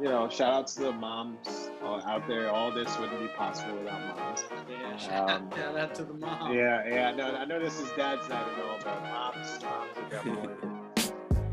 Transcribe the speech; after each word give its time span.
you 0.00 0.08
know, 0.08 0.28
shout 0.28 0.52
out 0.52 0.66
to 0.68 0.80
the 0.80 0.92
moms 0.92 1.70
out 1.82 2.26
there. 2.28 2.50
All 2.50 2.72
this 2.72 2.98
wouldn't 2.98 3.20
be 3.20 3.28
possible 3.28 3.76
without 3.78 4.16
moms. 4.16 4.44
Yeah, 4.68 4.96
shout, 4.96 5.30
Um, 5.30 5.50
out 5.76 5.94
to 5.94 6.04
the 6.04 6.14
mom. 6.14 6.52
Yeah, 6.52 6.86
yeah. 6.86 7.10
No, 7.12 7.34
I 7.34 7.44
know 7.44 7.60
this 7.60 7.80
is 7.80 7.90
dad's 7.96 8.28
night 8.28 8.46
and 8.52 8.62
all, 8.62 8.78
but 8.82 9.02
moms, 9.02 9.62
moms 9.62 9.96
are 9.96 10.10
definitely. 10.10 10.54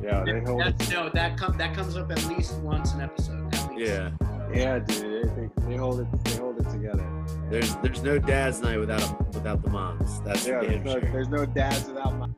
Yeah, 0.04 0.24
they 0.24 0.40
hold. 0.40 0.62
That's, 0.62 0.90
no, 0.90 1.10
that 1.10 1.38
comes 1.38 1.58
that 1.58 1.76
comes 1.76 1.96
up 1.96 2.12
at 2.12 2.26
least 2.26 2.56
once 2.62 2.94
an 2.94 3.02
episode. 3.02 3.54
At 3.54 3.70
least. 3.70 3.88
Yeah. 3.92 4.10
Yeah, 4.52 4.80
dude. 4.80 5.30
They, 5.36 5.42
they, 5.42 5.68
they 5.68 5.76
hold 5.76 6.00
it. 6.00 6.24
They 6.24 6.38
hold 6.38 6.60
it 6.60 6.68
together. 6.72 7.08
There's 7.52 7.76
there's 7.78 8.02
no 8.02 8.18
dad's 8.18 8.62
night 8.62 8.80
without 8.80 9.32
without 9.36 9.62
the 9.62 9.70
moms. 9.70 10.20
That's 10.22 10.48
Yeah, 10.48 10.62
there's 10.62 10.82
damn 10.82 10.86
no, 10.86 11.00
there's 11.00 11.30
no 11.30 11.46
dads 11.46 11.88
without 11.88 12.18
moms. 12.18 12.36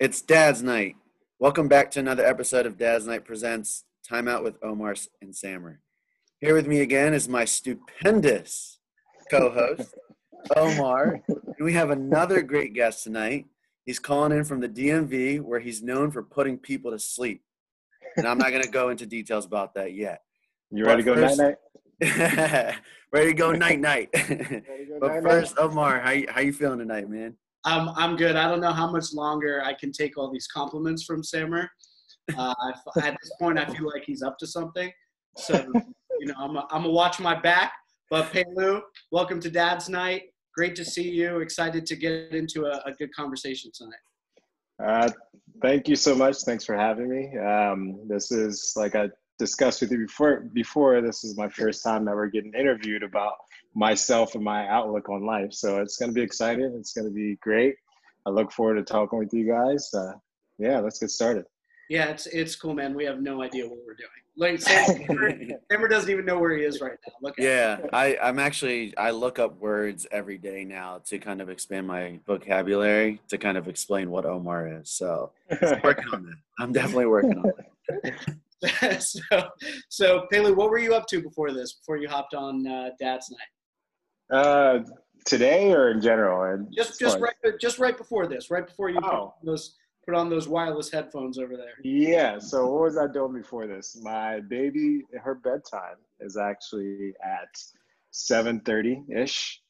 It's 0.00 0.22
Dad's 0.22 0.62
Night. 0.62 0.96
Welcome 1.40 1.66
back 1.66 1.90
to 1.90 2.00
another 2.00 2.24
episode 2.24 2.64
of 2.64 2.78
Dad's 2.78 3.08
Night 3.08 3.24
Presents 3.24 3.84
Time 4.08 4.28
Out 4.28 4.44
with 4.44 4.56
Omar 4.62 4.94
and 5.20 5.34
Sammer. 5.34 5.80
Here 6.38 6.54
with 6.54 6.68
me 6.68 6.80
again 6.80 7.12
is 7.12 7.28
my 7.28 7.44
stupendous 7.44 8.78
co-host, 9.28 9.94
Omar. 10.56 11.22
And 11.26 11.54
we 11.60 11.72
have 11.72 11.90
another 11.90 12.40
great 12.40 12.72
guest 12.72 13.02
tonight. 13.02 13.46
He's 13.84 13.98
calling 13.98 14.30
in 14.30 14.44
from 14.44 14.60
the 14.60 14.68
DMV 14.68 15.40
where 15.40 15.58
he's 15.58 15.82
known 15.82 16.12
for 16.12 16.22
putting 16.22 16.56
people 16.56 16.92
to 16.92 17.00
sleep. 17.00 17.42
And 18.16 18.28
I'm 18.28 18.38
not 18.38 18.50
going 18.50 18.62
to 18.62 18.70
go 18.70 18.90
into 18.90 19.04
details 19.04 19.44
about 19.44 19.74
that 19.74 19.92
yet. 19.92 20.20
You 20.70 20.84
ready 20.84 21.02
to 21.02 21.14
go 21.14 21.20
night 21.20 21.36
night? 21.36 21.56
Ready 23.12 23.28
to 23.30 23.34
go 23.34 23.52
night 23.52 23.80
night. 23.80 24.08
Ready 24.14 24.36
to 24.36 24.60
go 24.88 24.98
but 25.00 25.14
night 25.14 25.22
first, 25.22 25.58
Omar, 25.58 26.00
how 26.00 26.10
you, 26.12 26.26
how 26.28 26.40
you 26.40 26.52
feeling 26.52 26.78
tonight, 26.78 27.10
man? 27.10 27.36
I'm 27.64 27.88
I'm 27.90 28.16
good. 28.16 28.36
I 28.36 28.48
don't 28.48 28.60
know 28.60 28.72
how 28.72 28.90
much 28.90 29.12
longer 29.12 29.62
I 29.64 29.74
can 29.74 29.90
take 29.90 30.18
all 30.18 30.30
these 30.30 30.46
compliments 30.46 31.04
from 31.04 31.22
Sammer. 31.22 31.70
Uh, 32.36 32.54
at 33.02 33.16
this 33.22 33.32
point, 33.38 33.58
I 33.58 33.66
feel 33.66 33.86
like 33.86 34.04
he's 34.06 34.22
up 34.22 34.38
to 34.38 34.46
something. 34.46 34.90
So 35.36 35.64
you 36.20 36.26
know, 36.26 36.34
I'm 36.38 36.56
I'm 36.56 36.82
gonna 36.82 36.90
watch 36.90 37.20
my 37.20 37.38
back. 37.38 37.72
But 38.10 38.32
Pelu, 38.32 38.82
welcome 39.10 39.40
to 39.40 39.50
Dad's 39.50 39.88
Night. 39.88 40.24
Great 40.54 40.76
to 40.76 40.84
see 40.84 41.10
you. 41.10 41.38
Excited 41.40 41.86
to 41.86 41.96
get 41.96 42.32
into 42.32 42.66
a, 42.66 42.82
a 42.86 42.92
good 42.92 43.12
conversation 43.14 43.70
tonight. 43.74 43.94
Uh, 44.82 45.10
thank 45.62 45.88
you 45.88 45.96
so 45.96 46.14
much. 46.14 46.42
Thanks 46.42 46.64
for 46.64 46.76
having 46.76 47.08
me. 47.08 47.36
Um, 47.38 48.00
this 48.06 48.30
is 48.30 48.74
like 48.76 48.94
I 48.94 49.08
discussed 49.38 49.80
with 49.80 49.90
you 49.90 49.98
before. 49.98 50.40
Before 50.52 51.00
this 51.00 51.24
is 51.24 51.36
my 51.36 51.48
first 51.48 51.82
time 51.82 52.08
ever 52.08 52.26
getting 52.28 52.52
interviewed 52.54 53.02
about 53.02 53.34
myself 53.74 54.34
and 54.34 54.44
my 54.44 54.68
outlook 54.68 55.08
on 55.08 55.24
life. 55.24 55.52
So 55.52 55.80
it's 55.80 55.96
going 55.96 56.10
to 56.10 56.14
be 56.14 56.22
exciting. 56.22 56.74
It's 56.78 56.92
going 56.92 57.06
to 57.06 57.12
be 57.12 57.36
great. 57.36 57.76
I 58.26 58.30
look 58.30 58.52
forward 58.52 58.76
to 58.76 58.82
talking 58.82 59.18
with 59.18 59.32
you 59.32 59.46
guys. 59.46 59.92
Uh, 59.92 60.12
yeah, 60.58 60.78
let's 60.78 60.98
get 60.98 61.10
started. 61.10 61.44
Yeah, 61.90 62.06
it's 62.06 62.26
it's 62.26 62.56
cool, 62.56 62.74
man. 62.74 62.94
We 62.94 63.04
have 63.04 63.20
no 63.20 63.42
idea 63.42 63.68
what 63.68 63.78
we're 63.86 63.94
doing. 63.94 64.08
Like 64.36 64.60
Sammer, 64.60 65.38
Sammer 65.70 65.88
doesn't 65.90 66.10
even 66.10 66.24
know 66.24 66.38
where 66.38 66.56
he 66.56 66.64
is 66.64 66.80
right 66.80 66.96
now. 67.06 67.12
Look 67.20 67.38
at 67.38 67.44
him. 67.44 67.50
Yeah, 67.50 67.86
I, 67.92 68.16
I'm 68.22 68.38
actually 68.38 68.96
I 68.96 69.10
look 69.10 69.38
up 69.38 69.60
words 69.60 70.06
every 70.10 70.38
day 70.38 70.64
now 70.64 71.02
to 71.06 71.18
kind 71.18 71.40
of 71.42 71.50
expand 71.50 71.86
my 71.86 72.18
vocabulary 72.26 73.20
to 73.28 73.38
kind 73.38 73.58
of 73.58 73.68
explain 73.68 74.10
what 74.10 74.24
Omar 74.24 74.80
is. 74.80 74.90
So 74.90 75.32
I'm 75.50 75.80
working 75.84 76.08
on 76.12 76.24
that. 76.24 76.36
I'm 76.58 76.72
definitely 76.72 77.06
working 77.06 77.38
on 77.38 77.52
it. 78.02 79.02
so, 79.02 79.48
so 79.88 80.26
Pele, 80.32 80.52
what 80.52 80.70
were 80.70 80.78
you 80.78 80.94
up 80.94 81.06
to 81.08 81.22
before 81.22 81.52
this? 81.52 81.74
Before 81.74 81.98
you 81.98 82.08
hopped 82.08 82.34
on 82.34 82.66
uh, 82.66 82.90
Dad's 82.98 83.30
Night? 83.30 83.53
Uh, 84.30 84.80
today 85.24 85.72
or 85.72 85.90
in 85.90 86.00
general? 86.00 86.52
And 86.52 86.72
Just, 86.74 86.98
just 86.98 87.18
right, 87.18 87.34
just 87.60 87.78
right 87.78 87.96
before 87.96 88.26
this, 88.26 88.50
right 88.50 88.66
before 88.66 88.90
you 88.90 89.00
put 89.00 89.12
Oh. 89.12 89.34
on 89.40 89.44
those 89.44 89.76
put 90.06 90.14
on 90.14 90.28
those 90.28 90.46
wireless 90.46 90.90
headphones 90.90 91.38
over 91.38 91.56
there. 91.56 91.76
Yeah. 91.82 92.38
So 92.38 92.66
what 92.66 92.82
was 92.82 92.98
I 92.98 93.06
doing 93.06 93.32
before 93.32 93.66
this? 93.66 93.98
My 94.02 94.40
baby, 94.40 95.00
her 95.18 95.34
bedtime 95.34 95.96
is 96.20 96.36
actually 96.36 97.14
at 97.24 97.48
seven 98.10 98.60
thirty 98.60 99.02
ish. 99.08 99.62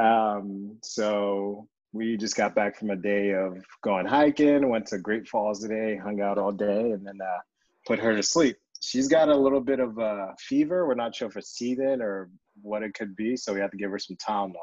Um, 0.00 0.78
so 0.82 1.68
we 1.92 2.16
just 2.16 2.34
got 2.34 2.54
back 2.54 2.78
from 2.78 2.90
a 2.90 2.96
day 2.96 3.34
of 3.34 3.62
going 3.82 4.06
hiking. 4.06 4.68
Went 4.70 4.86
to 4.86 4.98
Great 4.98 5.28
Falls 5.28 5.60
today, 5.60 5.96
hung 5.96 6.20
out 6.22 6.38
all 6.38 6.50
day, 6.50 6.92
and 6.92 7.06
then 7.06 7.18
uh, 7.20 7.38
put 7.86 7.98
her 7.98 8.16
to 8.16 8.22
sleep. 8.22 8.56
She's 8.86 9.08
got 9.08 9.28
a 9.28 9.36
little 9.36 9.60
bit 9.60 9.80
of 9.80 9.98
a 9.98 10.34
fever. 10.38 10.86
We're 10.86 10.94
not 10.94 11.14
sure 11.14 11.28
if 11.28 11.36
it's 11.36 11.56
teething 11.56 12.02
or 12.02 12.28
what 12.60 12.82
it 12.82 12.92
could 12.94 13.16
be, 13.16 13.36
so 13.36 13.54
we 13.54 13.60
have 13.60 13.70
to 13.70 13.76
give 13.76 13.90
her 13.90 13.98
some 13.98 14.16
Tylenol. 14.16 14.54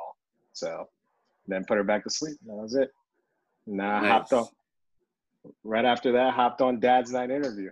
So 0.54 0.86
then 1.48 1.66
put 1.68 1.78
her 1.78 1.84
back 1.84 2.04
to 2.04 2.10
sleep. 2.10 2.38
That 2.46 2.54
was 2.54 2.76
it. 2.76 2.92
Now 3.66 4.04
I 4.04 4.08
hopped 4.08 4.34
on 4.34 4.48
right 5.64 5.86
after 5.86 6.12
that 6.12 6.36
hopped 6.36 6.62
on 6.62 6.80
dad's 6.80 7.12
night 7.12 7.32
interview 7.32 7.72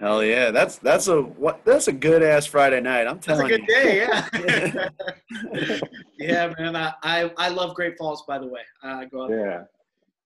Hell 0.00 0.24
yeah, 0.24 0.52
that's 0.52 0.78
that's 0.78 1.08
a 1.08 1.22
what 1.22 1.64
that's 1.64 1.88
a 1.88 1.92
good 1.92 2.22
ass 2.22 2.46
Friday 2.46 2.80
night. 2.80 3.08
I'm 3.08 3.18
telling 3.18 3.48
you. 3.48 3.58
That's 3.58 3.80
a 3.80 3.82
good 3.82 4.08
you. 4.14 4.52
day, 4.54 4.88
yeah. 5.58 5.78
yeah, 6.20 6.54
man. 6.56 6.76
I, 6.76 6.92
I 7.02 7.32
I 7.36 7.48
love 7.48 7.74
Great 7.74 7.98
Falls, 7.98 8.22
by 8.28 8.38
the 8.38 8.46
way. 8.46 8.60
I 8.80 9.06
go 9.06 9.24
out. 9.24 9.30
yeah 9.30 9.62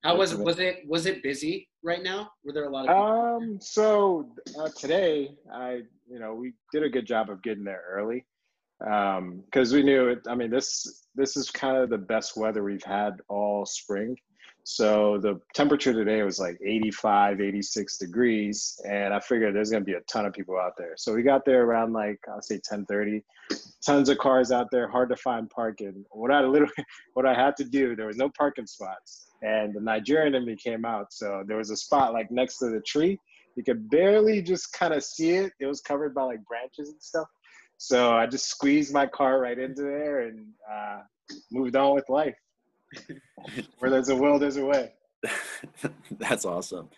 How 0.03 0.17
was 0.17 0.33
it? 0.33 0.39
Was 0.39 0.59
it 0.59 0.85
was 0.87 1.07
it 1.07 1.23
busy 1.23 1.69
right 1.83 2.03
now? 2.03 2.31
Were 2.45 2.53
there 2.53 2.65
a 2.65 2.71
lot 2.71 2.89
of 2.89 2.97
people? 2.97 3.23
um 3.43 3.59
so 3.61 4.29
uh, 4.59 4.69
today 4.77 5.31
i 5.53 5.81
you 6.11 6.19
know 6.19 6.35
we 6.35 6.53
did 6.73 6.83
a 6.83 6.89
good 6.89 7.07
job 7.07 7.31
of 7.31 7.43
getting 7.43 7.65
there 7.65 7.83
early 7.91 8.25
um 8.87 9.43
because 9.45 9.73
we 9.73 9.83
knew 9.83 10.09
it 10.09 10.21
i 10.29 10.35
mean 10.35 10.51
this 10.51 11.07
this 11.15 11.37
is 11.37 11.51
kind 11.51 11.77
of 11.77 11.91
the 11.91 11.99
best 11.99 12.37
weather 12.37 12.63
we've 12.63 12.83
had 12.83 13.21
all 13.29 13.65
spring 13.65 14.17
so 14.65 15.19
the 15.19 15.41
temperature 15.55 15.93
today 15.93 16.23
was 16.23 16.39
like 16.39 16.57
85 16.65 17.41
86 17.41 17.99
degrees 17.99 18.81
and 18.89 19.13
i 19.13 19.21
figured 19.21 19.55
there's 19.55 19.71
going 19.71 19.83
to 19.83 19.87
be 19.87 19.95
a 19.95 20.01
ton 20.03 20.27
of 20.27 20.33
people 20.33 20.59
out 20.59 20.75
there 20.79 20.95
so 20.97 21.13
we 21.13 21.23
got 21.23 21.45
there 21.45 21.65
around 21.65 21.93
like 21.93 22.19
i'll 22.29 22.43
say 22.43 22.61
10 22.63 22.87
30 22.87 23.23
tons 23.85 24.09
of 24.09 24.19
cars 24.19 24.53
out 24.53 24.69
there 24.71 24.89
hard 24.89 25.09
to 25.09 25.17
find 25.17 25.51
parking 25.51 26.05
what 26.11 26.31
i 26.31 26.41
literally 26.41 26.73
what 27.15 27.27
i 27.27 27.35
had 27.35 27.57
to 27.57 27.65
do 27.65 27.97
there 27.97 28.07
was 28.07 28.17
no 28.17 28.31
parking 28.37 28.67
spots 28.67 29.32
and 29.43 29.75
the 29.75 29.81
nigerian 29.81 30.35
in 30.35 30.45
me 30.45 30.57
came 30.57 30.85
out 30.85 31.13
so 31.13 31.43
there 31.47 31.57
was 31.57 31.71
a 31.71 31.77
spot 31.77 32.13
like 32.13 32.31
next 32.31 32.59
to 32.59 32.71
the 32.71 32.81
tree 32.81 33.19
you 33.57 33.63
could 33.63 33.89
barely 33.91 34.41
just 34.41 34.73
kind 34.73 34.95
of 34.95 35.03
see 35.05 35.31
it 35.31 35.53
it 35.61 35.67
was 35.67 35.81
covered 35.81 36.15
by 36.15 36.23
like 36.23 36.45
branches 36.45 36.91
and 36.91 37.03
stuff 37.03 37.27
so 37.77 38.13
i 38.13 38.27
just 38.27 38.47
squeezed 38.47 38.93
my 38.93 39.07
car 39.07 39.41
right 39.41 39.59
into 39.59 39.83
there 39.83 40.21
and 40.29 40.47
uh, 40.73 41.01
moved 41.51 41.77
on 41.77 41.95
with 41.95 42.09
life 42.09 42.37
where 43.79 43.91
there's 43.91 44.09
a 44.09 44.17
will 44.17 44.39
there's 44.39 44.57
a 44.57 44.65
way 44.65 44.93
that's 46.19 46.45
awesome. 46.45 46.89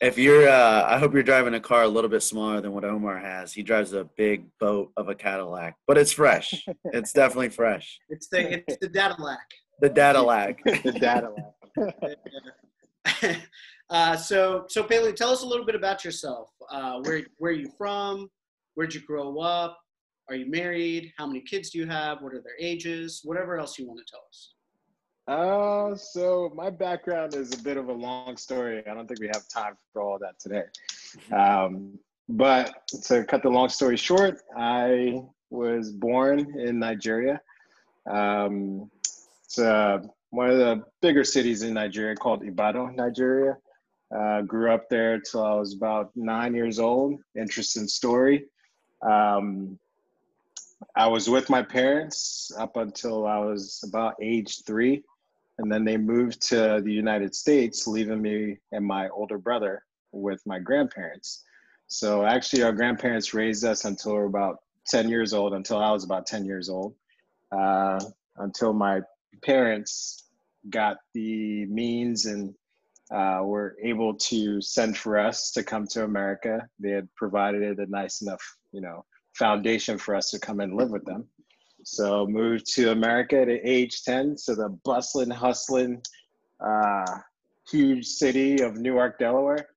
If 0.00 0.18
you're, 0.18 0.48
uh, 0.48 0.84
I 0.86 0.98
hope 0.98 1.14
you're 1.14 1.22
driving 1.22 1.54
a 1.54 1.60
car 1.60 1.82
a 1.82 1.88
little 1.88 2.10
bit 2.10 2.22
smaller 2.22 2.60
than 2.60 2.72
what 2.72 2.84
Omar 2.84 3.18
has. 3.18 3.52
He 3.52 3.62
drives 3.62 3.92
a 3.92 4.04
big 4.16 4.46
boat 4.58 4.92
of 4.96 5.08
a 5.08 5.14
Cadillac, 5.14 5.76
but 5.86 5.96
it's 5.96 6.12
fresh. 6.12 6.66
it's 6.84 7.12
definitely 7.12 7.50
fresh. 7.50 7.98
It's 8.08 8.28
the 8.28 8.62
it's 8.68 8.76
the 8.80 8.88
data 8.88 9.20
lack. 9.22 9.46
The 9.80 9.88
data 9.88 10.20
lag. 10.20 10.60
the 10.64 10.92
data 10.92 11.30
lab. 11.30 11.53
uh, 13.90 14.16
so, 14.16 14.64
so 14.68 14.82
Paley, 14.84 15.12
tell 15.12 15.30
us 15.30 15.42
a 15.42 15.46
little 15.46 15.66
bit 15.66 15.74
about 15.74 16.04
yourself. 16.04 16.50
Uh, 16.70 17.00
where 17.02 17.22
where 17.38 17.52
are 17.52 17.54
you 17.54 17.70
from? 17.76 18.28
Where'd 18.74 18.94
you 18.94 19.00
grow 19.00 19.38
up? 19.38 19.78
Are 20.28 20.34
you 20.34 20.50
married? 20.50 21.12
How 21.18 21.26
many 21.26 21.40
kids 21.40 21.70
do 21.70 21.78
you 21.78 21.86
have? 21.86 22.22
What 22.22 22.32
are 22.34 22.42
their 22.42 22.56
ages? 22.58 23.20
Whatever 23.24 23.58
else 23.58 23.78
you 23.78 23.86
want 23.86 24.00
to 24.00 24.06
tell 24.10 24.22
us. 24.28 24.54
Uh, 25.26 25.96
so 25.96 26.52
my 26.54 26.70
background 26.70 27.34
is 27.34 27.52
a 27.58 27.62
bit 27.62 27.76
of 27.76 27.88
a 27.88 27.92
long 27.92 28.36
story. 28.36 28.82
I 28.86 28.94
don't 28.94 29.06
think 29.06 29.20
we 29.20 29.28
have 29.28 29.48
time 29.48 29.74
for 29.92 30.02
all 30.02 30.18
that 30.18 30.38
today. 30.38 30.64
Um, 31.34 31.98
but 32.28 32.74
to 33.04 33.24
cut 33.24 33.42
the 33.42 33.48
long 33.50 33.68
story 33.68 33.96
short, 33.96 34.40
I 34.56 35.22
was 35.50 35.92
born 35.92 36.58
in 36.58 36.78
Nigeria. 36.78 37.40
Um, 38.10 38.90
it's 39.44 39.58
uh, 39.58 39.98
one 40.34 40.50
of 40.50 40.58
the 40.58 40.82
bigger 41.00 41.22
cities 41.22 41.62
in 41.62 41.74
Nigeria 41.74 42.16
called 42.16 42.44
Ibadan, 42.44 42.96
Nigeria. 42.96 43.56
Uh, 44.14 44.42
grew 44.42 44.70
up 44.70 44.88
there 44.88 45.20
till 45.20 45.42
I 45.42 45.54
was 45.54 45.74
about 45.74 46.10
nine 46.14 46.54
years 46.54 46.78
old. 46.78 47.20
Interesting 47.36 47.86
story. 47.86 48.46
Um, 49.02 49.78
I 50.96 51.06
was 51.06 51.30
with 51.30 51.48
my 51.48 51.62
parents 51.62 52.52
up 52.58 52.76
until 52.76 53.26
I 53.26 53.38
was 53.38 53.82
about 53.86 54.14
age 54.20 54.64
three 54.64 55.04
and 55.58 55.70
then 55.70 55.84
they 55.84 55.96
moved 55.96 56.40
to 56.48 56.80
the 56.84 56.92
United 56.92 57.34
States, 57.34 57.86
leaving 57.86 58.20
me 58.20 58.58
and 58.72 58.84
my 58.84 59.08
older 59.10 59.38
brother 59.38 59.84
with 60.10 60.44
my 60.46 60.58
grandparents. 60.58 61.44
So 61.86 62.24
actually, 62.24 62.64
our 62.64 62.72
grandparents 62.72 63.34
raised 63.34 63.64
us 63.64 63.84
until 63.84 64.12
we 64.12 64.18
were 64.18 64.24
about 64.24 64.62
10 64.88 65.08
years 65.08 65.32
old, 65.32 65.54
until 65.54 65.78
I 65.78 65.92
was 65.92 66.02
about 66.02 66.26
10 66.26 66.44
years 66.44 66.68
old, 66.68 66.94
uh, 67.52 68.00
until 68.38 68.72
my 68.72 69.00
parents 69.42 70.23
got 70.70 70.96
the 71.12 71.66
means 71.66 72.26
and 72.26 72.54
uh, 73.12 73.40
were 73.42 73.76
able 73.82 74.14
to 74.14 74.60
send 74.60 74.96
for 74.96 75.18
us 75.18 75.50
to 75.52 75.62
come 75.62 75.86
to 75.88 76.04
America. 76.04 76.66
They 76.80 76.90
had 76.90 77.08
provided 77.14 77.78
a 77.78 77.86
nice 77.86 78.22
enough, 78.22 78.42
you 78.72 78.80
know, 78.80 79.04
foundation 79.34 79.98
for 79.98 80.14
us 80.14 80.30
to 80.30 80.38
come 80.38 80.60
and 80.60 80.74
live 80.74 80.90
with 80.90 81.04
them. 81.04 81.26
So 81.84 82.26
moved 82.26 82.66
to 82.74 82.92
America 82.92 83.42
at 83.42 83.48
age 83.48 84.02
10 84.04 84.36
to 84.46 84.54
the 84.54 84.70
bustling, 84.84 85.30
hustling, 85.30 86.00
uh, 86.64 87.04
huge 87.70 88.06
city 88.06 88.62
of 88.62 88.76
Newark, 88.78 89.18
Delaware. 89.18 89.68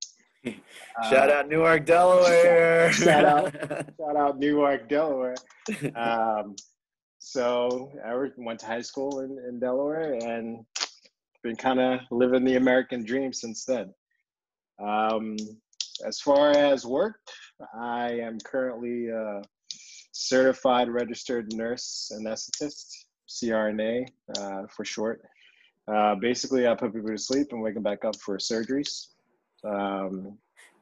Shout 1.10 1.28
Uh, 1.30 1.34
out 1.34 1.48
Newark, 1.48 1.84
Delaware. 1.84 2.92
Shout 2.92 3.24
out. 3.24 3.52
Shout 3.52 4.16
out 4.16 4.38
Newark, 4.38 4.88
Delaware. 4.88 5.34
Um, 5.96 6.56
so 7.18 7.92
I 8.06 8.14
went 8.38 8.60
to 8.60 8.66
high 8.66 8.80
school 8.80 9.20
in, 9.20 9.38
in 9.46 9.58
Delaware 9.60 10.14
and 10.14 10.64
been 11.48 11.56
kind 11.56 11.80
of 11.80 12.00
living 12.10 12.44
the 12.44 12.56
American 12.56 13.02
dream 13.04 13.32
since 13.32 13.64
then. 13.64 13.94
Um, 14.78 15.36
as 16.04 16.20
far 16.20 16.50
as 16.50 16.84
work, 16.84 17.20
I 17.74 18.20
am 18.20 18.38
currently 18.44 19.08
a 19.08 19.40
certified 20.12 20.90
registered 20.90 21.54
nurse 21.54 22.12
anesthetist, 22.14 23.06
CRNA 23.28 24.08
uh, 24.38 24.62
for 24.68 24.84
short. 24.84 25.22
Uh, 25.90 26.16
basically, 26.16 26.68
I 26.68 26.74
put 26.74 26.92
people 26.92 27.08
to 27.08 27.18
sleep 27.18 27.48
and 27.52 27.62
wake 27.62 27.74
them 27.74 27.82
back 27.82 28.04
up 28.04 28.16
for 28.16 28.36
surgeries. 28.36 29.06
Um, 29.64 30.36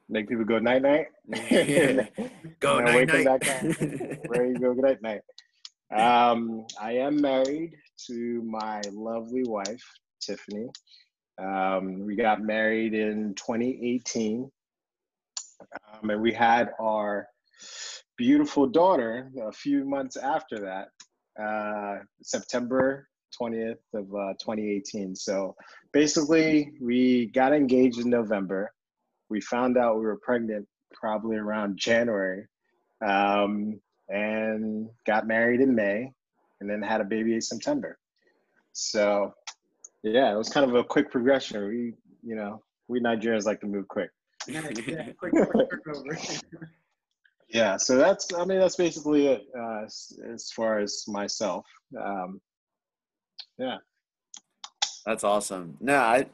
make 0.09 0.27
people 0.27 0.43
go 0.43 0.59
night 0.59 0.81
night. 0.81 1.07
Yeah. 1.49 2.07
Go 2.59 2.79
night 2.79 3.07
night. 3.07 3.25
Ready 4.29 4.53
to 4.53 4.59
go 4.59 4.73
night 4.87 5.01
night. 5.01 5.21
Um, 5.95 6.65
I 6.81 6.91
am 6.97 7.21
married 7.21 7.73
to 8.07 8.41
my 8.43 8.81
lovely 8.91 9.43
wife, 9.45 9.83
Tiffany. 10.19 10.69
Um, 11.39 12.05
we 12.05 12.15
got 12.15 12.41
married 12.41 12.93
in 12.93 13.35
2018. 13.35 14.49
Um, 15.61 16.09
and 16.09 16.21
we 16.21 16.33
had 16.33 16.71
our 16.79 17.27
beautiful 18.17 18.67
daughter 18.67 19.31
a 19.41 19.51
few 19.51 19.85
months 19.85 20.17
after 20.17 20.59
that, 20.59 20.89
uh, 21.41 22.03
September 22.21 23.07
20th 23.39 23.77
of 23.93 24.05
uh, 24.13 24.33
2018. 24.39 25.15
So 25.15 25.55
basically, 25.93 26.71
we 26.81 27.27
got 27.27 27.53
engaged 27.53 27.99
in 27.99 28.09
November. 28.09 28.71
We 29.29 29.41
found 29.41 29.77
out 29.77 29.97
we 29.97 30.05
were 30.05 30.17
pregnant 30.17 30.67
probably 30.93 31.37
around 31.37 31.77
January 31.77 32.45
um, 33.05 33.79
and 34.09 34.89
got 35.05 35.27
married 35.27 35.61
in 35.61 35.75
May 35.75 36.11
and 36.59 36.69
then 36.69 36.81
had 36.81 37.01
a 37.01 37.05
baby 37.05 37.35
in 37.35 37.41
September. 37.41 37.97
So, 38.73 39.33
yeah, 40.03 40.31
it 40.31 40.37
was 40.37 40.49
kind 40.49 40.69
of 40.69 40.75
a 40.75 40.83
quick 40.83 41.11
progression. 41.11 41.67
We, 41.67 41.93
you 42.23 42.35
know, 42.35 42.61
we 42.87 42.99
Nigerians 42.99 43.45
like 43.45 43.59
to 43.61 43.67
move 43.67 43.87
quick. 43.87 44.09
Yeah, 44.47 44.69
yeah, 44.87 45.11
quick, 45.13 45.33
quick 45.33 45.69
turnover. 45.85 46.17
Yeah, 47.49 47.77
so 47.77 47.95
that's, 47.95 48.33
I 48.33 48.43
mean, 48.43 48.59
that's 48.59 48.75
basically 48.75 49.27
it 49.27 49.45
uh, 49.57 49.85
as, 49.85 50.19
as 50.33 50.51
far 50.51 50.79
as 50.79 51.05
myself. 51.07 51.65
Um, 51.97 52.41
yeah. 53.57 53.77
That's 55.05 55.23
awesome. 55.23 55.77
No, 55.79 55.95
I, 55.95 56.25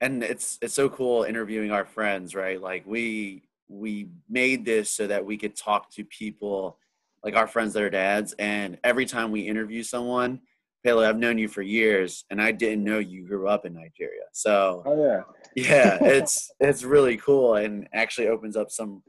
and 0.00 0.22
it's 0.22 0.58
it's 0.62 0.74
so 0.74 0.88
cool 0.88 1.24
interviewing 1.24 1.72
our 1.72 1.84
friends, 1.84 2.34
right? 2.34 2.60
Like 2.60 2.84
we 2.86 3.42
we 3.68 4.08
made 4.28 4.64
this 4.64 4.90
so 4.90 5.06
that 5.08 5.24
we 5.24 5.36
could 5.36 5.56
talk 5.56 5.90
to 5.94 6.04
people 6.04 6.78
like 7.24 7.34
our 7.36 7.46
friends 7.46 7.72
that 7.72 7.82
are 7.82 7.90
dads. 7.90 8.32
And 8.38 8.78
every 8.84 9.06
time 9.06 9.30
we 9.30 9.40
interview 9.40 9.82
someone, 9.82 10.40
Pele, 10.84 11.06
I've 11.06 11.18
known 11.18 11.38
you 11.38 11.48
for 11.48 11.62
years, 11.62 12.24
and 12.30 12.42
I 12.42 12.50
didn't 12.52 12.82
know 12.84 12.98
you 12.98 13.24
grew 13.26 13.48
up 13.48 13.64
in 13.64 13.74
Nigeria. 13.74 14.22
So 14.32 14.82
Oh, 14.84 15.04
yeah. 15.04 15.22
yeah, 15.54 15.98
it's 16.02 16.50
it's 16.60 16.82
really 16.82 17.16
cool, 17.16 17.54
and 17.56 17.88
actually 17.94 18.28
opens 18.28 18.56
up 18.56 18.70
some 18.70 19.02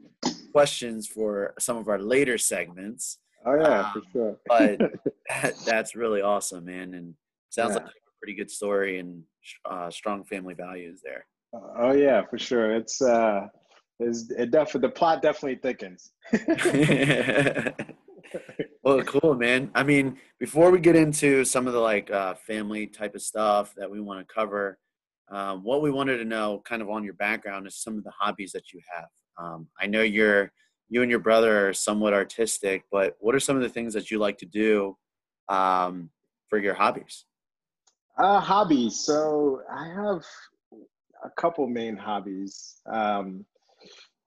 questions 0.52 1.06
for 1.08 1.54
some 1.58 1.76
of 1.76 1.88
our 1.88 1.98
later 1.98 2.38
segments. 2.38 3.18
Oh, 3.44 3.54
yeah, 3.56 3.92
for 3.92 3.98
Um, 3.98 4.04
sure. 4.12 4.36
But 4.46 4.78
that, 5.28 5.54
that's 5.66 5.94
really 5.96 6.22
awesome, 6.22 6.64
man, 6.66 6.94
and 6.94 7.14
sounds 7.50 7.74
Yeah. 7.74 7.82
like 7.82 7.86
a 7.86 8.18
pretty 8.20 8.34
good 8.34 8.50
story 8.50 8.98
and 9.00 9.22
uh, 9.68 9.90
strong 9.90 10.24
family 10.24 10.54
values 10.54 11.00
there. 11.04 11.26
Oh, 11.76 11.92
yeah, 11.92 12.22
for 12.30 12.38
sure. 12.38 12.74
It's, 12.74 13.00
uh, 13.02 13.48
is 14.00 14.30
it 14.30 14.50
definitely, 14.50 14.88
the 14.88 14.94
plot 14.94 15.22
definitely 15.22 15.56
thickens. 15.56 16.12
well, 18.82 19.02
cool, 19.02 19.34
man. 19.34 19.70
I 19.74 19.82
mean, 19.82 20.18
before 20.38 20.70
we 20.70 20.80
get 20.80 20.96
into 20.96 21.44
some 21.44 21.66
of 21.66 21.72
the 21.72 21.80
like 21.80 22.10
uh, 22.10 22.34
family 22.34 22.86
type 22.86 23.14
of 23.14 23.22
stuff 23.22 23.74
that 23.76 23.90
we 23.90 24.00
want 24.00 24.26
to 24.26 24.34
cover, 24.34 24.78
um, 25.30 25.62
what 25.64 25.82
we 25.82 25.90
wanted 25.90 26.18
to 26.18 26.24
know, 26.24 26.62
kind 26.64 26.82
of 26.82 26.90
on 26.90 27.04
your 27.04 27.14
background, 27.14 27.66
is 27.66 27.76
some 27.76 27.96
of 27.96 28.04
the 28.04 28.12
hobbies 28.18 28.52
that 28.52 28.72
you 28.72 28.80
have. 28.94 29.06
Um, 29.38 29.68
I 29.80 29.86
know 29.86 30.02
you're 30.02 30.52
you 30.88 31.02
and 31.02 31.10
your 31.10 31.20
brother 31.20 31.68
are 31.68 31.72
somewhat 31.72 32.12
artistic, 32.12 32.84
but 32.92 33.16
what 33.18 33.34
are 33.34 33.40
some 33.40 33.56
of 33.56 33.62
the 33.62 33.68
things 33.68 33.94
that 33.94 34.10
you 34.10 34.18
like 34.18 34.38
to 34.38 34.46
do 34.46 34.96
um, 35.48 36.10
for 36.48 36.58
your 36.58 36.74
hobbies? 36.74 37.24
Uh, 38.18 38.38
hobbies. 38.38 39.00
So 39.00 39.62
I 39.72 39.88
have 39.88 40.22
a 41.24 41.30
couple 41.36 41.66
main 41.66 41.96
hobbies. 41.96 42.80
Um, 42.86 43.44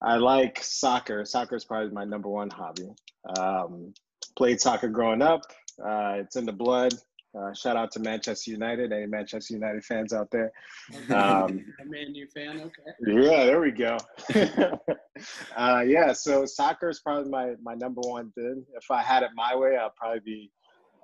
I 0.02 0.18
like 0.18 0.62
soccer. 0.62 1.26
Soccer 1.26 1.56
is 1.56 1.66
probably 1.66 1.92
my 1.92 2.04
number 2.04 2.30
one 2.30 2.50
hobby. 2.50 2.90
Um, 3.38 3.94
played 4.36 4.62
soccer 4.62 4.88
growing 4.88 5.22
up. 5.22 5.42
Uh, 5.84 6.16
it's 6.18 6.36
in 6.36 6.46
the 6.46 6.54
blood. 6.54 6.94
Uh, 7.38 7.54
shout 7.54 7.76
out 7.76 7.92
to 7.92 8.00
Manchester 8.00 8.52
United. 8.52 8.92
Any 8.92 9.06
Manchester 9.06 9.54
United 9.54 9.84
fans 9.84 10.14
out 10.14 10.32
there? 10.32 10.52
Um, 11.10 11.66
a 11.82 11.86
Man 11.86 12.16
U 12.16 12.28
fan, 12.34 12.62
okay. 12.62 12.92
yeah, 13.06 13.46
there 13.46 13.62
we 13.62 13.72
go. 13.72 13.98
uh, 15.56 15.84
yeah, 15.86 16.14
so 16.14 16.46
soccer 16.46 16.90
is 16.90 17.00
probably 17.00 17.30
my, 17.30 17.54
my 17.62 17.76
number 17.76 18.02
one 18.02 18.32
thing. 18.32 18.66
If 18.76 18.90
I 18.90 19.04
had 19.04 19.24
it 19.24 19.30
my 19.36 19.56
way, 19.56 19.78
I'd 19.78 19.96
probably 19.96 20.22
be 20.22 20.52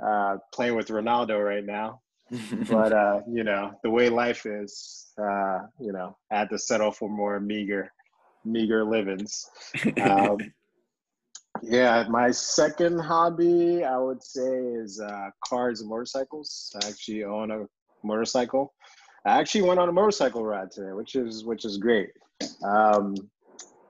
uh, 0.04 0.38
playing 0.54 0.76
with 0.76 0.88
Ronaldo 0.88 1.44
right 1.44 1.66
now 1.66 2.02
but 2.70 2.94
uh, 2.94 3.22
you 3.30 3.44
know, 3.44 3.74
the 3.84 3.90
way 3.90 4.10
life 4.10 4.46
is, 4.46 5.08
uh, 5.22 5.60
you 5.80 5.92
know, 5.92 6.18
I 6.32 6.40
had 6.40 6.50
to 6.50 6.58
settle 6.58 6.92
for 6.92 7.10
more 7.10 7.40
meager, 7.40 7.92
meager 8.46 8.84
livings. 8.84 9.46
Um, 10.02 10.38
yeah, 11.66 12.06
my 12.10 12.32
second 12.32 13.00
hobby, 13.00 13.84
I 13.84 13.98
would 13.98 14.22
say, 14.22 14.58
is 14.58 15.00
uh, 15.00 15.30
cars 15.46 15.82
and 15.82 15.90
motorcycles. 15.90 16.76
I 16.84 16.88
actually 16.88 17.24
own 17.24 17.52
a 17.52 17.66
motorcycle. 18.04 18.74
I 19.26 19.40
actually 19.40 19.62
went 19.62 19.80
on 19.80 19.88
a 19.88 19.92
motorcycle 19.92 20.44
ride 20.44 20.72
today, 20.72 20.92
which 20.92 21.16
is 21.16 21.46
which 21.46 21.64
is 21.64 21.78
great. 21.78 22.10
Um, 22.64 23.16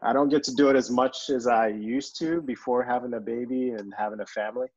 I 0.04 0.14
don't 0.14 0.30
get 0.30 0.44
to 0.44 0.54
do 0.54 0.70
it 0.70 0.76
as 0.76 0.92
much 0.92 1.30
as 1.30 1.48
I 1.48 1.68
used 1.68 2.18
to 2.20 2.42
before 2.42 2.84
having 2.84 3.14
a 3.14 3.20
baby 3.20 3.70
and 3.72 3.94
having 3.98 4.20
a 4.20 4.26
family 4.26 4.68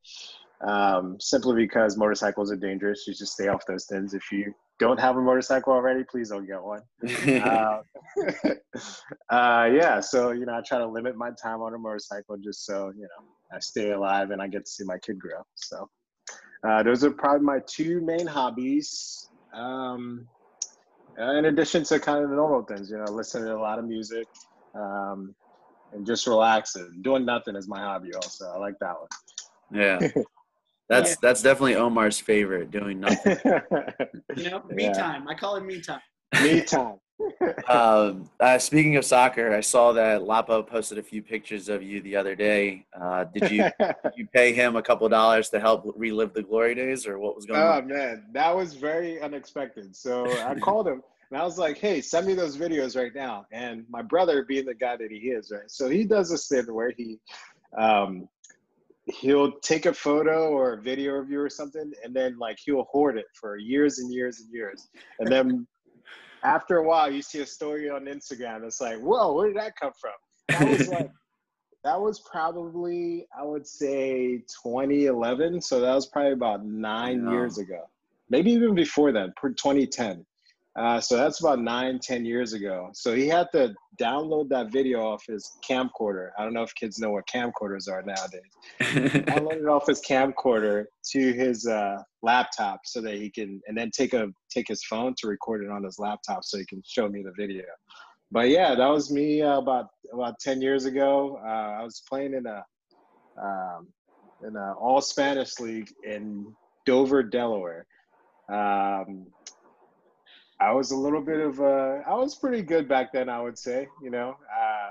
um, 0.67 1.17
simply 1.21 1.57
because 1.57 1.97
motorcycles 1.97 2.51
are 2.51 2.57
dangerous. 2.57 3.07
You 3.07 3.15
just 3.15 3.35
stay 3.35 3.49
off 3.49 3.67
those 3.67 3.87
things. 3.87 4.15
If 4.15 4.31
you 4.33 4.55
don't 4.79 5.01
have 5.01 5.17
a 5.17 5.21
motorcycle 5.21 5.73
already, 5.73 6.05
please 6.05 6.31
don't 6.31 6.47
get 6.47 6.63
one. 6.63 6.83
Uh, 7.47 7.81
uh, 9.31 9.69
yeah, 9.73 10.01
so 10.01 10.31
you 10.31 10.47
know, 10.47 10.55
I 10.55 10.61
try 10.67 10.79
to 10.79 10.87
limit 10.87 11.17
my 11.17 11.31
time 11.43 11.61
on 11.61 11.75
a 11.75 11.79
motorcycle 11.79 12.37
just 12.37 12.65
so 12.65 12.93
you 12.97 13.03
know 13.03 13.27
I 13.53 13.59
stay 13.61 13.91
alive 13.91 14.31
and 14.31 14.41
I 14.41 14.49
get 14.49 14.65
to 14.65 14.71
see 14.71 14.85
my 14.85 14.99
kid 14.99 15.19
grow. 15.19 15.43
So 15.55 15.89
uh, 16.67 16.83
those 16.83 17.05
are 17.05 17.11
probably 17.11 17.45
my 17.45 17.61
two 17.67 18.01
main 18.01 18.27
hobbies. 18.27 19.29
Um, 19.53 20.27
uh, 21.19 21.33
in 21.33 21.47
addition 21.47 21.83
to 21.85 21.99
kind 21.99 22.23
of 22.23 22.31
the 22.31 22.37
normal 22.37 22.63
things, 22.63 22.91
you 22.91 22.99
know, 22.99 23.11
listening 23.11 23.47
to 23.47 23.57
a 23.57 23.59
lot 23.59 23.79
of 23.79 23.87
music. 23.87 24.27
Um, 24.75 25.35
and 25.93 26.07
just 26.07 26.27
relaxing, 26.27 26.99
doing 27.03 27.25
nothing 27.25 27.57
is 27.57 27.69
my 27.69 27.81
hobby. 27.81 28.13
Also, 28.15 28.47
I 28.47 28.59
like 28.59 28.79
that 28.81 28.95
one. 28.99 29.09
yeah, 29.73 29.99
that's 30.89 31.17
that's 31.17 31.43
definitely 31.43 31.77
Omar's 31.77 32.21
favorite, 32.21 32.71
doing 32.71 33.01
nothing. 33.01 33.39
You 34.37 34.51
know, 34.51 34.63
me 34.71 34.85
Yeah. 34.85 34.93
time. 34.93 35.29
I 35.29 35.35
call 35.35 35.57
it 35.57 35.65
me 35.65 35.81
time. 35.81 36.01
Me 36.43 36.63
time. 36.63 36.97
um, 37.69 38.29
uh, 38.41 38.59
speaking 38.59 38.97
of 38.97 39.05
soccer, 39.05 39.55
I 39.55 39.61
saw 39.61 39.93
that 39.93 40.23
Lapo 40.23 40.63
posted 40.63 40.99
a 40.99 41.03
few 41.03 41.23
pictures 41.23 41.69
of 41.69 41.83
you 41.83 42.03
the 42.03 42.15
other 42.15 42.35
day. 42.35 42.85
Uh, 43.01 43.25
did 43.25 43.51
you 43.51 43.63
did 43.81 44.13
you 44.17 44.27
pay 44.35 44.53
him 44.53 44.77
a 44.77 44.83
couple 44.83 45.09
dollars 45.09 45.49
to 45.51 45.61
help 45.61 45.91
relive 45.97 46.35
the 46.35 46.43
glory 46.43 46.75
days, 46.75 47.07
or 47.07 47.19
what 47.19 47.35
was 47.35 47.47
going 47.47 47.61
oh 47.61 47.73
on? 47.73 47.83
Oh 47.85 47.87
man, 47.87 48.27
that 48.33 48.55
was 48.55 48.75
very 48.75 49.21
unexpected. 49.21 49.97
So 49.97 50.39
I 50.41 50.55
called 50.57 50.89
him 50.89 51.03
and 51.31 51.41
I 51.41 51.45
was 51.45 51.59
like, 51.59 51.79
"Hey, 51.79 52.01
send 52.01 52.27
me 52.27 52.35
those 52.35 52.57
videos 52.57 52.97
right 52.97 53.15
now." 53.15 53.47
And 53.51 53.85
my 53.89 54.03
brother, 54.03 54.45
being 54.45 54.67
the 54.67 54.75
guy 54.75 54.97
that 54.97 55.11
he 55.11 55.31
is, 55.31 55.51
right? 55.51 55.71
So 55.71 55.89
he 55.89 56.05
does 56.05 56.31
this 56.31 56.49
thing 56.49 56.65
where 56.73 56.93
he, 56.97 57.19
um, 57.79 58.29
he'll 59.07 59.53
take 59.61 59.87
a 59.87 59.93
photo 59.93 60.51
or 60.51 60.75
a 60.75 60.83
video 60.83 61.17
of 61.17 61.31
you 61.31 61.41
or 61.41 61.51
something, 61.51 61.93
and 62.05 62.15
then 62.15 62.39
like 62.39 62.59
he'll 62.65 62.85
hoard 62.85 63.19
it 63.19 63.27
for 63.35 63.57
years 63.57 63.99
and 63.99 64.13
years 64.13 64.41
and 64.41 64.53
years, 64.53 64.89
and 65.21 65.29
then. 65.29 65.67
After 66.45 66.77
a 66.77 66.87
while, 66.87 67.11
you 67.11 67.23
see 67.23 67.41
a 67.41 67.47
story 67.47 67.91
on 67.91 68.05
Instagram. 68.05 68.63
It's 68.65 68.81
like, 68.81 69.01
whoa, 69.01 69.33
where 69.33 69.49
did 69.49 69.57
that 69.57 69.73
come 69.75 69.91
from? 69.99 70.13
That 70.49 70.79
was 70.79 70.89
like 70.89 71.11
that 71.87 72.01
was 72.01 72.19
probably 72.29 73.29
i 73.39 73.45
would 73.45 73.67
say 73.67 74.43
2011 74.63 75.61
so 75.61 75.79
that 75.81 75.95
was 75.95 76.07
probably 76.07 76.33
about 76.33 76.67
nine 76.67 77.31
years 77.31 77.59
ago 77.59 77.83
maybe 78.29 78.51
even 78.51 78.75
before 78.75 79.13
then 79.13 79.33
per 79.37 79.51
2010 79.51 80.27
uh, 80.77 81.01
so 81.01 81.17
that's 81.17 81.41
about 81.41 81.61
nine 81.61 81.99
ten 81.99 82.25
years 82.25 82.53
ago 82.53 82.91
so 82.93 83.15
he 83.15 83.27
had 83.27 83.47
to 83.53 83.75
download 84.01 84.49
that 84.49 84.71
video 84.71 85.07
off 85.07 85.25
his 85.27 85.53
camcorder 85.69 86.31
i 86.39 86.45
don't 86.45 86.53
know 86.53 86.63
if 86.63 86.75
kids 86.75 86.99
know 86.99 87.11
what 87.11 87.27
camcorders 87.27 87.89
are 87.89 88.03
nowadays 88.03 88.53
downloaded 89.27 89.71
off 89.71 89.87
his 89.87 90.01
camcorder 90.03 90.85
to 91.05 91.33
his 91.33 91.67
uh, 91.67 91.97
laptop 92.23 92.81
so 92.85 93.01
that 93.01 93.15
he 93.15 93.31
can 93.31 93.61
and 93.67 93.77
then 93.77 93.91
take 93.91 94.13
a 94.13 94.29
take 94.51 94.69
his 94.69 94.85
phone 94.85 95.15
to 95.17 95.27
record 95.29 95.65
it 95.65 95.71
on 95.71 95.83
his 95.83 95.99
laptop 95.99 96.45
so 96.45 96.59
he 96.59 96.67
can 96.67 96.83
show 96.85 97.09
me 97.09 97.23
the 97.23 97.33
video 97.37 97.65
but 98.31 98.49
yeah, 98.49 98.75
that 98.75 98.89
was 98.89 99.11
me 99.11 99.43
uh, 99.43 99.59
about 99.59 99.87
about 100.13 100.39
ten 100.41 100.61
years 100.61 100.85
ago. 100.85 101.39
Uh, 101.45 101.81
I 101.81 101.83
was 101.83 102.03
playing 102.09 102.35
in 102.35 102.47
a 102.47 102.65
um, 103.41 103.89
in 104.43 104.57
an 104.57 104.75
all 104.81 105.01
Spanish 105.01 105.59
league 105.61 105.91
in 106.05 106.53
Dover, 106.85 107.23
Delaware. 107.23 107.87
Um, 108.49 109.27
I 110.59 110.73
was 110.73 110.91
a 110.91 110.97
little 110.97 111.21
bit 111.21 111.41
of 111.41 111.61
a, 111.61 112.03
I 112.07 112.15
was 112.15 112.35
pretty 112.35 112.63
good 112.63 112.89
back 112.89 113.13
then, 113.13 113.29
I 113.29 113.41
would 113.43 113.59
say. 113.59 113.89
You 114.03 114.11
know, 114.11 114.37
uh, 114.51 114.91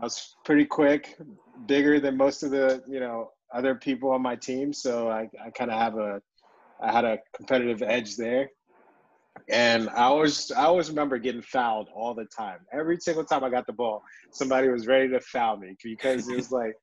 I 0.00 0.04
was 0.04 0.36
pretty 0.44 0.66
quick, 0.66 1.16
bigger 1.66 1.98
than 2.00 2.16
most 2.16 2.42
of 2.42 2.50
the 2.50 2.82
you 2.86 3.00
know 3.00 3.30
other 3.52 3.74
people 3.74 4.10
on 4.10 4.22
my 4.22 4.36
team, 4.36 4.72
so 4.72 5.08
I, 5.08 5.28
I 5.44 5.50
kind 5.50 5.70
of 5.70 5.78
have 5.78 5.96
a, 5.96 6.20
I 6.80 6.92
had 6.92 7.04
a 7.04 7.18
competitive 7.34 7.82
edge 7.82 8.16
there. 8.16 8.50
And 9.48 9.88
I 9.90 10.04
always, 10.04 10.50
I 10.52 10.64
always 10.64 10.88
remember 10.88 11.18
getting 11.18 11.42
fouled 11.42 11.88
all 11.94 12.14
the 12.14 12.26
time. 12.26 12.58
Every 12.72 12.98
single 13.00 13.24
time 13.24 13.44
I 13.44 13.50
got 13.50 13.66
the 13.66 13.72
ball, 13.72 14.02
somebody 14.30 14.68
was 14.68 14.86
ready 14.86 15.08
to 15.08 15.20
foul 15.20 15.56
me 15.56 15.74
because 15.82 16.28
it 16.28 16.36
was 16.36 16.52
like, 16.52 16.74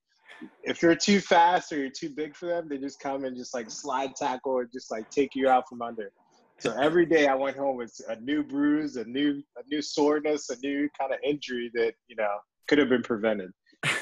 if 0.63 0.81
you're 0.81 0.95
too 0.95 1.19
fast 1.19 1.71
or 1.71 1.77
you're 1.77 1.89
too 1.89 2.09
big 2.09 2.35
for 2.35 2.47
them, 2.47 2.67
they 2.69 2.77
just 2.77 2.99
come 2.99 3.23
and 3.23 3.35
just 3.35 3.53
like 3.53 3.69
slide 3.69 4.15
tackle 4.15 4.51
or 4.51 4.65
just 4.65 4.91
like 4.91 5.09
take 5.09 5.35
you 5.35 5.47
out 5.49 5.67
from 5.69 5.81
under. 5.81 6.11
So 6.59 6.75
every 6.79 7.05
day 7.05 7.27
I 7.27 7.35
went 7.35 7.55
home 7.55 7.77
with 7.77 7.93
a 8.09 8.19
new 8.19 8.43
bruise, 8.43 8.97
a 8.97 9.05
new 9.05 9.41
a 9.57 9.61
new 9.69 9.81
soreness, 9.81 10.49
a 10.49 10.57
new 10.57 10.89
kind 10.99 11.13
of 11.13 11.19
injury 11.23 11.71
that 11.75 11.93
you 12.07 12.15
know 12.15 12.29
could 12.67 12.77
have 12.77 12.89
been 12.89 13.01
prevented. 13.01 13.51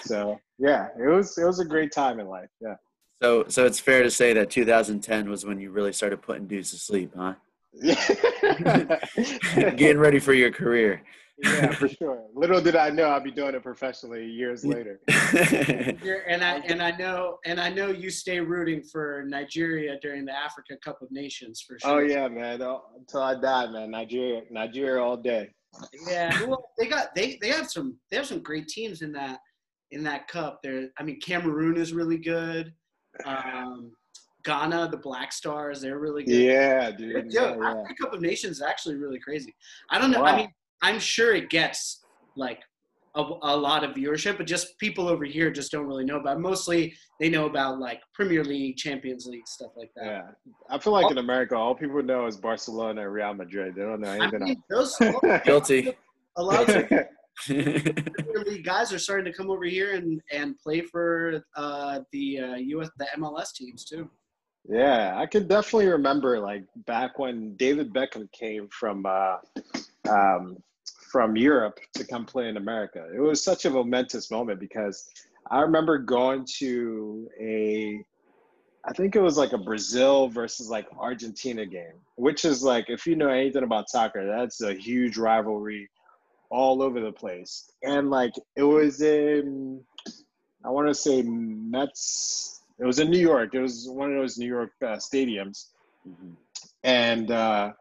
So 0.01 0.39
yeah, 0.57 0.87
it 0.99 1.07
was 1.07 1.37
it 1.37 1.45
was 1.45 1.59
a 1.59 1.65
great 1.65 1.91
time 1.91 2.19
in 2.19 2.27
life. 2.27 2.49
Yeah. 2.59 2.75
So 3.21 3.45
so 3.47 3.65
it's 3.65 3.79
fair 3.79 4.03
to 4.03 4.11
say 4.11 4.33
that 4.33 4.49
2010 4.49 5.29
was 5.29 5.45
when 5.45 5.59
you 5.59 5.71
really 5.71 5.93
started 5.93 6.21
putting 6.21 6.47
dudes 6.47 6.71
to 6.71 6.77
sleep, 6.77 7.11
huh? 7.15 7.35
Getting 9.75 9.99
ready 9.99 10.19
for 10.19 10.33
your 10.33 10.51
career. 10.51 11.03
Yeah, 11.37 11.71
for 11.71 11.87
sure. 11.87 12.23
Little 12.33 12.61
did 12.61 12.75
I 12.75 12.89
know 12.89 13.09
I'd 13.09 13.23
be 13.23 13.31
doing 13.31 13.55
it 13.55 13.63
professionally 13.63 14.25
years 14.25 14.65
later. 14.65 14.99
and 15.07 16.43
I 16.43 16.61
and 16.67 16.81
I 16.81 16.91
know 16.97 17.37
and 17.45 17.59
I 17.59 17.69
know 17.69 17.87
you 17.89 18.09
stay 18.09 18.39
rooting 18.39 18.81
for 18.83 19.23
Nigeria 19.27 19.97
during 20.01 20.25
the 20.25 20.35
Africa 20.35 20.75
Cup 20.83 21.01
of 21.01 21.11
Nations 21.11 21.61
for 21.61 21.77
sure. 21.79 21.91
Oh 21.91 21.99
yeah, 21.99 22.27
man. 22.27 22.61
Oh, 22.61 22.83
until 22.97 23.21
I 23.21 23.39
die, 23.39 23.67
man. 23.67 23.91
Nigeria, 23.91 24.41
Nigeria 24.49 25.01
all 25.03 25.17
day. 25.17 25.49
Yeah, 26.07 26.45
well, 26.45 26.69
they 26.77 26.87
got 26.87 27.13
they 27.13 27.37
they 27.41 27.49
have 27.49 27.69
some 27.69 27.97
they 28.09 28.17
have 28.17 28.25
some 28.25 28.41
great 28.41 28.67
teams 28.67 29.01
in 29.01 29.11
that 29.13 29.39
in 29.91 30.03
that 30.03 30.27
cup. 30.27 30.59
There, 30.63 30.89
I 30.97 31.03
mean, 31.03 31.19
Cameroon 31.19 31.77
is 31.77 31.93
really 31.93 32.17
good. 32.17 32.73
Um, 33.25 33.91
Ghana, 34.43 34.89
the 34.89 34.97
Black 34.97 35.33
Stars, 35.33 35.81
they're 35.81 35.99
really 35.99 36.23
good. 36.23 36.33
Yeah, 36.33 36.91
dude. 36.91 37.31
Yo, 37.31 37.49
Yeah, 37.49 37.55
yeah. 37.59 37.69
Africa 37.69 37.93
Cup 38.01 38.13
of 38.13 38.21
Nations 38.21 38.57
is 38.57 38.61
actually 38.61 38.95
really 38.95 39.19
crazy. 39.19 39.53
I 39.89 39.99
don't 39.99 40.09
know. 40.11 40.21
Wow. 40.21 40.27
I 40.27 40.37
mean, 40.37 40.49
I'm 40.81 40.99
sure 40.99 41.33
it 41.33 41.49
gets 41.49 42.03
like 42.35 42.61
a, 43.15 43.21
a 43.41 43.57
lot 43.57 43.83
of 43.83 43.95
viewership, 43.95 44.37
but 44.37 44.45
just 44.45 44.77
people 44.79 45.07
over 45.07 45.25
here 45.25 45.49
just 45.49 45.71
don't 45.71 45.87
really 45.87 46.05
know 46.05 46.17
about. 46.17 46.37
It. 46.37 46.41
Mostly, 46.41 46.93
they 47.19 47.29
know 47.29 47.47
about 47.47 47.79
like 47.79 48.01
Premier 48.13 48.43
League, 48.43 48.77
Champions 48.77 49.25
League, 49.25 49.47
stuff 49.47 49.71
like 49.75 49.89
that. 49.95 50.05
Yeah, 50.05 50.21
I 50.69 50.77
feel 50.77 50.93
like 50.93 51.09
in 51.11 51.17
America, 51.17 51.55
all 51.55 51.73
people 51.75 52.01
know 52.03 52.27
is 52.27 52.37
Barcelona 52.37 53.01
and 53.01 53.11
Real 53.11 53.33
Madrid. 53.33 53.75
They 53.75 53.81
don't 53.81 54.01
know 54.01 54.09
I 54.11 54.17
anything 54.17 54.43
mean, 54.43 54.63
those 54.69 54.95
else. 55.01 55.41
Guilty. 55.43 55.95
a 56.37 56.43
lot 56.43 56.69
of 56.69 56.87
Premier 57.45 58.43
League 58.45 58.65
guys 58.65 58.91
are 58.93 58.99
starting 58.99 59.31
to 59.31 59.35
come 59.35 59.49
over 59.49 59.65
here 59.65 59.93
and 59.93 60.21
and 60.31 60.57
play 60.59 60.81
for 60.81 61.43
uh, 61.55 61.99
the 62.11 62.39
uh, 62.39 62.55
US 62.55 62.89
the 62.97 63.07
MLS 63.17 63.53
teams 63.53 63.83
too. 63.85 64.09
yeah, 64.69 65.13
I 65.17 65.25
can 65.25 65.47
definitely 65.47 65.87
remember 65.87 66.39
like 66.39 66.63
back 66.85 67.17
when 67.19 67.55
David 67.55 67.93
Beckham 67.93 68.31
came 68.31 68.67
from 68.69 69.05
uh, 69.05 69.37
um, 70.09 70.57
from 71.11 71.35
Europe 71.35 71.79
to 71.93 72.05
come 72.05 72.25
play 72.25 72.49
in 72.49 72.57
America. 72.57 73.07
It 73.13 73.19
was 73.19 73.43
such 73.43 73.65
a 73.65 73.69
momentous 73.69 74.29
moment 74.29 74.59
because 74.59 75.09
I 75.49 75.61
remember 75.61 75.97
going 75.97 76.45
to 76.57 77.29
a 77.39 78.03
I 78.85 78.93
think 78.93 79.17
it 79.17 79.21
was 79.21 79.37
like 79.37 79.51
a 79.51 79.57
Brazil 79.57 80.29
versus 80.29 80.69
like 80.69 80.87
Argentina 80.97 81.65
game, 81.65 81.99
which 82.15 82.45
is 82.45 82.63
like 82.63 82.89
if 82.89 83.05
you 83.05 83.15
know 83.15 83.29
anything 83.29 83.63
about 83.63 83.89
soccer, 83.89 84.25
that's 84.25 84.61
a 84.61 84.73
huge 84.73 85.17
rivalry 85.17 85.89
all 86.49 86.81
over 86.81 87.01
the 87.01 87.11
place. 87.11 87.69
And 87.83 88.09
like 88.09 88.33
it 88.55 88.63
was 88.63 89.01
in 89.01 89.81
I 90.63 90.69
want 90.69 90.87
to 90.87 90.95
say 90.95 91.21
Mets. 91.21 92.61
It 92.79 92.85
was 92.85 92.99
in 92.99 93.09
New 93.09 93.19
York. 93.19 93.53
It 93.53 93.59
was 93.59 93.89
one 93.89 94.11
of 94.11 94.19
those 94.19 94.37
New 94.37 94.47
York 94.47 94.71
uh, 94.81 94.97
stadiums, 94.97 95.67
and 96.83 97.31
uh, 97.31 97.71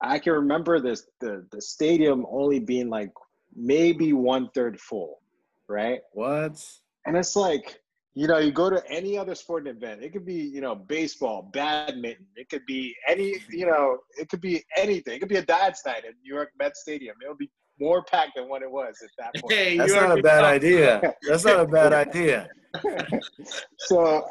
I 0.00 0.18
can 0.18 0.32
remember 0.32 0.80
this 0.80 1.06
the 1.20 1.46
the 1.50 1.60
stadium 1.60 2.26
only 2.30 2.60
being 2.60 2.88
like 2.88 3.10
maybe 3.54 4.12
one 4.12 4.48
third 4.54 4.80
full, 4.80 5.20
right? 5.68 6.00
what? 6.12 6.62
And 7.06 7.16
it's 7.16 7.34
like, 7.34 7.80
you 8.14 8.26
know, 8.26 8.38
you 8.38 8.52
go 8.52 8.68
to 8.68 8.82
any 8.90 9.16
other 9.16 9.34
sporting 9.34 9.74
event, 9.74 10.02
it 10.02 10.12
could 10.12 10.26
be, 10.26 10.34
you 10.34 10.60
know, 10.60 10.74
baseball, 10.74 11.50
badminton, 11.52 12.26
it 12.36 12.48
could 12.50 12.66
be 12.66 12.94
any, 13.08 13.36
you 13.50 13.66
know, 13.66 13.98
it 14.18 14.28
could 14.28 14.40
be 14.40 14.62
anything. 14.76 15.14
It 15.14 15.20
could 15.20 15.28
be 15.28 15.36
a 15.36 15.44
dad's 15.44 15.80
night 15.86 16.04
at 16.06 16.14
New 16.22 16.34
York 16.34 16.50
Met 16.60 16.76
Stadium. 16.76 17.16
It'll 17.22 17.36
be 17.36 17.50
more 17.80 18.02
packed 18.04 18.32
than 18.36 18.48
what 18.48 18.62
it 18.62 18.70
was 18.70 18.96
at 19.02 19.10
that 19.18 19.40
point. 19.40 19.54
Hey, 19.54 19.76
That's 19.78 19.92
you 19.92 20.00
not 20.00 20.18
a 20.18 20.22
bad 20.22 20.42
know. 20.42 20.48
idea. 20.48 21.14
That's 21.26 21.44
not 21.44 21.60
a 21.60 21.66
bad 21.66 21.92
idea. 22.08 22.48
so, 23.78 24.24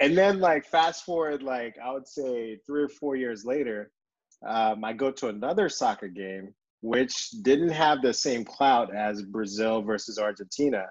and 0.00 0.16
then 0.16 0.40
like 0.40 0.66
fast 0.66 1.04
forward, 1.04 1.42
like 1.42 1.76
I 1.82 1.92
would 1.92 2.08
say 2.08 2.58
three 2.66 2.82
or 2.82 2.88
four 2.88 3.14
years 3.14 3.44
later, 3.44 3.90
um, 4.46 4.84
I 4.84 4.92
go 4.92 5.10
to 5.10 5.28
another 5.28 5.68
soccer 5.68 6.08
game, 6.08 6.54
which 6.80 7.30
didn't 7.42 7.70
have 7.70 8.02
the 8.02 8.12
same 8.12 8.44
clout 8.44 8.94
as 8.94 9.22
Brazil 9.22 9.82
versus 9.82 10.18
Argentina. 10.18 10.86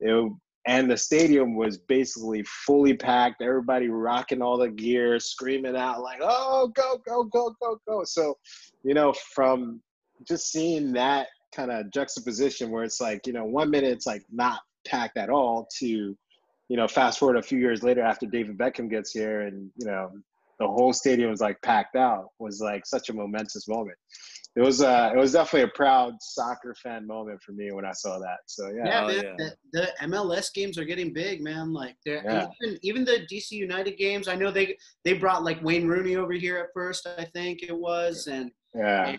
It, 0.00 0.32
and 0.66 0.90
the 0.90 0.96
stadium 0.96 1.56
was 1.56 1.78
basically 1.78 2.42
fully 2.44 2.94
packed. 2.94 3.40
Everybody 3.40 3.88
rocking 3.88 4.42
all 4.42 4.58
the 4.58 4.68
gear, 4.68 5.18
screaming 5.18 5.76
out 5.76 6.02
like, 6.02 6.20
"Oh, 6.22 6.68
go, 6.74 6.98
go, 7.06 7.24
go, 7.24 7.54
go, 7.60 7.80
go!" 7.88 8.04
So, 8.04 8.36
you 8.82 8.92
know, 8.92 9.14
from 9.34 9.80
just 10.28 10.52
seeing 10.52 10.92
that 10.92 11.28
kind 11.54 11.70
of 11.70 11.90
juxtaposition, 11.90 12.70
where 12.70 12.84
it's 12.84 13.00
like, 13.00 13.26
you 13.26 13.32
know, 13.32 13.44
one 13.44 13.70
minute 13.70 13.90
it's 13.90 14.06
like 14.06 14.22
not 14.30 14.60
packed 14.86 15.16
at 15.16 15.30
all, 15.30 15.66
to, 15.78 15.86
you 16.68 16.76
know, 16.76 16.86
fast 16.86 17.18
forward 17.18 17.38
a 17.38 17.42
few 17.42 17.58
years 17.58 17.82
later 17.82 18.02
after 18.02 18.26
David 18.26 18.58
Beckham 18.58 18.90
gets 18.90 19.12
here, 19.12 19.42
and 19.42 19.70
you 19.76 19.86
know, 19.86 20.12
the 20.60 20.66
whole 20.68 20.92
stadium 20.92 21.30
was 21.30 21.40
like 21.40 21.60
packed 21.62 21.96
out, 21.96 22.26
was 22.38 22.60
like 22.60 22.86
such 22.86 23.08
a 23.08 23.12
momentous 23.12 23.66
moment. 23.66 23.96
It 24.56 24.60
was, 24.62 24.82
uh, 24.82 25.10
it 25.14 25.16
was 25.16 25.32
definitely 25.32 25.70
a 25.70 25.76
proud 25.76 26.14
soccer 26.20 26.74
fan 26.82 27.06
moment 27.06 27.40
for 27.40 27.52
me 27.52 27.70
when 27.72 27.84
I 27.84 27.92
saw 27.92 28.18
that. 28.18 28.38
So 28.46 28.68
yeah, 28.68 28.84
Yeah, 28.84 29.04
Oh, 29.04 29.06
man, 29.06 29.24
yeah. 29.24 29.34
The, 29.38 29.56
the 29.72 30.06
MLS 30.08 30.52
games 30.52 30.76
are 30.76 30.84
getting 30.84 31.12
big, 31.12 31.40
man. 31.40 31.72
Like 31.72 31.96
they're 32.04 32.22
Yeah. 32.24 32.46
even 32.62 32.78
even 32.82 33.04
the 33.04 33.26
DC 33.32 33.52
United 33.52 33.96
games. 33.96 34.28
I 34.28 34.34
know 34.34 34.50
they 34.50 34.76
they 35.04 35.14
brought 35.14 35.44
like 35.44 35.62
Wayne 35.62 35.86
Rooney 35.86 36.16
over 36.16 36.32
here 36.32 36.58
at 36.58 36.66
first. 36.74 37.06
I 37.06 37.24
think 37.26 37.62
it 37.62 37.76
was, 37.76 38.26
and 38.26 38.50
yeah. 38.74 39.16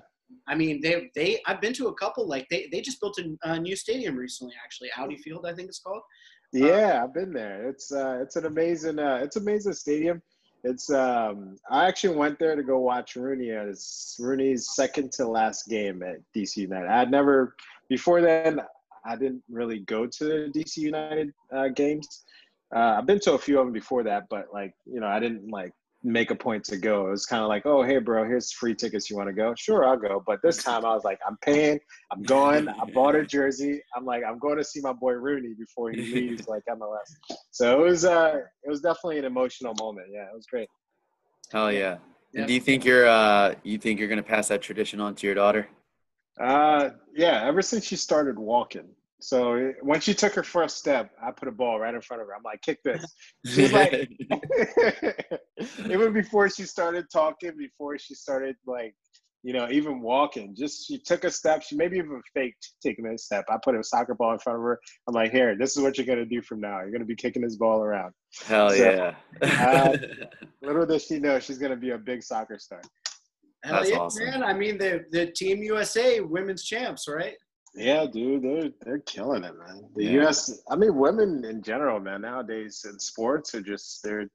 I 0.48 0.56
mean 0.56 0.82
they 0.82 1.10
they 1.16 1.42
I've 1.48 1.62
been 1.62 1.74
to 1.74 1.88
a 1.88 1.94
couple. 1.96 2.28
Like 2.28 2.48
they 2.52 2.68
they 2.72 2.82
just 2.82 3.00
built 3.00 3.18
a, 3.20 3.36
a 3.50 3.60
new 3.60 3.76
stadium 3.76 4.16
recently, 4.18 4.54
actually, 4.64 4.90
Audi 4.98 5.18
Field, 5.18 5.46
I 5.48 5.54
think 5.54 5.70
it's 5.70 5.80
called. 5.80 6.02
Yeah, 6.54 7.02
I've 7.04 7.14
been 7.14 7.32
there. 7.34 7.70
It's 7.70 7.92
uh, 7.94 8.20
it's 8.22 8.36
an 8.36 8.46
amazing 8.46 9.00
uh, 9.00 9.20
it's 9.24 9.38
amazing 9.38 9.74
stadium. 9.74 10.22
It's 10.64 10.92
um, 10.92 11.58
I 11.70 11.88
actually 11.88 12.16
went 12.16 12.38
there 12.38 12.56
to 12.56 12.64
go 12.64 12.80
watch 12.80 13.16
Rooney 13.16 13.48
his 13.48 14.16
Rooney's 14.20 14.76
second 14.76 15.12
to 15.14 15.28
last 15.28 15.68
game 15.68 16.04
at 16.04 16.18
DC 16.36 16.58
United. 16.58 16.88
I 16.88 17.00
had 17.00 17.12
never 17.12 17.56
before 17.90 18.22
then. 18.22 18.62
I 19.04 19.16
didn't 19.16 19.44
really 19.50 19.80
go 19.80 20.06
to 20.06 20.24
the 20.24 20.52
DC 20.54 20.78
United 20.78 21.34
uh, 21.52 21.70
games. 21.70 22.24
Uh, 22.76 22.96
I've 22.98 23.08
been 23.08 23.20
to 23.22 23.34
a 23.34 23.40
few 23.40 23.60
of 23.60 23.66
them 23.66 23.74
before 23.74 24.04
that, 24.04 24.28
but 24.30 24.48
like 24.54 24.74
you 24.86 25.00
know, 25.00 25.08
I 25.08 25.20
didn't 25.20 25.50
like 25.50 25.74
make 26.04 26.32
a 26.32 26.36
point 26.36 26.64
to 26.66 26.78
go. 26.78 27.08
It 27.08 27.12
was 27.12 27.26
kind 27.26 27.44
of 27.44 27.50
like, 27.50 27.66
oh 27.66 27.84
hey 27.84 28.00
bro, 28.00 28.24
here's 28.26 28.52
free 28.52 28.76
tickets. 28.76 29.10
You 29.10 29.16
want 29.16 29.30
to 29.30 29.34
go? 29.34 29.54
Sure, 29.56 29.86
I'll 29.86 29.98
go. 29.98 30.24
But 30.26 30.40
this 30.42 30.64
time 30.64 30.86
I 30.86 30.94
was 30.94 31.04
like, 31.04 31.20
I'm 31.28 31.38
paying. 31.38 31.80
I'm 32.12 32.24
going. 32.24 32.68
I 32.68 32.86
bought 32.94 33.16
a 33.16 33.26
jersey. 33.26 33.82
I'm 33.96 34.06
like, 34.06 34.24
I'm 34.28 34.40
going 34.40 34.58
to 34.58 34.64
see 34.64 34.82
my 34.82 34.94
boy 34.94 35.14
Rooney 35.14 35.54
before 35.58 35.92
he 35.92 36.02
leaves 36.14 36.48
like 36.48 36.64
MLS. 36.70 37.36
So 37.52 37.80
it 37.80 37.88
was 37.88 38.06
uh 38.06 38.40
it 38.64 38.70
was 38.70 38.82
definitely 38.82 39.20
an 39.20 39.26
emotional 39.26 39.74
moment. 39.80 40.08
Yeah, 40.12 40.24
it 40.24 40.36
was 40.36 40.46
great. 40.46 40.70
Hell 41.52 41.72
yeah. 41.72 41.98
Yeah. 42.34 42.42
And 42.42 42.48
do 42.48 42.54
you 42.54 42.62
think 42.62 42.86
you're 42.86 43.08
uh 43.08 43.56
you 43.64 43.78
think 43.78 44.00
you're 44.00 44.10
gonna 44.10 44.24
pass 44.24 44.48
that 44.48 44.62
tradition 44.62 45.00
on 45.00 45.16
to 45.16 45.28
your 45.28 45.36
daughter? 45.36 45.68
Uh 46.40 46.92
yeah, 47.14 47.44
ever 47.44 47.62
since 47.62 47.86
she 47.86 47.96
started 47.96 48.40
walking. 48.40 48.88
So 49.22 49.54
it- 49.54 49.76
when 49.82 50.00
she 50.02 50.14
took 50.14 50.34
her 50.34 50.44
first 50.44 50.78
step, 50.78 51.12
I 51.24 51.32
put 51.32 51.48
a 51.48 51.52
ball 51.52 51.80
right 51.80 51.94
in 51.94 52.02
front 52.02 52.22
of 52.22 52.28
her. 52.28 52.36
I'm 52.36 52.44
like, 52.44 52.62
kick 52.62 52.80
this. 52.84 53.06
She's 53.46 53.72
like 53.72 54.10
even 55.90 56.14
before 56.14 56.50
she 56.50 56.64
started 56.64 57.06
talking, 57.12 57.52
before 57.58 57.98
she 57.98 58.16
started 58.16 58.56
like, 58.66 58.96
you 59.44 59.54
know, 59.54 59.68
even 59.72 60.02
walking, 60.02 60.56
just 60.56 60.88
she 60.88 61.00
took 61.00 61.24
a 61.24 61.32
step. 61.32 61.64
She 61.64 61.76
maybe 61.76 61.98
even 61.98 62.22
faked 62.36 62.74
taking 62.84 63.08
a 63.08 63.18
step. 63.18 63.46
I 63.50 63.58
put 63.64 63.76
a 63.76 63.84
soccer 63.84 64.14
ball 64.14 64.34
in 64.34 64.40
front 64.40 64.58
of 64.60 64.64
her. 64.64 64.80
I'm 65.08 65.16
like, 65.16 65.32
here, 65.32 65.56
this 65.58 65.76
is 65.76 65.82
what 65.82 65.98
you're 65.98 66.06
gonna 66.06 66.26
do 66.26 66.42
from 66.44 66.60
now. 66.62 66.80
You're 66.82 66.92
gonna 66.92 67.06
be 67.06 67.16
kicking 67.16 67.42
this 67.42 67.56
ball 67.56 67.82
around. 67.82 68.14
Hell 68.46 68.70
So, 68.70 68.76
yeah. 68.76 69.16
uh, 69.42 69.98
Little 70.62 70.86
does 70.86 71.06
she 71.06 71.20
know 71.20 71.40
she's 71.40 71.58
gonna 71.58 71.76
be 71.76 71.90
a 71.92 71.98
big 71.98 72.22
soccer 72.22 72.60
star. 72.60 72.82
Hell 73.64 73.76
That's 73.76 73.90
yeah, 73.90 73.98
awesome. 73.98 74.26
man! 74.26 74.44
I 74.44 74.54
mean 74.54 74.78
the 74.78 75.06
the 75.12 75.28
Team 75.28 75.62
USA 75.64 76.20
women's 76.20 76.64
champs, 76.64 77.08
right? 77.08 77.36
Yeah, 77.74 78.06
dude, 78.06 78.44
they're 78.44 78.70
they're 78.82 79.00
killing 79.00 79.44
it, 79.44 79.58
man. 79.58 79.86
The 79.96 80.04
Yeah. 80.04 80.12
U.S. 80.24 80.62
I 80.70 80.76
mean, 80.76 80.96
women 80.96 81.46
in 81.46 81.62
general, 81.62 82.00
man. 82.00 82.22
Nowadays 82.22 82.86
in 82.90 83.00
sports 83.00 83.56
are 83.56 83.62
just 83.62 84.04
they're 84.04 84.30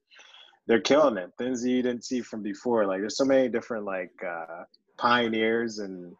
they're 0.67 0.81
killing 0.81 1.17
it. 1.17 1.33
Things 1.37 1.63
that 1.63 1.71
you 1.71 1.83
didn't 1.83 2.05
see 2.05 2.23
from 2.23 2.43
before. 2.43 2.87
Like 2.87 3.01
there's 3.01 3.17
so 3.17 3.25
many 3.25 3.49
different 3.49 3.85
like 3.85 4.13
uh, 4.27 4.65
pioneers 4.97 5.79
and 5.79 6.15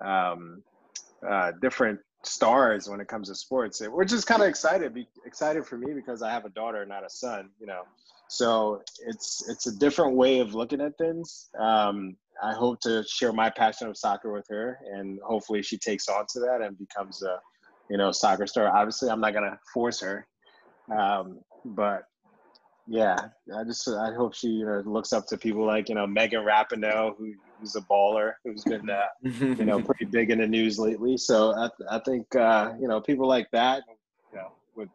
um, 0.00 0.62
uh, 1.28 1.52
different 1.60 2.00
stars 2.22 2.88
when 2.88 3.00
it 3.00 3.08
comes 3.08 3.28
to 3.28 3.34
sports. 3.34 3.82
We're 3.86 4.04
just 4.04 4.26
kind 4.26 4.42
of 4.42 4.48
excited. 4.48 4.94
Be 4.94 5.06
excited 5.26 5.66
for 5.66 5.76
me 5.76 5.92
because 5.92 6.22
I 6.22 6.30
have 6.30 6.46
a 6.46 6.50
daughter, 6.50 6.84
not 6.86 7.04
a 7.04 7.10
son. 7.10 7.50
You 7.60 7.66
know, 7.66 7.82
so 8.28 8.82
it's 9.06 9.48
it's 9.48 9.66
a 9.66 9.76
different 9.76 10.16
way 10.16 10.40
of 10.40 10.54
looking 10.54 10.80
at 10.80 10.96
things. 10.96 11.50
Um, 11.58 12.16
I 12.42 12.52
hope 12.52 12.80
to 12.80 13.04
share 13.04 13.32
my 13.32 13.50
passion 13.50 13.88
of 13.88 13.96
soccer 13.96 14.32
with 14.32 14.46
her, 14.48 14.78
and 14.92 15.18
hopefully 15.24 15.62
she 15.62 15.78
takes 15.78 16.08
on 16.08 16.26
to 16.30 16.40
that 16.40 16.60
and 16.62 16.78
becomes 16.78 17.22
a, 17.22 17.38
you 17.90 17.96
know, 17.96 18.12
soccer 18.12 18.46
star. 18.46 18.74
Obviously, 18.74 19.10
I'm 19.10 19.20
not 19.20 19.34
gonna 19.34 19.58
force 19.72 20.00
her, 20.00 20.26
um, 20.96 21.40
but 21.64 22.04
yeah, 22.86 23.16
I 23.56 23.64
just 23.64 23.88
I 23.88 24.12
hope 24.12 24.34
she 24.34 24.48
you 24.48 24.66
know 24.66 24.82
looks 24.84 25.12
up 25.12 25.26
to 25.28 25.38
people 25.38 25.66
like 25.66 25.88
you 25.88 25.94
know 25.94 26.06
Megan 26.06 26.44
Rapinoe, 26.44 27.16
who, 27.16 27.32
who's 27.58 27.76
a 27.76 27.80
baller, 27.82 28.32
who's 28.44 28.62
been 28.64 28.90
uh, 28.90 29.06
you 29.22 29.64
know 29.64 29.80
pretty 29.82 30.04
big 30.04 30.30
in 30.30 30.38
the 30.38 30.46
news 30.46 30.78
lately. 30.78 31.16
So 31.16 31.54
I 31.54 31.70
I 31.90 31.98
think 32.00 32.34
uh, 32.36 32.72
you 32.80 32.88
know 32.88 33.00
people 33.00 33.26
like 33.26 33.48
that, 33.52 33.84
you 34.32 34.38
know, 34.38 34.52
would 34.76 34.90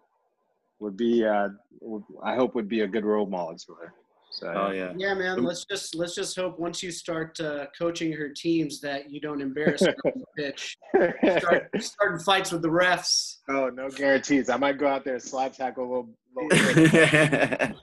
would 0.79 0.97
be 0.97 1.25
uh, 1.25 1.49
would, 1.81 2.03
I 2.23 2.35
hope 2.35 2.53
would 2.53 2.69
be 2.69 2.81
a 2.81 2.87
good 2.87 3.05
role 3.05 3.25
model 3.25 3.57
to 3.57 3.73
her. 3.73 3.93
So 4.39 4.47
oh 4.55 4.71
yeah. 4.71 4.93
Yeah, 4.95 5.13
man. 5.15 5.43
Let's 5.43 5.65
just 5.65 5.95
let's 5.95 6.15
just 6.15 6.33
hope 6.33 6.57
once 6.57 6.81
you 6.81 6.91
start 6.91 7.37
uh, 7.41 7.65
coaching 7.77 8.13
her 8.13 8.29
teams 8.29 8.79
that 8.79 9.11
you 9.11 9.19
don't 9.19 9.41
embarrass 9.41 9.81
her 9.81 9.93
on 10.05 10.13
the 10.15 10.25
pitch. 10.37 10.77
Start 11.39 11.69
starting 11.79 12.19
fights 12.19 12.53
with 12.53 12.61
the 12.61 12.69
refs. 12.69 13.39
oh, 13.49 13.69
no 13.69 13.89
guarantees. 13.89 14.49
I 14.49 14.55
might 14.55 14.77
go 14.77 14.87
out 14.87 15.03
there 15.03 15.15
and 15.15 15.23
slap 15.23 15.51
tackle 15.51 15.83
a 15.83 15.89
little. 15.89 16.09
little 16.53 17.75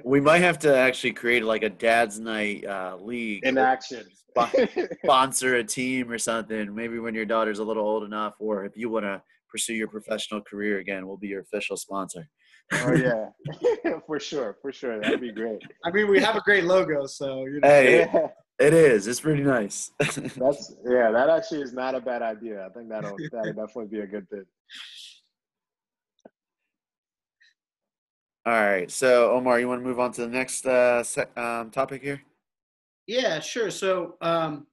we 0.04 0.20
might 0.20 0.38
have 0.38 0.58
to 0.60 0.74
actually 0.74 1.12
create 1.12 1.44
like 1.44 1.64
a 1.64 1.68
dad's 1.68 2.18
night 2.18 2.64
uh, 2.64 2.96
league. 2.98 3.44
in 3.44 3.58
action. 3.58 4.06
sponsor 5.04 5.56
a 5.56 5.64
team 5.64 6.10
or 6.10 6.16
something. 6.16 6.74
Maybe 6.74 6.98
when 6.98 7.14
your 7.14 7.26
daughter's 7.26 7.58
a 7.58 7.64
little 7.64 7.86
old 7.86 8.04
enough, 8.04 8.36
or 8.38 8.64
if 8.64 8.74
you 8.74 8.88
want 8.88 9.04
to 9.04 9.20
pursue 9.50 9.74
your 9.74 9.88
professional 9.88 10.40
career 10.40 10.78
again, 10.78 11.06
we'll 11.06 11.18
be 11.18 11.28
your 11.28 11.42
official 11.42 11.76
sponsor. 11.76 12.26
Oh 12.72 12.94
yeah, 12.94 13.98
for 14.06 14.20
sure, 14.20 14.56
for 14.60 14.72
sure. 14.72 15.00
That'd 15.00 15.20
be 15.20 15.32
great. 15.32 15.60
I 15.84 15.90
mean, 15.90 16.08
we 16.08 16.20
have 16.20 16.36
a 16.36 16.40
great 16.40 16.64
logo, 16.64 17.06
so 17.06 17.44
you 17.46 17.60
know. 17.60 17.68
Hey, 17.68 18.00
Yeah, 18.12 18.28
it 18.58 18.74
is. 18.74 19.06
It's 19.06 19.20
pretty 19.20 19.42
nice. 19.42 19.92
that's 19.98 20.74
yeah. 20.86 21.10
That 21.10 21.30
actually 21.30 21.62
is 21.62 21.72
not 21.72 21.94
a 21.94 22.00
bad 22.00 22.22
idea. 22.22 22.66
I 22.66 22.68
think 22.70 22.88
that'll 22.88 23.16
that'll 23.32 23.52
definitely 23.52 23.86
be 23.86 24.00
a 24.00 24.06
good 24.06 24.28
thing. 24.28 24.44
All 28.46 28.54
right. 28.54 28.90
So, 28.90 29.32
Omar, 29.32 29.60
you 29.60 29.68
want 29.68 29.82
to 29.82 29.86
move 29.86 30.00
on 30.00 30.10
to 30.12 30.22
the 30.22 30.28
next 30.28 30.64
uh, 30.64 31.02
se- 31.02 31.26
um, 31.36 31.70
topic 31.70 32.02
here? 32.02 32.22
Yeah, 33.06 33.40
sure. 33.40 33.70
So, 33.70 34.16
um, 34.22 34.66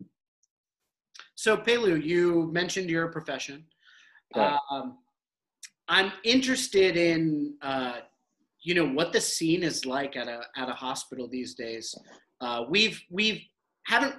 so 1.36 1.58
Pelu, 1.58 2.02
you 2.02 2.50
mentioned 2.54 2.90
your 2.90 3.10
profession. 3.10 3.66
Right. 4.34 4.58
Um, 4.72 5.00
I'm 5.88 6.12
interested 6.24 6.98
in, 6.98 7.56
uh, 7.62 7.98
you 8.62 8.74
know, 8.74 8.88
what 8.88 9.14
the 9.14 9.22
scene 9.22 9.64
is 9.64 9.86
like 9.86 10.16
at 10.16 10.28
a 10.28 10.42
at 10.56 10.70
a 10.70 10.74
hospital 10.74 11.28
these 11.28 11.54
days. 11.54 11.94
Uh, 12.42 12.64
we've 12.70 13.02
we've 13.12 13.42
haven't 13.86 14.16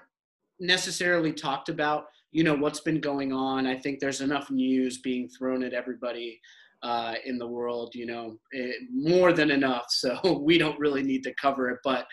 necessarily 0.60 1.32
talked 1.32 1.68
about, 1.68 2.06
you 2.30 2.44
know, 2.44 2.54
what's 2.54 2.80
been 2.80 3.00
going 3.00 3.32
on. 3.32 3.66
I 3.66 3.76
think 3.76 3.98
there's 3.98 4.20
enough 4.20 4.50
news 4.50 4.98
being 4.98 5.28
thrown 5.28 5.64
at 5.64 5.74
everybody 5.74 6.40
uh, 6.82 7.14
in 7.24 7.38
the 7.38 7.46
world, 7.46 7.94
you 7.94 8.06
know, 8.06 8.38
eh, 8.54 8.72
more 8.92 9.32
than 9.32 9.50
enough. 9.50 9.86
So 9.88 10.40
we 10.44 10.58
don't 10.58 10.78
really 10.78 11.02
need 11.02 11.24
to 11.24 11.34
cover 11.34 11.70
it, 11.70 11.78
but 11.82 12.06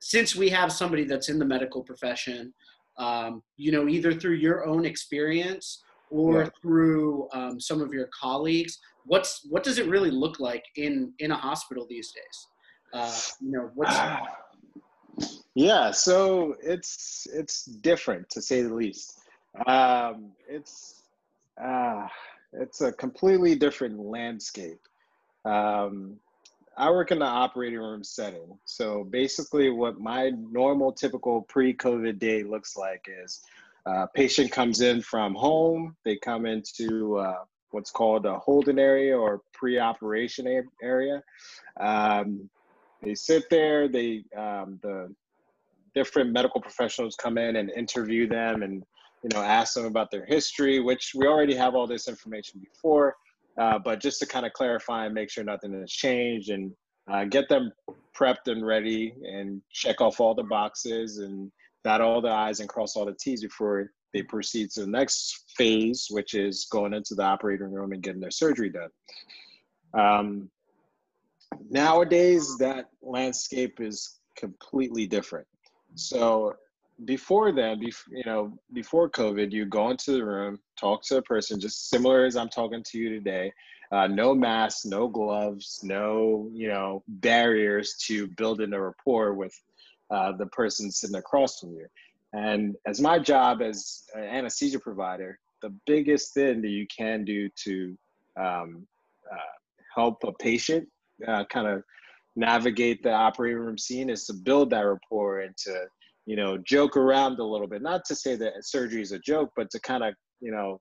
since 0.00 0.34
we 0.34 0.48
have 0.48 0.72
somebody 0.72 1.04
that's 1.04 1.28
in 1.28 1.38
the 1.38 1.44
medical 1.44 1.82
profession, 1.82 2.54
um, 2.96 3.42
you 3.56 3.70
know, 3.70 3.86
either 3.88 4.12
through 4.12 4.34
your 4.34 4.66
own 4.66 4.84
experience 4.84 5.82
or 6.10 6.42
Yeah. 6.42 6.48
through 6.60 7.28
um, 7.32 7.60
some 7.60 7.80
of 7.80 7.92
your 7.92 8.08
colleagues, 8.18 8.78
what's 9.04 9.46
what 9.48 9.62
does 9.62 9.78
it 9.78 9.88
really 9.88 10.10
look 10.10 10.40
like 10.40 10.64
in 10.76 11.12
in 11.18 11.30
a 11.30 11.36
hospital 11.36 11.86
these 11.88 12.12
days? 12.12 12.46
Uh, 12.92 13.20
you 13.40 13.52
know, 13.52 13.70
what's 13.74 13.96
yeah 15.54 15.90
so 15.90 16.54
it's 16.62 17.26
it's 17.32 17.64
different 17.64 18.28
to 18.30 18.40
say 18.40 18.62
the 18.62 18.72
least 18.72 19.20
um 19.66 20.30
it's 20.48 21.02
uh 21.62 22.06
it's 22.52 22.80
a 22.80 22.92
completely 22.92 23.54
different 23.54 23.98
landscape 23.98 24.80
um 25.44 26.16
i 26.76 26.88
work 26.88 27.10
in 27.10 27.18
the 27.18 27.24
operating 27.24 27.78
room 27.78 28.04
setting 28.04 28.56
so 28.64 29.04
basically 29.10 29.70
what 29.70 29.98
my 29.98 30.30
normal 30.30 30.92
typical 30.92 31.42
pre-covid 31.42 32.18
day 32.18 32.42
looks 32.42 32.76
like 32.76 33.06
is 33.24 33.42
uh, 33.86 34.06
patient 34.14 34.52
comes 34.52 34.80
in 34.80 35.02
from 35.02 35.34
home. 35.34 35.96
They 36.04 36.16
come 36.16 36.46
into 36.46 37.16
uh, 37.18 37.44
what's 37.70 37.90
called 37.90 38.26
a 38.26 38.38
holding 38.38 38.78
area 38.78 39.16
or 39.16 39.40
pre-operation 39.54 40.64
area. 40.82 41.22
Um, 41.78 42.48
they 43.02 43.14
sit 43.14 43.48
there. 43.50 43.88
They 43.88 44.24
um, 44.36 44.78
the 44.82 45.14
different 45.94 46.32
medical 46.32 46.60
professionals 46.60 47.16
come 47.16 47.38
in 47.38 47.56
and 47.56 47.70
interview 47.70 48.28
them 48.28 48.62
and 48.62 48.82
you 49.22 49.30
know 49.32 49.42
ask 49.42 49.74
them 49.74 49.86
about 49.86 50.10
their 50.10 50.24
history 50.24 50.80
which 50.80 51.12
we 51.14 51.26
already 51.26 51.54
have 51.54 51.74
all 51.74 51.86
this 51.86 52.08
information 52.08 52.60
before 52.60 53.16
uh, 53.58 53.78
but 53.78 54.00
just 54.00 54.20
to 54.20 54.26
kind 54.26 54.46
of 54.46 54.52
clarify 54.52 55.06
and 55.06 55.14
make 55.14 55.30
sure 55.30 55.44
nothing 55.44 55.78
has 55.78 55.90
changed 55.90 56.50
and 56.50 56.72
uh, 57.10 57.24
get 57.24 57.48
them 57.48 57.72
prepped 58.16 58.46
and 58.46 58.64
ready 58.64 59.12
and 59.24 59.60
check 59.70 60.00
off 60.00 60.20
all 60.20 60.34
the 60.34 60.44
boxes 60.44 61.18
and 61.18 61.50
dot 61.84 62.00
all 62.00 62.20
the 62.20 62.28
i's 62.28 62.60
and 62.60 62.68
cross 62.68 62.96
all 62.96 63.04
the 63.04 63.16
t's 63.20 63.42
before 63.42 63.90
they 64.12 64.22
proceed 64.22 64.70
to 64.70 64.80
the 64.80 64.86
next 64.86 65.44
phase 65.56 66.08
which 66.10 66.34
is 66.34 66.66
going 66.70 66.92
into 66.92 67.14
the 67.14 67.22
operating 67.22 67.72
room 67.72 67.92
and 67.92 68.02
getting 68.02 68.20
their 68.20 68.30
surgery 68.30 68.70
done. 68.70 68.90
Um, 69.94 70.50
nowadays 71.70 72.56
that 72.58 72.90
landscape 73.02 73.80
is 73.80 74.18
completely 74.36 75.06
different. 75.06 75.46
So 75.94 76.54
before 77.04 77.52
then 77.52 77.80
bef- 77.80 78.08
you 78.10 78.22
know 78.26 78.52
before 78.72 79.08
covid 79.08 79.50
you 79.52 79.64
go 79.64 79.90
into 79.90 80.12
the 80.12 80.24
room 80.24 80.58
talk 80.78 81.02
to 81.02 81.16
a 81.16 81.22
person 81.22 81.58
just 81.58 81.88
similar 81.88 82.24
as 82.26 82.36
i'm 82.36 82.48
talking 82.48 82.82
to 82.84 82.98
you 82.98 83.08
today 83.08 83.50
uh, 83.92 84.06
no 84.06 84.34
masks 84.34 84.84
no 84.84 85.08
gloves 85.08 85.80
no 85.82 86.48
you 86.52 86.68
know 86.68 87.02
barriers 87.08 87.94
to 87.94 88.26
build 88.36 88.60
in 88.60 88.74
a 88.74 88.80
rapport 88.80 89.34
with 89.34 89.54
uh, 90.10 90.32
the 90.36 90.46
person 90.46 90.90
sitting 90.90 91.16
across 91.16 91.60
from 91.60 91.72
you. 91.72 91.86
And 92.32 92.76
as 92.86 93.00
my 93.00 93.18
job 93.18 93.60
as 93.60 94.04
an 94.14 94.24
anesthesia 94.24 94.78
provider 94.78 95.38
the 95.62 95.74
biggest 95.86 96.34
thing 96.34 96.62
that 96.62 96.68
you 96.68 96.86
can 96.86 97.24
do 97.24 97.48
to 97.64 97.96
um, 98.38 98.86
uh, 99.30 99.36
help 99.94 100.22
a 100.24 100.32
patient 100.32 100.88
uh, 101.26 101.44
kind 101.52 101.66
of 101.66 101.82
navigate 102.36 103.02
the 103.02 103.12
operating 103.12 103.58
room 103.58 103.76
scene 103.76 104.08
is 104.08 104.24
to 104.26 104.32
build 104.32 104.70
that 104.70 104.80
rapport 104.80 105.40
and 105.40 105.56
to 105.56 105.84
you 106.26 106.36
know 106.36 106.56
joke 106.58 106.96
around 106.96 107.38
a 107.38 107.44
little 107.44 107.66
bit. 107.66 107.82
Not 107.82 108.04
to 108.06 108.14
say 108.14 108.36
that 108.36 108.64
surgery 108.64 109.02
is 109.02 109.12
a 109.12 109.18
joke 109.18 109.50
but 109.56 109.70
to 109.70 109.80
kind 109.80 110.04
of 110.04 110.14
you 110.40 110.50
know 110.50 110.80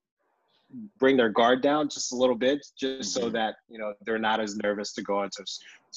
bring 0.99 1.17
their 1.17 1.29
guard 1.29 1.62
down 1.62 1.89
just 1.89 2.12
a 2.12 2.15
little 2.15 2.36
bit 2.36 2.65
just 2.79 3.12
so 3.13 3.21
Mhm. 3.29 3.32
that 3.34 3.55
you 3.69 3.79
know 3.79 3.93
they're 4.05 4.19
not 4.19 4.39
as 4.39 4.55
nervous 4.58 4.93
to 4.93 5.01
go 5.01 5.23
into 5.23 5.43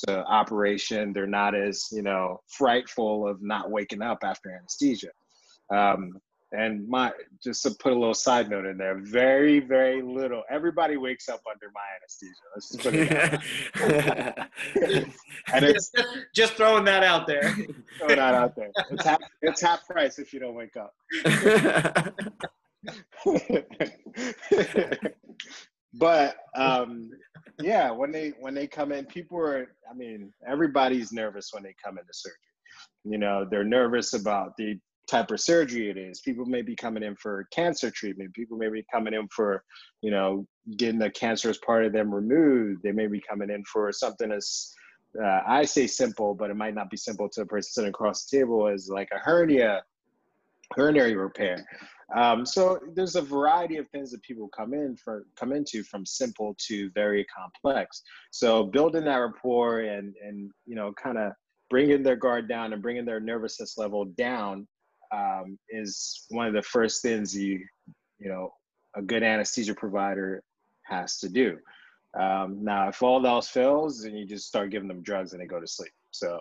to 0.06 0.24
operation. 0.26 1.12
They're 1.12 1.26
not 1.26 1.54
as 1.54 1.88
you 1.92 2.02
know 2.02 2.40
frightful 2.48 3.28
of 3.28 3.42
not 3.42 3.70
waking 3.70 4.02
up 4.02 4.18
after 4.24 4.50
anesthesia. 4.50 5.10
Um, 5.70 6.20
and 6.54 6.86
my 6.88 7.10
just 7.42 7.62
to 7.62 7.70
put 7.70 7.92
a 7.92 7.98
little 7.98 8.12
side 8.12 8.50
note 8.50 8.66
in 8.66 8.76
there 8.76 8.98
very 8.98 9.58
very 9.58 10.02
little 10.02 10.42
everybody 10.50 10.96
wakes 10.98 11.28
up 11.30 11.40
under 11.50 11.70
my 11.74 11.80
anesthesia. 11.96 12.34
Let's 12.54 12.68
just 12.70 12.82
put 12.84 12.94
it 12.94 14.48
and 15.54 15.64
it's 15.64 15.90
just, 15.90 16.08
just 16.34 16.52
throwing 16.54 16.84
that 16.84 17.02
out 17.02 17.26
there. 17.26 17.54
throw 17.98 18.08
that 18.08 18.34
out 18.34 18.54
there. 18.54 18.70
It's 18.90 19.04
half 19.04 19.20
it's 19.40 19.60
half 19.62 19.86
price 19.86 20.18
if 20.18 20.32
you 20.34 20.40
don't 20.40 20.54
wake 20.54 20.76
up 20.76 20.94
but 25.94 26.36
um 26.56 27.10
yeah 27.60 27.90
when 27.90 28.10
they 28.10 28.32
when 28.40 28.54
they 28.54 28.66
come 28.66 28.92
in 28.92 29.04
people 29.06 29.38
are 29.38 29.74
i 29.90 29.94
mean 29.94 30.32
everybody's 30.46 31.12
nervous 31.12 31.50
when 31.52 31.62
they 31.62 31.74
come 31.84 31.98
into 31.98 32.12
surgery. 32.12 32.36
You 33.04 33.18
know 33.18 33.46
they're 33.48 33.64
nervous 33.64 34.14
about 34.14 34.56
the 34.56 34.78
type 35.08 35.30
of 35.30 35.40
surgery 35.40 35.90
it 35.90 35.98
is. 35.98 36.20
People 36.20 36.46
may 36.46 36.62
be 36.62 36.76
coming 36.76 37.02
in 37.02 37.16
for 37.16 37.46
cancer 37.52 37.90
treatment. 37.90 38.32
People 38.32 38.56
may 38.56 38.68
be 38.68 38.84
coming 38.92 39.14
in 39.14 39.28
for 39.28 39.62
you 40.00 40.10
know 40.10 40.46
getting 40.76 40.98
the 40.98 41.10
cancerous 41.10 41.58
part 41.58 41.84
of 41.84 41.92
them 41.92 42.14
removed. 42.14 42.82
They 42.82 42.92
may 42.92 43.08
be 43.08 43.20
coming 43.28 43.50
in 43.50 43.64
for 43.64 43.92
something 43.92 44.32
as 44.32 44.72
uh, 45.22 45.40
i 45.46 45.64
say 45.64 45.86
simple 45.86 46.34
but 46.34 46.50
it 46.50 46.56
might 46.56 46.74
not 46.74 46.90
be 46.90 46.96
simple 46.96 47.28
to 47.28 47.42
a 47.42 47.46
person 47.46 47.70
sitting 47.70 47.90
across 47.90 48.24
the 48.24 48.38
table 48.38 48.66
as 48.66 48.88
like 48.88 49.08
a 49.12 49.18
hernia 49.18 49.82
hernia 50.74 51.16
repair 51.16 51.64
Um, 52.14 52.44
so 52.44 52.78
there's 52.94 53.16
a 53.16 53.22
variety 53.22 53.78
of 53.78 53.88
things 53.88 54.10
that 54.10 54.22
people 54.22 54.48
come 54.48 54.74
in 54.74 54.96
for 54.96 55.24
come 55.36 55.52
into 55.52 55.82
from 55.82 56.04
simple 56.04 56.54
to 56.66 56.90
very 56.90 57.24
complex. 57.24 58.02
So 58.30 58.64
building 58.64 59.04
that 59.04 59.16
rapport 59.16 59.80
and 59.80 60.14
and 60.22 60.50
you 60.66 60.74
know 60.74 60.92
kind 60.92 61.18
of 61.18 61.32
bringing 61.70 62.02
their 62.02 62.16
guard 62.16 62.48
down 62.48 62.72
and 62.72 62.82
bringing 62.82 63.04
their 63.04 63.20
nervousness 63.20 63.78
level 63.78 64.04
down 64.04 64.66
um, 65.12 65.58
is 65.70 66.26
one 66.28 66.46
of 66.46 66.54
the 66.54 66.62
first 66.62 67.02
things 67.02 67.36
you 67.36 67.64
you 68.18 68.28
know 68.28 68.52
a 68.94 69.02
good 69.02 69.22
anesthesia 69.22 69.74
provider 69.74 70.42
has 70.84 71.18
to 71.18 71.28
do. 71.28 71.56
Um, 72.18 72.62
now, 72.62 72.88
if 72.88 73.02
all 73.02 73.26
else 73.26 73.48
fails, 73.48 74.02
then 74.02 74.14
you 74.14 74.26
just 74.26 74.46
start 74.46 74.70
giving 74.70 74.88
them 74.88 75.02
drugs 75.02 75.32
and 75.32 75.40
they 75.40 75.46
go 75.46 75.60
to 75.60 75.66
sleep. 75.66 75.92
So, 76.10 76.40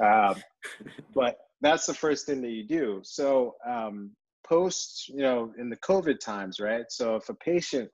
um, 0.00 0.34
but 1.14 1.38
that's 1.60 1.86
the 1.86 1.94
first 1.94 2.26
thing 2.26 2.42
that 2.42 2.50
you 2.50 2.64
do. 2.64 3.00
So, 3.04 3.54
um, 3.64 4.10
post, 4.48 5.08
you 5.08 5.22
know, 5.22 5.52
in 5.58 5.68
the 5.68 5.76
COVID 5.76 6.18
times, 6.20 6.60
right? 6.60 6.84
So, 6.88 7.16
if 7.16 7.28
a 7.28 7.34
patient, 7.34 7.90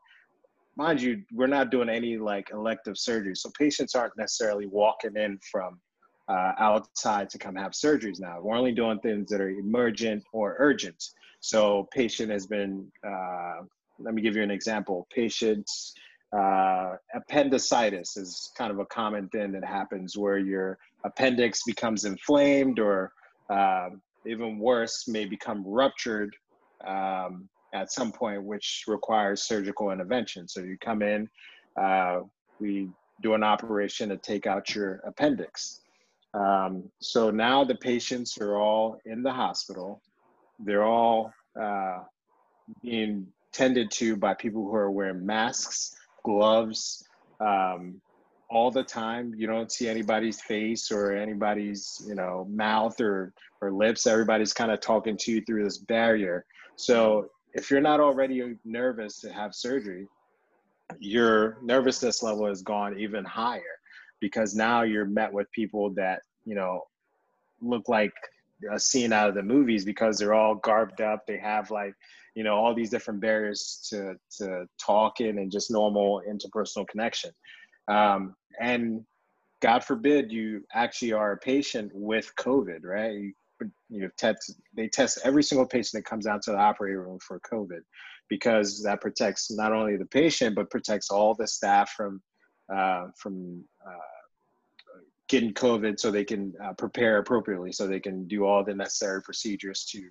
mind 0.77 1.01
you, 1.01 1.23
we're 1.33 1.47
not 1.47 1.71
doing 1.71 1.89
any 1.89 2.19
like 2.19 2.51
elective 2.53 2.99
surgery. 2.99 3.35
So, 3.37 3.51
patients 3.59 3.95
aren't 3.95 4.17
necessarily 4.17 4.67
walking 4.67 5.17
in 5.17 5.39
from 5.51 5.81
uh, 6.29 6.53
outside 6.59 7.29
to 7.31 7.39
come 7.39 7.57
have 7.57 7.73
surgeries 7.73 8.21
now. 8.21 8.39
We're 8.41 8.57
only 8.57 8.73
doing 8.73 8.99
things 9.01 9.29
that 9.31 9.41
are 9.41 9.51
emergent 9.51 10.25
or 10.33 10.57
urgent. 10.59 11.03
So, 11.41 11.89
patient 11.93 12.31
has 12.31 12.47
been, 12.47 12.91
uh, 13.07 13.63
let 13.99 14.15
me 14.15 14.23
give 14.23 14.37
you 14.37 14.43
an 14.43 14.51
example. 14.51 15.07
Patients, 15.15 15.95
uh, 16.37 16.95
appendicitis 17.15 18.17
is 18.17 18.51
kind 18.57 18.71
of 18.71 18.79
a 18.79 18.87
common 18.87 19.29
thing 19.29 19.53
that 19.53 19.65
happens 19.65 20.17
where 20.17 20.39
your 20.39 20.79
appendix 21.05 21.63
becomes 21.67 22.05
inflamed 22.05 22.79
or 22.79 23.13
uh, 23.51 23.91
even 24.27 24.59
worse 24.59 25.07
may 25.09 25.25
become 25.25 25.63
ruptured 25.67 26.35
um, 26.87 27.49
at 27.75 27.93
some 27.93 28.13
point 28.13 28.43
which 28.43 28.85
requires 28.87 29.43
surgical 29.43 29.91
intervention 29.91 30.47
so 30.49 30.61
you 30.61 30.77
come 30.79 31.03
in 31.03 31.29
uh, 31.81 32.21
we 32.61 32.89
do 33.23 33.35
an 33.35 33.43
operation 33.43 34.09
to 34.09 34.17
take 34.17 34.47
out 34.47 34.75
your 34.75 35.01
appendix 35.07 35.81
um, 36.35 36.85
so 37.01 37.31
now 37.31 37.65
the 37.65 37.75
patients 37.75 38.39
are 38.39 38.57
all 38.57 38.99
in 39.05 39.23
the 39.23 39.33
hospital 39.33 40.01
they're 40.61 40.85
all 40.85 41.33
uh, 41.61 41.99
being 42.83 43.27
tended 43.53 43.91
to 43.91 44.17
by 44.17 44.35
people 44.35 44.63
who 44.63 44.75
are 44.75 44.91
wearing 44.91 45.25
masks 45.25 45.95
gloves 46.25 47.05
um, 47.41 48.01
all 48.49 48.71
the 48.71 48.83
time. 48.83 49.35
You 49.37 49.47
don't 49.47 49.73
see 49.73 49.89
anybody's 49.89 50.41
face 50.41 50.91
or 50.91 51.13
anybody's, 51.13 52.03
you 52.07 52.15
know, 52.15 52.47
mouth 52.51 53.01
or 53.01 53.33
or 53.61 53.73
lips. 53.73 54.07
Everybody's 54.07 54.53
kind 54.53 54.71
of 54.71 54.81
talking 54.81 55.17
to 55.19 55.33
you 55.33 55.43
through 55.43 55.65
this 55.65 55.79
barrier. 55.79 56.45
So 56.77 57.29
if 57.55 57.71
you're 57.71 57.81
not 57.81 58.01
already 58.01 58.57
nervous 58.65 59.21
to 59.21 59.33
have 59.33 59.55
surgery, 59.55 60.09
your 60.99 61.59
nervousness 61.63 62.23
level 62.23 62.47
has 62.47 62.63
gone 62.63 62.99
even 62.99 63.25
higher 63.25 63.79
because 64.21 64.55
now 64.55 64.83
you're 64.83 65.05
met 65.05 65.33
with 65.33 65.51
people 65.53 65.91
that 65.91 66.23
you 66.45 66.55
know 66.55 66.83
look 67.61 67.89
like 67.89 68.13
a 68.71 68.79
scene 68.79 69.13
out 69.13 69.29
of 69.29 69.35
the 69.35 69.43
movies 69.43 69.85
because 69.85 70.19
they're 70.19 70.35
all 70.35 70.55
garbed 70.57 71.01
up. 71.01 71.27
They 71.27 71.39
have 71.39 71.71
like 71.71 71.95
you 72.35 72.45
know 72.45 72.55
all 72.55 72.75
these 72.75 72.91
different 72.91 73.21
barriers 73.21 73.87
to 73.91 74.15
to 74.39 74.67
talking 74.79 75.39
and 75.39 75.51
just 75.51 75.71
normal 75.71 76.23
interpersonal 76.29 76.87
connection 76.89 77.31
um, 77.89 78.35
and 78.61 79.05
god 79.61 79.85
forbid 79.85 80.33
you 80.33 80.65
actually 80.75 81.13
are 81.13 81.33
a 81.33 81.39
patient 81.39 81.91
with 81.95 82.33
covid 82.39 82.81
right 82.85 83.13
you, 83.13 83.33
you 83.89 84.03
know, 84.03 84.09
test, 84.19 84.55
they 84.75 84.89
test 84.89 85.19
every 85.25 85.43
single 85.43 85.67
patient 85.67 86.03
that 86.03 86.09
comes 86.09 86.27
out 86.27 86.43
to 86.43 86.53
the 86.53 86.59
operating 86.59 86.99
room 86.99 87.19
for 87.27 87.41
covid 87.41 87.81
because 88.29 88.83
that 88.83 89.01
protects 89.01 89.51
not 89.51 89.73
only 89.73 89.97
the 89.97 90.07
patient 90.07 90.55
but 90.55 90.71
protects 90.71 91.11
all 91.11 91.35
the 91.35 91.47
staff 91.47 91.91
from 91.91 92.23
uh, 92.75 93.07
from 93.19 93.65
uh, 93.87 94.71
getting 95.29 95.53
covid 95.53 95.99
so 95.99 96.11
they 96.11 96.25
can 96.25 96.53
uh, 96.65 96.73
prepare 96.75 97.19
appropriately 97.19 97.73
so 97.73 97.87
they 97.87 98.01
can 98.01 98.27
do 98.29 98.45
all 98.45 98.65
the 98.65 98.75
necessary 98.75 99.23
procedures 99.23 99.85
to 99.85 100.03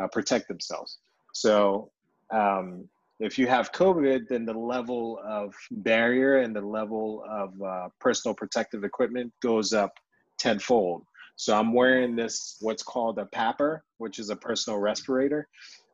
uh, 0.00 0.06
protect 0.08 0.48
themselves 0.48 0.98
so 1.32 1.90
um, 2.32 2.88
if 3.22 3.38
you 3.38 3.46
have 3.46 3.70
COVID, 3.70 4.26
then 4.28 4.44
the 4.44 4.52
level 4.52 5.20
of 5.24 5.54
barrier 5.70 6.38
and 6.38 6.54
the 6.54 6.60
level 6.60 7.24
of 7.30 7.62
uh, 7.62 7.88
personal 8.00 8.34
protective 8.34 8.82
equipment 8.82 9.32
goes 9.40 9.72
up 9.72 9.92
tenfold. 10.38 11.04
So 11.36 11.58
I'm 11.58 11.72
wearing 11.72 12.14
this, 12.14 12.56
what's 12.60 12.82
called 12.82 13.18
a 13.18 13.24
PAPR, 13.24 13.80
which 13.98 14.18
is 14.18 14.30
a 14.30 14.36
personal 14.36 14.78
respirator. 14.78 15.48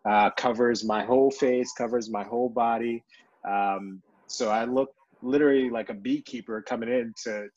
Uh, 0.08 0.30
covers 0.36 0.84
my 0.84 1.04
whole 1.04 1.30
face, 1.30 1.72
covers 1.76 2.10
my 2.10 2.24
whole 2.24 2.48
body. 2.48 3.04
Um, 3.48 4.02
so 4.26 4.50
I 4.50 4.64
look 4.64 4.90
literally 5.22 5.70
like 5.70 5.90
a 5.90 5.94
beekeeper 5.94 6.62
coming 6.62 6.88
in 6.88 7.12
to 7.24 7.48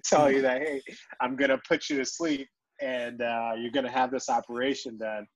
tell 0.04 0.30
you 0.30 0.42
that, 0.42 0.62
hey, 0.62 0.82
I'm 1.20 1.36
going 1.36 1.50
to 1.50 1.58
put 1.68 1.90
you 1.90 1.98
to 1.98 2.04
sleep 2.04 2.48
and 2.80 3.20
uh, 3.20 3.52
you're 3.58 3.72
going 3.72 3.84
to 3.84 3.90
have 3.90 4.10
this 4.10 4.28
operation 4.28 4.96
done 4.96 5.26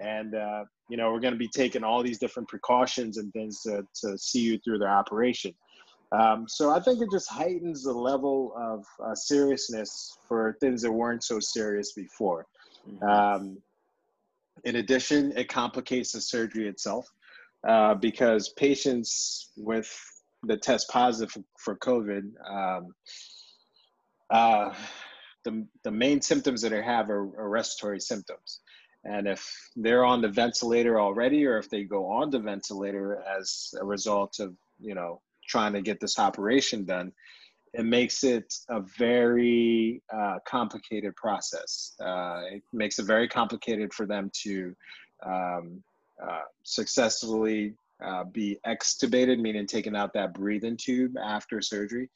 and 0.00 0.34
uh, 0.34 0.64
you 0.88 0.96
know 0.96 1.12
we're 1.12 1.20
going 1.20 1.34
to 1.34 1.38
be 1.38 1.48
taking 1.48 1.84
all 1.84 2.02
these 2.02 2.18
different 2.18 2.48
precautions 2.48 3.18
and 3.18 3.32
things 3.32 3.62
to, 3.62 3.82
to 3.94 4.16
see 4.18 4.40
you 4.40 4.58
through 4.58 4.78
the 4.78 4.86
operation 4.86 5.52
um, 6.12 6.46
so 6.48 6.70
i 6.70 6.80
think 6.80 7.00
it 7.00 7.10
just 7.10 7.28
heightens 7.28 7.84
the 7.84 7.92
level 7.92 8.52
of 8.56 8.84
uh, 9.04 9.14
seriousness 9.14 10.18
for 10.26 10.56
things 10.60 10.82
that 10.82 10.92
weren't 10.92 11.22
so 11.22 11.38
serious 11.40 11.92
before 11.92 12.46
mm-hmm. 12.88 13.04
um, 13.08 13.58
in 14.64 14.76
addition 14.76 15.32
it 15.36 15.48
complicates 15.48 16.12
the 16.12 16.20
surgery 16.20 16.68
itself 16.68 17.06
uh, 17.66 17.94
because 17.94 18.50
patients 18.50 19.50
with 19.56 19.90
the 20.44 20.56
test 20.56 20.88
positive 20.88 21.36
for, 21.58 21.76
covid 21.76 22.30
um, 22.48 22.94
uh, 24.30 24.72
the, 25.44 25.66
the 25.84 25.90
main 25.90 26.20
symptoms 26.20 26.60
that 26.60 26.70
they 26.70 26.82
have 26.82 27.08
are, 27.10 27.22
are 27.38 27.48
respiratory 27.48 28.00
symptoms 28.00 28.60
and 29.04 29.26
if 29.26 29.70
they're 29.76 30.04
on 30.04 30.20
the 30.20 30.28
ventilator 30.28 31.00
already, 31.00 31.46
or 31.46 31.58
if 31.58 31.70
they 31.70 31.84
go 31.84 32.06
on 32.06 32.30
the 32.30 32.38
ventilator 32.38 33.22
as 33.38 33.74
a 33.80 33.84
result 33.84 34.40
of, 34.40 34.54
you 34.80 34.94
know, 34.94 35.20
trying 35.48 35.72
to 35.72 35.82
get 35.82 35.98
this 36.00 36.18
operation 36.18 36.84
done, 36.84 37.12
it 37.74 37.84
makes 37.84 38.24
it 38.24 38.54
a 38.68 38.80
very 38.98 40.02
uh, 40.14 40.38
complicated 40.46 41.14
process. 41.16 41.94
Uh, 42.00 42.42
it 42.52 42.62
makes 42.72 42.98
it 42.98 43.04
very 43.04 43.28
complicated 43.28 43.92
for 43.92 44.06
them 44.06 44.30
to 44.42 44.74
um, 45.24 45.82
uh, 46.22 46.42
successfully 46.62 47.74
uh, 48.04 48.24
be 48.24 48.58
extubated, 48.66 49.38
meaning 49.40 49.66
taking 49.66 49.96
out 49.96 50.12
that 50.14 50.34
breathing 50.34 50.76
tube 50.76 51.16
after 51.22 51.60
surgery. 51.60 52.08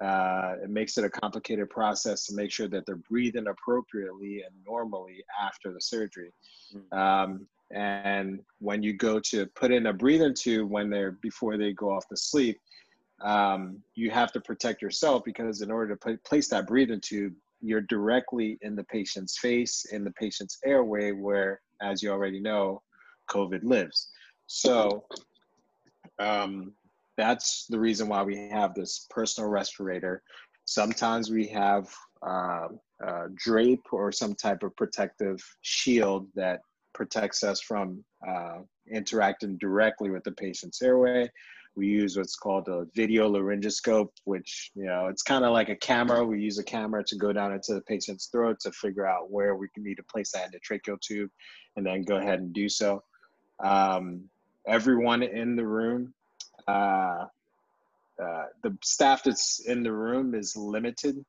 Uh, 0.00 0.54
it 0.62 0.70
makes 0.70 0.96
it 0.96 1.04
a 1.04 1.10
complicated 1.10 1.68
process 1.68 2.26
to 2.26 2.34
make 2.34 2.52
sure 2.52 2.68
that 2.68 2.86
they're 2.86 2.96
breathing 2.96 3.48
appropriately 3.48 4.42
and 4.42 4.54
normally 4.66 5.24
after 5.42 5.72
the 5.72 5.80
surgery. 5.80 6.32
Mm-hmm. 6.74 6.98
Um, 6.98 7.46
and 7.70 8.40
when 8.60 8.82
you 8.82 8.94
go 8.94 9.20
to 9.20 9.46
put 9.46 9.72
in 9.72 9.86
a 9.86 9.92
breathing 9.92 10.34
tube 10.34 10.70
when 10.70 10.88
they're 10.88 11.12
before 11.12 11.56
they 11.56 11.72
go 11.72 11.90
off 11.90 12.08
to 12.08 12.16
sleep, 12.16 12.58
um, 13.20 13.82
you 13.94 14.10
have 14.10 14.32
to 14.32 14.40
protect 14.40 14.82
yourself 14.82 15.24
because 15.24 15.62
in 15.62 15.70
order 15.70 15.96
to 15.96 16.18
place 16.18 16.48
that 16.48 16.66
breathing 16.66 17.00
tube, 17.00 17.34
you're 17.60 17.80
directly 17.82 18.58
in 18.62 18.76
the 18.76 18.84
patient's 18.84 19.38
face, 19.38 19.86
in 19.92 20.04
the 20.04 20.12
patient's 20.12 20.58
airway, 20.64 21.10
where, 21.12 21.60
as 21.82 22.02
you 22.02 22.10
already 22.10 22.40
know, 22.40 22.82
COVID 23.28 23.64
lives. 23.64 24.10
So 24.46 25.04
um, 26.18 26.72
that's 27.16 27.66
the 27.68 27.78
reason 27.78 28.08
why 28.08 28.22
we 28.22 28.48
have 28.50 28.74
this 28.74 29.06
personal 29.10 29.50
respirator. 29.50 30.22
Sometimes 30.64 31.30
we 31.30 31.46
have 31.48 31.88
uh, 32.24 32.68
uh, 33.04 33.24
drape 33.34 33.84
or 33.92 34.12
some 34.12 34.34
type 34.34 34.62
of 34.62 34.76
protective 34.76 35.38
shield 35.62 36.28
that 36.34 36.60
protects 36.94 37.42
us 37.42 37.60
from 37.60 38.04
uh, 38.26 38.58
interacting 38.90 39.56
directly 39.58 40.10
with 40.10 40.24
the 40.24 40.32
patient's 40.32 40.80
airway. 40.82 41.30
We 41.78 41.86
use 41.86 42.16
what's 42.16 42.36
called 42.36 42.68
a 42.68 42.86
video 42.94 43.30
laryngoscope, 43.30 44.10
which, 44.24 44.72
you 44.74 44.86
know, 44.86 45.06
it's 45.06 45.22
kind 45.22 45.44
of 45.44 45.52
like 45.52 45.68
a 45.68 45.76
camera. 45.76 46.24
We 46.24 46.40
use 46.40 46.58
a 46.58 46.64
camera 46.64 47.04
to 47.04 47.16
go 47.16 47.32
down 47.32 47.52
into 47.52 47.74
the 47.74 47.82
patient's 47.82 48.26
throat 48.26 48.58
to 48.62 48.72
figure 48.72 49.06
out 49.06 49.30
where 49.30 49.54
we 49.54 49.68
need 49.76 49.96
to 49.96 50.02
place 50.02 50.32
that 50.32 50.50
endotracheal 50.50 51.00
tube 51.00 51.30
and 51.76 51.86
then 51.86 52.02
go 52.02 52.16
ahead 52.16 52.40
and 52.40 52.52
do 52.52 52.68
so. 52.68 53.02
Um, 53.60 54.24
everyone 54.66 55.22
in 55.22 55.56
the 55.56 55.66
room 55.66 56.12
uh, 56.68 57.26
uh, 58.22 58.44
the 58.62 58.76
staff 58.82 59.22
that's 59.22 59.60
in 59.60 59.82
the 59.82 59.92
room 59.92 60.34
is 60.34 60.56
limited 60.56 61.24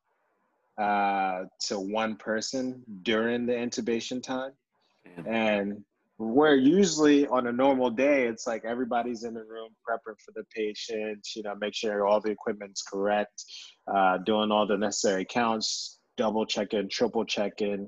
uh, 0.78 1.44
to 1.60 1.80
one 1.80 2.16
person 2.16 2.84
during 3.04 3.46
the 3.46 3.54
intubation 3.54 4.22
time. 4.22 4.52
And 5.26 5.84
where 6.20 6.56
usually 6.56 7.26
on 7.28 7.48
a 7.48 7.52
normal 7.52 7.90
day, 7.90 8.28
it's 8.28 8.46
like 8.46 8.66
everybody's 8.66 9.24
in 9.24 9.34
the 9.34 9.44
room 9.46 9.70
prepping 9.88 10.20
for 10.24 10.34
the 10.36 10.44
patient, 10.54 11.26
you 11.34 11.44
know, 11.44 11.56
make 11.56 11.74
sure 11.74 12.06
all 12.06 12.20
the 12.20 12.30
equipment's 12.30 12.84
correct, 12.84 13.46
uh, 13.88 14.18
doing 14.18 14.52
all 14.52 14.68
the 14.68 14.78
necessary 14.78 15.26
counts, 15.26 16.00
double 16.18 16.46
checking, 16.46 16.90
triple 16.90 17.24
checking. 17.24 17.88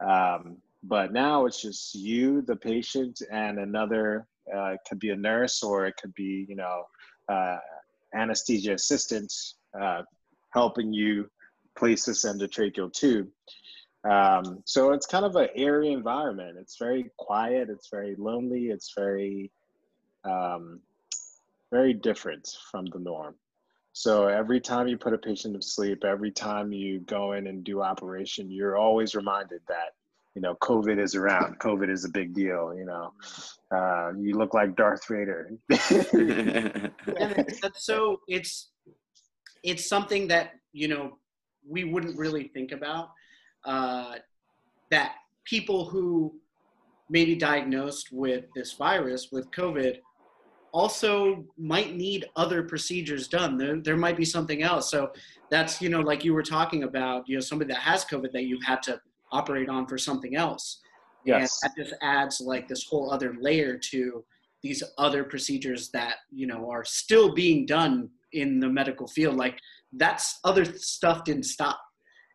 Um, 0.00 0.58
but 0.84 1.12
now 1.12 1.46
it's 1.46 1.60
just 1.60 1.96
you, 1.96 2.42
the 2.42 2.54
patient, 2.54 3.20
and 3.32 3.58
another. 3.58 4.28
Uh, 4.54 4.70
it 4.70 4.80
could 4.88 5.00
be 5.00 5.10
a 5.10 5.16
nurse, 5.16 5.62
or 5.62 5.86
it 5.86 5.94
could 6.00 6.14
be 6.14 6.46
you 6.48 6.56
know 6.56 6.84
uh, 7.28 7.58
anesthesia 8.14 8.74
assistant 8.74 9.32
uh, 9.80 10.02
helping 10.52 10.92
you 10.92 11.28
place 11.76 12.04
this 12.04 12.24
endotracheal 12.24 12.92
tube. 12.92 13.28
Um, 14.08 14.62
so 14.64 14.92
it's 14.92 15.06
kind 15.06 15.24
of 15.24 15.36
an 15.36 15.48
airy 15.54 15.92
environment. 15.92 16.56
It's 16.58 16.76
very 16.78 17.10
quiet. 17.18 17.70
It's 17.70 17.88
very 17.88 18.16
lonely. 18.16 18.66
It's 18.66 18.92
very, 18.96 19.50
um, 20.24 20.80
very 21.70 21.94
different 21.94 22.48
from 22.70 22.86
the 22.86 22.98
norm. 22.98 23.34
So 23.92 24.26
every 24.26 24.60
time 24.60 24.88
you 24.88 24.96
put 24.96 25.12
a 25.12 25.18
patient 25.18 25.60
to 25.60 25.66
sleep, 25.66 26.04
every 26.04 26.30
time 26.30 26.72
you 26.72 27.00
go 27.00 27.32
in 27.32 27.46
and 27.46 27.62
do 27.62 27.82
operation, 27.82 28.50
you're 28.50 28.76
always 28.76 29.14
reminded 29.14 29.60
that 29.68 29.94
you 30.34 30.40
know 30.40 30.54
COVID 30.56 30.98
is 30.98 31.14
around. 31.14 31.58
COVID 31.58 31.90
is 31.90 32.06
a 32.06 32.08
big 32.08 32.34
deal. 32.34 32.74
You 32.74 32.86
know, 32.86 33.12
uh, 33.70 34.12
you 34.18 34.38
look 34.38 34.54
like 34.54 34.76
Darth 34.76 35.06
Vader. 35.06 35.52
that's 35.68 36.14
so 37.84 38.20
it's 38.28 38.70
it's 39.62 39.86
something 39.86 40.26
that 40.28 40.52
you 40.72 40.88
know 40.88 41.18
we 41.68 41.84
wouldn't 41.84 42.18
really 42.18 42.48
think 42.48 42.72
about 42.72 43.10
uh, 43.64 44.16
that 44.90 45.14
people 45.44 45.84
who 45.84 46.34
may 47.10 47.24
be 47.24 47.34
diagnosed 47.34 48.08
with 48.12 48.44
this 48.54 48.72
virus 48.72 49.28
with 49.32 49.50
covid 49.50 49.98
also 50.72 51.44
might 51.58 51.94
need 51.94 52.24
other 52.34 52.62
procedures 52.62 53.28
done. 53.28 53.58
There, 53.58 53.78
there 53.78 53.96
might 53.96 54.16
be 54.16 54.24
something 54.24 54.62
else. 54.62 54.90
So 54.90 55.12
that's 55.50 55.80
you 55.80 55.90
know 55.90 56.00
like 56.00 56.24
you 56.24 56.32
were 56.32 56.42
talking 56.42 56.84
about 56.84 57.28
you 57.28 57.36
know 57.36 57.40
somebody 57.40 57.72
that 57.72 57.80
has 57.80 58.04
covid 58.04 58.32
that 58.32 58.44
you 58.44 58.58
had 58.64 58.82
to 58.84 59.00
operate 59.30 59.68
on 59.68 59.86
for 59.86 59.98
something 59.98 60.34
else. 60.34 60.80
Yes. 61.24 61.60
and 61.62 61.70
that 61.70 61.84
just 61.84 61.94
adds 62.02 62.40
like 62.40 62.66
this 62.66 62.84
whole 62.88 63.12
other 63.12 63.36
layer 63.40 63.78
to 63.78 64.24
these 64.60 64.82
other 64.98 65.22
procedures 65.22 65.90
that 65.90 66.16
you 66.32 66.46
know 66.46 66.68
are 66.70 66.84
still 66.84 67.34
being 67.34 67.66
done 67.66 68.08
in 68.32 68.58
the 68.58 68.68
medical 68.68 69.06
field. 69.06 69.36
Like 69.36 69.58
that's 69.92 70.40
other 70.42 70.64
stuff 70.64 71.24
didn't 71.24 71.44
stop 71.44 71.80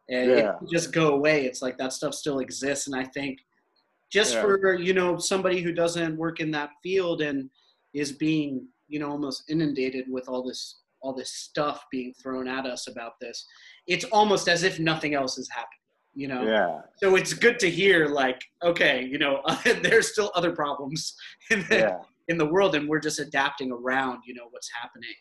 and 0.09 0.31
yeah. 0.31 0.53
it 0.61 0.69
just 0.71 0.91
go 0.91 1.13
away 1.13 1.45
it's 1.45 1.61
like 1.61 1.77
that 1.77 1.93
stuff 1.93 2.13
still 2.13 2.39
exists 2.39 2.87
and 2.87 2.95
i 2.95 3.03
think 3.03 3.39
just 4.11 4.35
yeah. 4.35 4.41
for 4.41 4.75
you 4.75 4.93
know 4.93 5.17
somebody 5.17 5.61
who 5.61 5.71
doesn't 5.71 6.17
work 6.17 6.39
in 6.39 6.51
that 6.51 6.69
field 6.81 7.21
and 7.21 7.49
is 7.93 8.11
being 8.11 8.65
you 8.87 8.99
know 8.99 9.09
almost 9.09 9.43
inundated 9.49 10.05
with 10.09 10.27
all 10.29 10.43
this 10.43 10.79
all 11.01 11.13
this 11.13 11.31
stuff 11.31 11.85
being 11.91 12.13
thrown 12.21 12.47
at 12.47 12.65
us 12.65 12.87
about 12.87 13.13
this 13.21 13.45
it's 13.87 14.05
almost 14.05 14.47
as 14.47 14.63
if 14.63 14.79
nothing 14.79 15.13
else 15.13 15.37
is 15.37 15.49
happening 15.49 15.77
you 16.15 16.27
know 16.27 16.41
yeah 16.43 16.81
so 16.97 17.15
it's 17.15 17.33
good 17.33 17.59
to 17.59 17.69
hear 17.69 18.07
like 18.07 18.41
okay 18.63 19.05
you 19.05 19.17
know 19.17 19.41
there's 19.81 20.11
still 20.11 20.31
other 20.35 20.51
problems 20.51 21.15
in 21.51 21.65
the, 21.69 21.77
yeah. 21.77 21.97
in 22.27 22.37
the 22.37 22.45
world 22.45 22.75
and 22.75 22.87
we're 22.87 22.99
just 22.99 23.19
adapting 23.19 23.71
around 23.71 24.19
you 24.25 24.33
know 24.33 24.47
what's 24.49 24.69
happening 24.81 25.13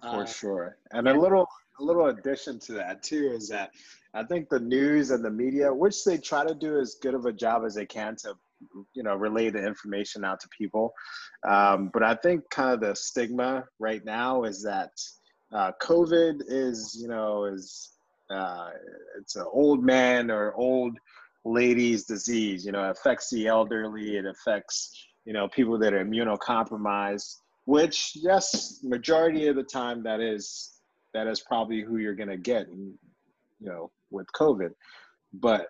for 0.00 0.22
uh, 0.22 0.26
sure 0.26 0.76
and 0.92 1.08
a 1.08 1.18
little 1.18 1.46
a 1.78 1.82
little 1.82 2.06
addition 2.06 2.58
to 2.58 2.72
that 2.72 3.02
too 3.02 3.32
is 3.34 3.48
that 3.48 3.70
I 4.16 4.24
think 4.24 4.48
the 4.48 4.60
news 4.60 5.10
and 5.10 5.22
the 5.22 5.30
media, 5.30 5.72
which 5.72 6.02
they 6.02 6.16
try 6.16 6.46
to 6.46 6.54
do 6.54 6.80
as 6.80 6.94
good 6.94 7.14
of 7.14 7.26
a 7.26 7.32
job 7.32 7.64
as 7.66 7.74
they 7.74 7.84
can 7.84 8.16
to, 8.16 8.34
you 8.94 9.02
know, 9.02 9.14
relay 9.14 9.50
the 9.50 9.64
information 9.64 10.24
out 10.24 10.40
to 10.40 10.48
people. 10.48 10.94
Um, 11.46 11.90
but 11.92 12.02
I 12.02 12.14
think 12.14 12.48
kind 12.48 12.72
of 12.72 12.80
the 12.80 12.96
stigma 12.96 13.64
right 13.78 14.02
now 14.06 14.44
is 14.44 14.62
that 14.62 14.90
uh, 15.52 15.72
COVID 15.82 16.44
is, 16.48 16.96
you 16.98 17.08
know, 17.08 17.44
is 17.44 17.92
uh, 18.30 18.70
it's 19.20 19.36
an 19.36 19.44
old 19.52 19.84
man 19.84 20.30
or 20.30 20.54
old 20.54 20.96
lady's 21.44 22.04
disease. 22.04 22.64
You 22.64 22.72
know, 22.72 22.88
it 22.88 22.92
affects 22.92 23.28
the 23.28 23.46
elderly. 23.46 24.16
It 24.16 24.24
affects, 24.24 24.96
you 25.26 25.34
know, 25.34 25.46
people 25.48 25.78
that 25.78 25.92
are 25.92 26.02
immunocompromised. 26.02 27.36
Which, 27.66 28.12
yes, 28.14 28.80
majority 28.82 29.48
of 29.48 29.56
the 29.56 29.62
time 29.62 30.02
that 30.04 30.20
is 30.20 30.72
that 31.14 31.26
is 31.26 31.40
probably 31.40 31.82
who 31.82 31.96
you're 31.98 32.14
going 32.14 32.28
to 32.28 32.36
get, 32.36 32.68
you 32.68 32.96
know, 33.60 33.90
with 34.10 34.26
COVID. 34.32 34.70
But 35.32 35.68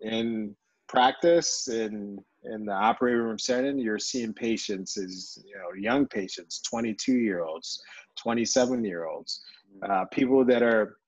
in 0.00 0.54
practice, 0.88 1.68
in 1.68 2.18
in 2.44 2.64
the 2.64 2.72
operating 2.72 3.20
room 3.20 3.38
setting, 3.38 3.78
you're 3.78 3.98
seeing 3.98 4.32
patients 4.32 4.96
as 4.96 5.38
you 5.44 5.54
know 5.56 5.74
young 5.78 6.06
patients, 6.06 6.60
22 6.62 7.12
year 7.12 7.42
olds, 7.44 7.82
27 8.16 8.84
year 8.84 9.06
olds, 9.06 9.40
uh, 9.82 10.04
people 10.06 10.44
that 10.44 10.62
are 10.62 10.98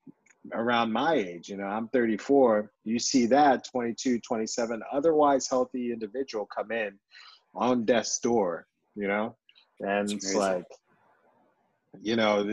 around 0.55 0.93
my 0.93 1.15
age. 1.15 1.49
You 1.49 1.57
know, 1.57 1.65
I'm 1.65 1.89
34. 1.89 2.71
You 2.85 2.99
see 2.99 3.27
that 3.27 3.65
22, 3.71 4.21
27, 4.21 4.83
otherwise 4.93 5.49
healthy 5.49 5.93
individual 5.93 6.47
come 6.47 6.73
in 6.73 6.99
on 7.55 7.85
death's 7.85 8.19
door. 8.19 8.67
You 8.97 9.09
know, 9.09 9.37
and 9.81 10.11
it's 10.11 10.35
like, 10.35 10.65
you 12.03 12.17
know, 12.17 12.45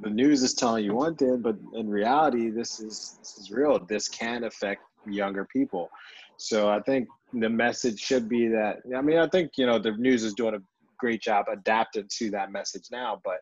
the 0.00 0.10
news 0.10 0.42
is 0.42 0.54
telling 0.54 0.84
you 0.84 0.94
one 0.94 1.16
thing, 1.16 1.40
but 1.40 1.56
in 1.74 1.88
reality, 1.88 2.50
this 2.50 2.80
is 2.80 3.16
this 3.18 3.38
is 3.38 3.50
real. 3.50 3.78
This 3.86 4.08
can 4.08 4.44
affect 4.44 4.82
younger 5.06 5.44
people. 5.44 5.90
So 6.36 6.70
I 6.70 6.80
think 6.80 7.08
the 7.32 7.50
message 7.50 8.00
should 8.00 8.28
be 8.28 8.48
that. 8.48 8.78
I 8.96 9.02
mean, 9.02 9.18
I 9.18 9.28
think 9.28 9.52
you 9.56 9.66
know 9.66 9.78
the 9.78 9.92
news 9.92 10.22
is 10.22 10.34
doing 10.34 10.54
a 10.54 10.62
great 10.98 11.22
job 11.22 11.46
adapting 11.50 12.08
to 12.18 12.30
that 12.30 12.52
message 12.52 12.86
now. 12.90 13.20
But 13.24 13.40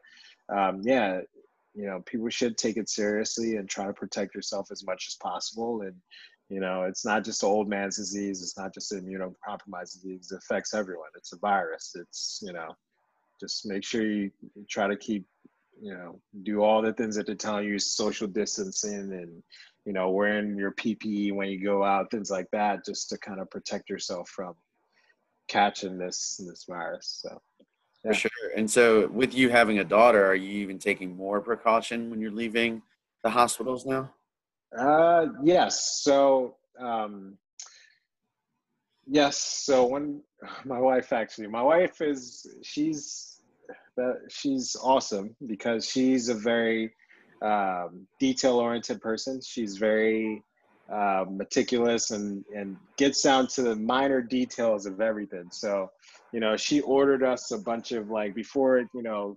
um, 0.54 0.80
yeah, 0.82 1.20
you 1.74 1.86
know, 1.86 2.02
people 2.06 2.28
should 2.28 2.56
take 2.56 2.76
it 2.76 2.88
seriously 2.88 3.56
and 3.56 3.68
try 3.68 3.86
to 3.86 3.92
protect 3.92 4.34
yourself 4.34 4.68
as 4.72 4.84
much 4.84 5.06
as 5.08 5.16
possible. 5.16 5.82
And 5.82 5.94
you 6.48 6.60
know, 6.60 6.84
it's 6.84 7.04
not 7.04 7.24
just 7.24 7.42
an 7.42 7.50
old 7.50 7.68
man's 7.68 7.96
disease. 7.96 8.42
It's 8.42 8.56
not 8.56 8.74
just 8.74 8.90
an 8.92 9.02
immunocompromised 9.02 9.92
disease. 9.92 10.32
It 10.32 10.38
affects 10.38 10.74
everyone. 10.74 11.10
It's 11.14 11.32
a 11.32 11.38
virus. 11.38 11.94
It's 11.94 12.40
you 12.42 12.52
know, 12.52 12.74
just 13.40 13.66
make 13.66 13.84
sure 13.84 14.04
you 14.04 14.30
try 14.68 14.86
to 14.86 14.96
keep 14.96 15.26
you 15.80 15.94
know, 15.94 16.20
do 16.42 16.62
all 16.62 16.82
the 16.82 16.92
things 16.92 17.14
that 17.16 17.26
they're 17.26 17.34
telling 17.34 17.66
you, 17.66 17.78
social 17.78 18.26
distancing 18.26 19.12
and, 19.12 19.42
you 19.84 19.92
know, 19.92 20.10
wearing 20.10 20.56
your 20.56 20.72
PPE 20.72 21.32
when 21.32 21.48
you 21.48 21.62
go 21.62 21.84
out, 21.84 22.10
things 22.10 22.30
like 22.30 22.48
that, 22.52 22.84
just 22.84 23.08
to 23.10 23.18
kind 23.18 23.40
of 23.40 23.50
protect 23.50 23.88
yourself 23.88 24.28
from 24.28 24.54
catching 25.48 25.96
this 25.98 26.40
this 26.46 26.64
virus. 26.68 27.20
So 27.22 27.40
yeah. 28.04 28.10
for 28.10 28.14
sure. 28.14 28.50
And 28.56 28.70
so 28.70 29.08
with 29.08 29.34
you 29.34 29.48
having 29.48 29.78
a 29.78 29.84
daughter, 29.84 30.24
are 30.26 30.34
you 30.34 30.50
even 30.62 30.78
taking 30.78 31.16
more 31.16 31.40
precaution 31.40 32.10
when 32.10 32.20
you're 32.20 32.30
leaving 32.30 32.82
the 33.24 33.30
hospitals 33.30 33.86
now? 33.86 34.10
Uh 34.76 35.26
yes. 35.42 36.02
So 36.02 36.56
um 36.78 37.38
yes, 39.06 39.38
so 39.38 39.86
when 39.86 40.22
my 40.64 40.78
wife 40.78 41.12
actually 41.12 41.46
my 41.46 41.62
wife 41.62 42.02
is 42.02 42.46
she's 42.62 43.27
that 43.98 44.20
she's 44.30 44.76
awesome 44.82 45.34
because 45.46 45.84
she's 45.84 46.28
a 46.28 46.34
very 46.34 46.94
um, 47.42 48.06
detail 48.20 48.58
oriented 48.58 49.00
person. 49.00 49.40
She's 49.44 49.76
very 49.76 50.42
uh, 50.90 51.24
meticulous 51.28 52.12
and 52.12 52.44
and 52.54 52.76
gets 52.96 53.22
down 53.22 53.48
to 53.48 53.62
the 53.62 53.76
minor 53.76 54.22
details 54.22 54.86
of 54.86 55.00
everything. 55.00 55.48
So, 55.50 55.90
you 56.32 56.40
know, 56.40 56.56
she 56.56 56.80
ordered 56.80 57.22
us 57.22 57.50
a 57.50 57.58
bunch 57.58 57.92
of 57.92 58.08
like 58.08 58.34
before 58.34 58.78
you 58.94 59.02
know 59.02 59.36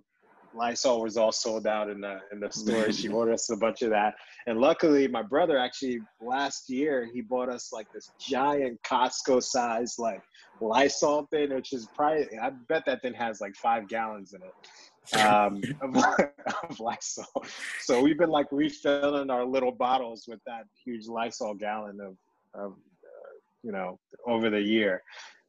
Lysol 0.54 1.02
was 1.02 1.16
all 1.16 1.32
sold 1.32 1.66
out 1.66 1.88
in 1.88 2.00
the 2.00 2.20
in 2.32 2.40
the 2.40 2.50
store. 2.52 2.92
she 2.92 3.08
ordered 3.08 3.34
us 3.34 3.50
a 3.50 3.56
bunch 3.56 3.82
of 3.82 3.90
that, 3.90 4.14
and 4.46 4.58
luckily, 4.58 5.08
my 5.08 5.22
brother 5.22 5.58
actually 5.58 6.00
last 6.20 6.68
year 6.68 7.08
he 7.12 7.20
bought 7.20 7.48
us 7.48 7.70
like 7.72 7.86
this 7.92 8.12
giant 8.20 8.80
Costco 8.82 9.42
size 9.42 9.96
like 9.98 10.20
Lysol 10.60 11.26
thing, 11.30 11.54
which 11.54 11.72
is 11.72 11.88
probably 11.94 12.26
I 12.40 12.50
bet 12.68 12.84
that 12.86 13.02
thing 13.02 13.14
has 13.14 13.40
like 13.40 13.54
five 13.54 13.88
gallons 13.88 14.34
in 14.34 14.40
it 14.42 15.20
um, 15.20 15.62
of, 15.80 15.96
of 15.96 16.80
Lysol. 16.80 17.44
So 17.80 18.00
we've 18.02 18.18
been 18.18 18.30
like 18.30 18.46
refilling 18.50 19.30
our 19.30 19.44
little 19.44 19.72
bottles 19.72 20.24
with 20.28 20.40
that 20.46 20.64
huge 20.84 21.06
Lysol 21.06 21.54
gallon 21.54 21.98
of 22.00 22.16
of 22.54 22.72
uh, 22.72 23.32
you 23.62 23.72
know 23.72 23.98
over 24.26 24.50
the 24.50 24.60
year 24.60 25.02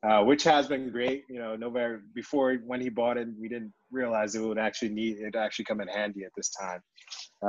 uh, 0.04 0.22
which 0.22 0.44
has 0.44 0.68
been 0.68 0.90
great. 0.90 1.24
You 1.30 1.40
know, 1.40 1.56
November 1.56 2.04
before 2.14 2.56
when 2.66 2.82
he 2.82 2.90
bought 2.90 3.18
it, 3.18 3.28
we 3.40 3.48
didn't 3.48 3.74
realize 3.94 4.36
it 4.36 4.42
would 4.42 4.58
actually 4.58 4.90
need 4.90 5.18
it 5.20 5.36
actually 5.36 5.66
come 5.66 5.82
in 5.82 5.88
handy 5.88 6.24
at 6.24 6.32
this 6.36 6.50
time. 6.50 6.82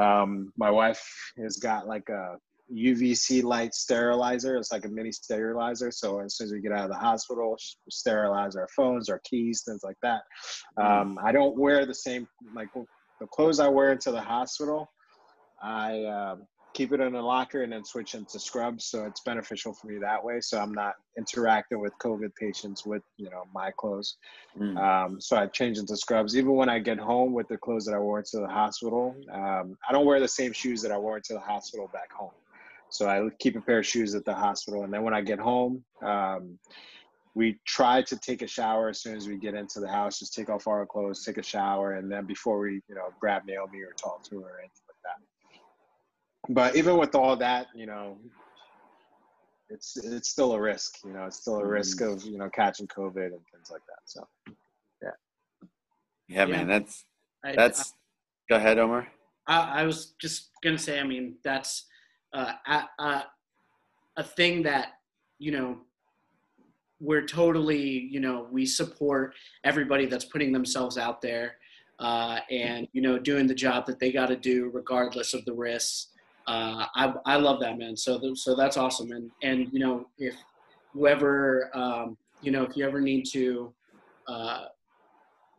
Um, 0.01 0.53
my 0.57 0.71
wife 0.71 1.05
has 1.39 1.57
got 1.57 1.87
like 1.87 2.09
a 2.09 2.37
UVC 2.73 3.43
light 3.43 3.75
sterilizer. 3.75 4.57
It's 4.57 4.73
like 4.73 4.85
a 4.85 4.89
mini 4.89 5.13
sterilizer. 5.13 5.91
So 5.91 6.21
as 6.21 6.37
soon 6.37 6.47
as 6.47 6.53
we 6.53 6.61
get 6.61 6.73
out 6.73 6.85
of 6.85 6.91
the 6.91 6.99
hospital, 6.99 7.57
sterilize 7.91 8.57
our 8.57 8.69
phones, 8.75 9.09
our 9.09 9.21
keys, 9.25 9.63
things 9.67 9.83
like 9.83 9.97
that. 10.03 10.23
Um, 10.77 11.19
I 11.23 11.33
don't 11.33 11.57
wear 11.57 11.87
the 11.87 11.95
same 11.95 12.27
like 12.55 12.69
the 13.21 13.27
clothes 13.27 13.61
I 13.61 13.69
wear 13.69 13.93
into 13.93 14.11
the 14.11 14.21
hospital. 14.21 14.91
I 15.63 16.05
um, 16.05 16.47
keep 16.75 16.93
it 16.93 17.01
in 17.01 17.15
a 17.15 17.23
locker 17.25 17.63
and 17.63 17.73
then 17.73 17.85
switch 17.85 18.15
into 18.15 18.39
scrubs. 18.39 18.87
So 18.87 19.05
it's 19.05 19.21
beneficial 19.21 19.73
for 19.73 19.87
me 19.87 19.99
that 20.01 20.23
way. 20.23 20.41
So 20.41 20.59
I'm 20.59 20.73
not 20.73 20.95
interacting 21.17 21.81
with 21.81 21.93
COVID 22.03 22.35
patients 22.35 22.85
with, 22.85 23.03
you 23.17 23.31
know, 23.31 23.45
my 23.55 23.71
clothes. 23.79 24.17
Mm. 24.59 24.77
Um, 24.77 25.21
so 25.21 25.37
I 25.37 25.47
change 25.47 25.79
into 25.79 25.97
scrubs. 25.97 26.37
Even 26.37 26.53
when 26.53 26.69
I 26.69 26.81
get 26.81 26.99
home 26.99 27.33
with 27.33 27.49
the 27.49 27.57
clothes 27.57 27.87
that 27.87 27.95
I 27.95 27.99
wore 27.99 28.23
to 28.23 28.39
the 28.41 28.49
hospital, 28.49 29.15
um, 29.33 29.79
I 29.89 29.93
don't 29.93 30.05
wear 30.05 30.21
the 30.21 30.29
same 30.29 30.53
shoes 30.53 30.83
that 30.83 30.91
I 30.91 30.99
wore 30.99 31.21
to 31.21 31.33
the 31.33 31.41
hospital 31.41 31.89
back 31.93 32.13
home. 32.13 32.33
So 32.91 33.09
I 33.09 33.29
keep 33.39 33.57
a 33.57 33.61
pair 33.61 33.79
of 33.79 33.87
shoes 33.87 34.15
at 34.15 34.25
the 34.25 34.35
hospital, 34.35 34.85
and 34.85 34.93
then 34.93 35.03
when 35.03 35.15
I 35.15 35.21
get 35.21 35.41
home, 35.41 35.83
um, 36.05 36.59
we 37.35 37.59
try 37.67 38.03
to 38.03 38.17
take 38.17 38.43
a 38.43 38.47
shower 38.47 38.89
as 38.89 39.01
soon 39.01 39.17
as 39.17 39.27
we 39.27 39.37
get 39.37 39.55
into 39.55 39.81
the 39.81 39.89
house. 39.89 40.21
Just 40.21 40.33
take 40.33 40.49
off 40.49 40.69
our 40.69 40.87
clothes, 40.87 41.25
take 41.25 41.39
a 41.39 41.43
shower, 41.43 41.95
and 41.95 42.11
then 42.11 42.25
before 42.25 42.61
we, 42.61 42.75
you 42.89 42.95
know, 42.95 43.09
grab 43.19 43.43
Naomi 43.47 43.81
or 43.81 43.93
talk 43.97 44.23
to 44.31 44.41
her 44.43 44.49
or 44.49 44.59
anything. 44.61 44.84
But 46.49 46.77
even 46.77 46.99
with 46.99 47.15
all 47.15 47.37
that, 47.37 47.69
you 47.75 47.87
know, 47.87 48.19
it's 49.71 49.97
it's 49.97 50.29
still 50.29 50.53
a 50.53 50.61
risk. 50.61 50.99
You 51.05 51.13
know, 51.13 51.25
it's 51.25 51.39
still 51.39 51.57
a 51.57 51.67
risk 51.67 51.99
Mm. 52.01 52.13
of 52.13 52.25
you 52.25 52.39
know 52.39 52.51
catching 52.51 52.87
COVID 52.89 53.27
and 53.27 53.41
things 53.53 53.71
like 53.71 53.83
that. 53.87 54.01
So 54.05 54.27
Yeah, 55.03 55.11
Yeah, 56.29 56.47
man. 56.47 56.69
That's 56.69 57.05
I, 57.45 57.57
that's. 57.57 57.95
Go 58.49 58.57
ahead, 58.57 58.79
Omar. 58.79 59.09
I, 59.47 59.81
I 59.81 59.87
was 59.87 60.15
just 60.21 60.51
gonna 60.63 60.79
say. 60.79 61.01
I 61.01 61.05
mean, 61.05 61.37
that's 61.43 61.87
uh, 62.35 62.53
a, 62.67 63.03
a, 63.03 63.25
a 64.19 64.23
thing 64.23 64.63
that 64.65 64.89
you 65.39 65.51
know 65.53 65.79
we're 67.01 67.27
totally 67.27 67.81
you 68.11 68.21
know 68.21 68.49
we 68.51 68.67
support 68.67 69.35
everybody 69.65 70.07
that's 70.07 70.25
putting 70.27 70.53
themselves 70.53 70.97
out 70.99 71.21
there 71.23 71.57
uh, 71.99 72.39
and 72.51 72.87
you 72.93 73.01
know 73.03 73.19
doing 73.19 73.47
the 73.47 73.55
job 73.55 73.87
that 73.87 73.99
they 73.99 74.13
got 74.13 74.27
to 74.27 74.37
do 74.37 74.71
regardless 74.75 75.33
of 75.35 75.45
the 75.47 75.53
risks. 75.55 76.09
Uh, 76.47 76.87
I 76.95 77.15
I 77.27 77.37
love 77.37 77.61
that 77.61 77.79
man. 77.79 77.97
So 77.97 78.35
so 78.35 78.55
that's 78.55 78.77
awesome. 78.77 79.13
And 79.13 79.31
and 79.43 79.69
you 79.73 79.81
know 79.81 80.07
if 80.19 80.35
whoever 80.93 81.71
um, 81.75 82.17
you 82.43 82.51
know 82.53 82.63
if 82.63 82.77
you 82.77 82.87
ever 82.87 83.01
need 83.01 83.25
to 83.33 83.75
uh, 84.29 84.65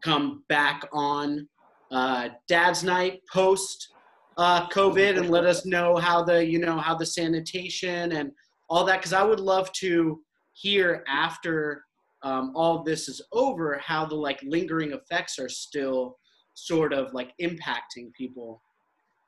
come 0.04 0.44
back 0.50 0.84
on 0.92 1.48
uh, 1.92 2.30
Dad's 2.48 2.84
Night 2.84 3.22
post 3.32 3.90
uh, 4.38 4.68
COVID 4.70 5.18
and 5.18 5.30
let 5.30 5.46
us 5.46 5.66
know 5.66 5.96
how 5.98 6.24
the 6.24 6.46
you 6.46 6.60
know 6.60 6.78
how 6.78 6.96
the 6.96 7.06
sanitation 7.06 8.14
and 8.14 8.32
all 8.70 8.84
that 8.86 8.98
because 8.98 9.14
I 9.14 9.24
would 9.24 9.40
love 9.40 9.72
to 9.74 10.22
hear 10.54 11.04
after 11.08 11.84
um, 12.24 12.52
all 12.56 12.84
this 12.84 13.08
is 13.08 13.22
over 13.32 13.80
how 13.84 14.06
the 14.06 14.16
like 14.16 14.40
lingering 14.44 14.92
effects 14.94 15.38
are 15.38 15.50
still 15.50 16.18
sort 16.56 16.94
of 16.94 17.14
like 17.14 17.32
impacting 17.42 18.12
people. 18.18 18.62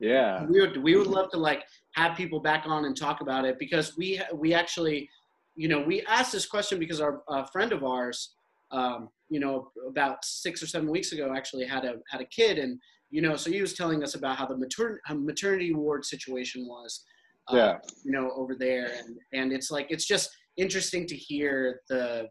Yeah, 0.00 0.44
We 0.44 0.60
would 0.60 0.76
we 0.82 0.96
would 0.96 1.08
love 1.08 1.30
to 1.32 1.38
like 1.38 1.64
have 1.92 2.16
people 2.16 2.40
back 2.40 2.64
on 2.66 2.84
and 2.84 2.96
talk 2.96 3.20
about 3.20 3.44
it 3.44 3.58
because 3.58 3.96
we 3.96 4.20
we 4.32 4.54
actually 4.54 5.08
you 5.56 5.68
know 5.68 5.80
we 5.80 6.02
asked 6.02 6.32
this 6.32 6.46
question 6.46 6.78
because 6.78 7.00
our 7.00 7.22
a 7.28 7.46
friend 7.48 7.72
of 7.72 7.82
ours 7.82 8.34
um, 8.70 9.08
you 9.28 9.40
know 9.40 9.70
about 9.88 10.24
six 10.24 10.62
or 10.62 10.66
seven 10.66 10.88
weeks 10.88 11.12
ago 11.12 11.34
actually 11.36 11.66
had 11.66 11.84
a 11.84 11.94
had 12.10 12.20
a 12.20 12.26
kid 12.26 12.58
and 12.58 12.78
you 13.10 13.20
know 13.20 13.34
so 13.34 13.50
he 13.50 13.60
was 13.60 13.74
telling 13.74 14.02
us 14.04 14.14
about 14.14 14.36
how 14.36 14.46
the 14.46 14.54
matern- 14.54 14.98
how 15.04 15.14
maternity 15.14 15.74
ward 15.74 16.04
situation 16.04 16.66
was 16.68 17.04
uh, 17.52 17.56
yeah, 17.56 17.78
you 18.04 18.12
know 18.12 18.30
over 18.36 18.54
there 18.54 18.92
and 18.98 19.18
and 19.32 19.52
it's 19.52 19.70
like 19.70 19.86
it's 19.90 20.06
just 20.06 20.30
interesting 20.56 21.06
to 21.06 21.16
hear 21.16 21.80
the 21.88 22.28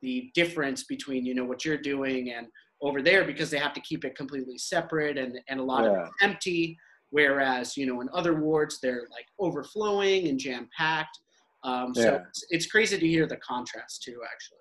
the 0.00 0.30
difference 0.34 0.84
between 0.84 1.26
you 1.26 1.34
know 1.34 1.44
what 1.44 1.64
you're 1.64 1.76
doing 1.76 2.30
and 2.30 2.46
over 2.80 3.02
there 3.02 3.24
because 3.24 3.50
they 3.50 3.58
have 3.58 3.72
to 3.72 3.80
keep 3.80 4.04
it 4.04 4.16
completely 4.16 4.58
separate 4.58 5.18
and 5.18 5.38
and 5.48 5.60
a 5.60 5.62
lot 5.62 5.84
of 5.84 5.96
it's 5.96 6.10
empty 6.22 6.76
whereas 7.10 7.76
you 7.76 7.86
know 7.86 8.00
in 8.00 8.08
other 8.12 8.40
wards 8.40 8.78
they're 8.80 9.06
like 9.10 9.26
overflowing 9.38 10.28
and 10.28 10.38
jam 10.38 10.68
packed 10.76 11.18
um, 11.64 11.92
so 11.92 12.02
Yeah. 12.02 12.22
it's, 12.28 12.44
it's 12.50 12.66
crazy 12.66 12.98
to 12.98 13.06
hear 13.06 13.26
the 13.26 13.36
contrast 13.38 14.02
too 14.02 14.20
actually 14.32 14.58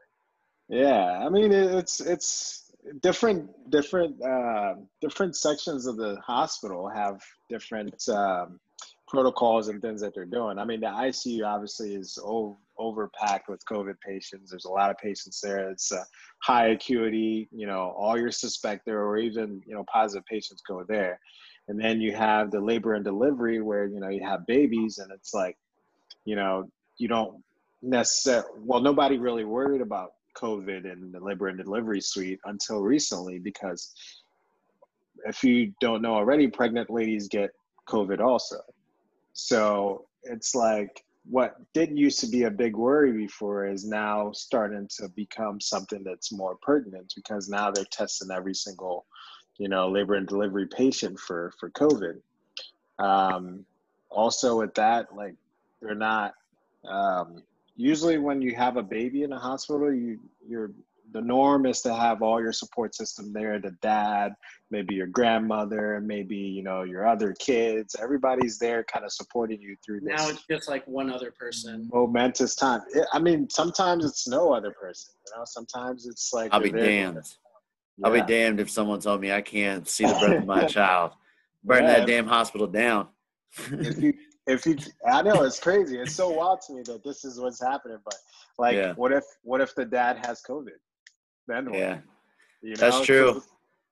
yeah. 0.70 1.20
I 1.26 1.30
mean, 1.30 1.52
it's 1.52 2.02
it's 2.02 2.72
different 3.02 3.50
different 3.70 4.22
uh, 4.22 4.76
different 5.02 5.36
sections 5.36 5.86
of 5.86 5.98
the 5.98 6.18
hospital 6.26 6.90
have 6.90 7.22
different 7.50 8.08
um, 8.10 8.60
protocols 9.08 9.70
and 9.70 9.82
things 9.82 10.02
that 10.02 10.14
they're 10.14 10.26
doing. 10.26 10.60
I 10.60 10.66
mean, 10.66 10.82
the 10.82 10.88
ICU 10.88 11.46
obviously 11.46 11.96
is 11.96 12.20
over, 12.22 12.56
overpacked 12.80 13.48
with 13.48 13.64
COVID 13.66 13.96
patients. 14.06 14.50
There's 14.50 14.66
a 14.66 14.72
lot 14.72 14.92
of 14.92 14.98
patients 14.98 15.40
there. 15.42 15.70
It's 15.70 15.92
high 16.44 16.68
acuity. 16.68 17.48
You 17.52 17.68
know, 17.68 17.94
all 17.98 18.18
your 18.18 18.32
suspected 18.32 18.94
or 18.94 19.18
even 19.18 19.62
you 19.66 19.74
know 19.74 19.86
positive 19.92 20.26
patients 20.26 20.62
go 20.68 20.84
there, 20.88 21.20
and 21.68 21.80
then 21.80 22.02
you 22.02 22.14
have 22.16 22.52
the 22.52 22.60
labor 22.60 22.94
and 22.94 23.06
delivery 23.06 23.62
where 23.62 23.86
you 23.86 24.00
know 24.00 24.10
you 24.10 24.24
have 24.24 24.46
babies, 24.46 24.98
and 24.98 25.12
it's 25.12 25.34
like, 25.34 25.58
you 26.26 26.36
know, 26.36 26.70
you 26.98 27.08
don't 27.08 27.44
necessarily. 27.82 28.50
Well, 28.60 28.82
nobody 28.82 29.18
really 29.18 29.46
worried 29.46 29.82
about 29.82 30.12
COVID 30.36 30.92
and 30.92 31.14
the 31.14 31.20
labor 31.20 31.48
and 31.48 31.58
delivery 31.58 32.02
suite 32.02 32.40
until 32.46 32.82
recently 32.82 33.40
because 33.40 33.94
if 35.26 35.44
you 35.44 35.74
don't 35.82 36.02
know 36.02 36.14
already, 36.14 36.48
pregnant 36.48 36.90
ladies 36.90 37.28
get 37.28 37.50
COVID 37.90 38.20
also. 38.20 38.58
So 39.40 40.08
it's 40.24 40.56
like 40.56 41.06
what 41.30 41.58
did 41.74 41.96
used 41.96 42.20
to 42.22 42.28
be 42.28 42.44
a 42.44 42.52
big 42.52 42.76
worry 42.76 43.12
before 43.12 43.68
is 43.68 43.86
now 43.86 44.32
starting 44.32 44.90
to 44.98 45.10
become 45.10 45.62
something 45.62 46.04
that's 46.04 46.32
more 46.32 46.58
pertinent 46.64 47.14
because 47.16 47.48
now 47.48 47.70
they're 47.70 47.86
testing 47.92 48.32
every 48.32 48.56
single, 48.56 49.06
you 49.60 49.70
know, 49.70 49.90
labor 49.90 50.16
and 50.16 50.28
delivery 50.28 50.66
patient 50.66 51.20
for 51.20 51.54
for 51.60 51.70
COVID. 51.70 52.20
Um, 52.98 53.64
also 54.10 54.58
with 54.58 54.74
that, 54.74 55.16
like 55.16 55.36
they're 55.84 55.94
not 55.94 56.34
um, 56.90 57.44
usually 57.76 58.18
when 58.18 58.42
you 58.42 58.56
have 58.56 58.76
a 58.78 58.84
baby 58.84 59.22
in 59.22 59.34
a 59.34 59.40
hospital, 59.40 59.94
you 59.94 60.20
you're 60.50 60.72
the 61.14 61.22
norm 61.22 61.66
is 61.66 61.82
to 61.82 61.94
have 61.94 62.22
all 62.22 62.42
your 62.42 62.52
support 62.52 62.94
system 62.94 63.32
there 63.32 63.60
the 63.60 63.72
dad 63.82 64.34
maybe 64.72 64.94
your 64.96 65.08
grandmother 65.08 66.02
maybe 66.06 66.36
you 66.36 66.62
know 66.64 66.84
your 66.84 67.08
other 67.08 67.34
kids 67.40 67.96
everybody's 68.02 68.58
there 68.60 68.84
kind 68.84 69.06
of 69.06 69.12
supporting 69.12 69.62
you 69.62 69.76
through 69.86 70.00
this 70.02 70.10
now 70.18 70.28
it's 70.30 70.44
just 70.50 70.68
like 70.68 70.86
one 70.88 71.10
other 71.12 71.32
person 71.40 71.90
momentous 71.94 72.56
time 72.56 72.82
It- 72.94 73.08
i 73.14 73.20
mean 73.20 73.50
sometimes 73.50 74.04
it's 74.06 74.28
no 74.28 74.52
other 74.54 74.72
person 74.72 75.14
you 75.26 75.38
know 75.38 75.44
sometimes 75.46 76.06
it's 76.08 76.32
like 76.34 76.54
I'll 76.54 76.60
be 76.60 76.70
you're 76.70 76.80
there- 76.80 76.90
damned. 77.14 77.24
I'll 78.04 78.12
be 78.14 78.22
damned 78.22 78.60
if 78.60 78.70
someone 78.70 79.00
told 79.00 79.22
me 79.22 79.32
I 79.32 79.42
can't 79.42 79.88
see 79.88 80.06
the 80.06 80.14
birth 80.14 80.38
of 80.42 80.46
my 80.46 80.66
child. 80.78 81.14
Burn 81.64 81.84
Yeah. 81.84 81.98
that 82.00 82.06
damn 82.08 82.28
hospital 82.28 82.68
down. 82.68 83.08
if 83.72 83.98
you 84.00 84.14
if 84.46 84.66
you 84.68 84.78
i 85.12 85.22
know 85.24 85.42
it's 85.44 85.60
crazy 85.60 85.98
it's 85.98 86.14
so 86.14 86.30
wild 86.30 86.60
to 86.68 86.74
me 86.76 86.82
that 86.84 87.04
this 87.04 87.26
is 87.26 87.40
what's 87.40 87.60
happening 87.62 87.98
but 88.06 88.14
like 88.60 88.76
Yeah. 88.76 88.94
what 88.94 89.12
if 89.12 89.24
what 89.42 89.62
if 89.62 89.74
the 89.74 89.84
dad 89.86 90.24
has 90.26 90.42
covid 90.48 90.78
then 91.48 91.66
what? 91.70 91.80
yeah, 91.80 91.98
you 92.62 92.76
that's 92.76 92.98
true. 93.02 93.06
true. 93.06 93.34
'Cause 93.34 93.48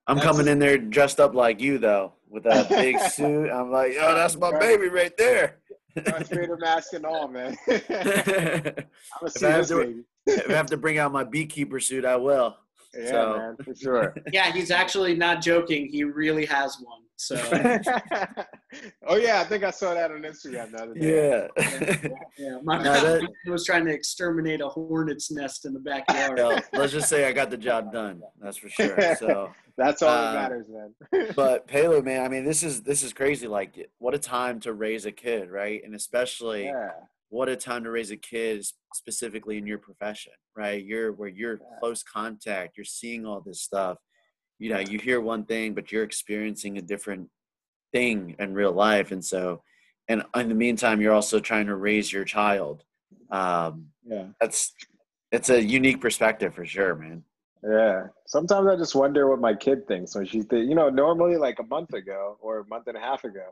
I'm 0.07 0.17
That's 0.17 0.27
coming 0.27 0.47
in 0.47 0.59
there 0.59 0.77
dressed 0.77 1.19
up 1.19 1.33
like 1.33 1.59
you 1.59 1.77
though, 1.79 2.13
with 2.29 2.45
a 2.45 2.65
big 2.69 2.99
suit. 3.11 3.49
I'm 3.49 3.71
like, 3.71 3.93
yo, 3.93 4.13
that's 4.13 4.35
my 4.37 4.57
baby 4.59 4.87
right 4.87 5.15
there. 5.17 5.57
Darth 6.03 6.29
Vader 6.29 6.57
mask 6.57 6.93
and 6.93 7.05
all, 7.05 7.27
man. 7.27 7.55
I'm 7.67 7.73
if 7.75 7.87
gonna 9.19 9.29
see 9.29 9.45
I 9.47 9.49
have 9.51 9.67
to- 9.67 10.03
baby. 10.27 10.43
I 10.49 10.53
have 10.53 10.65
to 10.67 10.77
bring 10.77 10.97
out 10.97 11.11
my 11.11 11.23
beekeeper 11.23 11.79
suit, 11.79 12.03
I 12.05 12.15
will. 12.17 12.55
Yeah, 12.97 13.09
so- 13.09 13.37
man, 13.37 13.57
for 13.63 13.75
sure. 13.75 14.15
yeah 14.33 14.51
he's 14.51 14.71
actually 14.71 15.15
not 15.15 15.41
joking 15.41 15.87
he 15.87 16.03
really 16.03 16.45
has 16.45 16.77
one 16.81 17.01
so 17.17 17.35
oh 19.07 19.15
yeah, 19.15 19.39
I 19.39 19.43
think 19.45 19.63
I 19.63 19.71
saw 19.71 19.93
that 19.93 20.11
on 20.11 20.21
Instagram 20.23 20.71
the 20.71 20.83
other 20.83 20.93
day. 20.93 21.49
Yeah. 21.57 22.17
yeah 22.37 22.57
my 22.63 22.81
No, 22.83 22.93
that- 22.93 23.29
was 23.47 23.65
trying 23.65 23.85
to 23.85 23.91
exterminate 23.93 24.61
a 24.61 24.67
hornet's 24.67 25.31
nest 25.31 25.65
in 25.65 25.73
the 25.73 25.79
backyard 25.79 26.37
Yo, 26.37 26.57
let's 26.73 26.91
just 26.93 27.07
say 27.09 27.25
I 27.27 27.31
got 27.31 27.49
the 27.49 27.57
job 27.57 27.91
done. 27.93 28.21
That's 28.41 28.57
for 28.57 28.69
sure. 28.69 29.15
So, 29.15 29.51
That's 29.77 30.01
all 30.01 30.09
Uh, 30.09 30.31
that 30.33 30.41
matters, 30.51 30.67
man. 30.69 31.33
but 31.35 31.67
Palo, 31.67 32.01
man, 32.01 32.23
I 32.23 32.29
mean, 32.29 32.45
this 32.45 32.63
is 32.63 32.81
this 32.81 33.03
is 33.03 33.11
crazy. 33.11 33.45
Like, 33.47 33.89
what 33.97 34.13
a 34.13 34.19
time 34.19 34.59
to 34.61 34.73
raise 34.73 35.05
a 35.05 35.11
kid, 35.11 35.49
right? 35.49 35.81
And 35.83 35.93
especially, 35.95 36.65
yeah, 36.65 36.91
what 37.29 37.49
a 37.49 37.57
time 37.57 37.83
to 37.83 37.91
raise 37.91 38.09
a 38.11 38.15
kid, 38.17 38.65
specifically 38.93 39.57
in 39.57 39.67
your 39.67 39.77
profession, 39.79 40.31
right? 40.55 40.81
You're 40.83 41.11
where 41.11 41.27
you're 41.27 41.55
Yeah. 41.55 41.79
close 41.79 42.03
contact. 42.03 42.77
You're 42.77 42.85
seeing 42.85 43.25
all 43.25 43.41
this 43.45 43.61
stuff. 43.61 43.97
You 44.59 44.69
know, 44.69 44.79
you 44.79 44.99
hear 44.99 45.19
one 45.21 45.45
thing, 45.45 45.73
but 45.73 45.91
you're 45.91 46.03
experiencing 46.03 46.77
a 46.77 46.81
different 46.81 47.29
thing 47.91 48.35
in 48.39 48.53
real 48.53 48.71
life, 48.71 49.11
and 49.11 49.23
so, 49.23 49.61
and 50.07 50.23
in 50.35 50.49
the 50.49 50.55
meantime, 50.55 51.01
you're 51.01 51.13
also 51.13 51.39
trying 51.39 51.65
to 51.67 51.75
raise 51.75 52.11
your 52.11 52.23
child. 52.25 52.83
Um, 53.31 53.87
yeah, 54.05 54.27
that's 54.39 54.73
it's 55.31 55.49
a 55.49 55.61
unique 55.61 55.99
perspective 55.99 56.53
for 56.53 56.65
sure, 56.65 56.95
man. 56.95 57.23
yeah. 57.67 58.07
Sometimes 58.27 58.67
I 58.67 58.75
just 58.75 58.95
wonder 58.95 59.29
what 59.29 59.39
my 59.39 59.53
kid 59.53 59.87
thinks 59.87 60.15
when 60.15 60.25
she, 60.25 60.41
th- 60.43 60.67
you 60.67 60.75
know, 60.75 60.89
normally 60.89 61.35
like 61.37 61.59
a 61.59 61.63
month 61.63 61.93
ago 61.93 62.37
or 62.41 62.59
a 62.59 62.67
month 62.67 62.87
and 62.87 62.95
a 62.97 62.99
half 62.99 63.23
ago, 63.23 63.45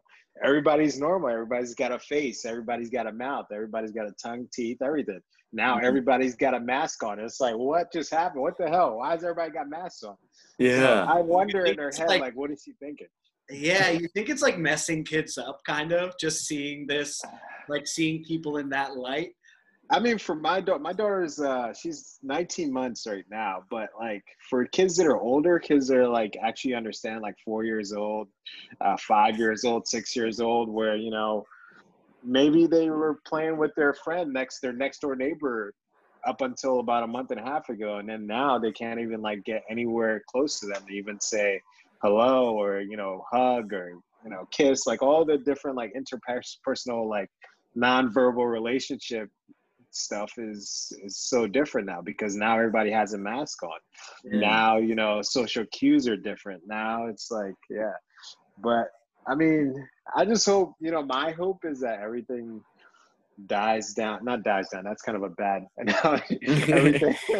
everybody's 0.43 0.99
normal. 0.99 1.29
Everybody's 1.29 1.75
got 1.75 1.91
a 1.91 1.99
face. 1.99 2.45
Everybody's 2.45 2.89
got 2.89 3.05
a 3.07 3.11
mouth. 3.11 3.47
Everybody's 3.51 3.91
got 3.91 4.07
a 4.07 4.13
tongue, 4.13 4.47
teeth, 4.53 4.81
everything. 4.81 5.19
Now 5.51 5.77
Mhm. 5.77 5.83
everybody's 5.83 6.35
got 6.35 6.53
a 6.53 6.59
mask 6.59 7.03
on. 7.03 7.19
It's 7.19 7.39
like, 7.41 7.55
what 7.55 7.91
just 7.91 8.11
happened? 8.11 8.41
What 8.41 8.57
the 8.57 8.69
hell? 8.69 8.97
Why 8.97 9.11
has 9.11 9.23
everybody 9.23 9.51
got 9.51 9.69
masks 9.69 10.03
on? 10.03 10.15
So 10.59 10.65
Yeah. 10.65 11.05
I 11.07 11.21
wonder 11.21 11.65
in 11.65 11.77
her 11.77 11.91
head, 11.91 12.07
like- 12.07 12.21
like, 12.21 12.35
what 12.35 12.51
is 12.51 12.61
she 12.63 12.73
thinking? 12.73 13.07
Yeah, 13.49 13.89
you 13.89 14.07
think 14.07 14.29
it's 14.29 14.41
like 14.41 14.57
messing 14.57 15.03
kids 15.03 15.37
up, 15.37 15.61
kind 15.65 15.91
of, 15.91 16.17
just 16.19 16.45
seeing 16.45 16.87
this, 16.87 17.21
like 17.67 17.87
seeing 17.87 18.23
people 18.23 18.57
in 18.57 18.69
that 18.69 18.95
light. 18.95 19.35
I 19.89 19.99
mean, 19.99 20.17
for 20.17 20.33
my 20.33 20.61
daughter, 20.61 20.79
my 20.79 20.93
daughter's 20.93 21.39
uh, 21.41 21.73
she's 21.73 22.17
19 22.23 22.71
months 22.71 23.05
right 23.05 23.25
now, 23.29 23.63
but 23.69 23.89
like 23.99 24.23
for 24.49 24.65
kids 24.65 24.95
that 24.95 25.07
are 25.07 25.19
older, 25.19 25.59
kids 25.59 25.87
that 25.89 25.97
are 25.97 26.07
like 26.07 26.37
actually 26.41 26.73
understand, 26.73 27.21
like 27.21 27.35
four 27.43 27.65
years 27.65 27.91
old, 27.91 28.29
uh, 28.79 28.95
five 28.97 29.37
years 29.37 29.65
old, 29.65 29.87
six 29.87 30.15
years 30.15 30.39
old, 30.39 30.69
where 30.69 30.95
you 30.95 31.11
know 31.11 31.45
maybe 32.23 32.65
they 32.65 32.89
were 32.89 33.19
playing 33.27 33.57
with 33.57 33.71
their 33.75 33.93
friend 33.93 34.31
next 34.31 34.61
their 34.61 34.71
next 34.73 34.99
door 34.99 35.15
neighbor 35.15 35.73
up 36.27 36.41
until 36.41 36.79
about 36.79 37.03
a 37.03 37.07
month 37.07 37.31
and 37.31 37.39
a 37.39 37.43
half 37.43 37.69
ago 37.69 37.97
and 37.97 38.07
then 38.07 38.25
now 38.25 38.57
they 38.57 38.71
can't 38.71 38.99
even 38.99 39.21
like 39.21 39.43
get 39.43 39.63
anywhere 39.69 40.21
close 40.29 40.59
to 40.59 40.65
them 40.67 40.81
to 40.87 40.93
even 40.93 41.19
say 41.19 41.59
hello 42.01 42.53
or 42.53 42.81
you 42.81 42.97
know 42.97 43.23
hug 43.31 43.73
or 43.73 43.91
you 44.23 44.29
know 44.29 44.47
kiss 44.51 44.85
like 44.85 45.01
all 45.01 45.25
the 45.25 45.37
different 45.37 45.75
like 45.75 45.93
interpersonal 45.93 47.07
like 47.09 47.29
nonverbal 47.77 48.49
relationship 48.49 49.29
stuff 49.91 50.31
is 50.37 50.91
is 51.03 51.17
so 51.17 51.47
different 51.47 51.87
now 51.87 52.01
because 52.01 52.35
now 52.35 52.55
everybody 52.55 52.91
has 52.91 53.13
a 53.13 53.17
mask 53.17 53.61
on. 53.63 53.71
Yeah. 54.23 54.39
now 54.39 54.77
you 54.77 54.95
know 54.95 55.21
social 55.21 55.65
cues 55.71 56.07
are 56.07 56.17
different. 56.17 56.63
Now 56.67 57.07
it's 57.07 57.31
like 57.31 57.55
yeah. 57.69 57.93
But 58.61 58.89
i 59.25 59.33
mean 59.33 59.73
i 60.17 60.25
just 60.25 60.45
hope 60.45 60.73
you 60.81 60.91
know 60.91 61.01
my 61.01 61.31
hope 61.31 61.63
is 61.63 61.79
that 61.79 61.99
everything 62.01 62.61
dies 63.47 63.93
down 63.93 64.23
not 64.23 64.43
dies 64.43 64.69
down 64.69 64.83
that's 64.83 65.01
kind 65.01 65.15
of 65.15 65.23
a 65.23 65.29
bad 65.29 65.65
analogy. 65.77 66.39
Everything 66.71 67.15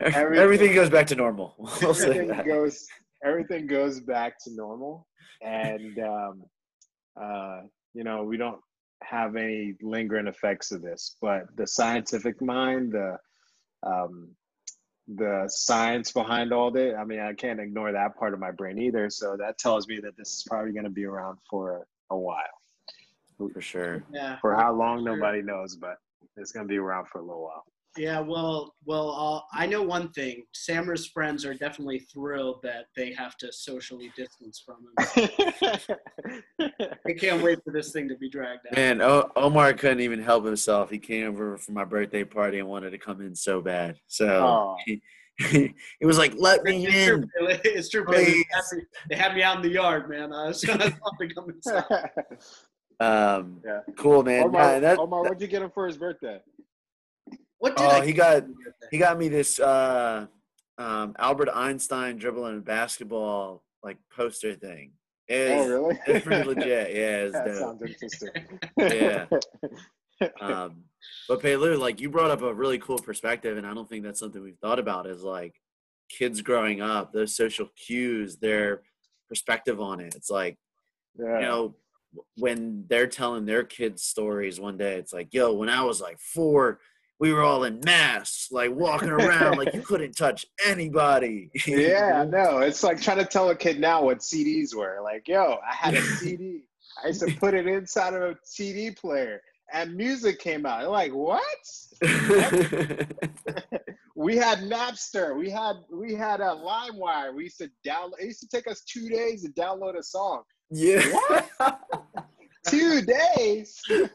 everything, 0.00 0.38
everything- 0.38 0.74
goes 0.74 0.90
back 0.90 1.06
to 1.08 1.14
normal. 1.14 1.54
We'll 1.80 1.94
say 1.94 2.10
everything 2.10 2.46
goes 2.46 2.86
everything 3.24 3.66
goes 3.66 4.00
back 4.00 4.34
to 4.44 4.54
normal 4.54 5.06
and 5.42 5.98
um 5.98 6.42
uh 7.20 7.60
you 7.94 8.04
know 8.04 8.24
we 8.24 8.36
don't 8.36 8.60
have 9.02 9.36
any 9.36 9.74
lingering 9.82 10.28
effects 10.28 10.70
of 10.70 10.82
this 10.82 11.16
but 11.20 11.44
the 11.56 11.66
scientific 11.66 12.40
mind 12.40 12.92
the 12.92 13.16
um 13.84 14.28
the 15.16 15.44
science 15.48 16.12
behind 16.12 16.52
all 16.52 16.70
that 16.70 16.94
i 16.96 17.04
mean 17.04 17.18
i 17.18 17.32
can't 17.32 17.58
ignore 17.60 17.90
that 17.92 18.16
part 18.16 18.32
of 18.32 18.38
my 18.40 18.52
brain 18.52 18.78
either 18.78 19.10
so 19.10 19.36
that 19.36 19.58
tells 19.58 19.88
me 19.88 19.98
that 20.00 20.16
this 20.16 20.28
is 20.28 20.44
probably 20.48 20.72
going 20.72 20.84
to 20.84 20.90
be 20.90 21.04
around 21.04 21.36
for 21.50 21.86
a 22.10 22.16
while 22.16 22.61
for 23.38 23.60
sure. 23.60 24.04
Yeah. 24.12 24.38
for 24.40 24.54
how 24.54 24.72
long 24.72 25.04
Sure. 25.04 25.16
nobody 25.16 25.42
knows 25.42 25.76
but 25.76 25.96
it's 26.36 26.52
going 26.52 26.66
to 26.66 26.68
be 26.70 26.78
around 26.78 27.08
for 27.08 27.18
a 27.18 27.22
little 27.22 27.42
while 27.44 27.64
Yeah, 27.96 28.20
well, 28.20 28.74
well, 28.86 29.10
uh, 29.10 29.40
I 29.62 29.66
know 29.66 29.82
one 29.82 30.08
thing. 30.12 30.44
Sammer's 30.54 31.06
friends 31.08 31.44
are 31.44 31.52
definitely 31.52 31.98
thrilled 32.10 32.62
that 32.62 32.86
they 32.96 33.12
have 33.12 33.36
to 33.38 33.52
socially 33.52 34.10
distance 34.16 34.62
from 34.64 34.78
him. 34.86 35.28
I 37.06 37.12
can't 37.18 37.42
wait 37.42 37.58
for 37.64 37.70
this 37.70 37.92
thing 37.92 38.08
to 38.08 38.16
be 38.16 38.30
dragged 38.30 38.66
out. 38.68 38.76
Man, 38.76 39.02
o- 39.02 39.30
Omar 39.36 39.74
couldn't 39.74 40.00
even 40.00 40.22
help 40.22 40.46
himself. 40.46 40.88
He 40.88 40.98
came 40.98 41.26
over 41.28 41.58
for 41.58 41.72
my 41.72 41.84
birthday 41.84 42.24
party 42.24 42.60
and 42.60 42.68
wanted 42.68 42.90
to 42.92 42.98
come 42.98 43.20
in 43.20 43.34
so 43.34 43.60
bad. 43.60 43.96
So 44.06 44.74
he, 44.86 45.02
he 45.50 46.06
was 46.06 46.16
like, 46.16 46.32
"Let 46.36 46.62
me 46.62 46.86
It's 46.86 46.94
in." 46.94 47.30
Billy. 47.38 47.60
It's 47.64 47.88
true, 47.90 48.04
They 48.10 48.24
had, 48.50 48.62
me, 48.72 48.82
they 49.10 49.16
had 49.16 49.34
me 49.34 49.42
out 49.42 49.56
in 49.56 49.62
the 49.62 49.68
yard, 49.70 50.08
man. 50.08 50.32
I 50.32 50.48
was, 50.48 50.64
I 50.68 50.76
was 50.76 50.86
about 50.86 51.18
to 51.20 51.34
come 51.34 51.50
inside. 51.50 52.10
Um, 53.02 53.60
Yeah. 53.64 53.80
cool, 53.96 54.22
man. 54.22 54.44
Omar, 54.44 54.74
Nah, 54.74 54.80
that- 54.80 54.98
Omar, 54.98 55.22
what'd 55.22 55.40
you 55.40 55.46
get 55.48 55.62
him 55.62 55.70
for 55.70 55.86
his 55.86 55.98
birthday? 55.98 56.40
What 57.58 57.76
did 57.76 57.86
oh, 57.86 57.90
I 57.90 58.04
he 58.04 58.12
got 58.12 58.44
he 58.90 58.98
got 58.98 59.16
me 59.16 59.28
this 59.28 59.60
uh, 59.60 60.26
um, 60.78 61.14
Albert 61.16 61.48
Einstein 61.54 62.16
dribbling 62.18 62.58
a 62.58 62.60
basketball 62.60 63.62
like 63.84 63.98
poster 64.10 64.54
thing. 64.54 64.92
It 65.28 65.52
Oh, 65.52 65.68
really? 65.68 65.98
It's 66.06 66.24
pretty 66.24 66.42
legit. 66.42 66.94
Yeah, 66.94 67.16
it's 67.22 67.32
that 67.34 67.46
dope. 67.46 67.56
sounds 67.56 67.82
interesting. 67.82 68.58
Yeah. 68.76 69.26
um, 70.40 70.84
but 71.28 71.40
Pelu, 71.40 71.78
like 71.78 72.00
you 72.00 72.10
brought 72.10 72.32
up 72.32 72.42
a 72.42 72.52
really 72.52 72.78
cool 72.78 72.98
perspective, 72.98 73.56
and 73.56 73.66
I 73.66 73.74
don't 73.74 73.88
think 73.88 74.02
that's 74.02 74.18
something 74.18 74.42
we've 74.42 74.58
thought 74.58 74.80
about. 74.80 75.06
Is 75.06 75.22
like 75.22 75.54
kids 76.08 76.40
growing 76.42 76.80
up, 76.80 77.12
those 77.12 77.36
social 77.36 77.68
cues, 77.76 78.38
their 78.38 78.82
perspective 79.28 79.80
on 79.80 80.00
it. 80.00 80.14
It's 80.16 80.30
like 80.30 80.58
yeah. 81.16 81.36
you 81.38 81.46
know 81.46 81.74
when 82.36 82.84
they're 82.88 83.06
telling 83.06 83.44
their 83.44 83.64
kids 83.64 84.02
stories 84.02 84.60
one 84.60 84.76
day, 84.76 84.96
it's 84.96 85.12
like, 85.12 85.32
yo, 85.32 85.52
when 85.52 85.68
I 85.68 85.84
was 85.84 86.00
like 86.00 86.18
four. 86.18 86.80
We 87.20 87.32
were 87.32 87.42
all 87.42 87.62
in 87.62 87.78
masks, 87.84 88.48
like 88.50 88.72
walking 88.74 89.10
around, 89.10 89.56
like 89.56 89.72
you 89.74 89.80
couldn't 89.86 90.16
touch 90.16 90.44
anybody. 90.66 91.52
yeah, 91.68 92.24
no, 92.28 92.58
it's 92.58 92.82
like 92.82 93.00
trying 93.00 93.18
to 93.18 93.24
tell 93.24 93.48
a 93.50 93.54
kid 93.54 93.78
now 93.78 94.02
what 94.02 94.18
CDs 94.18 94.74
were. 94.74 94.98
Like, 95.04 95.28
yo, 95.28 95.56
I 95.64 95.72
had 95.72 95.94
a 95.94 96.02
CD. 96.18 96.64
I 97.04 97.08
used 97.08 97.20
to 97.20 97.32
put 97.36 97.54
it 97.54 97.68
inside 97.68 98.14
of 98.14 98.22
a 98.22 98.36
CD 98.42 98.90
player, 98.90 99.40
and 99.72 99.94
music 99.94 100.40
came 100.40 100.66
out. 100.66 100.80
They're 100.80 100.88
like, 100.88 101.12
what? 101.12 101.44
We 104.14 104.36
had 104.36 104.58
Napster. 104.58 105.36
We 105.36 105.50
had 105.50 105.76
we 105.90 106.14
had 106.14 106.40
a 106.40 106.54
LimeWire. 106.54 107.34
We 107.34 107.44
used 107.44 107.58
to 107.58 107.70
download. 107.86 108.20
It 108.20 108.26
used 108.26 108.40
to 108.40 108.48
take 108.48 108.68
us 108.68 108.82
two 108.82 109.08
days 109.08 109.42
to 109.42 109.50
download 109.50 109.98
a 109.98 110.02
song. 110.02 110.42
Yeah. 110.72 111.02
Two 112.66 113.02
days. 113.02 113.80
Yeah, 113.90 114.06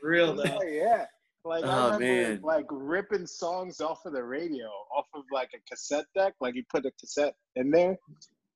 for 0.00 0.08
real 0.08 0.34
though. 0.34 0.42
Oh, 0.60 0.62
yeah. 0.64 1.06
Like 1.44 1.64
Oh, 1.64 1.68
I 1.70 1.84
remember 1.96 2.30
man. 2.30 2.40
like 2.42 2.66
ripping 2.70 3.26
songs 3.26 3.80
off 3.80 4.04
of 4.06 4.12
the 4.14 4.22
radio, 4.24 4.66
off 4.96 5.06
of 5.14 5.22
like 5.32 5.50
a 5.54 5.58
cassette 5.70 6.06
deck. 6.14 6.34
Like 6.40 6.54
you 6.54 6.64
put 6.70 6.86
a 6.86 6.90
cassette 6.98 7.34
in 7.56 7.70
there, 7.70 7.96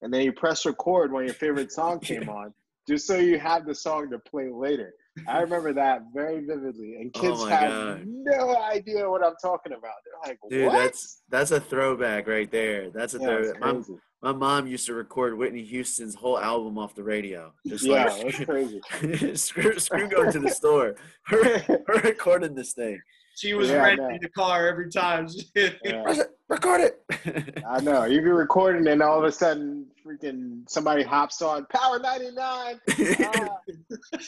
and 0.03 0.13
then 0.13 0.23
you 0.23 0.33
press 0.33 0.65
record 0.67 1.13
when 1.13 1.25
your 1.25 1.35
favorite 1.35 1.71
song 1.71 2.01
came 2.01 2.29
on, 2.41 2.53
just 2.89 3.07
so 3.07 3.17
you 3.17 3.39
have 3.39 3.67
the 3.67 3.75
song 3.75 4.11
to 4.11 4.19
play 4.19 4.49
later. 4.51 4.93
I 5.27 5.41
remember 5.41 5.73
that 5.73 6.03
very 6.15 6.45
vividly, 6.45 6.97
and 6.97 7.11
Oh 7.15 7.21
kids 7.21 7.41
my 7.41 7.51
have 7.51 7.71
God. 7.71 8.03
no 8.07 8.57
idea 8.63 9.09
what 9.09 9.25
I'm 9.25 9.35
talking 9.43 9.73
about. 9.73 9.95
They're 10.05 10.31
like, 10.31 10.39
Dude, 10.49 10.67
"What?" 10.67 10.73
that's 10.73 11.23
that's 11.29 11.51
a 11.51 11.61
throwback 11.61 12.27
right 12.29 12.51
there. 12.51 12.91
That's 12.91 13.15
a 13.15 13.19
yeah, 13.19 13.27
throwback. 13.27 13.61
My, 13.61 13.83
my 14.21 14.33
mom 14.33 14.67
used 14.67 14.87
to 14.87 14.95
record 14.95 15.37
Whitney 15.39 15.65
Houston's 15.65 16.15
whole 16.15 16.39
album 16.39 16.79
off 16.79 16.95
the 16.95 17.05
radio. 17.05 17.53
Just 17.67 17.85
Yeah, 17.85 18.05
like 18.05 18.23
that's 18.23 18.45
crazy. 18.45 18.81
screw, 19.37 19.79
screw 19.79 20.09
going 20.09 20.33
to 20.33 20.41
the 20.41 20.51
store. 20.51 20.97
We're, 21.31 21.65
we're 21.69 22.01
recording 22.03 22.55
this 22.55 22.73
thing. 22.73 23.01
She 23.39 23.55
was 23.55 23.71
Yeah, 23.71 23.85
I 23.85 23.95
renting 23.95 24.19
the 24.21 24.29
car 24.31 24.67
every 24.67 24.91
time. 24.91 25.29
Yeah. 25.55 26.23
Record 26.49 26.81
it. 26.81 27.63
I 27.69 27.81
know. 27.81 28.05
You'd 28.05 28.25
be 28.25 28.31
recording, 28.31 28.89
and 28.89 29.01
all 29.01 29.19
of 29.19 29.25
a 29.25 29.31
sudden, 29.31 29.87
freaking 30.05 30.69
somebody 30.69 31.05
hops 31.05 31.41
on 31.41 31.67
Power 31.67 32.01
99. 32.01 32.81
Ah, 33.21 33.59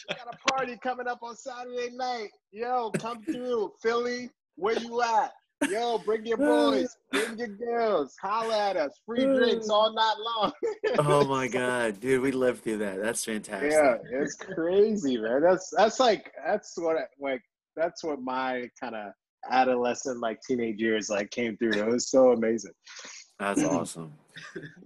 got 0.09 0.35
a 0.35 0.53
party 0.53 0.77
coming 0.83 1.09
up 1.09 1.23
on 1.23 1.35
Saturday 1.35 1.91
night. 1.93 2.29
Yo, 2.53 2.93
come 2.99 3.23
through. 3.25 3.73
Philly, 3.83 4.31
where 4.55 4.79
you 4.79 5.03
at? 5.03 5.33
Yo, 5.69 5.99
bring 5.99 6.25
your 6.25 6.37
boys, 6.37 6.97
bring 7.11 7.37
your 7.37 7.49
girls, 7.49 8.17
holla 8.21 8.71
at 8.71 8.77
us. 8.77 8.99
Free 9.05 9.25
drinks 9.25 9.69
all 9.69 9.93
night 9.93 10.15
long. 10.19 10.53
oh 10.99 11.25
my 11.27 11.49
god, 11.61 12.01
dude, 12.01 12.23
we 12.23 12.33
lived 12.33 12.65
through 12.65 12.79
that. 12.79 13.03
That's 13.03 13.25
fantastic. 13.25 13.73
Yeah, 13.73 13.97
it's 14.11 14.37
crazy, 14.37 15.19
man. 15.19 15.43
That's 15.43 15.71
that's 15.77 16.01
like 16.01 16.33
that's 16.47 16.79
what 16.79 16.97
I, 16.97 17.03
like 17.19 17.43
that's 17.81 18.05
what 18.05 18.21
my 18.21 18.69
kind 18.81 18.95
of 18.95 19.13
adolescent 19.51 20.21
like 20.21 20.39
teenage 20.47 20.81
years 20.81 21.09
like 21.09 21.31
came 21.31 21.57
through. 21.57 21.73
It 21.73 21.87
was 21.87 22.11
so 22.11 22.33
amazing. 22.33 22.73
That's 23.39 23.63
awesome. 23.65 24.13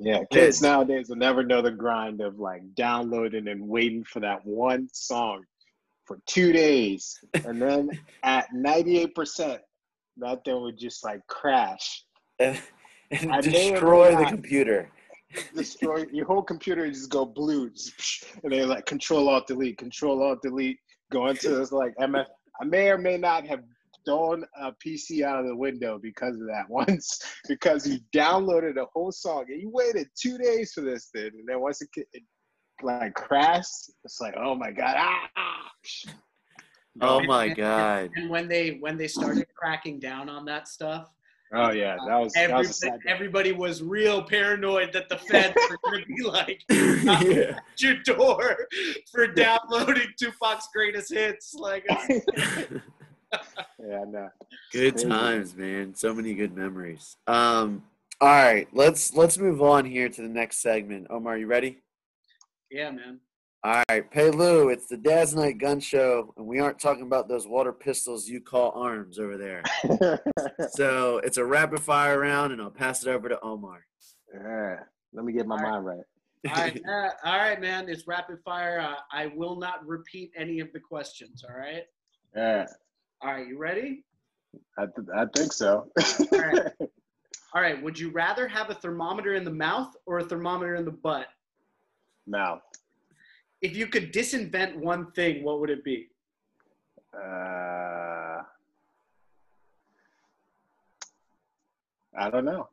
Yeah, 0.01 0.23
kids 0.33 0.61
nowadays 0.61 1.09
will 1.09 1.17
never 1.17 1.45
know 1.45 1.63
the 1.63 1.71
grind 1.71 2.21
of 2.21 2.41
like 2.41 2.63
downloading 2.75 3.47
and 3.47 3.69
waiting 3.69 4.03
for 4.03 4.19
that 4.21 4.45
one 4.45 4.89
song 4.93 5.45
for 6.07 6.19
two 6.27 6.53
days, 6.53 7.17
and 7.47 7.63
then 7.63 7.89
at 8.25 8.47
ninety-eight 8.53 9.15
percent, 9.15 9.61
that 10.17 10.45
thing 10.45 10.61
would 10.61 10.77
just 10.77 11.05
like 11.05 11.21
crash, 11.29 12.03
And, 12.41 12.61
and 13.13 13.33
I 13.33 13.41
may 13.43 13.47
or 13.47 13.53
may 13.53 13.71
destroy 13.71 14.11
the 14.17 14.23
not- 14.23 14.29
computer. 14.29 14.91
destroy 15.55 16.05
your 16.13 16.27
whole 16.27 16.43
computer, 16.43 16.91
just 16.91 17.11
go 17.11 17.25
blue, 17.25 17.71
and 18.43 18.53
they 18.53 18.65
like 18.65 18.87
Control 18.87 19.29
Alt 19.29 19.47
Delete, 19.47 19.79
Control 19.79 20.21
Alt 20.23 20.43
Delete, 20.43 20.79
go 21.13 21.29
into 21.29 21.51
this 21.51 21.71
like 21.71 21.95
MF. 22.01 22.27
I 22.61 22.65
may 22.65 22.89
or 22.91 22.99
may 22.99 23.17
not 23.17 23.47
have 23.47 23.61
thrown 24.07 24.45
a 24.61 24.73
PC 24.73 25.23
out 25.23 25.41
of 25.41 25.47
the 25.47 25.57
window 25.57 25.99
because 26.03 26.35
of 26.35 26.47
that 26.47 26.65
once, 26.69 27.21
because 27.49 27.87
you 27.87 27.99
downloaded 28.15 28.77
a 28.77 28.87
whole 28.93 29.13
song 29.13 29.47
and 29.49 29.61
you 29.61 29.71
waited 29.71 30.09
two 30.21 30.37
days 30.39 30.73
for 30.73 30.83
this 30.83 31.07
thing, 31.15 31.31
and 31.39 31.47
then 31.49 31.61
once 31.61 31.81
it, 31.83 31.89
ca- 31.95 32.05
it 32.13 32.23
like 32.83 33.15
crashed, 33.15 33.91
it's 34.05 34.21
like, 34.21 34.35
oh 34.37 34.55
my 34.55 34.71
god, 34.71 34.97
ah! 34.99 35.71
Oh 37.01 37.19
And- 37.19 37.27
my 37.29 37.47
and- 37.47 37.57
god. 37.57 38.11
And 38.17 38.31
when 38.31 38.49
they 38.49 38.77
when 38.81 38.97
they 38.97 39.09
started 39.09 39.47
cracking 39.57 39.99
down 39.99 40.29
on 40.29 40.45
that 40.47 40.69
stuff, 40.69 41.09
Oh 41.57 41.71
yeah, 41.71 41.97
that 42.09 42.19
was 42.19 42.33
that 42.33 42.35
was 42.35 42.35
a 42.35 42.41
everybody, 42.41 42.67
sad 42.67 43.01
day. 43.03 43.11
everybody 43.11 43.53
was 43.53 43.83
real 43.83 44.23
paranoid 44.23 44.93
that 44.93 45.09
the 45.09 45.19
feds 45.19 45.55
were 45.71 45.79
going 45.85 46.05
to 46.05 46.15
be 46.15 46.23
like 46.23 46.63
yeah. 46.71 47.59
at 47.59 47.81
your 47.81 47.97
door 48.03 48.57
for 49.13 49.27
downloading 49.29 50.09
Tupac's 50.19 50.69
greatest 50.75 51.13
hits. 51.13 51.55
Like, 51.55 51.85
yeah, 52.09 52.35
no. 53.79 54.31
Good 54.73 54.95
Crazy. 54.95 55.09
times, 55.09 55.55
man. 55.57 55.95
So 55.95 56.13
many 56.13 56.35
good 56.35 56.57
memories. 56.57 57.17
Um, 57.27 57.85
all 58.21 58.29
right, 58.29 58.67
let's 58.73 59.15
let's 59.15 59.39
move 59.39 59.63
on 59.63 59.85
here 59.85 60.09
to 60.09 60.23
the 60.23 60.29
next 60.29 60.59
segment. 60.59 61.07
Omar, 61.11 61.39
you 61.39 61.47
ready? 61.47 61.79
yeah, 62.71 62.91
man. 62.91 63.21
All 63.65 63.83
right, 63.89 64.11
Pelu, 64.11 64.71
it's 64.71 64.89
the 64.89 64.97
Dad's 64.99 65.35
Night 65.35 65.57
Gun 65.57 65.81
Show, 65.81 66.35
and 66.37 66.47
we 66.47 66.59
aren't 66.61 66.79
talking 66.79 67.05
about 67.05 67.29
those 67.29 67.47
water 67.49 67.73
pistols 67.73 68.29
you 68.29 68.43
call 68.43 68.73
arms 68.73 69.19
over 69.19 69.39
there. 69.39 69.63
So 70.71 71.19
it's 71.19 71.37
a 71.39 71.45
rapid 71.45 71.81
fire 71.81 72.19
round, 72.21 72.53
and 72.53 72.61
I'll 72.61 72.71
pass 72.71 73.03
it 73.05 73.09
over 73.09 73.29
to 73.29 73.39
Omar. 73.41 73.87
yeah, 74.35 74.77
let 75.13 75.25
me 75.25 75.33
get 75.33 75.47
my 75.47 75.57
All 75.57 75.63
right. 75.63 75.71
mind 75.71 75.87
right. 75.87 76.53
All 76.57 76.63
right, 76.63 76.83
uh, 77.25 77.29
all 77.29 77.39
right, 77.39 77.61
man. 77.61 77.89
It's 77.89 78.07
rapid 78.07 78.39
fire. 78.45 78.81
Uh, 78.81 78.97
I 79.13 79.29
will 79.35 79.57
not 79.57 79.87
repeat 79.87 80.31
any 80.37 80.61
of 80.61 80.73
the 80.73 80.81
questions. 80.81 81.45
All 81.49 81.57
right. 81.57 81.85
Yeah, 82.37 82.67
All 83.23 83.33
right. 83.33 83.47
You 83.47 83.57
ready? 83.59 84.05
I, 84.79 84.87
th- 84.87 85.09
I 85.17 85.25
think 85.35 85.53
so. 85.53 85.87
All 86.33 86.39
right. 86.41 86.73
All 87.55 87.61
right. 87.63 87.81
Would 87.83 87.99
you 87.99 88.11
rather 88.11 88.49
have 88.49 88.71
a 88.71 88.75
thermometer 88.75 89.35
in 89.35 89.45
the 89.45 89.53
mouth 89.53 89.95
or 90.07 90.19
a 90.19 90.25
thermometer 90.25 90.75
in 90.75 90.85
the 90.85 90.91
butt? 90.91 91.27
Mouth. 92.27 92.63
If 93.65 93.75
you 93.79 93.87
could 93.87 94.13
disinvent 94.13 94.77
one 94.77 95.11
thing, 95.13 95.43
what 95.43 95.59
would 95.59 95.71
it 95.71 95.83
be? 95.83 96.11
Uh, 97.15 98.43
I 102.15 102.29
don't 102.31 102.45
know. 102.45 102.69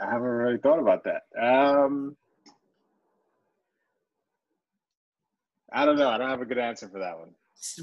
I 0.00 0.04
haven't 0.08 0.22
really 0.22 0.58
thought 0.58 0.78
about 0.78 1.02
that. 1.02 1.24
Um, 1.36 2.16
I 5.72 5.84
don't 5.84 5.98
know. 5.98 6.10
I 6.10 6.16
don't 6.16 6.30
have 6.30 6.42
a 6.42 6.44
good 6.44 6.58
answer 6.58 6.88
for 6.88 7.00
that 7.00 7.18
one. 7.18 7.30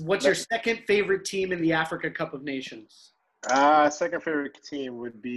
What's 0.06 0.24
your 0.24 0.34
second 0.34 0.84
favorite 0.88 1.26
team 1.26 1.52
in 1.52 1.62
the 1.62 1.74
Africa 1.74 2.10
Cup 2.10 2.34
of 2.34 2.46
Nations? 2.46 3.12
Uh, 3.50 3.90
second 3.90 4.24
favorite 4.24 4.58
team 4.64 5.00
would 5.00 5.22
be 5.22 5.36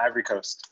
Ivory 0.00 0.22
Coast. 0.22 0.66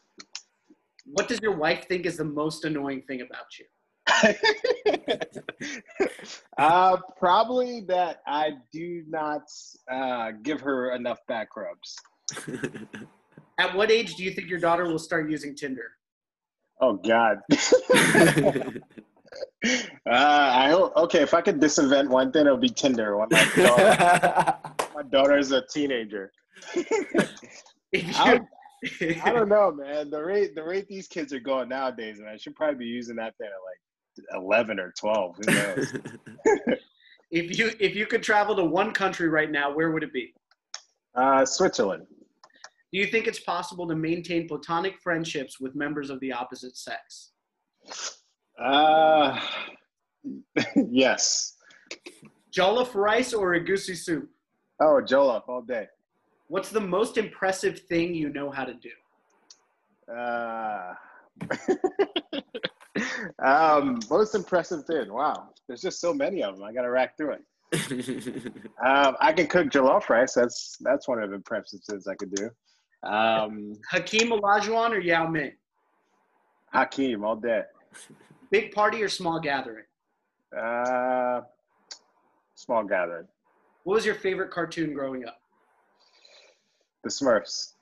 What 1.04 1.28
does 1.28 1.38
your 1.42 1.54
wife 1.54 1.86
think 1.86 2.06
is 2.06 2.16
the 2.16 2.24
most 2.24 2.64
annoying 2.64 3.02
thing 3.02 3.20
about 3.20 3.58
you? 3.58 3.66
uh, 6.58 6.96
probably 7.18 7.80
that 7.88 8.20
I 8.26 8.52
do 8.72 9.04
not 9.08 9.42
uh, 9.90 10.32
give 10.42 10.60
her 10.60 10.94
enough 10.94 11.18
back 11.26 11.48
rubs. 11.56 11.96
At 13.58 13.74
what 13.74 13.90
age 13.90 14.14
do 14.14 14.22
you 14.22 14.30
think 14.30 14.48
your 14.48 14.60
daughter 14.60 14.84
will 14.84 14.98
start 14.98 15.30
using 15.30 15.56
Tinder? 15.56 15.90
Oh 16.80 16.94
God. 16.94 17.38
uh, 17.52 17.58
I 20.06 20.70
hope. 20.70 20.96
Okay, 20.96 21.22
if 21.22 21.34
I 21.34 21.40
could 21.40 21.60
disinvent 21.60 22.08
one 22.08 22.30
thing, 22.30 22.46
it'll 22.46 22.56
be 22.56 22.68
Tinder. 22.68 23.16
When 23.16 23.26
my 23.30 23.50
daughter, 23.56 24.56
my 24.94 25.02
daughter 25.10 25.36
is 25.36 25.50
a 25.50 25.62
teenager. 25.66 26.30
I, 26.76 28.40
I 29.24 29.32
don't 29.32 29.48
know, 29.48 29.72
man. 29.72 30.08
The 30.10 30.22
rate 30.22 30.54
the 30.54 30.62
rate 30.62 30.86
these 30.86 31.08
kids 31.08 31.32
are 31.32 31.40
going 31.40 31.68
nowadays, 31.68 32.20
man. 32.20 32.28
I 32.32 32.36
should 32.36 32.54
probably 32.54 32.78
be 32.78 32.86
using 32.86 33.16
that 33.16 33.36
thing 33.38 33.48
at 33.48 33.64
like 33.66 33.80
eleven 34.34 34.78
or 34.80 34.92
twelve. 34.98 35.36
Who 35.36 35.52
knows? 35.52 35.92
if 37.30 37.58
you 37.58 37.72
if 37.80 37.94
you 37.94 38.06
could 38.06 38.22
travel 38.22 38.56
to 38.56 38.64
one 38.64 38.92
country 38.92 39.28
right 39.28 39.50
now, 39.50 39.74
where 39.74 39.90
would 39.90 40.02
it 40.02 40.12
be? 40.12 40.34
uh, 41.18 41.44
Switzerland. 41.44 42.06
Do 42.92 42.98
you 42.98 43.06
think 43.06 43.26
it's 43.26 43.40
possible 43.40 43.86
to 43.88 43.94
maintain 43.94 44.48
platonic 44.48 44.98
friendships 45.02 45.60
with 45.60 45.74
members 45.74 46.10
of 46.10 46.20
the 46.20 46.32
opposite 46.32 46.76
sex? 46.76 47.32
Uh, 48.58 49.38
yes. 50.90 51.56
Jollof 52.56 52.94
rice 52.94 53.34
or 53.34 53.54
egusi 53.54 53.96
soup? 53.96 54.28
Oh, 54.80 55.02
Jollof 55.04 55.42
all 55.48 55.62
day. 55.62 55.86
What's 56.46 56.70
the 56.70 56.80
most 56.80 57.18
impressive 57.18 57.80
thing 57.80 58.14
you 58.14 58.30
know 58.30 58.50
how 58.50 58.64
to 58.64 58.74
do? 58.74 58.90
Uh, 60.10 60.94
um, 63.42 64.00
most 64.10 64.34
impressive 64.34 64.84
thing. 64.84 65.12
Wow, 65.12 65.50
there's 65.66 65.82
just 65.82 66.00
so 66.00 66.12
many 66.12 66.42
of 66.42 66.56
them. 66.56 66.64
I 66.64 66.72
got 66.72 66.82
to 66.82 66.90
rack 66.90 67.16
through 67.16 67.34
it. 67.34 67.42
Um, 68.80 69.16
I 69.20 69.32
can 69.32 69.48
cook 69.48 69.70
jollof 69.70 70.08
rice. 70.08 70.34
That's 70.34 70.76
that's 70.80 71.08
one 71.08 71.20
of 71.20 71.30
the 71.30 71.36
impressive 71.36 71.80
things 71.90 72.06
I 72.06 72.14
could 72.14 72.32
do. 72.32 72.48
Um, 73.02 73.72
Hakeem 73.90 74.30
Olajuwon 74.30 74.90
or 74.90 75.00
Yao 75.00 75.26
Ming? 75.28 75.52
Hakeem 76.72 77.24
all 77.24 77.34
day. 77.34 77.62
Big 78.52 78.72
party 78.72 79.02
or 79.02 79.08
small 79.08 79.40
gathering? 79.40 79.84
Uh, 80.56 81.40
small 82.54 82.84
gathering. 82.84 83.26
What 83.84 83.94
was 83.94 84.06
your 84.06 84.14
favorite 84.14 84.50
cartoon 84.50 84.94
growing 84.94 85.24
up? 85.24 85.40
The 87.04 87.10
Smurfs. 87.10 87.72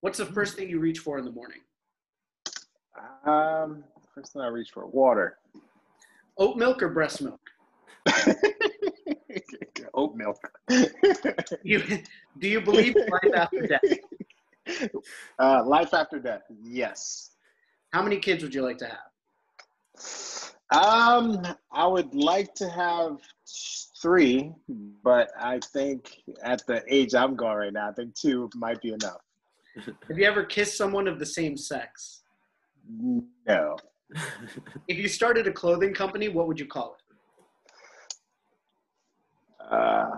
What's 0.00 0.18
the 0.18 0.26
first 0.26 0.56
thing 0.56 0.68
you 0.68 0.78
reach 0.78 0.98
for 1.00 1.18
in 1.18 1.24
the 1.24 1.32
morning? 1.32 1.60
Um, 3.24 3.84
first 4.16 4.32
thing 4.32 4.42
I 4.42 4.48
reach 4.48 4.70
for 4.72 4.86
water. 4.86 5.36
Oat 6.38 6.56
milk 6.56 6.82
or 6.82 6.88
breast 6.88 7.20
milk? 7.22 7.40
Oat 9.94 10.16
milk. 10.16 10.38
You, 11.62 11.82
do 12.38 12.48
you 12.48 12.60
believe 12.60 12.96
in 12.96 13.06
life 13.08 13.34
after 13.34 13.66
death? 13.66 14.90
uh, 15.38 15.64
life 15.64 15.92
after 15.92 16.18
death. 16.18 16.42
Yes. 16.62 17.30
How 17.92 18.02
many 18.02 18.18
kids 18.18 18.42
would 18.42 18.54
you 18.54 18.62
like 18.62 18.78
to 18.78 18.86
have? 18.86 18.98
Um, 20.70 21.46
I 21.72 21.86
would 21.86 22.14
like 22.14 22.54
to 22.56 22.68
have 22.68 23.18
three, 24.00 24.52
but 25.02 25.30
I 25.38 25.60
think 25.72 26.10
at 26.42 26.66
the 26.66 26.82
age 26.88 27.14
I'm 27.14 27.36
going 27.36 27.56
right 27.56 27.72
now, 27.72 27.90
I 27.90 27.92
think 27.92 28.14
two 28.14 28.48
might 28.54 28.80
be 28.80 28.92
enough. 28.92 29.20
Have 30.08 30.18
you 30.18 30.24
ever 30.24 30.44
kissed 30.44 30.76
someone 30.76 31.06
of 31.06 31.18
the 31.18 31.26
same 31.26 31.56
sex? 31.56 32.22
No. 33.46 33.76
If 34.88 34.98
you 34.98 35.08
started 35.08 35.46
a 35.46 35.52
clothing 35.52 35.92
company, 35.94 36.28
what 36.28 36.46
would 36.46 36.58
you 36.60 36.66
call 36.66 36.96
it? 36.98 37.02
Uh, 39.70 40.10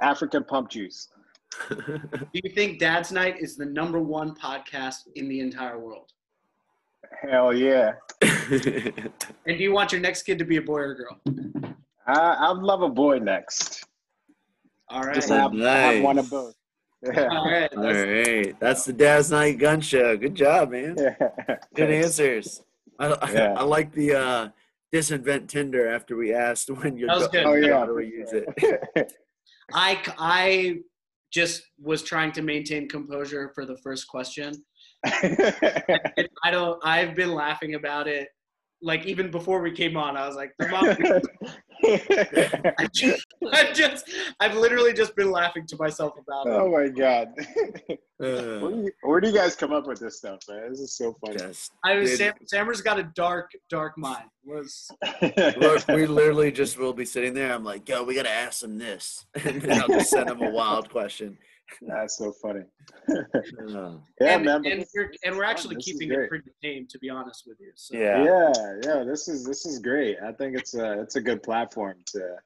African 0.00 0.44
pump 0.44 0.68
juice. 0.70 1.08
Do 1.68 2.20
you 2.32 2.50
think 2.54 2.78
Dad's 2.78 3.12
Night 3.12 3.36
is 3.40 3.56
the 3.56 3.64
number 3.66 4.00
one 4.00 4.34
podcast 4.34 5.08
in 5.16 5.28
the 5.28 5.40
entire 5.40 5.78
world? 5.78 6.10
Hell 7.20 7.54
yeah. 7.54 7.92
And 9.46 9.58
do 9.58 9.62
you 9.64 9.72
want 9.72 9.92
your 9.92 10.00
next 10.00 10.22
kid 10.24 10.38
to 10.38 10.44
be 10.44 10.56
a 10.56 10.62
boy 10.62 10.78
or 10.78 10.90
a 10.92 10.96
girl? 10.96 11.20
I, 12.06 12.48
I'd 12.50 12.58
love 12.58 12.82
a 12.82 12.88
boy 12.88 13.18
next. 13.18 13.84
All 14.88 15.02
right. 15.02 15.14
Just 15.14 15.28
have, 15.30 15.52
Nice. 15.52 15.94
have 15.96 16.04
one 16.04 16.18
of 16.18 16.28
both. 16.30 16.54
Yeah. 17.02 17.28
All 17.28 17.44
right. 17.50 17.72
All 17.76 17.82
That's- 17.82 18.28
right, 18.28 18.60
that's 18.60 18.84
the 18.84 18.92
Dad's 18.92 19.30
Night 19.30 19.58
Gun 19.58 19.80
Show. 19.80 20.16
Good 20.16 20.34
job, 20.34 20.70
man. 20.70 20.94
Good 21.74 21.90
answers. 21.90 22.62
I, 22.98 23.06
I, 23.22 23.32
Yeah. 23.32 23.54
I 23.56 23.62
like 23.64 23.92
the 23.92 24.14
uh, 24.14 24.48
disinvent 24.94 25.48
Tinder 25.48 25.88
after 25.88 26.16
we 26.16 26.32
asked 26.34 26.70
when 26.70 26.96
your 26.96 27.08
That 27.08 27.18
was 27.18 27.28
da- 27.28 27.44
Oh, 27.44 27.54
yeah. 27.54 27.68
daughter 27.68 27.94
would 27.94 28.08
use 28.08 28.30
it. 28.32 29.12
I, 29.74 30.00
I 30.18 30.78
just 31.32 31.62
was 31.80 32.02
trying 32.02 32.32
to 32.32 32.42
maintain 32.42 32.88
composure 32.88 33.50
for 33.54 33.64
the 33.64 33.76
first 33.78 34.06
question. 34.08 34.52
I 35.06 36.50
don't. 36.50 36.78
I've 36.84 37.14
been 37.14 37.32
laughing 37.32 37.74
about 37.74 38.06
it. 38.06 38.28
Like 38.82 39.06
even 39.06 39.30
before 39.30 39.60
we 39.60 39.70
came 39.70 39.96
on, 39.96 40.16
I 40.16 40.26
was 40.26 40.36
like, 40.36 40.52
"Thermometer." 40.58 41.22
I 41.84 42.88
just, 42.92 43.26
I 43.52 43.72
just, 43.72 44.08
I've 44.40 44.56
literally 44.56 44.92
just 44.92 45.16
been 45.16 45.30
laughing 45.30 45.66
to 45.68 45.76
myself 45.76 46.14
about 46.18 46.46
it. 46.46 46.50
oh 46.50 46.70
my 46.70 46.88
god. 46.88 47.28
Uh, 48.22 48.60
where, 48.60 48.70
do 48.70 48.82
you, 48.82 48.92
where 49.02 49.20
do 49.20 49.28
you 49.28 49.34
guys 49.34 49.56
come 49.56 49.72
up 49.72 49.84
with 49.86 49.98
this 49.98 50.18
stuff, 50.18 50.38
man? 50.48 50.70
This 50.70 50.78
is 50.78 50.96
so 50.96 51.16
funny. 51.20 51.38
just, 51.38 51.72
I 51.84 51.96
was 51.96 52.16
Sam, 52.16 52.32
Sammer's 52.46 52.80
got 52.80 53.00
a 53.00 53.04
dark, 53.16 53.50
dark 53.68 53.98
mind. 53.98 54.26
Was 54.44 54.88
look, 55.20 55.88
we 55.88 56.06
literally 56.06 56.52
just 56.52 56.78
will 56.78 56.92
be 56.92 57.04
sitting 57.04 57.34
there. 57.34 57.52
I'm 57.52 57.64
like, 57.64 57.88
yo, 57.88 58.04
we 58.04 58.14
gotta 58.14 58.30
ask 58.30 58.62
him 58.62 58.78
this, 58.78 59.26
and 59.44 59.60
then 59.60 59.82
I'll 59.82 59.88
just 59.88 60.10
send 60.10 60.30
him 60.30 60.40
a 60.40 60.50
wild 60.50 60.88
question. 60.88 61.36
That's 61.82 62.18
so 62.18 62.32
funny. 62.32 62.62
Yeah, 64.20 64.36
and, 64.36 64.44
man. 64.44 64.64
and 64.64 64.84
we're 64.94 65.12
and 65.24 65.36
we're 65.36 65.44
actually 65.44 65.74
oh, 65.74 65.78
This 65.78 65.86
keeping 65.86 66.12
it 66.12 66.28
pretty 66.28 66.50
tame, 66.62 66.86
to 66.88 66.98
be 66.98 67.10
honest 67.10 67.44
with 67.46 67.58
you. 67.60 67.72
So. 67.74 67.96
yeah. 67.96 68.24
yeah 68.24 68.52
yeah 68.84 69.04
this 69.04 69.28
is 69.28 69.44
this 69.44 69.66
is 69.66 69.78
great 69.78 70.16
i 70.24 70.32
think 70.32 70.56
it's 70.56 70.74
a 70.74 71.00
it's 71.00 71.16
a 71.16 71.20
good 71.20 71.42
platform 71.42 71.96
to 72.06 72.36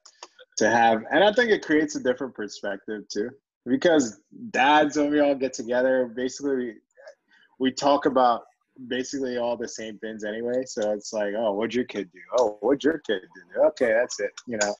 to 0.57 0.69
have 0.69 1.03
and 1.11 1.23
i 1.23 1.31
think 1.31 1.51
it 1.51 1.63
creates 1.63 1.95
a 1.95 1.99
different 1.99 2.33
perspective 2.33 3.03
too 3.09 3.29
because 3.65 4.19
dads 4.51 4.97
when 4.97 5.11
we 5.11 5.19
all 5.19 5.35
get 5.35 5.53
together 5.53 6.11
basically 6.15 6.55
we, 6.55 6.73
we 7.59 7.71
talk 7.71 8.05
about 8.05 8.43
basically 8.87 9.37
all 9.37 9.57
the 9.57 9.67
same 9.67 9.97
things 9.99 10.23
anyway 10.23 10.63
so 10.65 10.91
it's 10.91 11.13
like 11.13 11.33
oh 11.37 11.51
what'd 11.51 11.73
your 11.73 11.85
kid 11.85 12.09
do 12.13 12.19
oh 12.37 12.57
what'd 12.61 12.83
your 12.83 12.99
kid 12.99 13.21
do 13.21 13.61
okay 13.61 13.93
that's 13.93 14.19
it 14.19 14.31
you 14.47 14.57
know 14.57 14.75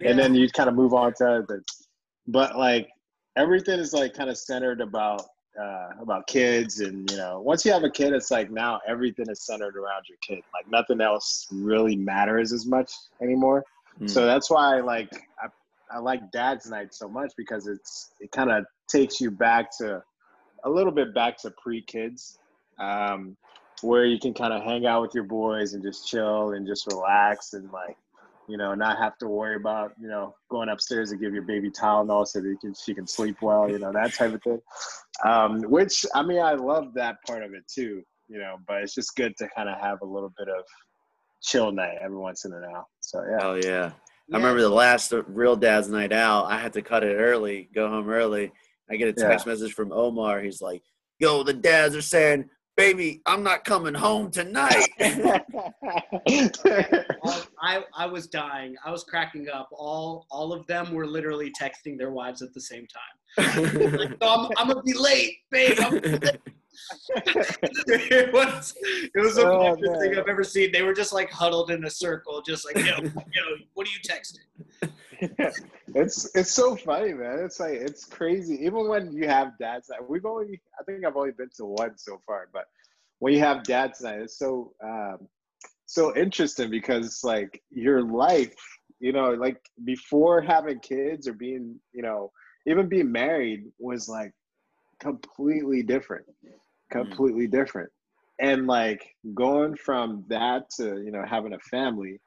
and 0.00 0.18
then 0.18 0.34
you 0.34 0.48
kind 0.50 0.68
of 0.68 0.74
move 0.74 0.94
on 0.94 1.12
to 1.12 1.26
other 1.26 1.46
things 1.46 1.88
but 2.28 2.56
like 2.56 2.88
everything 3.36 3.78
is 3.78 3.92
like 3.92 4.14
kind 4.14 4.30
of 4.30 4.38
centered 4.38 4.80
about 4.80 5.22
uh, 5.60 5.88
about 6.00 6.26
kids 6.26 6.80
and 6.80 7.10
you 7.10 7.16
know 7.16 7.40
once 7.40 7.64
you 7.64 7.72
have 7.72 7.82
a 7.82 7.90
kid 7.90 8.12
it's 8.12 8.30
like 8.30 8.50
now 8.50 8.80
everything 8.86 9.26
is 9.28 9.42
centered 9.42 9.76
around 9.76 10.04
your 10.08 10.16
kid 10.22 10.42
like 10.54 10.70
nothing 10.70 11.00
else 11.00 11.48
really 11.50 11.96
matters 11.96 12.52
as 12.52 12.66
much 12.66 12.92
anymore 13.20 13.64
Mm. 14.00 14.08
so 14.08 14.24
that's 14.24 14.50
why 14.50 14.76
I 14.76 14.80
like 14.80 15.10
I, 15.42 15.48
I 15.94 15.98
like 15.98 16.30
dad's 16.30 16.70
night 16.70 16.94
so 16.94 17.08
much 17.08 17.32
because 17.36 17.66
it's 17.66 18.12
it 18.20 18.30
kind 18.30 18.50
of 18.50 18.64
takes 18.88 19.20
you 19.20 19.30
back 19.30 19.76
to 19.78 20.02
a 20.64 20.70
little 20.70 20.92
bit 20.92 21.14
back 21.14 21.36
to 21.38 21.50
pre-kids 21.62 22.38
um, 22.78 23.36
where 23.82 24.04
you 24.04 24.18
can 24.18 24.32
kind 24.34 24.52
of 24.52 24.62
hang 24.62 24.86
out 24.86 25.02
with 25.02 25.14
your 25.14 25.24
boys 25.24 25.74
and 25.74 25.82
just 25.82 26.08
chill 26.08 26.52
and 26.52 26.66
just 26.66 26.86
relax 26.86 27.52
and 27.54 27.70
like 27.72 27.96
you 28.50 28.56
know 28.56 28.74
not 28.74 28.98
have 28.98 29.16
to 29.18 29.28
worry 29.28 29.56
about 29.56 29.92
you 30.00 30.08
know 30.08 30.34
going 30.50 30.68
upstairs 30.68 31.10
to 31.10 31.16
give 31.16 31.32
your 31.32 31.42
baby 31.42 31.70
Tylenol 31.70 32.26
so 32.26 32.40
that 32.40 32.48
you 32.48 32.58
can, 32.58 32.74
she 32.74 32.92
can 32.94 33.06
sleep 33.06 33.36
well 33.40 33.70
you 33.70 33.78
know 33.78 33.92
that 33.92 34.12
type 34.14 34.34
of 34.34 34.42
thing 34.42 34.60
um, 35.24 35.62
which 35.62 36.04
I 36.14 36.22
mean 36.22 36.40
I 36.40 36.54
love 36.54 36.94
that 36.94 37.16
part 37.26 37.42
of 37.42 37.54
it 37.54 37.64
too 37.72 38.02
you 38.30 38.38
know, 38.38 38.56
but 38.66 38.82
it's 38.82 38.94
just 38.94 39.16
good 39.16 39.36
to 39.38 39.48
kind 39.54 39.68
of 39.68 39.78
have 39.78 39.98
a 40.02 40.06
little 40.06 40.32
bit 40.38 40.48
of 40.48 40.64
chill 41.42 41.72
night 41.72 41.98
every 42.00 42.16
once 42.16 42.44
in 42.44 42.52
a 42.52 42.60
while. 42.60 42.88
So 43.00 43.22
yeah. 43.28 43.38
Oh 43.42 43.54
yeah. 43.54 43.90
I 44.32 44.36
remember 44.36 44.60
the 44.60 44.68
last 44.68 45.12
real 45.26 45.56
dad's 45.56 45.88
night 45.88 46.12
out. 46.12 46.44
I 46.44 46.56
had 46.56 46.72
to 46.74 46.82
cut 46.82 47.02
it 47.02 47.16
early, 47.16 47.68
go 47.74 47.88
home 47.88 48.08
early. 48.08 48.52
I 48.88 48.94
get 48.94 49.08
a 49.08 49.12
text 49.12 49.44
Yeah. 49.44 49.52
message 49.52 49.72
from 49.72 49.90
Omar. 49.90 50.40
He's 50.40 50.62
like, 50.62 50.82
"Yo, 51.18 51.42
the 51.42 51.52
dads 51.52 51.96
are 51.96 52.02
saying, 52.02 52.48
baby, 52.80 53.22
I'm 53.26 53.42
not 53.42 53.64
coming 53.64 53.94
home 53.94 54.30
tonight." 54.30 54.88
I, 57.62 57.84
I 57.94 58.06
was 58.06 58.26
dying. 58.26 58.76
I 58.84 58.90
was 58.90 59.04
cracking 59.04 59.48
up. 59.48 59.68
All 59.72 60.26
all 60.30 60.52
of 60.52 60.66
them 60.66 60.92
were 60.92 61.06
literally 61.06 61.52
texting 61.60 61.98
their 61.98 62.10
wives 62.10 62.42
at 62.42 62.52
the 62.54 62.60
same 62.60 62.86
time. 62.86 63.92
Like, 63.92 64.16
"Oh, 64.20 64.46
I'm, 64.46 64.50
I'm 64.58 64.68
gonna 64.68 64.82
be 64.82 64.94
late, 64.94 65.38
babe. 65.50 65.76
Be 65.76 65.84
late." 66.00 66.40
it 67.16 68.32
was 68.32 68.74
it 68.82 69.20
was 69.20 69.34
the 69.36 69.46
Oh, 69.46 69.74
funniest 69.74 70.00
thing. 70.00 70.18
I've 70.18 70.28
ever 70.28 70.44
seen. 70.44 70.72
They 70.72 70.82
were 70.82 70.94
just 70.94 71.12
like 71.12 71.30
huddled 71.30 71.70
in 71.70 71.84
a 71.84 71.90
circle, 71.90 72.42
just 72.42 72.64
like 72.64 72.76
yo, 72.84 72.96
yo, 73.02 73.42
what 73.74 73.86
are 73.86 73.90
you 73.90 74.00
texting? 74.06 74.90
It's 75.94 76.30
it's 76.34 76.52
so 76.52 76.76
funny, 76.76 77.12
man. 77.12 77.40
It's 77.40 77.60
like 77.60 77.74
it's 77.74 78.04
crazy. 78.04 78.54
Even 78.64 78.88
when 78.88 79.12
you 79.12 79.28
have 79.28 79.58
dad's 79.58 79.88
night, 79.88 80.08
we've 80.08 80.24
only 80.24 80.60
I 80.78 80.84
think 80.84 81.04
I've 81.04 81.16
only 81.16 81.32
been 81.32 81.50
to 81.56 81.64
one 81.64 81.96
so 81.96 82.20
far, 82.26 82.48
but 82.52 82.64
when 83.18 83.34
you 83.34 83.40
have 83.40 83.64
dad's 83.64 84.00
night, 84.00 84.20
it's 84.20 84.38
so 84.38 84.72
um 84.82 85.28
so 85.86 86.16
interesting 86.16 86.70
because 86.70 87.24
like 87.24 87.60
your 87.70 88.02
life, 88.02 88.54
you 89.00 89.12
know, 89.12 89.32
like 89.32 89.60
before 89.84 90.40
having 90.40 90.78
kids 90.78 91.26
or 91.26 91.32
being, 91.32 91.80
you 91.92 92.02
know, 92.02 92.30
even 92.66 92.88
being 92.88 93.10
married 93.10 93.64
was 93.78 94.08
like 94.08 94.32
completely 95.00 95.82
different. 95.82 96.26
Completely 96.90 97.46
different. 97.46 97.90
And 98.38 98.66
like 98.66 99.04
going 99.34 99.74
from 99.76 100.24
that 100.28 100.70
to, 100.76 101.02
you 101.04 101.10
know, 101.10 101.24
having 101.28 101.54
a 101.54 101.58
family 101.58 102.20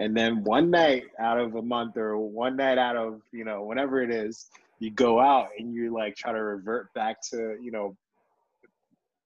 and 0.00 0.16
then 0.16 0.42
one 0.42 0.70
night 0.70 1.04
out 1.20 1.38
of 1.38 1.54
a 1.54 1.62
month 1.62 1.96
or 1.96 2.16
one 2.18 2.56
night 2.56 2.78
out 2.78 2.96
of 2.96 3.20
you 3.32 3.44
know 3.44 3.62
whatever 3.62 4.02
it 4.02 4.10
is 4.10 4.46
you 4.80 4.90
go 4.90 5.20
out 5.20 5.48
and 5.58 5.72
you 5.72 5.92
like 5.94 6.16
try 6.16 6.32
to 6.32 6.42
revert 6.42 6.92
back 6.94 7.20
to 7.30 7.56
you 7.62 7.70
know 7.70 7.96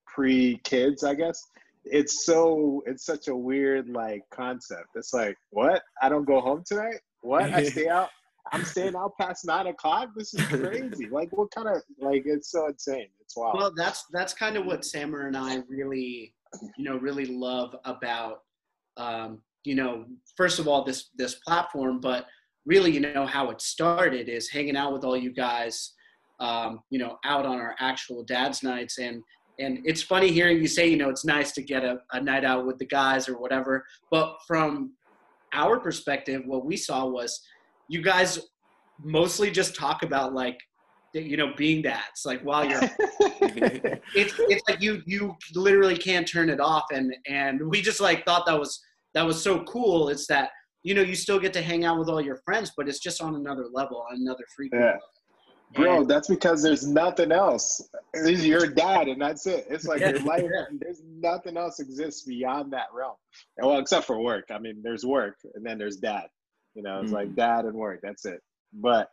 pre 0.07 0.59
kids 0.59 1.03
i 1.03 1.14
guess. 1.14 1.49
It's 1.85 2.25
so 2.25 2.83
it's 2.87 3.05
such 3.05 3.29
a 3.29 3.37
weird 3.37 3.91
like 3.91 4.22
concept. 4.31 4.89
It's 4.95 5.12
like 5.12 5.37
what? 5.51 5.83
I 6.01 6.09
don't 6.09 6.25
go 6.25 6.41
home 6.41 6.64
tonight? 6.66 7.01
What? 7.20 7.43
I 7.43 7.64
stay 7.64 7.89
out? 7.89 8.09
I'm 8.53 8.64
staying 8.64 8.95
out 8.95 9.12
past 9.18 9.47
nine 9.47 9.66
o'clock? 9.66 10.11
This 10.16 10.35
is 10.35 10.47
crazy. 10.47 11.09
Like 11.09 11.31
what 11.37 11.51
kind 11.51 11.68
of 11.68 11.83
like 11.99 12.22
it's 12.27 12.51
so 12.51 12.68
insane. 12.68 13.09
It's 13.20 13.37
wild. 13.37 13.57
Well, 13.57 13.72
that's 13.77 14.05
that's 14.12 14.33
kind 14.33 14.57
of 14.57 14.66
what 14.66 14.85
Sammer 14.85 15.27
and 15.27 15.37
I 15.37 15.57
really, 15.68 16.35
you 16.77 16.85
know, 16.85 16.97
really 16.99 17.27
love 17.27 17.77
about, 17.85 18.41
um, 18.97 19.41
you 19.64 19.74
know, 19.74 20.04
first 20.36 20.58
of 20.58 20.68
all 20.68 20.84
this 20.84 21.10
this 21.16 21.36
platform, 21.36 22.00
but 22.00 22.26
really, 22.66 22.90
you 22.92 23.00
know, 23.00 23.26
how 23.26 23.50
it 23.50 23.60
started 23.60 24.28
is 24.28 24.50
hanging 24.50 24.76
out 24.76 24.92
with 24.92 25.04
all 25.04 25.16
you 25.16 25.32
guys, 25.32 25.92
um, 26.40 26.80
you 26.90 26.98
know, 26.98 27.18
out 27.24 27.46
on 27.46 27.56
our 27.56 27.74
actual 27.80 28.22
dad's 28.24 28.62
nights, 28.62 28.98
and 28.98 29.22
and 29.58 29.78
it's 29.84 30.02
funny 30.02 30.30
hearing 30.30 30.58
you 30.58 30.68
say, 30.68 30.88
you 30.88 30.96
know, 30.96 31.08
it's 31.08 31.24
nice 31.24 31.52
to 31.52 31.62
get 31.62 31.84
a, 31.84 31.98
a 32.12 32.20
night 32.20 32.44
out 32.44 32.66
with 32.66 32.78
the 32.78 32.86
guys 32.86 33.28
or 33.28 33.38
whatever, 33.38 33.84
but 34.10 34.36
from 34.46 34.92
our 35.52 35.78
perspective, 35.78 36.42
what 36.46 36.64
we 36.64 36.76
saw 36.76 37.06
was 37.06 37.40
you 37.88 38.02
guys 38.02 38.40
mostly 39.02 39.50
just 39.50 39.74
talk 39.74 40.02
about 40.02 40.34
like 40.34 40.58
you 41.12 41.36
know 41.36 41.52
being 41.56 41.82
dads 41.82 42.22
like 42.24 42.40
while 42.42 42.64
you're 42.64 42.80
it's 43.20 44.34
it's 44.38 44.62
like 44.68 44.80
you 44.80 45.00
you 45.06 45.34
literally 45.54 45.96
can't 45.96 46.26
turn 46.26 46.50
it 46.50 46.60
off. 46.60 46.84
And 46.92 47.14
and 47.28 47.68
we 47.68 47.80
just 47.80 48.00
like 48.00 48.24
thought 48.24 48.46
that 48.46 48.58
was 48.58 48.80
that 49.14 49.24
was 49.24 49.42
so 49.42 49.62
cool 49.64 50.08
it's 50.08 50.26
that 50.26 50.50
you 50.82 50.94
know 50.94 51.02
you 51.02 51.14
still 51.14 51.38
get 51.38 51.52
to 51.52 51.62
hang 51.62 51.84
out 51.84 51.98
with 51.98 52.08
all 52.08 52.20
your 52.20 52.40
friends 52.44 52.72
but 52.76 52.88
it's 52.88 52.98
just 52.98 53.22
on 53.22 53.34
another 53.34 53.66
level 53.72 54.04
on 54.10 54.16
another 54.20 54.44
frequency 54.54 54.84
Yeah. 54.84 54.98
Bro, 55.74 56.04
that's 56.04 56.28
because 56.28 56.62
there's 56.62 56.86
nothing 56.86 57.32
else. 57.32 57.82
It's 58.12 58.44
your 58.44 58.68
dad, 58.68 59.08
and 59.08 59.20
that's 59.20 59.44
it. 59.46 59.66
It's 59.68 59.86
like 59.86 60.00
your 60.00 60.20
life. 60.20 60.44
yeah. 60.44 60.66
There's 60.78 61.02
nothing 61.04 61.56
else 61.56 61.80
exists 61.80 62.22
beyond 62.22 62.72
that 62.72 62.86
realm. 62.92 63.16
And 63.58 63.66
well, 63.66 63.80
except 63.80 64.06
for 64.06 64.20
work. 64.20 64.44
I 64.50 64.58
mean, 64.60 64.82
there's 64.84 65.04
work, 65.04 65.36
and 65.54 65.66
then 65.66 65.76
there's 65.76 65.96
dad. 65.96 66.26
You 66.74 66.82
know, 66.84 67.00
it's 67.00 67.10
like 67.10 67.34
dad 67.34 67.64
and 67.64 67.74
work. 67.74 68.00
That's 68.04 68.24
it. 68.24 68.40
But, 68.72 69.08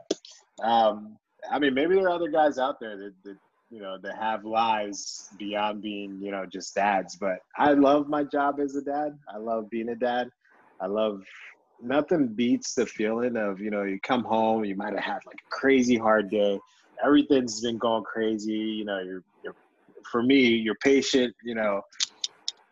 um, 0.63 1.17
I 1.51 1.57
mean, 1.57 1.73
maybe 1.73 1.95
there 1.95 2.05
are 2.05 2.09
other 2.11 2.29
guys 2.29 2.59
out 2.59 2.75
there 2.79 2.95
that, 2.95 3.13
that 3.23 3.37
you 3.71 3.81
know 3.81 3.97
that 4.03 4.17
have 4.17 4.43
lives 4.43 5.29
beyond 5.39 5.81
being 5.81 6.19
you 6.21 6.31
know 6.31 6.45
just 6.45 6.75
dads. 6.75 7.15
But 7.15 7.39
I 7.57 7.73
love 7.73 8.07
my 8.07 8.23
job 8.23 8.59
as 8.59 8.75
a 8.75 8.81
dad. 8.81 9.17
I 9.33 9.37
love 9.37 9.69
being 9.69 9.89
a 9.89 9.95
dad. 9.95 10.29
I 10.79 10.87
love 10.87 11.23
nothing 11.81 12.27
beats 12.27 12.73
the 12.73 12.85
feeling 12.85 13.37
of 13.37 13.59
you 13.59 13.71
know 13.71 13.83
you 13.83 13.99
come 14.01 14.23
home 14.23 14.63
you 14.63 14.75
might 14.75 14.93
have 14.93 15.03
had 15.03 15.19
like 15.25 15.35
a 15.35 15.49
crazy 15.49 15.97
hard 15.97 16.29
day 16.29 16.59
everything's 17.03 17.61
been 17.61 17.77
going 17.77 18.03
crazy 18.03 18.51
you 18.51 18.85
know 18.85 18.99
you're, 18.99 19.23
you're 19.43 19.55
for 20.11 20.21
me 20.21 20.41
your 20.41 20.75
patient 20.75 21.33
you 21.43 21.55
know 21.55 21.81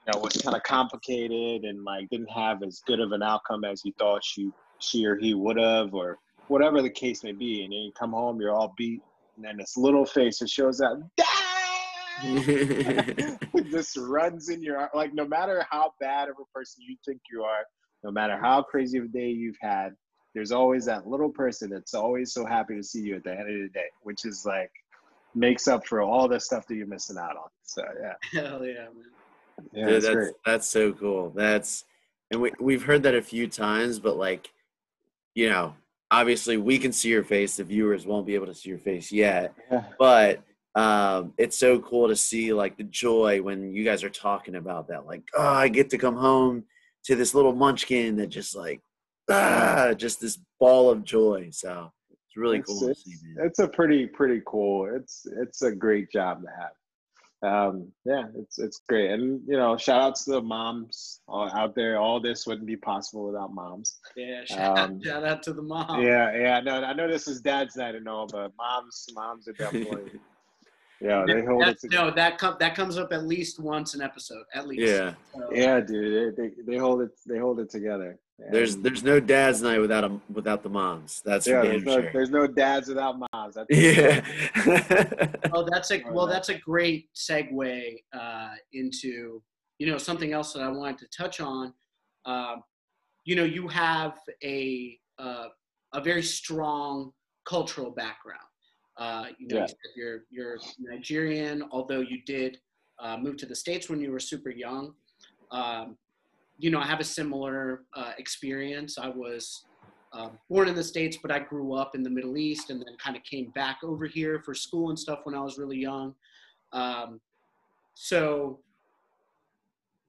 you 0.06 0.14
know 0.14 0.20
was 0.20 0.38
kind 0.38 0.56
of 0.56 0.64
complicated 0.64 1.64
and 1.64 1.84
like 1.84 2.08
didn't 2.10 2.30
have 2.30 2.62
as 2.64 2.82
good 2.86 3.00
of 3.00 3.12
an 3.12 3.24
outcome 3.24 3.64
as 3.64 3.84
you 3.84 3.92
thought 3.98 4.24
she 4.24 4.52
she 4.80 5.06
or 5.06 5.18
he 5.18 5.34
would 5.34 5.58
have 5.58 5.94
or 5.94 6.18
whatever 6.48 6.82
the 6.82 6.90
case 6.90 7.24
may 7.24 7.32
be 7.32 7.64
and 7.64 7.74
then 7.74 7.80
you 7.80 7.92
come 7.98 8.12
home 8.12 8.40
you're 8.40 8.54
all 8.54 8.74
beat 8.78 9.02
and 9.40 9.48
then 9.48 9.58
this 9.58 9.78
little 9.78 10.06
face 10.06 10.40
that 10.40 10.50
shows 10.50 10.82
up 10.82 11.00
"Dad!" 11.16 11.28
just 13.72 13.96
runs 13.98 14.50
in 14.50 14.62
your 14.62 14.90
like 14.94 15.14
no 15.14 15.26
matter 15.26 15.66
how 15.70 15.94
bad 16.02 16.28
of 16.28 16.36
a 16.40 16.46
person 16.54 16.84
you 16.86 16.98
think 17.06 17.22
you 17.32 17.44
are 17.44 17.64
no 18.04 18.12
matter 18.12 18.38
how 18.38 18.62
crazy 18.62 18.98
of 18.98 19.06
a 19.06 19.08
day 19.08 19.30
you've 19.30 19.56
had 19.62 19.96
there's 20.36 20.52
always 20.52 20.86
that 20.86 21.08
little 21.08 21.30
person 21.30 21.70
that's 21.70 21.94
always 21.94 22.34
so 22.34 22.46
happy 22.46 22.76
to 22.76 22.84
see 22.84 23.00
you 23.02 23.16
at 23.16 23.24
the 23.24 23.32
end 23.32 23.42
of 23.42 23.62
the 23.62 23.70
day 23.74 23.88
which 24.02 24.26
is 24.26 24.44
like 24.46 24.72
makes 25.34 25.68
up 25.68 25.88
for 25.88 26.02
all 26.02 26.28
the 26.28 26.40
stuff 26.40 26.68
that 26.68 26.76
you're 26.76 26.88
missing 26.88 27.18
out 27.18 27.38
on 27.38 27.48
so 27.64 27.84
yeah 28.02 28.14
hell 28.42 28.66
yeah 28.66 28.74
man 28.74 29.06
yeah 29.74 29.86
Dude, 29.86 29.94
it's 29.94 30.06
that's 30.06 30.16
great 30.16 30.34
that's 30.46 30.68
so 30.68 30.94
cool. 30.94 31.32
That's 31.36 31.86
and 32.32 32.42
we 32.42 32.52
we've 32.60 32.84
heard 32.84 33.04
that 33.04 33.16
a 33.16 33.22
few 33.22 33.48
times, 33.48 34.00
but 34.00 34.18
like, 34.18 34.52
you 35.36 35.50
know, 35.50 35.76
obviously 36.12 36.58
we 36.58 36.78
can 36.78 36.92
see 36.92 37.10
your 37.10 37.24
face. 37.24 37.58
The 37.58 37.64
viewers 37.64 38.06
won't 38.06 38.28
be 38.28 38.36
able 38.36 38.48
to 38.48 38.54
see 38.54 38.70
your 38.70 38.80
face 38.80 39.12
yet, 39.12 39.54
yeah. 39.72 39.84
but 39.98 40.42
um, 40.76 41.34
it's 41.38 41.58
so 41.58 41.80
cool 41.80 42.08
to 42.08 42.16
see 42.16 42.54
like 42.54 42.78
the 42.78 42.84
joy 42.84 43.42
when 43.42 43.74
you 43.74 43.84
guys 43.84 44.04
are 44.04 44.10
talking 44.10 44.56
about 44.56 44.88
that. 44.90 45.06
Like, 45.06 45.24
oh, 45.38 45.48
I 45.48 45.68
get 45.68 45.90
to 45.92 45.98
come 45.98 46.16
home 46.16 46.66
to 47.06 47.16
this 47.16 47.34
little 47.34 47.54
munchkin 47.54 48.18
that 48.18 48.28
just 48.28 48.56
like, 48.56 48.82
ah, 49.30 49.94
just 49.96 50.22
this 50.22 50.40
ball 50.60 50.90
of 50.90 51.04
joy. 51.04 51.50
So 51.52 51.92
it's 52.12 52.38
really 52.38 52.60
it's, 52.60 52.68
cool 52.68 52.80
to 52.82 52.90
it's, 52.92 53.04
see, 53.04 53.16
it's 53.38 53.60
a 53.60 53.68
pretty 53.68 54.06
pretty 54.06 54.42
cool 54.46 54.88
it's 54.96 55.26
it's 55.42 55.64
a 55.64 55.72
great 55.72 56.12
job 56.12 56.44
to 56.44 56.48
have 56.60 56.70
um 57.42 57.90
yeah 58.04 58.24
it's 58.36 58.60
it's 58.60 58.82
great 58.90 59.12
and 59.12 59.42
you 59.48 59.56
know 59.56 59.78
shout 59.78 60.02
outs 60.02 60.26
to 60.26 60.32
the 60.32 60.42
moms 60.42 61.22
out 61.30 61.74
there 61.74 61.98
all 61.98 62.20
this 62.20 62.46
wouldn't 62.46 62.68
be 62.68 62.76
possible 62.76 63.26
without 63.26 63.54
moms 63.54 64.00
yeah 64.18 64.44
shout, 64.44 64.78
Um, 64.78 64.96
out, 64.96 65.04
shout 65.06 65.24
out 65.24 65.44
to 65.44 65.54
the 65.54 65.62
mom 65.62 66.02
Yeah, 66.04 66.36
yeah, 66.36 66.58
I 66.58 66.62
know. 66.62 66.84
I 66.84 66.94
know 66.94 67.08
this 67.08 67.30
is 67.30 67.40
dad's 67.40 67.78
night 67.78 67.96
and 67.96 68.10
all, 68.10 68.28
but 68.28 68.52
moms, 68.58 69.06
moms 69.14 69.48
are 69.48 69.54
definitely, 69.54 70.20
yeah, 71.02 71.24
they 71.26 71.46
hold 71.46 71.64
it 71.64 71.80
together. 71.80 72.10
no 72.10 72.12
that 72.16 72.38
com- 72.38 72.58
that 72.60 72.76
comes 72.76 72.98
up 72.98 73.14
at 73.14 73.26
least 73.26 73.58
once 73.60 73.94
an 73.94 74.02
episode 74.02 74.44
at 74.54 74.68
least 74.68 74.92
Yeah, 74.92 75.14
So, 75.34 75.50
Yeah, 75.54 75.80
dude, 75.80 76.36
they, 76.36 76.42
they 76.44 76.54
they 76.68 76.78
hold 76.78 77.02
it, 77.04 77.12
they 77.26 77.38
hold 77.40 77.62
it 77.62 77.70
together. 77.70 78.20
There's 78.52 78.78
there's 78.78 79.04
no 79.04 79.20
dad's 79.20 79.62
night 79.62 79.80
without 79.80 80.04
a, 80.04 80.20
without 80.32 80.64
the 80.64 80.70
moms. 80.70 81.22
That's 81.26 81.46
yeah, 81.48 81.62
for 81.62 81.68
there's 81.68 81.84
no, 81.84 82.02
sure. 82.02 82.10
there's 82.14 82.30
no 82.30 82.48
dads 82.48 82.88
without 82.88 83.20
moms. 83.34 83.56
That's 83.56 83.68
Yeah. 83.70 84.26
Oh, 85.54 85.68
that's 85.70 85.92
a 85.92 86.02
well. 86.12 86.28
That's 86.28 86.50
a 86.50 86.58
great 86.58 87.10
segue 87.16 87.96
uh, 88.14 88.50
into 88.74 89.42
you 89.80 89.88
know 89.88 89.98
something 89.98 90.32
else 90.34 90.54
that 90.54 90.62
I 90.62 90.70
wanted 90.70 91.00
to 91.00 91.08
touch 91.08 91.40
on. 91.40 91.74
Um, 92.26 92.64
you 93.26 93.36
know, 93.36 93.44
you 93.44 93.68
have 93.68 94.18
a 94.44 94.98
uh, 95.18 95.48
a 95.94 96.02
very 96.02 96.24
strong 96.24 97.12
cultural 97.46 97.92
background. 97.92 98.42
Uh, 98.98 99.28
you 99.38 99.48
know, 99.48 99.56
Yeah. 99.58 99.62
you 99.64 99.68
said 99.68 99.92
you're 99.96 100.20
you're 100.30 100.58
Nigerian, 100.80 101.64
although 101.72 102.02
you 102.02 102.22
did 102.26 102.60
uh, 103.00 103.18
move 103.18 103.38
to 103.38 103.46
the 103.46 103.56
states 103.56 103.90
when 103.90 104.00
you 104.00 104.12
were 104.12 104.20
super 104.20 104.50
young. 104.50 104.94
Um, 105.52 105.98
you 106.60 106.70
know, 106.70 106.80
I 106.80 106.86
have 106.86 107.00
a 107.00 107.06
similar 107.06 107.84
uh, 107.96 108.12
experience. 108.18 108.98
I 108.98 109.08
was 109.08 109.64
uh, 110.12 110.30
born 110.50 110.68
in 110.68 110.76
the 110.76 110.84
States, 110.84 111.18
but 111.22 111.32
I 111.32 111.40
grew 111.40 111.74
up 111.74 111.96
in 111.96 112.04
the 112.04 112.10
Middle 112.10 112.38
East 112.38 112.70
and 112.70 112.82
then 112.82 112.98
kind 113.04 113.16
of 113.16 113.24
came 113.24 113.52
back 113.52 113.78
over 113.82 114.06
here 114.06 114.42
for 114.44 114.54
school 114.54 114.90
and 114.90 115.00
stuff 115.00 115.20
when 115.24 115.34
I 115.34 115.40
was 115.40 115.58
really 115.58 115.78
young. 115.78 116.14
Um, 116.74 117.22
so, 117.94 118.60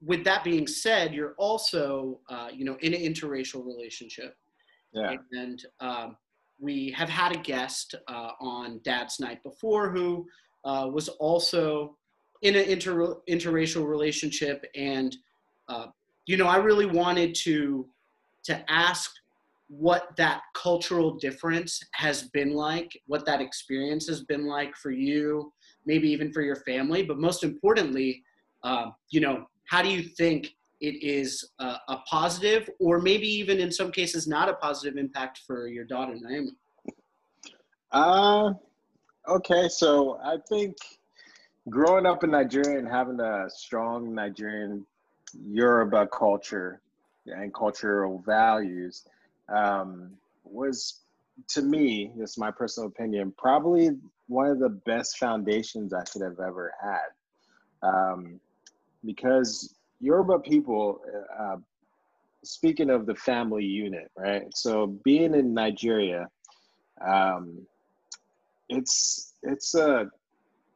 with 0.03 0.23
that 0.25 0.43
being 0.43 0.67
said, 0.67 1.13
you're 1.13 1.35
also, 1.37 2.19
uh, 2.29 2.49
you 2.53 2.65
know, 2.65 2.75
in 2.81 2.93
an 2.93 3.01
interracial 3.01 3.65
relationship. 3.65 4.35
yeah, 4.93 5.15
And 5.31 5.63
um, 5.79 6.17
we 6.59 6.91
have 6.91 7.07
had 7.07 7.33
a 7.33 7.39
guest 7.39 7.95
uh, 8.07 8.31
on 8.41 8.81
Dad's 8.83 9.19
Night 9.19 9.41
before 9.43 9.89
who 9.89 10.27
uh, 10.65 10.89
was 10.91 11.07
also 11.07 11.97
in 12.41 12.55
an 12.55 12.65
inter 12.65 13.15
interracial 13.29 13.87
relationship, 13.87 14.65
and 14.75 15.15
uh, 15.69 15.87
you 16.25 16.37
know, 16.37 16.47
I 16.47 16.57
really 16.57 16.85
wanted 16.85 17.35
to 17.43 17.87
to 18.43 18.71
ask 18.71 19.11
what 19.67 20.09
that 20.17 20.41
cultural 20.53 21.11
difference 21.17 21.81
has 21.93 22.23
been 22.23 22.53
like, 22.53 22.91
what 23.05 23.25
that 23.25 23.39
experience 23.39 24.07
has 24.07 24.23
been 24.23 24.45
like 24.45 24.75
for 24.75 24.91
you, 24.91 25.53
maybe 25.85 26.09
even 26.09 26.33
for 26.33 26.41
your 26.41 26.57
family, 26.57 27.03
but 27.03 27.19
most 27.19 27.43
importantly, 27.43 28.21
uh, 28.63 28.87
you 29.11 29.21
know, 29.21 29.45
how 29.69 29.81
do 29.81 29.89
you 29.89 30.03
think 30.03 30.49
it 30.81 31.01
is 31.01 31.49
a, 31.59 31.77
a, 31.87 31.97
positive 32.09 32.69
or 32.79 32.99
maybe 32.99 33.27
even 33.27 33.59
in 33.59 33.71
some 33.71 33.91
cases 33.91 34.27
not 34.27 34.49
a 34.49 34.53
positive 34.55 34.97
impact 34.97 35.41
for 35.47 35.67
your 35.67 35.85
daughter 35.85 36.15
Naomi? 36.19 36.51
Uh, 37.91 38.51
okay, 39.29 39.69
so 39.69 40.19
I 40.23 40.37
think 40.49 40.75
growing 41.69 42.05
up 42.05 42.23
in 42.23 42.31
Nigeria 42.31 42.79
and 42.79 42.87
having 42.87 43.19
a 43.19 43.49
strong 43.49 44.13
Nigerian 44.13 44.85
Yoruba 45.33 46.07
culture 46.07 46.81
and 47.25 47.53
cultural 47.53 48.23
values 48.25 49.05
um, 49.53 50.11
was, 50.43 51.01
to 51.49 51.61
me, 51.61 52.11
this 52.17 52.31
is 52.31 52.37
my 52.37 52.51
personal 52.51 52.87
opinion, 52.87 53.33
probably 53.37 53.91
one 54.27 54.47
of 54.49 54.59
the 54.59 54.69
best 54.69 55.17
foundations 55.17 55.93
I 55.93 56.03
could 56.03 56.21
have 56.21 56.39
ever 56.39 56.73
had. 56.81 57.87
Um, 57.87 58.39
because 59.03 59.75
Yoruba 59.99 60.39
people, 60.39 61.01
uh, 61.37 61.57
speaking 62.43 62.89
of 62.89 63.05
the 63.05 63.15
family 63.15 63.65
unit, 63.65 64.09
right? 64.17 64.45
So 64.55 64.99
being 65.03 65.33
in 65.33 65.53
Nigeria, 65.53 66.27
um, 67.05 67.65
it's 68.69 69.33
it's 69.43 69.75
a 69.75 70.09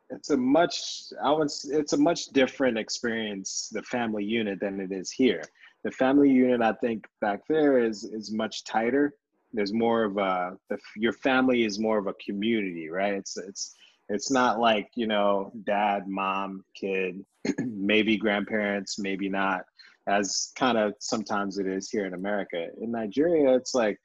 it's 0.10 0.30
a 0.30 0.38
much 0.38 1.12
I 1.24 1.32
would 1.32 1.50
it's 1.66 1.94
a 1.94 1.98
much 1.98 2.28
different 2.28 2.78
experience 2.78 3.70
the 3.72 3.84
family 3.84 4.24
unit 4.24 4.60
than 4.60 4.80
it 4.80 4.92
is 4.92 5.12
here. 5.12 5.44
The 5.84 5.92
family 5.92 6.30
unit 6.30 6.62
I 6.62 6.74
think 6.74 7.06
back 7.22 7.42
there 7.48 7.84
is 7.84 8.04
is 8.04 8.32
much 8.32 8.64
tighter. 8.64 9.14
There's 9.54 9.74
more 9.74 10.04
of 10.04 10.18
a 10.18 10.58
the, 10.70 10.78
your 10.96 11.14
family 11.14 11.64
is 11.64 11.80
more 11.80 11.98
of 11.98 12.08
a 12.08 12.14
community, 12.26 12.90
right? 12.90 13.14
It's 13.14 13.38
it's 13.38 13.76
it's 14.10 14.30
not 14.30 14.60
like 14.60 14.90
you 14.96 15.08
know 15.08 15.52
dad, 15.66 16.08
mom, 16.08 16.64
kid, 16.76 17.26
maybe 17.60 18.18
grandparents, 18.18 19.00
maybe 19.00 19.30
not, 19.30 19.62
as 20.08 20.52
kind 20.56 20.78
of 20.78 20.94
sometimes 21.00 21.58
it 21.58 21.68
is 21.68 21.90
here 21.90 22.06
in 22.06 22.14
America. 22.14 22.68
In 22.82 22.92
Nigeria, 22.92 23.56
it's 23.56 23.74
like 23.74 24.00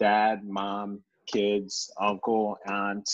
dad, 0.00 0.44
mom, 0.44 1.00
kids, 1.26 1.90
uncle, 2.00 2.56
aunt, 2.66 3.08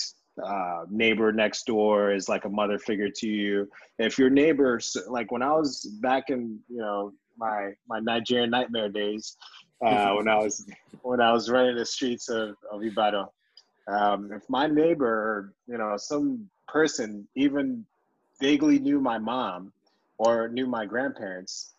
uh, 0.44 0.84
neighbor 0.90 1.32
next 1.32 1.66
door 1.66 2.12
is 2.12 2.28
like 2.28 2.44
a 2.44 2.48
mother 2.48 2.78
figure 2.78 3.10
to 3.10 3.28
you. 3.28 3.68
If 3.98 4.18
your 4.18 4.30
neighbors, 4.30 4.96
like 5.08 5.30
when 5.32 5.42
I 5.42 5.52
was 5.52 5.84
back 6.00 6.30
in, 6.30 6.58
you 6.68 6.78
know, 6.78 7.12
my 7.36 7.72
my 7.88 8.00
Nigerian 8.00 8.50
nightmare 8.50 8.88
days, 8.88 9.36
uh, 9.84 10.12
when 10.16 10.28
I 10.28 10.36
was 10.36 10.66
when 11.02 11.20
I 11.20 11.32
was 11.32 11.50
running 11.50 11.76
the 11.76 11.86
streets 11.86 12.28
of, 12.28 12.56
of 12.70 12.82
Ibadan, 12.82 13.26
um, 13.88 14.32
if 14.32 14.48
my 14.48 14.66
neighbor, 14.66 15.52
you 15.66 15.78
know, 15.78 15.96
some 15.96 16.48
person 16.66 17.26
even 17.34 17.84
vaguely 18.40 18.78
knew 18.78 19.00
my 19.00 19.18
mom 19.18 19.72
or 20.18 20.48
knew 20.48 20.66
my 20.66 20.84
grandparents 20.84 21.72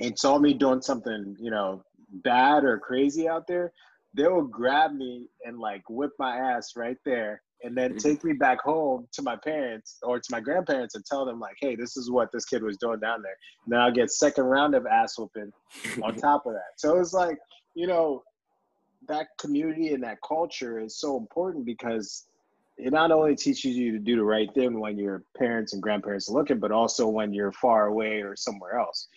and 0.00 0.18
saw 0.18 0.38
me 0.38 0.54
doing 0.54 0.80
something, 0.80 1.36
you 1.38 1.50
know, 1.50 1.84
bad 2.24 2.64
or 2.64 2.78
crazy 2.78 3.28
out 3.28 3.46
there, 3.46 3.72
they 4.14 4.26
will 4.26 4.42
grab 4.42 4.92
me 4.92 5.26
and 5.44 5.58
like 5.58 5.82
whip 5.88 6.12
my 6.18 6.36
ass 6.36 6.76
right 6.76 6.98
there 7.04 7.42
and 7.62 7.76
then 7.76 7.90
mm-hmm. 7.90 8.08
take 8.08 8.24
me 8.24 8.32
back 8.32 8.60
home 8.60 9.06
to 9.12 9.22
my 9.22 9.36
parents 9.36 9.98
or 10.02 10.18
to 10.18 10.28
my 10.30 10.40
grandparents 10.40 10.94
and 10.94 11.04
tell 11.04 11.24
them 11.24 11.38
like, 11.38 11.56
hey, 11.60 11.76
this 11.76 11.96
is 11.96 12.10
what 12.10 12.30
this 12.32 12.44
kid 12.44 12.62
was 12.62 12.76
doing 12.76 13.00
down 13.00 13.22
there. 13.22 13.36
And 13.64 13.72
then 13.72 13.80
I'll 13.80 13.92
get 13.92 14.10
second 14.10 14.44
round 14.44 14.74
of 14.74 14.86
ass 14.86 15.18
whooping 15.18 15.52
on 16.02 16.14
top 16.16 16.46
of 16.46 16.54
that. 16.54 16.72
So 16.76 16.98
it's 16.98 17.12
like, 17.12 17.38
you 17.74 17.86
know, 17.86 18.22
that 19.08 19.26
community 19.38 19.94
and 19.94 20.02
that 20.02 20.18
culture 20.26 20.78
is 20.78 20.98
so 20.98 21.16
important 21.16 21.64
because 21.64 22.26
it 22.78 22.92
not 22.92 23.12
only 23.12 23.36
teaches 23.36 23.76
you 23.76 23.92
to 23.92 23.98
do 23.98 24.16
the 24.16 24.24
right 24.24 24.52
thing 24.54 24.80
when 24.80 24.98
your 24.98 25.22
parents 25.36 25.72
and 25.72 25.82
grandparents 25.82 26.28
are 26.28 26.32
looking, 26.32 26.58
but 26.58 26.72
also 26.72 27.06
when 27.06 27.32
you're 27.32 27.52
far 27.52 27.86
away 27.86 28.22
or 28.22 28.34
somewhere 28.34 28.78
else. 28.78 29.08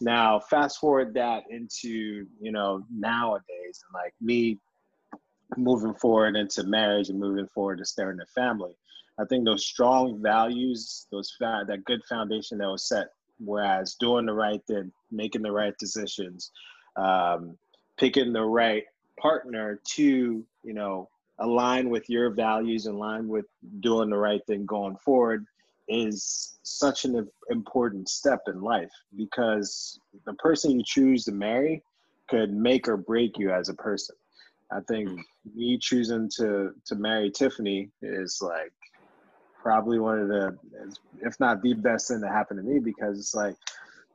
Now, 0.00 0.40
fast 0.40 0.78
forward 0.78 1.14
that 1.14 1.44
into, 1.48 2.26
you 2.40 2.52
know, 2.52 2.84
nowadays, 2.92 3.44
and 3.86 3.94
like 3.94 4.12
me 4.20 4.58
moving 5.56 5.94
forward 5.94 6.36
into 6.36 6.64
marriage 6.64 7.08
and 7.08 7.18
moving 7.18 7.48
forward 7.48 7.78
to 7.78 7.84
starting 7.84 8.20
a 8.20 8.26
family. 8.26 8.76
I 9.18 9.24
think 9.24 9.44
those 9.44 9.64
strong 9.64 10.20
values, 10.20 11.06
those 11.12 11.32
that 11.40 11.82
good 11.84 12.02
foundation 12.08 12.58
that 12.58 12.68
was 12.68 12.88
set, 12.88 13.08
whereas 13.38 13.94
doing 13.94 14.26
the 14.26 14.32
right 14.32 14.60
thing, 14.66 14.92
making 15.10 15.42
the 15.42 15.52
right 15.52 15.76
decisions, 15.78 16.50
um, 16.96 17.56
picking 17.96 18.32
the 18.32 18.42
right 18.42 18.84
partner 19.20 19.80
to, 19.94 20.44
you 20.64 20.74
know, 20.74 21.08
align 21.38 21.90
with 21.90 22.08
your 22.08 22.30
values, 22.30 22.86
align 22.86 23.28
with 23.28 23.46
doing 23.80 24.10
the 24.10 24.16
right 24.16 24.44
thing 24.46 24.66
going 24.66 24.96
forward 24.96 25.46
is 25.88 26.56
such 26.62 27.04
an 27.04 27.28
important 27.50 28.08
step 28.08 28.40
in 28.46 28.60
life 28.60 28.90
because 29.16 30.00
the 30.24 30.32
person 30.34 30.70
you 30.70 30.82
choose 30.84 31.24
to 31.24 31.32
marry 31.32 31.82
could 32.28 32.52
make 32.52 32.88
or 32.88 32.96
break 32.96 33.38
you 33.38 33.52
as 33.52 33.68
a 33.68 33.74
person. 33.74 34.16
I 34.74 34.80
think 34.88 35.08
mm. 35.08 35.22
me 35.54 35.78
choosing 35.78 36.28
to 36.36 36.72
to 36.86 36.94
marry 36.96 37.30
Tiffany 37.30 37.90
is 38.02 38.40
like 38.42 38.72
probably 39.62 39.98
one 39.98 40.18
of 40.18 40.28
the, 40.28 40.56
if 41.22 41.40
not 41.40 41.62
the 41.62 41.72
best 41.72 42.08
thing 42.08 42.20
that 42.20 42.30
happened 42.30 42.60
to 42.60 42.62
me 42.62 42.78
because 42.78 43.18
it's 43.18 43.34
like, 43.34 43.56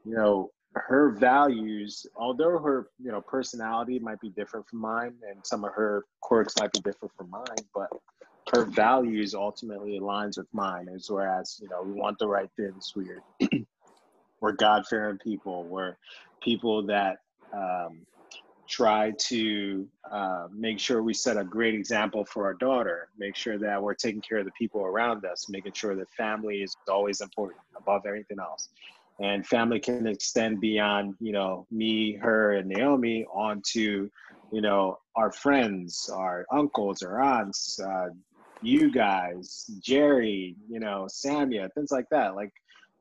you 0.06 0.14
know, 0.14 0.52
her 0.76 1.10
values, 1.10 2.06
although 2.16 2.60
her 2.60 2.90
you 3.02 3.12
know 3.12 3.22
personality 3.22 3.98
might 4.00 4.20
be 4.20 4.30
different 4.30 4.68
from 4.68 4.80
mine, 4.80 5.14
and 5.28 5.40
some 5.44 5.64
of 5.64 5.74
her 5.74 6.06
quirks 6.22 6.54
might 6.60 6.72
be 6.72 6.80
different 6.82 7.12
from 7.18 7.30
mine, 7.32 7.66
but 7.74 7.90
her 8.54 8.66
values 8.66 9.34
ultimately 9.34 10.00
aligns 10.00 10.38
with 10.38 10.48
mine. 10.54 10.88
As 10.94 11.10
whereas 11.10 11.60
you 11.62 11.68
know 11.70 11.82
we 11.82 11.94
want 11.94 12.20
the 12.20 12.28
right 12.28 12.50
things. 12.56 12.94
We're 12.96 13.24
we're 14.42 14.52
God 14.52 14.86
fearing 14.88 15.18
people. 15.18 15.64
We're 15.64 15.98
people 16.42 16.86
that 16.86 17.18
um, 17.52 18.06
try 18.70 19.12
to 19.18 19.88
uh, 20.12 20.48
make 20.54 20.80
sure 20.80 21.02
we 21.02 21.14
set 21.14 21.38
a 21.38 21.44
great 21.44 21.74
example 21.74 22.24
for 22.24 22.46
our 22.46 22.54
daughter, 22.54 23.10
make 23.18 23.36
sure 23.36 23.58
that 23.58 23.82
we're 23.82 23.96
taking 23.96 24.22
care 24.22 24.38
of 24.38 24.46
the 24.46 24.52
people 24.52 24.82
around 24.82 25.26
us, 25.26 25.48
making 25.50 25.74
sure 25.74 25.96
that 25.96 26.10
family 26.12 26.62
is 26.62 26.78
always 26.88 27.22
important 27.22 27.60
above 27.76 28.04
everything 28.06 28.38
else. 28.40 28.70
And 29.20 29.46
family 29.46 29.80
can 29.80 30.08
extend 30.08 30.62
beyond, 30.62 31.16
you 31.20 31.34
know, 31.34 31.66
me, 31.72 32.16
her, 32.18 32.54
and 32.54 32.70
Naomi 32.70 33.26
onto, 33.34 34.10
you 34.52 34.62
know, 34.62 35.00
our 35.16 35.32
friends, 35.32 36.10
our 36.14 36.46
uncles, 36.54 37.02
our 37.02 37.22
aunts, 37.22 37.80
uh, 37.80 38.10
you 38.62 38.92
guys, 38.92 39.70
Jerry, 39.82 40.56
you 40.70 40.80
know, 40.80 41.08
Samia, 41.10 41.74
things 41.74 41.92
like 41.92 42.06
that. 42.12 42.36
Like 42.36 42.52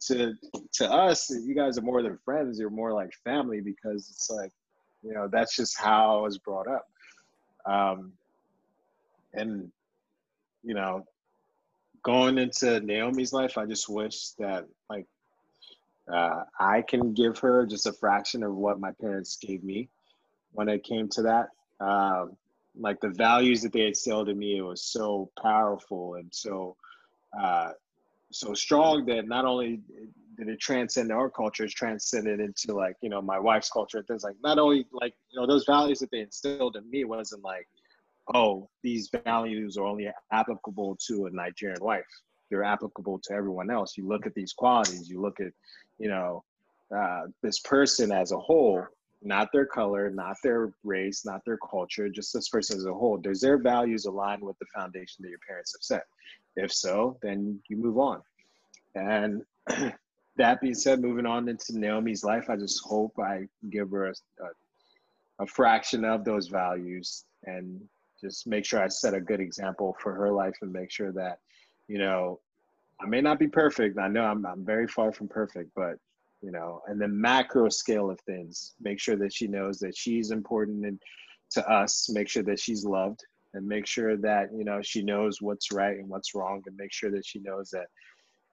to 0.07 0.35
to 0.75 0.91
us, 0.91 1.31
you 1.31 1.55
guys 1.55 1.79
are 1.79 1.83
more 1.83 2.03
than 2.03 2.19
friends. 2.25 2.59
You're 2.59 2.71
more 2.71 2.93
like 2.93 3.11
family 3.25 3.61
because 3.61 4.09
it's 4.11 4.31
like 4.31 4.53
you 5.03 5.15
know 5.15 5.29
that's 5.31 5.57
just 5.57 5.79
how 5.79 6.19
I 6.19 6.23
was 6.23 6.39
brought 6.39 6.69
up. 6.69 6.89
Um, 7.67 8.13
and 9.33 9.71
you 10.63 10.75
know, 10.75 11.07
going 12.03 12.39
into 12.39 12.81
Naomi's 12.81 13.33
life, 13.33 13.59
I 13.59 13.67
just 13.67 13.89
wish 13.89 14.31
that 14.39 14.67
like 14.91 15.07
uh, 16.13 16.45
I 16.59 16.83
can 16.83 17.13
give 17.15 17.39
her 17.39 17.67
just 17.67 17.87
a 17.87 17.93
fraction 17.93 18.43
of 18.43 18.55
what 18.55 18.81
my 18.81 18.93
parents 18.93 19.37
gave 19.37 19.63
me 19.63 19.89
when 20.53 20.69
it 20.69 20.85
came 20.85 21.09
to 21.11 21.23
that. 21.23 21.49
Um, 21.81 22.37
like 22.77 23.01
the 23.01 23.11
values 23.11 23.63
that 23.63 23.73
they 23.73 23.87
instilled 23.87 24.29
in 24.29 24.39
me, 24.39 24.59
it 24.59 24.63
was 24.63 24.83
so 24.83 25.31
powerful 25.41 26.15
and 26.15 26.29
so 26.33 26.77
uh, 27.39 27.71
so 28.31 28.55
strong 28.55 29.07
that 29.07 29.27
not 29.27 29.45
only 29.45 29.81
did 30.37 30.49
it 30.49 30.61
transcend 30.61 31.11
our 31.11 31.29
culture, 31.29 31.65
it's 31.65 31.75
transcended 31.75 32.41
into 32.41 32.75
like, 32.75 32.97
you 33.01 33.09
know, 33.09 33.21
my 33.21 33.39
wife's 33.39 33.71
culture 33.71 34.03
things 34.07 34.23
like 34.23 34.37
not 34.43 34.59
only 34.59 34.87
like, 34.93 35.15
you 35.31 35.41
know, 35.41 35.47
those 35.47 35.65
values 35.65 35.99
that 35.99 36.11
they 36.11 36.21
instilled 36.21 36.77
in 36.77 36.89
me 36.91 37.05
wasn't 37.05 37.43
like, 37.43 37.67
oh, 38.35 38.69
these 38.83 39.11
values 39.25 39.77
are 39.77 39.85
only 39.85 40.09
applicable 40.33 40.97
to 41.07 41.27
a 41.27 41.31
Nigerian 41.31 41.83
wife. 41.83 42.05
They're 42.51 42.65
applicable 42.65 43.21
to 43.25 43.35
everyone 43.35 43.71
else. 43.71 43.97
You 43.97 44.07
look 44.07 44.27
at 44.27 44.35
these 44.35 44.53
qualities, 44.53 45.09
you 45.09 45.21
look 45.21 45.41
at, 45.41 45.53
you 45.99 46.09
know, 46.09 46.45
uh, 46.97 47.27
this 47.43 47.61
person 47.61 48.13
as 48.13 48.33
a 48.33 48.39
whole, 48.39 48.87
not 49.23 49.49
their 49.53 49.67
color, 49.67 50.11
not 50.11 50.37
their 50.43 50.73
race, 50.85 51.25
not 51.25 51.41
their 51.45 51.59
culture, 51.59 52.09
just 52.09 52.33
this 52.33 52.49
person 52.49 52.77
as 52.77 52.87
a 52.87 52.95
whole. 52.95 53.17
Does 53.17 53.41
their 53.41 53.59
values 53.59 54.07
align 54.07 54.41
with 54.41 54.59
the 54.59 54.67
foundation 54.75 55.23
that 55.23 55.31
your 55.31 55.41
parents 55.47 55.75
have 55.75 55.83
set? 55.83 56.05
If 56.59 56.73
so, 56.73 57.17
then 57.23 57.61
you 57.69 57.77
move 57.77 57.99
on. 57.99 58.21
And 58.97 59.43
that 60.37 60.61
being 60.61 60.75
said, 60.75 61.01
moving 61.01 61.25
on 61.25 61.49
into 61.49 61.79
Naomi's 61.79 62.25
life, 62.25 62.51
I 62.51 62.57
just 62.57 62.83
hope 62.85 63.13
I 63.19 63.47
give 63.71 63.91
her 63.93 64.07
a, 64.07 64.15
a, 64.43 65.45
a, 65.45 65.47
fraction 65.47 66.05
of 66.05 66.25
those 66.25 66.49
values 66.49 67.25
and 67.45 67.81
just 68.21 68.49
make 68.49 68.65
sure 68.65 68.83
I 68.83 68.89
set 68.89 69.15
a 69.15 69.21
good 69.21 69.41
example 69.41 69.97
for 70.03 70.13
her 70.15 70.33
life 70.33 70.57
and 70.63 70.73
make 70.73 70.91
sure 70.91 71.13
that, 71.13 71.39
you 71.87 71.99
know, 71.99 72.41
I 73.01 73.07
may 73.07 73.21
not 73.21 73.39
be 73.39 73.47
perfect. 73.47 73.97
I 73.97 74.09
know 74.09 74.25
I'm 74.25 74.45
I'm 74.45 74.65
very 74.65 74.89
far 74.89 75.13
from 75.13 75.29
perfect, 75.29 75.71
but 75.77 75.95
you 76.43 76.51
know, 76.51 76.83
and 76.89 77.01
the 77.01 77.07
macro 77.07 77.69
scale 77.69 78.11
of 78.11 78.19
things, 78.21 78.75
make 78.81 78.99
sure 78.99 79.17
that 79.17 79.33
she 79.33 79.47
knows 79.47 79.79
that 79.79 79.97
she's 79.97 80.33
important 80.33 80.85
and 80.85 81.01
to 81.51 81.69
us, 81.71 82.09
make 82.11 82.29
sure 82.29 82.43
that 82.43 82.59
she's 82.59 82.85
loved 82.85 83.25
and 83.55 83.67
make 83.67 83.87
sure 83.87 84.17
that, 84.17 84.53
you 84.53 84.65
know, 84.65 84.81
she 84.83 85.03
knows 85.03 85.41
what's 85.41 85.73
right 85.73 85.97
and 85.99 86.09
what's 86.09 86.35
wrong 86.35 86.63
and 86.67 86.77
make 86.77 86.93
sure 86.93 87.11
that 87.11 87.25
she 87.25 87.39
knows 87.41 87.71
that, 87.71 87.87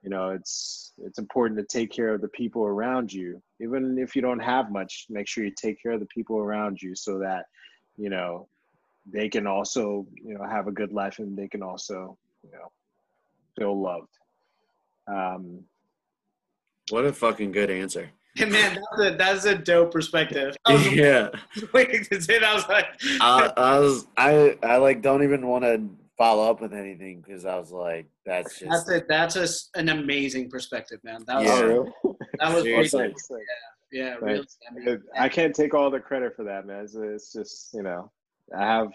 you 0.02 0.10
know, 0.10 0.30
it's 0.30 0.94
it's 0.98 1.20
important 1.20 1.60
to 1.60 1.66
take 1.66 1.92
care 1.92 2.14
of 2.14 2.22
the 2.22 2.30
people 2.30 2.64
around 2.64 3.12
you. 3.12 3.42
Even 3.60 3.98
if 3.98 4.16
you 4.16 4.22
don't 4.22 4.40
have 4.40 4.72
much, 4.72 5.08
make 5.10 5.28
sure 5.28 5.44
you 5.44 5.52
take 5.52 5.82
care 5.82 5.94
of 5.94 6.00
the 6.00 6.06
people 6.08 6.38
around 6.38 6.82
you 6.82 6.96
so 6.96 7.20
that, 7.20 7.46
you 7.98 8.10
know, 8.10 8.48
they 9.12 9.28
can 9.30 9.46
also, 9.48 10.06
you 10.24 10.34
know, 10.36 10.44
have 10.44 10.68
a 10.68 10.72
good 10.72 10.92
life 10.92 11.20
and 11.20 11.38
they 11.38 11.48
can 11.48 11.62
also, 11.62 12.18
you 12.44 12.52
know, 12.52 12.72
feel 13.58 13.80
loved. 13.82 14.10
Um, 15.08 15.66
What 16.90 17.06
a 17.06 17.14
fucking 17.14 17.52
good 17.52 17.70
answer. 17.70 18.12
Hey, 18.46 18.46
man, 18.50 18.78
that's 18.98 19.02
a, 19.14 19.16
that's 19.18 19.46
a 19.46 19.56
dope 19.56 19.92
perspective. 19.94 20.56
I 20.66 20.74
was 20.74 20.92
Yeah. 20.94 21.30
waiting 21.74 22.04
to 22.06 22.22
say 22.22 22.40
that. 22.40 22.44
I 22.50 22.54
was 22.54 22.68
like, 22.68 22.88
I, 23.22 23.54
I 23.56 23.80
was 23.86 24.08
I 24.18 24.58
I 24.64 24.78
like 24.78 25.02
don't 25.02 25.24
even 25.24 25.48
want 25.48 25.64
to 25.64 25.88
follow 26.18 26.50
up 26.50 26.62
with 26.62 26.74
anything 26.74 27.22
because 27.22 27.46
I 27.46 27.58
was 27.58 27.72
like 27.72 28.08
that's 28.26 28.60
just 28.60 28.70
that's 28.72 28.90
a, 28.92 29.04
that's 29.08 29.36
a 29.38 29.44
s 29.44 29.70
an 29.76 29.90
amazing 29.90 30.50
perspective, 30.50 31.00
man. 31.04 31.24
That 31.28 31.38
was 31.44 31.46
Yeah. 31.48 32.14
that 32.40 32.54
was 32.54 32.64
Seriously. 32.64 33.00
pretty 33.00 33.14
Thanks, 33.14 33.28
cool. 33.28 33.38
thanks. 33.38 33.48
yeah, 33.92 34.16
really. 34.16 34.38
Thanks. 34.40 34.58
I 34.70 34.74
mean, 34.74 35.02
I 35.18 35.30
can't 35.30 35.56
take 35.56 35.74
all 35.74 35.90
the 35.90 36.00
credit 36.00 36.36
for 36.36 36.44
that, 36.44 36.66
man. 36.68 36.84
It's, 36.84 36.96
it's 36.96 37.32
just, 37.34 37.74
you 37.74 37.84
know, 37.84 38.12
I 38.58 38.64
have, 38.66 38.88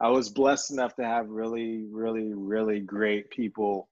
I 0.00 0.08
was 0.08 0.28
blessed 0.28 0.72
enough 0.72 0.94
to 0.96 1.04
have 1.04 1.28
really, 1.28 1.84
really, 1.90 2.32
really 2.34 2.80
great 2.80 3.30
people 3.30 3.88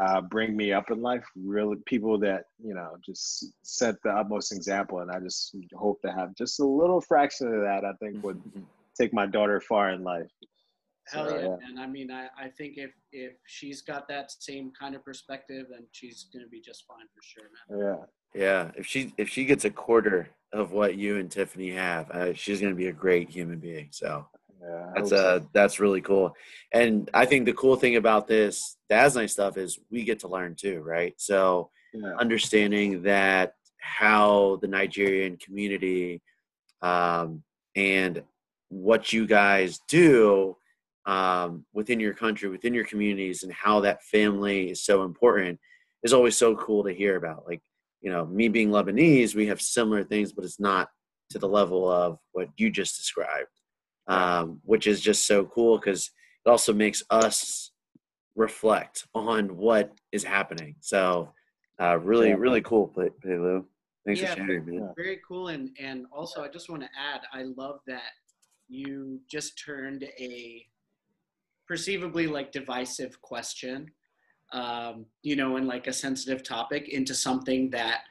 uh, 0.00 0.20
bring 0.20 0.56
me 0.56 0.72
up 0.72 0.90
in 0.90 1.02
life. 1.02 1.24
Really, 1.36 1.76
people 1.86 2.18
that, 2.20 2.44
you 2.62 2.74
know, 2.74 2.96
just 3.04 3.52
set 3.62 3.96
the 4.02 4.10
utmost 4.10 4.52
example. 4.52 5.00
And 5.00 5.10
I 5.10 5.20
just 5.20 5.54
hope 5.74 6.00
to 6.02 6.12
have 6.12 6.34
just 6.34 6.60
a 6.60 6.64
little 6.64 7.00
fraction 7.00 7.48
of 7.48 7.60
that, 7.62 7.84
I 7.84 7.92
think 8.02 8.22
would 8.24 8.40
take 9.00 9.12
my 9.12 9.26
daughter 9.26 9.60
far 9.60 9.90
in 9.90 10.02
life. 10.02 10.30
Hell 11.08 11.28
So, 11.28 11.36
yeah, 11.36 11.74
man. 11.74 11.78
I 11.78 11.86
mean, 11.86 12.10
I, 12.10 12.28
I 12.38 12.48
think 12.48 12.74
if 12.76 12.92
if 13.12 13.32
she's 13.46 13.82
got 13.82 14.06
that 14.08 14.30
same 14.30 14.72
kind 14.78 14.94
of 14.94 15.04
perspective, 15.04 15.66
then 15.70 15.86
she's 15.92 16.26
gonna 16.32 16.46
be 16.46 16.60
just 16.60 16.84
fine 16.86 17.06
for 17.14 17.22
sure, 17.22 17.48
man. 17.78 18.06
Yeah. 18.34 18.40
yeah. 18.40 18.70
If 18.76 18.86
she 18.86 19.12
if 19.18 19.28
she 19.28 19.44
gets 19.44 19.64
a 19.64 19.70
quarter 19.70 20.30
of 20.52 20.72
what 20.72 20.96
you 20.96 21.16
and 21.16 21.30
Tiffany 21.30 21.70
have, 21.72 22.10
uh, 22.10 22.32
she's 22.34 22.60
gonna 22.60 22.74
be 22.74 22.88
a 22.88 22.92
great 22.92 23.28
human 23.28 23.58
being. 23.58 23.88
So 23.90 24.26
Yeah. 24.62 24.92
That's 24.94 25.10
hope 25.10 25.18
so. 25.18 25.36
uh 25.36 25.40
that's 25.52 25.80
really 25.80 26.00
cool. 26.00 26.34
And 26.72 27.10
I 27.14 27.26
think 27.26 27.46
the 27.46 27.52
cool 27.54 27.76
thing 27.76 27.96
about 27.96 28.28
this 28.28 28.76
Night 28.90 29.30
stuff 29.30 29.56
is 29.56 29.78
we 29.90 30.04
get 30.04 30.20
to 30.20 30.28
learn 30.28 30.54
too, 30.54 30.80
right? 30.80 31.14
So 31.16 31.70
yeah. 31.94 32.14
understanding 32.18 33.02
that 33.02 33.54
how 33.78 34.58
the 34.60 34.68
Nigerian 34.68 35.36
community 35.36 36.22
um, 36.82 37.42
and 37.74 38.22
what 38.68 39.12
you 39.12 39.26
guys 39.26 39.80
do 39.88 40.56
um, 41.06 41.64
within 41.72 41.98
your 42.00 42.14
country, 42.14 42.48
within 42.48 42.74
your 42.74 42.84
communities, 42.84 43.42
and 43.42 43.52
how 43.52 43.80
that 43.80 44.02
family 44.02 44.70
is 44.70 44.84
so 44.84 45.02
important 45.02 45.58
is 46.02 46.12
always 46.12 46.36
so 46.36 46.54
cool 46.56 46.84
to 46.84 46.92
hear 46.92 47.16
about. 47.16 47.44
Like, 47.46 47.60
you 48.00 48.10
know, 48.10 48.26
me 48.26 48.48
being 48.48 48.70
Lebanese, 48.70 49.34
we 49.34 49.46
have 49.46 49.60
similar 49.60 50.04
things, 50.04 50.32
but 50.32 50.44
it's 50.44 50.60
not 50.60 50.88
to 51.30 51.38
the 51.38 51.48
level 51.48 51.90
of 51.90 52.18
what 52.32 52.48
you 52.56 52.70
just 52.70 52.96
described, 52.96 53.48
um, 54.06 54.60
which 54.64 54.86
is 54.86 55.00
just 55.00 55.26
so 55.26 55.44
cool 55.44 55.78
because 55.78 56.10
it 56.44 56.50
also 56.50 56.72
makes 56.72 57.02
us 57.10 57.72
reflect 58.36 59.06
on 59.14 59.56
what 59.56 59.92
is 60.12 60.24
happening. 60.24 60.76
So, 60.80 61.32
uh, 61.80 61.98
really, 61.98 62.28
Yeah. 62.28 62.36
really 62.38 62.62
cool, 62.62 62.88
Pe- 62.88 63.10
Pelu. 63.22 63.64
Thanks 64.04 64.20
Yeah, 64.20 64.34
for 64.34 64.40
sharing, 64.40 64.66
man. 64.66 64.74
Yeah. 64.74 64.92
Very 64.96 65.20
cool, 65.26 65.48
and 65.48 65.76
and 65.78 66.06
also 66.10 66.42
I 66.42 66.48
just 66.48 66.70
want 66.70 66.82
to 66.82 66.88
add, 66.98 67.20
I 67.32 67.42
love 67.42 67.80
that 67.86 68.12
you 68.68 69.20
just 69.28 69.58
turned 69.62 70.04
a 70.04 70.66
perceivably 71.66 72.26
like 72.26 72.50
divisive 72.50 73.20
question, 73.20 73.90
um, 74.52 75.06
you 75.22 75.36
know, 75.36 75.56
and 75.56 75.66
like 75.66 75.86
a 75.86 75.92
sensitive 75.92 76.42
topic 76.42 76.88
into 76.88 77.14
something 77.14 77.70
that 77.70 78.04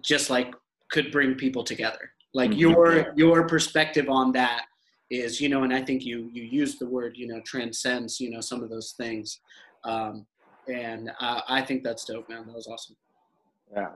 just 0.00 0.30
like 0.30 0.54
could 0.90 1.10
bring 1.10 1.34
people 1.34 1.64
together. 1.64 2.12
Like 2.36 2.50
Mhm. 2.50 2.58
your 2.58 3.14
your 3.16 3.48
perspective 3.48 4.10
on 4.10 4.30
that 4.32 4.66
is, 5.08 5.40
you 5.40 5.48
know, 5.48 5.62
and 5.62 5.72
I 5.72 5.82
think 5.82 6.04
you 6.04 6.28
you 6.34 6.42
used 6.42 6.78
the 6.78 6.86
word, 6.86 7.16
you 7.16 7.26
know, 7.26 7.40
transcends, 7.40 8.20
you 8.20 8.28
know, 8.30 8.42
some 8.42 8.62
of 8.62 8.68
those 8.68 8.92
things, 8.92 9.40
um, 9.84 10.26
and 10.68 11.10
uh, 11.18 11.40
I 11.48 11.62
think 11.62 11.82
that's 11.82 12.04
dope, 12.04 12.28
man. 12.28 12.46
That 12.46 12.54
was 12.54 12.66
awesome. 12.66 12.94
Yeah. 13.72 13.92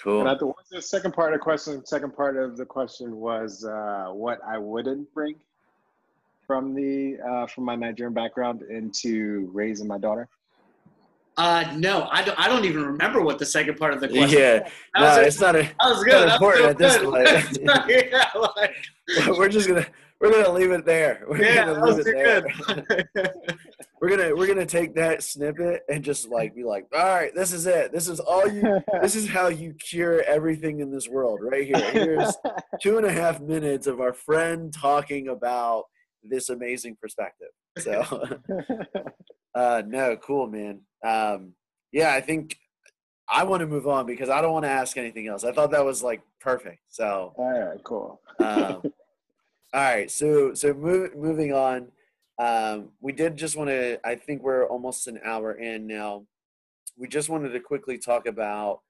Cool. 0.00 0.20
And 0.20 0.30
I 0.30 0.32
think 0.38 0.56
what's 0.56 0.70
the 0.70 0.80
second 0.80 1.12
part 1.12 1.34
of 1.34 1.38
the 1.38 1.42
question? 1.44 1.84
Second 1.84 2.16
part 2.16 2.38
of 2.38 2.56
the 2.56 2.64
question 2.64 3.16
was 3.16 3.66
uh, 3.66 4.08
what 4.12 4.40
I 4.44 4.56
wouldn't 4.56 5.12
bring 5.12 5.36
from 6.46 6.74
the 6.74 7.20
uh, 7.20 7.46
from 7.48 7.64
my 7.64 7.76
Nigerian 7.76 8.14
background 8.14 8.62
into 8.62 9.50
raising 9.52 9.86
my 9.86 9.98
daughter. 9.98 10.26
Uh, 11.38 11.72
no, 11.76 12.08
I 12.10 12.22
don't. 12.22 12.38
I 12.38 12.46
don't 12.48 12.64
even 12.64 12.84
remember 12.84 13.22
what 13.22 13.38
the 13.38 13.46
second 13.46 13.78
part 13.78 13.94
of 13.94 14.00
the 14.00 14.08
question. 14.08 14.38
yeah, 14.38 14.58
that 14.58 14.70
no, 14.96 15.02
was, 15.02 15.26
it's 15.26 15.40
not. 15.40 15.56
A, 15.56 15.62
that 15.62 15.74
was 15.80 16.04
good. 16.04 16.12
That 16.12 16.24
was 16.24 16.34
important 16.34 16.64
so 16.64 16.70
at 16.70 16.78
this 16.78 16.96
good. 16.98 17.64
point. 17.64 17.88
yeah, 18.12 18.30
like, 18.56 19.26
we're 19.38 19.48
just 19.48 19.66
gonna 19.66 19.86
we're 20.20 20.30
gonna 20.30 20.52
leave 20.52 20.70
it 20.70 20.84
there. 20.84 21.24
We're 21.26 21.42
yeah, 21.42 21.64
gonna 21.64 21.74
that 21.74 21.82
was 21.82 21.96
leave 21.96 22.06
it 22.06 22.14
there. 22.14 23.04
good. 23.14 23.36
we're 24.00 24.10
gonna 24.10 24.36
we're 24.36 24.46
gonna 24.46 24.66
take 24.66 24.94
that 24.96 25.22
snippet 25.22 25.82
and 25.88 26.04
just 26.04 26.28
like 26.28 26.54
be 26.54 26.64
like, 26.64 26.86
all 26.94 27.02
right, 27.02 27.34
this 27.34 27.54
is 27.54 27.66
it. 27.66 27.92
This 27.92 28.08
is 28.08 28.20
all 28.20 28.46
you. 28.46 28.80
This 29.00 29.16
is 29.16 29.26
how 29.26 29.48
you 29.48 29.72
cure 29.72 30.22
everything 30.24 30.80
in 30.80 30.92
this 30.92 31.08
world, 31.08 31.40
right 31.42 31.66
here. 31.66 31.90
Here's 31.92 32.36
two 32.82 32.98
and 32.98 33.06
a 33.06 33.12
half 33.12 33.40
minutes 33.40 33.86
of 33.86 34.00
our 34.00 34.12
friend 34.12 34.70
talking 34.72 35.28
about 35.28 35.84
this 36.22 36.50
amazing 36.50 36.96
perspective. 37.00 37.48
So, 37.78 38.04
uh, 39.54 39.82
no, 39.86 40.16
cool, 40.18 40.46
man. 40.46 40.82
Um, 41.04 41.54
yeah, 41.92 42.14
I 42.14 42.20
think 42.20 42.58
I 43.28 43.44
want 43.44 43.60
to 43.60 43.66
move 43.66 43.86
on 43.86 44.06
because 44.06 44.28
I 44.28 44.40
don't 44.40 44.52
want 44.52 44.64
to 44.64 44.70
ask 44.70 44.96
anything 44.96 45.26
else. 45.26 45.44
I 45.44 45.52
thought 45.52 45.70
that 45.72 45.84
was 45.84 46.02
like 46.02 46.22
perfect. 46.40 46.80
So, 46.88 47.32
All 47.36 47.50
right, 47.50 47.82
cool. 47.84 48.20
um, 48.40 48.82
all 49.74 49.80
right, 49.80 50.10
so 50.10 50.54
so 50.54 50.74
move, 50.74 51.16
moving 51.16 51.52
on. 51.52 51.88
Um, 52.38 52.90
we 53.00 53.12
did 53.12 53.36
just 53.36 53.56
want 53.56 53.70
to. 53.70 53.98
I 54.06 54.16
think 54.16 54.42
we're 54.42 54.66
almost 54.66 55.06
an 55.06 55.20
hour 55.24 55.52
in 55.52 55.86
now. 55.86 56.26
We 56.96 57.08
just 57.08 57.28
wanted 57.28 57.50
to 57.50 57.60
quickly 57.60 57.98
talk 57.98 58.26
about 58.26 58.80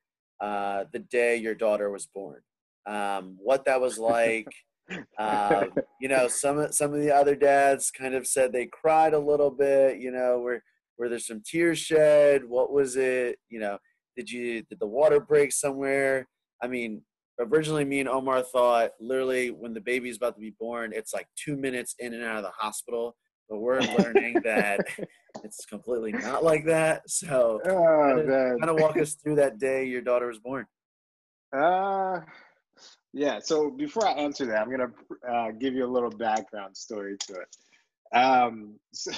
uh, 0.40 0.84
the 0.92 0.98
day 1.00 1.36
your 1.36 1.54
daughter 1.54 1.90
was 1.90 2.06
born. 2.06 2.40
Um, 2.86 3.36
what 3.38 3.64
that 3.66 3.80
was 3.80 3.98
like. 3.98 4.48
um, 5.18 5.72
you 6.00 6.08
know, 6.08 6.28
some 6.28 6.58
of 6.58 6.74
some 6.74 6.92
of 6.92 7.00
the 7.00 7.14
other 7.14 7.36
dads 7.36 7.90
kind 7.90 8.14
of 8.14 8.26
said 8.26 8.52
they 8.52 8.66
cried 8.66 9.14
a 9.14 9.18
little 9.18 9.50
bit. 9.50 9.98
You 9.98 10.10
know, 10.10 10.40
were 10.40 10.62
were 11.02 11.08
there 11.08 11.18
some 11.18 11.42
tears 11.44 11.80
shed? 11.80 12.44
What 12.44 12.72
was 12.72 12.96
it? 12.96 13.36
You 13.48 13.58
know, 13.58 13.76
did 14.16 14.30
you 14.30 14.62
did 14.62 14.78
the 14.78 14.86
water 14.86 15.18
break 15.18 15.50
somewhere? 15.50 16.28
I 16.62 16.68
mean, 16.68 17.02
originally 17.40 17.84
me 17.84 17.98
and 17.98 18.08
Omar 18.08 18.42
thought 18.42 18.92
literally 19.00 19.50
when 19.50 19.74
the 19.74 19.80
baby's 19.80 20.16
about 20.16 20.36
to 20.36 20.40
be 20.40 20.54
born, 20.60 20.92
it's 20.94 21.12
like 21.12 21.26
two 21.34 21.56
minutes 21.56 21.96
in 21.98 22.14
and 22.14 22.22
out 22.22 22.36
of 22.36 22.44
the 22.44 22.52
hospital. 22.56 23.16
But 23.50 23.58
we're 23.58 23.80
learning 23.98 24.42
that 24.44 24.86
it's 25.42 25.66
completely 25.66 26.12
not 26.12 26.44
like 26.44 26.64
that. 26.66 27.10
So 27.10 27.60
oh 27.66 28.56
kind 28.60 28.70
of 28.70 28.80
walk 28.80 28.96
us 28.96 29.14
through 29.14 29.34
that 29.36 29.58
day 29.58 29.84
your 29.84 30.02
daughter 30.02 30.28
was 30.28 30.38
born. 30.38 30.66
Uh, 31.52 32.20
yeah. 33.12 33.40
So 33.40 33.70
before 33.70 34.06
I 34.06 34.12
answer 34.12 34.46
that, 34.46 34.62
I'm 34.62 34.70
gonna 34.70 34.92
uh, 35.28 35.50
give 35.50 35.74
you 35.74 35.84
a 35.84 35.92
little 35.92 36.10
background 36.10 36.76
story 36.76 37.16
to 37.26 37.32
it. 37.40 38.16
Um, 38.16 38.74
so, 38.92 39.10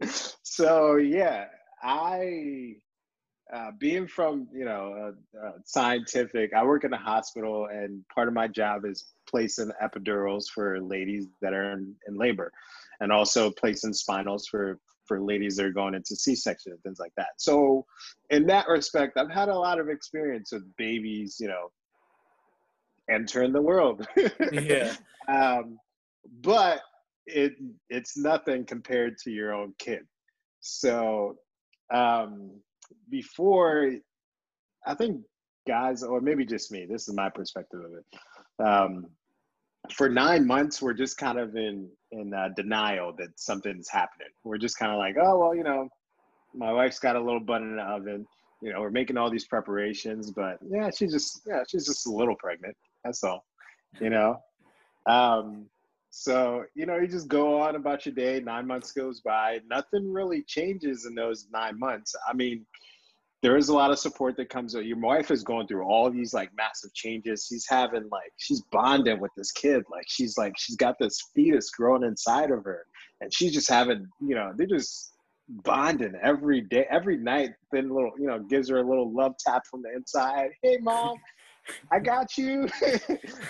so 0.42 0.96
yeah, 0.96 1.46
I 1.82 2.74
uh, 3.52 3.72
being 3.78 4.06
from 4.06 4.48
you 4.52 4.64
know 4.64 5.12
uh, 5.36 5.46
uh, 5.46 5.52
scientific, 5.64 6.52
I 6.54 6.64
work 6.64 6.84
in 6.84 6.92
a 6.92 6.98
hospital, 6.98 7.66
and 7.66 8.04
part 8.14 8.28
of 8.28 8.34
my 8.34 8.46
job 8.46 8.84
is 8.84 9.06
placing 9.28 9.72
epidurals 9.82 10.44
for 10.54 10.80
ladies 10.80 11.26
that 11.42 11.52
are 11.52 11.72
in, 11.72 11.94
in 12.06 12.16
labor, 12.16 12.52
and 13.00 13.10
also 13.10 13.50
placing 13.50 13.92
spinals 13.92 14.42
for 14.50 14.78
for 15.06 15.20
ladies 15.20 15.56
that 15.56 15.66
are 15.66 15.72
going 15.72 15.94
into 15.94 16.14
C-section 16.14 16.70
and 16.70 16.80
things 16.84 17.00
like 17.00 17.12
that. 17.16 17.30
So 17.38 17.84
in 18.30 18.46
that 18.46 18.68
respect, 18.68 19.16
I've 19.16 19.30
had 19.30 19.48
a 19.48 19.58
lot 19.58 19.80
of 19.80 19.88
experience 19.88 20.52
with 20.52 20.62
babies, 20.76 21.38
you 21.40 21.48
know, 21.48 21.72
entering 23.10 23.52
the 23.52 23.60
world. 23.60 24.06
Yeah. 24.52 24.94
um, 25.26 25.80
but 26.42 26.82
it 27.26 27.52
it's 27.88 28.16
nothing 28.16 28.64
compared 28.64 29.18
to 29.18 29.30
your 29.30 29.54
own 29.54 29.74
kid. 29.78 30.00
So 30.60 31.36
um, 31.92 32.50
before, 33.08 33.92
I 34.86 34.94
think 34.94 35.22
guys, 35.66 36.02
or 36.02 36.20
maybe 36.20 36.44
just 36.44 36.72
me. 36.72 36.86
This 36.88 37.08
is 37.08 37.14
my 37.14 37.28
perspective 37.28 37.80
of 37.80 37.92
it. 37.92 38.66
Um, 38.66 39.06
for 39.94 40.08
nine 40.08 40.46
months, 40.46 40.82
we're 40.82 40.94
just 40.94 41.16
kind 41.16 41.38
of 41.38 41.56
in 41.56 41.88
in 42.12 42.34
uh, 42.34 42.48
denial 42.56 43.14
that 43.18 43.28
something's 43.36 43.88
happening. 43.88 44.28
We're 44.44 44.58
just 44.58 44.78
kind 44.78 44.92
of 44.92 44.98
like, 44.98 45.16
oh 45.20 45.38
well, 45.38 45.54
you 45.54 45.64
know, 45.64 45.88
my 46.54 46.72
wife's 46.72 46.98
got 46.98 47.16
a 47.16 47.20
little 47.20 47.40
bun 47.40 47.62
in 47.62 47.76
the 47.76 47.82
oven. 47.82 48.26
You 48.62 48.72
know, 48.72 48.80
we're 48.80 48.90
making 48.90 49.16
all 49.16 49.30
these 49.30 49.46
preparations, 49.46 50.30
but 50.30 50.58
yeah, 50.68 50.90
she's 50.90 51.12
just 51.12 51.42
yeah, 51.46 51.62
she's 51.68 51.86
just 51.86 52.06
a 52.06 52.10
little 52.10 52.36
pregnant. 52.36 52.76
That's 53.04 53.24
all. 53.24 53.44
You 54.00 54.10
know. 54.10 54.40
Um, 55.06 55.66
so 56.10 56.64
you 56.74 56.86
know, 56.86 56.96
you 56.96 57.06
just 57.06 57.28
go 57.28 57.60
on 57.60 57.76
about 57.76 58.04
your 58.04 58.14
day. 58.14 58.40
Nine 58.40 58.66
months 58.66 58.92
goes 58.92 59.20
by. 59.20 59.60
Nothing 59.68 60.12
really 60.12 60.42
changes 60.42 61.06
in 61.06 61.14
those 61.14 61.46
nine 61.52 61.78
months. 61.78 62.14
I 62.28 62.34
mean, 62.34 62.66
there 63.42 63.56
is 63.56 63.68
a 63.68 63.74
lot 63.74 63.90
of 63.90 63.98
support 63.98 64.36
that 64.36 64.50
comes 64.50 64.74
with 64.74 64.84
your 64.84 64.98
wife 64.98 65.30
is 65.30 65.42
going 65.42 65.66
through 65.66 65.84
all 65.84 66.10
these 66.10 66.34
like 66.34 66.50
massive 66.56 66.92
changes 66.94 67.46
she's 67.48 67.66
having 67.68 68.08
like 68.10 68.32
she's 68.36 68.62
bonding 68.70 69.18
with 69.20 69.30
this 69.36 69.50
kid 69.52 69.82
like 69.90 70.04
she's 70.08 70.36
like 70.36 70.52
she's 70.58 70.76
got 70.76 70.98
this 70.98 71.18
fetus 71.34 71.70
growing 71.70 72.02
inside 72.02 72.50
of 72.50 72.64
her 72.64 72.84
and 73.20 73.32
she's 73.32 73.52
just 73.52 73.68
having 73.68 74.06
you 74.20 74.34
know 74.34 74.52
they're 74.56 74.66
just 74.66 75.14
bonding 75.48 76.14
every 76.22 76.60
day 76.60 76.86
every 76.90 77.16
night 77.16 77.50
then 77.72 77.88
little 77.88 78.12
you 78.18 78.26
know 78.26 78.38
gives 78.38 78.68
her 78.68 78.78
a 78.78 78.86
little 78.86 79.12
love 79.12 79.34
tap 79.38 79.62
from 79.66 79.82
the 79.82 79.92
inside 79.94 80.50
hey 80.62 80.76
mom 80.80 81.16
i 81.90 81.98
got 81.98 82.36
you. 82.36 82.68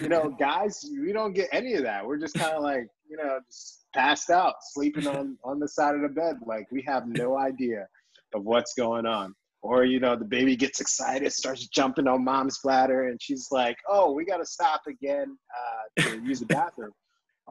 You 0.00 0.08
know 0.08 0.34
guys 0.38 0.84
we 0.98 1.12
don't 1.12 1.34
get 1.34 1.48
any 1.52 1.74
of 1.74 1.82
that. 1.82 2.06
We're 2.06 2.18
just 2.18 2.34
kind 2.34 2.54
of 2.54 2.62
like 2.62 2.86
you 3.08 3.16
know 3.16 3.38
just 3.46 3.84
passed 3.94 4.30
out 4.30 4.54
sleeping 4.72 5.06
on 5.06 5.36
on 5.44 5.58
the 5.58 5.68
side 5.68 5.94
of 5.94 6.00
the 6.00 6.08
bed. 6.08 6.36
Like 6.46 6.66
we 6.70 6.82
have 6.86 7.06
no 7.06 7.38
idea 7.38 7.86
of 8.34 8.44
what's 8.44 8.74
going 8.74 9.06
on. 9.06 9.34
Or 9.62 9.84
you 9.84 10.00
know 10.00 10.16
the 10.16 10.24
baby 10.24 10.56
gets 10.56 10.80
excited 10.80 11.30
starts 11.32 11.68
jumping 11.68 12.08
on 12.08 12.24
mom's 12.24 12.58
bladder 12.62 13.08
and 13.08 13.20
she's 13.20 13.48
like 13.50 13.76
oh 13.88 14.12
we 14.12 14.24
got 14.24 14.38
to 14.38 14.46
stop 14.46 14.80
again 14.88 15.36
uh, 15.58 16.02
to 16.02 16.22
use 16.24 16.40
the 16.40 16.46
bathroom. 16.46 16.92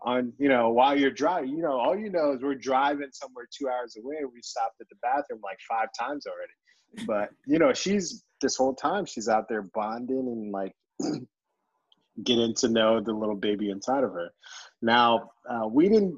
On 0.03 0.33
you 0.39 0.49
know 0.49 0.69
while 0.69 0.97
you're 0.97 1.11
driving 1.11 1.51
you 1.51 1.61
know 1.61 1.79
all 1.79 1.95
you 1.95 2.09
know 2.09 2.31
is 2.31 2.41
we're 2.41 2.55
driving 2.55 3.09
somewhere 3.11 3.45
two 3.55 3.69
hours 3.69 3.95
away. 3.95 4.17
We 4.25 4.41
stopped 4.41 4.75
at 4.81 4.87
the 4.89 4.95
bathroom 5.03 5.41
like 5.43 5.59
five 5.69 5.89
times 5.99 6.25
already 6.25 6.53
but 7.05 7.29
you 7.45 7.59
know 7.59 7.73
she's 7.73 8.23
this 8.41 8.55
whole 8.55 8.73
time 8.73 9.05
she's 9.05 9.27
out 9.27 9.47
there 9.47 9.61
bonding 9.61 10.27
and 10.27 10.51
like 10.51 10.75
getting 12.23 12.53
to 12.53 12.67
know 12.67 12.99
the 12.99 13.11
little 13.11 13.35
baby 13.35 13.69
inside 13.69 14.03
of 14.03 14.11
her 14.11 14.29
now 14.81 15.29
uh, 15.49 15.67
we 15.67 15.87
didn't 15.87 16.17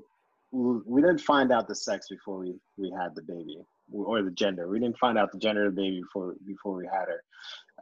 we 0.52 1.02
didn't 1.02 1.22
find 1.22 1.52
out 1.52 1.68
the 1.68 1.76
sex 1.76 2.08
before 2.10 2.38
we 2.38 2.56
we 2.78 2.92
had 2.92 3.16
the 3.16 3.22
baby 3.22 3.58
or 3.94 4.22
the 4.22 4.32
gender. 4.32 4.68
We 4.68 4.80
didn't 4.80 4.98
find 4.98 5.18
out 5.18 5.32
the 5.32 5.38
gender 5.38 5.68
of 5.68 5.76
the 5.76 5.82
baby 5.82 6.02
before 6.02 6.36
before 6.46 6.76
we 6.76 6.86
had 6.86 7.08
her. 7.08 7.24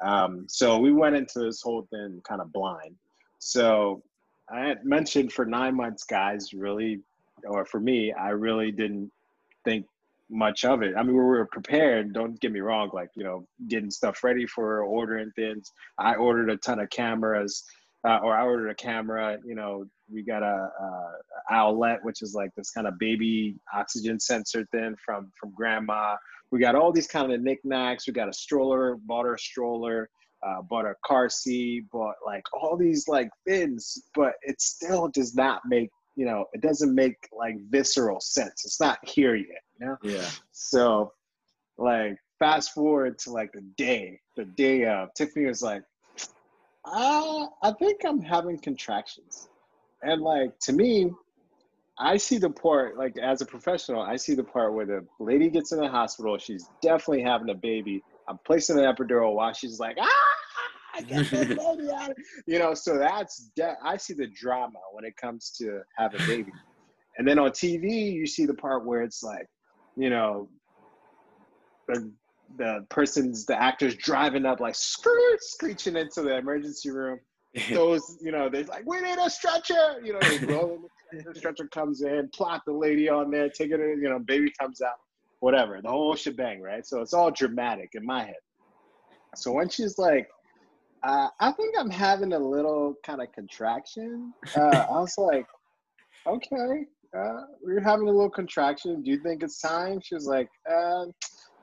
Um, 0.02 0.46
so 0.48 0.78
we 0.78 0.92
went 0.92 1.16
into 1.16 1.40
this 1.40 1.62
whole 1.62 1.88
thing 1.90 2.22
kind 2.28 2.42
of 2.42 2.52
blind. 2.54 2.96
So 3.40 4.04
I 4.50 4.62
had 4.66 4.86
mentioned 4.86 5.32
for 5.32 5.46
nine 5.46 5.76
months, 5.76 6.04
guys, 6.04 6.54
really, 6.54 7.00
or 7.44 7.66
for 7.66 7.80
me, 7.80 8.14
I 8.14 8.30
really 8.30 8.72
didn't 8.72 9.12
think 9.66 9.86
much 10.30 10.66
of 10.66 10.82
it. 10.82 10.94
I 10.98 11.04
mean, 11.04 11.16
we 11.16 11.22
were 11.24 11.48
prepared. 11.52 12.14
Don't 12.14 12.40
get 12.40 12.52
me 12.52 12.60
wrong. 12.60 12.90
Like 12.94 13.10
you 13.16 13.24
know, 13.24 13.48
getting 13.68 13.92
stuff 13.92 14.24
ready 14.24 14.46
for 14.46 14.84
ordering 14.84 15.32
things. 15.36 15.72
I 15.98 16.16
ordered 16.16 16.50
a 16.50 16.58
ton 16.58 16.80
of 16.80 16.90
cameras 16.90 17.64
uh, 18.08 18.20
or 18.24 18.36
I 18.36 18.44
ordered 18.44 18.70
a 18.70 18.76
camera. 18.76 19.38
You 19.46 19.56
know, 19.56 19.86
we 20.12 20.24
got 20.24 20.44
a, 20.44 20.70
a, 21.52 21.98
which 22.04 22.22
is 22.22 22.34
like 22.34 22.52
this 22.56 22.72
kind 22.72 22.88
of 22.88 22.98
baby 22.98 23.56
oxygen 23.74 24.20
sensor 24.20 24.66
thing 24.72 24.96
from 25.04 25.32
from 25.40 25.52
grandma. 25.54 26.16
We 26.52 26.60
got 26.60 26.76
all 26.76 26.92
these 26.92 27.08
kind 27.08 27.32
of 27.32 27.42
knickknacks. 27.42 28.08
We 28.08 28.14
got 28.14 28.30
a 28.30 28.34
stroller, 28.34 28.96
bought 29.06 29.26
her 29.26 29.36
a 29.36 29.40
stroller, 29.40 30.10
uh, 30.46 30.62
bought 30.62 30.86
a 30.86 30.96
car 31.06 31.30
seat, 31.30 31.86
bought 31.92 32.16
like 32.26 32.44
all 32.54 32.78
these 32.78 33.08
like 33.08 33.30
things, 33.46 34.02
but 34.16 34.34
it 34.42 34.62
still 34.62 35.10
does 35.10 35.36
not 35.36 35.62
make 35.68 35.90
you 36.20 36.26
know 36.26 36.44
it 36.52 36.60
doesn't 36.60 36.94
make 36.94 37.30
like 37.32 37.56
visceral 37.70 38.20
sense. 38.20 38.66
It's 38.66 38.82
not 38.82 39.00
here 39.08 39.36
yet. 39.36 39.64
You 39.80 39.86
know? 39.86 39.98
Yeah. 40.04 40.30
So, 40.52 41.14
like, 41.78 42.18
fast 42.40 42.74
forward 42.74 43.18
to 43.20 43.32
like 43.32 43.54
the 43.54 43.62
day, 43.78 44.20
the 44.36 44.44
day 44.44 44.86
of 44.86 45.14
Tiffany 45.14 45.46
was 45.46 45.62
like, 45.62 45.82
uh, 46.84 47.48
I 47.64 47.72
think 47.80 48.02
I'm 48.06 48.22
having 48.22 48.60
contractions. 48.60 49.48
And 50.02 50.22
like 50.22 50.60
to 50.60 50.74
me, 50.74 51.12
I 51.98 52.18
see 52.18 52.38
the 52.38 52.50
part 52.50 52.98
like 52.98 53.18
as 53.18 53.42
a 53.42 53.46
professional, 53.46 54.02
I 54.02 54.18
see 54.18 54.36
the 54.36 54.44
part 54.44 54.74
where 54.74 54.86
the 54.86 55.06
lady 55.22 55.50
gets 55.50 55.72
in 55.72 55.80
the 55.80 55.88
hospital, 55.88 56.38
she's 56.38 56.70
definitely 56.82 57.24
having 57.24 57.50
a 57.50 57.56
baby. 57.56 58.04
I'm 58.28 58.40
placing 58.46 58.78
an 58.78 58.84
epidural 58.84 59.36
while 59.36 59.54
she's 59.54 59.80
like, 59.80 59.96
ah, 60.00 60.39
the 61.08 61.76
baby 61.78 61.92
out. 61.92 62.14
You 62.46 62.60
know, 62.60 62.74
so 62.74 62.98
that's 62.98 63.52
de- 63.56 63.78
I 63.84 63.98
see 63.98 64.14
the 64.14 64.28
drama 64.28 64.80
when 64.94 65.06
it 65.06 65.16
comes 65.18 65.52
to 65.60 65.82
having 65.98 66.22
a 66.24 66.28
baby. 66.28 66.52
And 67.18 67.28
then 67.28 67.40
on 67.40 67.52
TV, 67.52 68.14
you 68.14 68.26
see 68.26 68.46
the 68.46 68.54
part 68.54 68.86
where 68.86 69.02
it's 69.02 69.24
like, 69.24 69.46
you 69.96 70.10
know, 70.10 70.50
the 71.88 72.12
the 72.58 72.86
person's 72.90 73.46
the 73.46 73.62
actor's 73.62 73.96
driving 73.96 74.46
up 74.46 74.60
like 74.60 74.74
screech 74.76 75.40
screeching 75.42 75.96
into 75.96 76.22
the 76.22 76.36
emergency 76.38 76.90
room. 76.90 77.20
Those, 77.72 78.18
you 78.22 78.32
know, 78.32 78.48
they're 78.48 78.64
like, 78.66 78.84
we 78.86 79.02
need 79.02 79.18
a 79.18 79.30
stretcher. 79.30 80.00
You 80.04 80.14
know, 80.14 80.20
they 80.20 80.46
roll 80.46 80.80
the 81.12 81.36
stretcher 81.36 81.68
comes 81.68 82.02
in, 82.02 82.30
plot 82.34 82.62
the 82.66 82.74
lady 82.74 83.10
on 83.10 83.32
there, 83.32 83.50
take 83.50 83.72
it 83.72 83.80
in, 83.80 84.02
you 84.02 84.10
know, 84.10 84.20
baby 84.20 84.52
comes 84.60 84.82
out, 84.82 84.98
whatever, 85.40 85.82
the 85.82 85.90
whole 85.90 86.16
shebang, 86.16 86.62
right? 86.62 86.86
So 86.86 87.02
it's 87.02 87.14
all 87.14 87.32
dramatic 87.32 87.90
in 87.94 88.06
my 88.06 88.26
head. 88.26 88.36
So 89.36 89.52
when 89.52 89.70
she's 89.70 89.98
like, 89.98 90.28
uh, 91.04 91.28
I 91.40 91.52
think 91.52 91.76
I'm 91.78 91.90
having 91.90 92.34
a 92.34 92.40
little 92.40 92.96
kind 93.06 93.22
of 93.22 93.32
contraction. 93.32 94.34
Uh, 94.56 94.86
I 94.90 95.00
was 95.00 95.16
like, 95.18 95.46
okay, 96.28 96.86
uh, 97.18 97.42
we're 97.62 97.82
having 97.82 98.08
a 98.08 98.12
little 98.12 98.30
contraction. 98.30 99.02
Do 99.02 99.12
you 99.12 99.22
think 99.22 99.44
it's 99.44 99.62
time? 99.62 100.00
She 100.04 100.16
was 100.16 100.26
like, 100.26 100.50
uh, 100.70 101.06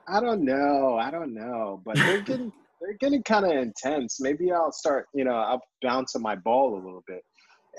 I 0.07 0.19
don't 0.19 0.43
know. 0.43 0.97
I 0.99 1.11
don't 1.11 1.33
know. 1.33 1.81
But 1.85 1.95
they're 1.95 2.21
getting 2.25 2.51
they're 2.81 2.97
getting 2.99 3.23
kind 3.23 3.45
of 3.45 3.51
intense. 3.51 4.19
Maybe 4.19 4.51
I'll 4.51 4.71
start, 4.71 5.07
you 5.13 5.23
know, 5.23 5.35
I'll 5.35 5.61
bounce 5.81 6.15
on 6.15 6.21
my 6.21 6.35
ball 6.35 6.75
a 6.75 6.83
little 6.83 7.03
bit. 7.07 7.21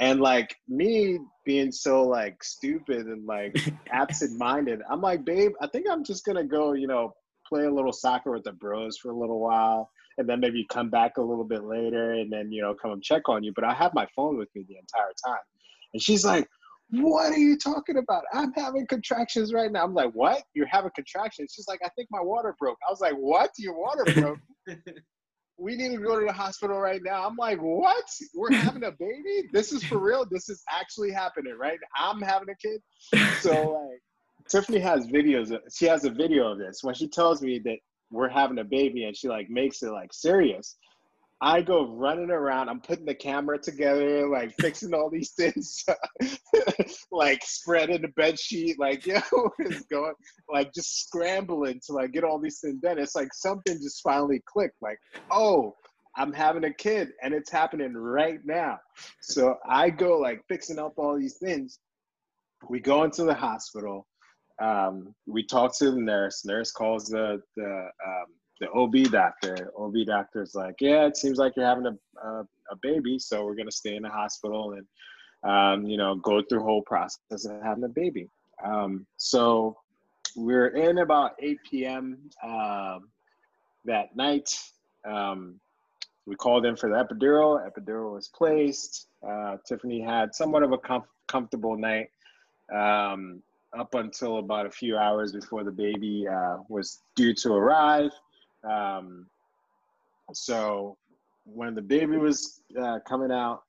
And 0.00 0.20
like 0.20 0.54
me 0.68 1.18
being 1.44 1.72
so 1.72 2.02
like 2.04 2.42
stupid 2.42 3.06
and 3.06 3.26
like 3.26 3.56
absent 3.90 4.38
minded, 4.38 4.80
I'm 4.88 5.00
like, 5.00 5.24
babe, 5.24 5.52
I 5.60 5.66
think 5.66 5.86
I'm 5.90 6.04
just 6.04 6.24
gonna 6.24 6.44
go, 6.44 6.72
you 6.72 6.86
know, 6.86 7.12
play 7.48 7.64
a 7.64 7.70
little 7.70 7.92
soccer 7.92 8.30
with 8.32 8.44
the 8.44 8.52
bros 8.52 8.98
for 8.98 9.10
a 9.10 9.18
little 9.18 9.40
while 9.40 9.90
and 10.18 10.28
then 10.28 10.40
maybe 10.40 10.66
come 10.70 10.90
back 10.90 11.16
a 11.16 11.22
little 11.22 11.44
bit 11.44 11.64
later 11.64 12.12
and 12.12 12.30
then, 12.30 12.50
you 12.52 12.60
know, 12.60 12.74
come 12.74 12.92
and 12.92 13.02
check 13.02 13.28
on 13.28 13.42
you. 13.42 13.52
But 13.54 13.64
I 13.64 13.72
have 13.72 13.94
my 13.94 14.06
phone 14.14 14.36
with 14.36 14.48
me 14.54 14.64
the 14.68 14.76
entire 14.76 15.12
time. 15.24 15.40
And 15.94 16.02
she's 16.02 16.24
like, 16.24 16.46
what 16.90 17.32
are 17.32 17.38
you 17.38 17.56
talking 17.56 17.98
about? 17.98 18.24
I'm 18.32 18.52
having 18.54 18.86
contractions 18.86 19.52
right 19.52 19.70
now. 19.70 19.84
I'm 19.84 19.94
like, 19.94 20.10
what? 20.12 20.42
You're 20.54 20.66
having 20.66 20.90
contractions? 20.94 21.52
She's 21.54 21.68
like, 21.68 21.80
I 21.84 21.88
think 21.90 22.08
my 22.10 22.20
water 22.20 22.54
broke. 22.58 22.78
I 22.86 22.90
was 22.90 23.00
like, 23.00 23.14
what? 23.14 23.50
Your 23.58 23.78
water 23.78 24.04
broke? 24.14 24.38
we 25.58 25.76
need 25.76 25.96
to 25.96 26.02
go 26.02 26.18
to 26.18 26.26
the 26.26 26.32
hospital 26.32 26.78
right 26.78 27.00
now. 27.04 27.26
I'm 27.26 27.36
like, 27.36 27.58
what? 27.58 28.06
We're 28.34 28.52
having 28.52 28.84
a 28.84 28.92
baby? 28.92 29.48
This 29.52 29.72
is 29.72 29.84
for 29.84 29.98
real? 29.98 30.24
This 30.30 30.48
is 30.48 30.62
actually 30.70 31.12
happening, 31.12 31.56
right? 31.58 31.78
I'm 31.96 32.20
having 32.22 32.48
a 32.48 32.56
kid. 32.56 32.80
So 33.40 33.72
like 33.72 34.00
Tiffany 34.48 34.78
has 34.78 35.06
videos. 35.06 35.56
She 35.74 35.86
has 35.86 36.04
a 36.04 36.10
video 36.10 36.52
of 36.52 36.58
this 36.58 36.82
when 36.82 36.94
she 36.94 37.08
tells 37.08 37.42
me 37.42 37.58
that 37.64 37.78
we're 38.10 38.28
having 38.28 38.58
a 38.58 38.64
baby 38.64 39.04
and 39.04 39.16
she 39.16 39.28
like 39.28 39.50
makes 39.50 39.82
it 39.82 39.90
like 39.90 40.12
serious. 40.12 40.76
I 41.40 41.62
go 41.62 41.86
running 41.86 42.30
around. 42.30 42.68
I'm 42.68 42.80
putting 42.80 43.04
the 43.04 43.14
camera 43.14 43.58
together, 43.58 44.28
like 44.28 44.54
fixing 44.58 44.92
all 44.92 45.08
these 45.08 45.30
things, 45.38 45.84
like 47.12 47.42
spreading 47.44 48.02
the 48.02 48.08
bed 48.08 48.38
sheet, 48.38 48.78
like 48.78 49.06
yo, 49.06 49.20
it's 49.60 49.84
going, 49.86 50.14
like 50.50 50.74
just 50.74 51.06
scrambling 51.06 51.80
to 51.86 51.92
like 51.92 52.12
get 52.12 52.24
all 52.24 52.40
these 52.40 52.58
things 52.60 52.80
done. 52.80 52.98
It's 52.98 53.14
like 53.14 53.32
something 53.32 53.78
just 53.80 54.02
finally 54.02 54.42
clicked. 54.46 54.82
Like, 54.82 54.98
oh, 55.30 55.76
I'm 56.16 56.32
having 56.32 56.64
a 56.64 56.74
kid, 56.74 57.10
and 57.22 57.32
it's 57.32 57.50
happening 57.50 57.94
right 57.94 58.40
now. 58.44 58.78
So 59.20 59.56
I 59.68 59.90
go 59.90 60.18
like 60.18 60.42
fixing 60.48 60.80
up 60.80 60.94
all 60.96 61.16
these 61.16 61.38
things. 61.38 61.78
We 62.68 62.80
go 62.80 63.04
into 63.04 63.22
the 63.22 63.34
hospital. 63.34 64.07
Um, 64.60 65.14
we 65.26 65.44
talk 65.44 65.76
to 65.78 65.90
the 65.90 66.00
nurse. 66.00 66.44
Nurse 66.44 66.72
calls 66.72 67.06
the 67.06 67.40
the 67.56 67.88
um, 68.06 68.26
the 68.60 68.70
OB 68.70 69.10
doctor. 69.12 69.70
OB 69.78 69.94
doctor's 70.06 70.54
like, 70.54 70.76
yeah, 70.80 71.06
it 71.06 71.16
seems 71.16 71.38
like 71.38 71.54
you're 71.56 71.66
having 71.66 71.86
a, 71.86 72.26
a, 72.26 72.40
a 72.72 72.76
baby, 72.82 73.18
so 73.18 73.44
we're 73.44 73.54
gonna 73.54 73.70
stay 73.70 73.96
in 73.96 74.02
the 74.02 74.08
hospital 74.08 74.72
and 74.72 74.86
um, 75.50 75.86
you 75.86 75.96
know 75.96 76.16
go 76.16 76.42
through 76.42 76.62
whole 76.62 76.82
process 76.82 77.44
of 77.44 77.62
having 77.62 77.84
a 77.84 77.88
baby. 77.88 78.28
Um, 78.64 79.06
so 79.16 79.76
we're 80.34 80.68
in 80.68 80.98
about 80.98 81.32
8 81.38 81.58
p.m. 81.70 82.18
Um, 82.42 83.08
that 83.84 84.14
night. 84.16 84.58
Um, 85.04 85.60
we 86.26 86.36
called 86.36 86.66
in 86.66 86.76
for 86.76 86.90
the 86.90 86.96
epidural. 86.96 87.66
Epidural 87.66 88.14
was 88.14 88.28
placed. 88.28 89.06
Uh, 89.26 89.56
Tiffany 89.66 90.00
had 90.00 90.34
somewhat 90.34 90.62
of 90.62 90.72
a 90.72 90.78
com- 90.78 91.04
comfortable 91.26 91.76
night 91.76 92.10
um, 92.74 93.42
up 93.76 93.94
until 93.94 94.38
about 94.38 94.66
a 94.66 94.70
few 94.70 94.96
hours 94.96 95.32
before 95.32 95.64
the 95.64 95.70
baby 95.70 96.26
uh, 96.26 96.58
was 96.68 97.02
due 97.16 97.34
to 97.34 97.52
arrive. 97.52 98.10
Um, 98.68 99.26
so 100.32 100.96
when 101.44 101.74
the 101.74 101.82
baby 101.82 102.16
was 102.16 102.60
uh, 102.80 102.98
coming 103.06 103.32
out, 103.32 103.62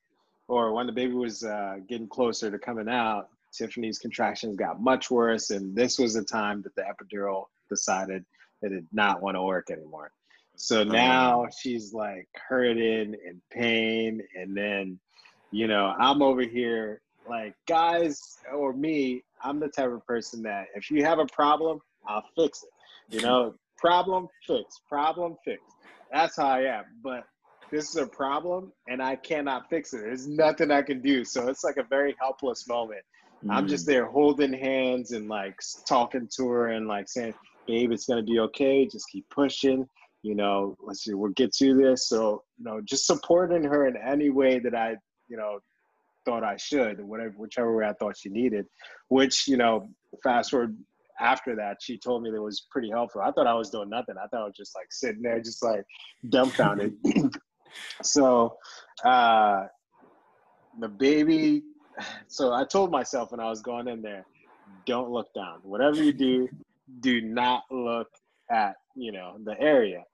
or 0.48 0.72
when 0.72 0.86
the 0.86 0.92
baby 0.92 1.14
was 1.14 1.44
uh, 1.44 1.76
getting 1.88 2.08
closer 2.08 2.50
to 2.50 2.58
coming 2.58 2.88
out, 2.88 3.28
Tiffany's 3.52 3.98
contractions 3.98 4.56
got 4.56 4.80
much 4.80 5.10
worse, 5.10 5.50
and 5.50 5.74
this 5.74 5.98
was 5.98 6.14
the 6.14 6.24
time 6.24 6.62
that 6.62 6.74
the 6.74 6.82
epidural 6.82 7.44
decided 7.68 8.24
it 8.62 8.68
did 8.68 8.86
not 8.92 9.22
want 9.22 9.36
to 9.36 9.42
work 9.42 9.70
anymore. 9.70 10.12
So 10.56 10.84
now 10.84 11.46
she's 11.58 11.94
like 11.94 12.28
hurting 12.48 13.14
and 13.26 13.40
pain, 13.50 14.22
and 14.34 14.56
then, 14.56 14.98
you 15.50 15.66
know, 15.66 15.94
I'm 15.98 16.20
over 16.20 16.42
here 16.42 17.00
like 17.28 17.54
guys 17.66 18.38
or 18.54 18.72
me. 18.72 19.22
I'm 19.42 19.58
the 19.58 19.68
type 19.68 19.90
of 19.90 20.06
person 20.06 20.42
that 20.42 20.66
if 20.74 20.90
you 20.90 21.04
have 21.04 21.18
a 21.18 21.26
problem, 21.26 21.80
I'll 22.06 22.24
fix 22.36 22.62
it. 22.62 23.14
You 23.14 23.22
know, 23.22 23.54
problem 23.78 24.28
fix, 24.46 24.80
problem 24.88 25.36
fix. 25.44 25.62
That's 26.12 26.36
how 26.36 26.48
I 26.48 26.62
am. 26.62 26.84
But 27.02 27.24
this 27.70 27.88
is 27.88 27.96
a 27.96 28.06
problem, 28.06 28.72
and 28.88 29.02
I 29.02 29.16
cannot 29.16 29.70
fix 29.70 29.92
it. 29.94 30.02
There's 30.02 30.28
nothing 30.28 30.70
I 30.70 30.82
can 30.82 31.00
do. 31.00 31.24
So 31.24 31.48
it's 31.48 31.64
like 31.64 31.76
a 31.76 31.84
very 31.84 32.14
helpless 32.20 32.68
moment. 32.68 33.02
Mm. 33.44 33.54
I'm 33.54 33.66
just 33.66 33.84
mm. 33.84 33.88
there 33.88 34.06
holding 34.06 34.52
hands 34.52 35.12
and 35.12 35.28
like 35.28 35.56
talking 35.86 36.28
to 36.36 36.48
her 36.48 36.68
and 36.68 36.86
like 36.86 37.08
saying, 37.08 37.34
"Babe, 37.66 37.92
it's 37.92 38.06
gonna 38.06 38.22
be 38.22 38.40
okay. 38.40 38.86
Just 38.86 39.08
keep 39.10 39.28
pushing." 39.30 39.88
you 40.22 40.34
know, 40.34 40.76
let's 40.82 41.04
see, 41.04 41.14
we'll 41.14 41.32
get 41.32 41.52
to 41.54 41.74
this. 41.74 42.08
So, 42.08 42.42
you 42.58 42.64
know, 42.64 42.80
just 42.82 43.06
supporting 43.06 43.64
her 43.64 43.86
in 43.86 43.96
any 43.96 44.30
way 44.30 44.58
that 44.58 44.74
I, 44.74 44.96
you 45.28 45.36
know, 45.36 45.60
thought 46.24 46.44
I 46.44 46.56
should, 46.56 47.00
whatever, 47.00 47.34
whichever 47.36 47.76
way 47.76 47.86
I 47.86 47.92
thought 47.94 48.16
she 48.16 48.28
needed, 48.28 48.66
which, 49.08 49.48
you 49.48 49.56
know, 49.56 49.88
fast 50.22 50.50
forward 50.50 50.76
after 51.20 51.54
that, 51.56 51.78
she 51.80 51.98
told 51.98 52.22
me 52.22 52.30
that 52.30 52.40
was 52.40 52.66
pretty 52.70 52.90
helpful. 52.90 53.20
I 53.20 53.30
thought 53.32 53.46
I 53.46 53.54
was 53.54 53.70
doing 53.70 53.90
nothing. 53.90 54.14
I 54.16 54.26
thought 54.28 54.42
I 54.42 54.44
was 54.44 54.56
just 54.56 54.74
like 54.74 54.86
sitting 54.90 55.22
there, 55.22 55.40
just 55.40 55.62
like 55.62 55.84
dumbfounded. 56.28 56.94
so, 58.02 58.56
uh, 59.04 59.66
the 60.78 60.88
baby, 60.88 61.62
so 62.28 62.52
I 62.52 62.64
told 62.64 62.90
myself 62.90 63.32
when 63.32 63.40
I 63.40 63.48
was 63.48 63.60
going 63.60 63.88
in 63.88 64.02
there, 64.02 64.26
don't 64.86 65.10
look 65.10 65.32
down. 65.34 65.58
Whatever 65.62 66.02
you 66.02 66.12
do, 66.12 66.48
do 67.00 67.20
not 67.20 67.64
look 67.70 68.08
at, 68.50 68.76
you 68.94 69.12
know, 69.12 69.36
the 69.44 69.60
area 69.60 70.04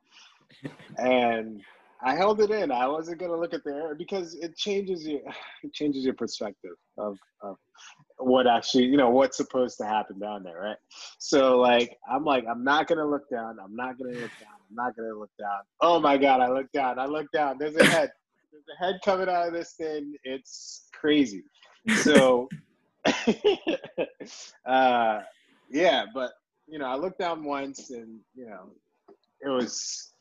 and 0.98 1.60
I 2.02 2.14
held 2.14 2.40
it 2.40 2.50
in. 2.50 2.70
I 2.70 2.86
wasn't 2.86 3.20
gonna 3.20 3.36
look 3.36 3.54
at 3.54 3.64
the 3.64 3.72
area 3.72 3.94
because 3.96 4.34
it 4.34 4.56
changes 4.56 5.06
your 5.06 5.20
it 5.62 5.72
changes 5.72 6.04
your 6.04 6.14
perspective 6.14 6.72
of, 6.98 7.18
of 7.42 7.56
what 8.18 8.46
actually 8.46 8.84
you 8.84 8.96
know 8.96 9.10
what's 9.10 9.36
supposed 9.36 9.78
to 9.78 9.86
happen 9.86 10.18
down 10.18 10.42
there, 10.42 10.60
right? 10.60 10.76
So 11.18 11.58
like 11.58 11.96
I'm 12.10 12.24
like 12.24 12.44
I'm 12.48 12.64
not 12.64 12.86
gonna 12.86 13.06
look 13.06 13.28
down. 13.30 13.58
I'm 13.62 13.74
not 13.74 13.98
gonna 13.98 14.12
look 14.12 14.30
down. 14.40 14.56
I'm 14.68 14.74
not 14.74 14.96
gonna 14.96 15.14
look 15.14 15.30
down. 15.38 15.60
Oh 15.80 16.00
my 16.00 16.16
god! 16.16 16.40
I 16.40 16.48
look 16.48 16.70
down. 16.72 16.98
I 16.98 17.06
look 17.06 17.30
down. 17.32 17.56
There's 17.58 17.76
a 17.76 17.84
head. 17.84 18.12
There's 18.52 18.64
a 18.74 18.84
head 18.84 19.00
coming 19.04 19.28
out 19.28 19.48
of 19.48 19.52
this 19.52 19.72
thing. 19.72 20.14
It's 20.24 20.88
crazy. 20.92 21.44
So 22.02 22.48
uh, 24.66 25.20
yeah, 25.70 26.04
but 26.12 26.32
you 26.66 26.78
know 26.78 26.86
I 26.86 26.96
looked 26.96 27.18
down 27.18 27.44
once 27.44 27.90
and 27.90 28.18
you 28.34 28.46
know 28.46 28.70
it 29.40 29.48
was 29.48 30.12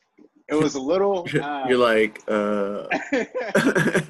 it 0.48 0.54
was 0.54 0.74
a 0.74 0.80
little. 0.80 1.26
Uh, 1.36 1.64
You're 1.68 1.78
like. 1.78 2.22
Uh... 2.28 2.86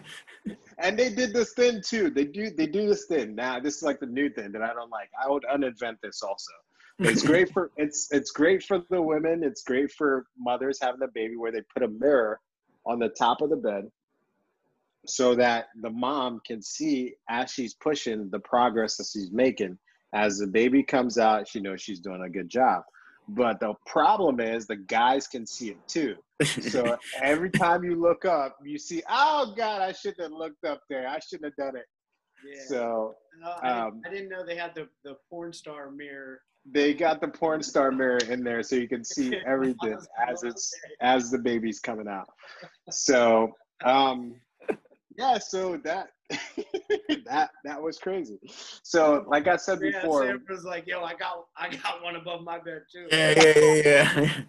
and 0.78 0.99
they 0.99 1.11
did 1.11 1.32
this 1.32 1.53
thing 1.53 1.80
too. 1.82 2.11
They 2.11 2.24
do 2.24 2.51
they 2.51 2.66
do 2.66 2.87
this 2.87 3.07
thing 3.07 3.34
now. 3.34 3.59
This 3.61 3.76
is 3.76 3.82
like 3.82 4.01
the 4.01 4.07
new 4.07 4.30
thing 4.30 4.53
that 4.53 4.62
I 4.62 4.72
don't 4.72 4.91
like. 4.91 5.11
I 5.22 5.28
would 5.30 5.45
uninvent 5.45 5.97
this 6.03 6.22
also. 6.22 6.53
It's 6.99 7.22
great 7.26 7.53
for 7.53 7.70
it's 7.76 8.09
it's 8.12 8.30
great 8.30 8.62
for 8.62 8.82
the 8.91 9.01
women. 9.01 9.43
It's 9.43 9.62
great 9.62 9.91
for 9.93 10.26
mothers 10.39 10.78
having 10.80 11.03
a 11.03 11.09
baby 11.09 11.37
where 11.37 11.53
they 11.53 11.62
put 11.72 11.82
a 11.82 11.89
mirror 11.89 12.41
on 12.84 12.99
the 12.99 13.09
top 13.09 13.41
of 13.41 13.51
the 13.51 13.57
bed 13.57 13.91
so 15.07 15.34
that 15.34 15.66
the 15.82 15.91
mom 15.91 16.41
can 16.47 16.61
see 16.62 17.14
as 17.28 17.51
she's 17.51 17.74
pushing 17.74 18.28
the 18.30 18.41
progress 18.41 18.97
that 18.97 19.07
she's 19.12 19.30
making. 19.32 19.78
As 20.14 20.39
the 20.39 20.47
baby 20.47 20.82
comes 20.82 21.18
out, 21.18 21.49
she 21.49 21.61
knows 21.61 21.82
she's 21.82 22.01
doing 22.01 22.22
a 22.22 22.30
good 22.30 22.49
job. 22.49 22.82
But 23.28 23.60
the 23.60 23.74
problem 23.86 24.40
is 24.40 24.66
the 24.66 24.76
guys 24.76 25.26
can 25.26 25.46
see 25.46 25.70
it 25.70 25.88
too. 25.88 26.16
So 26.44 26.96
every 27.22 27.50
time 27.50 27.82
you 27.82 28.00
look 28.00 28.24
up, 28.24 28.56
you 28.64 28.78
see, 28.78 29.02
oh 29.08 29.52
God, 29.56 29.82
I 29.82 29.92
shouldn't 29.92 30.20
have 30.20 30.32
looked 30.32 30.64
up 30.64 30.82
there. 30.88 31.08
I 31.08 31.18
shouldn't 31.18 31.52
have 31.52 31.56
done 31.56 31.76
it. 31.76 31.86
Yeah. 32.46 32.62
So 32.68 33.14
no, 33.40 33.48
I, 33.62 33.70
um, 33.70 34.02
I, 34.06 34.10
didn't 34.10 34.28
know 34.28 34.44
they 34.44 34.56
had 34.56 34.74
the, 34.74 34.88
the 35.04 35.16
porn 35.28 35.52
star 35.52 35.90
mirror. 35.90 36.40
They 36.70 36.94
got 36.94 37.20
the 37.20 37.28
porn 37.28 37.62
star 37.62 37.90
mirror 37.90 38.18
in 38.18 38.44
there 38.44 38.62
so 38.62 38.76
you 38.76 38.88
can 38.88 39.04
see 39.04 39.36
everything 39.46 39.98
as 40.28 40.42
it's 40.42 40.72
as 41.00 41.30
the 41.30 41.38
baby's 41.38 41.80
coming 41.80 42.08
out. 42.08 42.28
So 42.90 43.52
um 43.84 44.36
yeah, 45.18 45.38
so 45.38 45.78
that 45.84 46.08
that 47.26 47.50
that 47.64 47.80
was 47.80 47.98
crazy. 47.98 48.38
So, 48.82 49.24
like 49.28 49.46
I 49.46 49.56
said 49.56 49.78
yeah, 49.82 50.00
before, 50.00 50.26
Sam 50.26 50.44
was 50.48 50.64
like, 50.64 50.86
"Yo, 50.86 51.02
I 51.02 51.14
got 51.14 51.46
I 51.56 51.68
got 51.68 52.02
one 52.02 52.16
above 52.16 52.42
my 52.42 52.58
bed 52.58 52.82
too." 52.92 53.06
Yeah, 53.10 53.34
yeah, 53.36 53.58
yeah, 53.58 54.40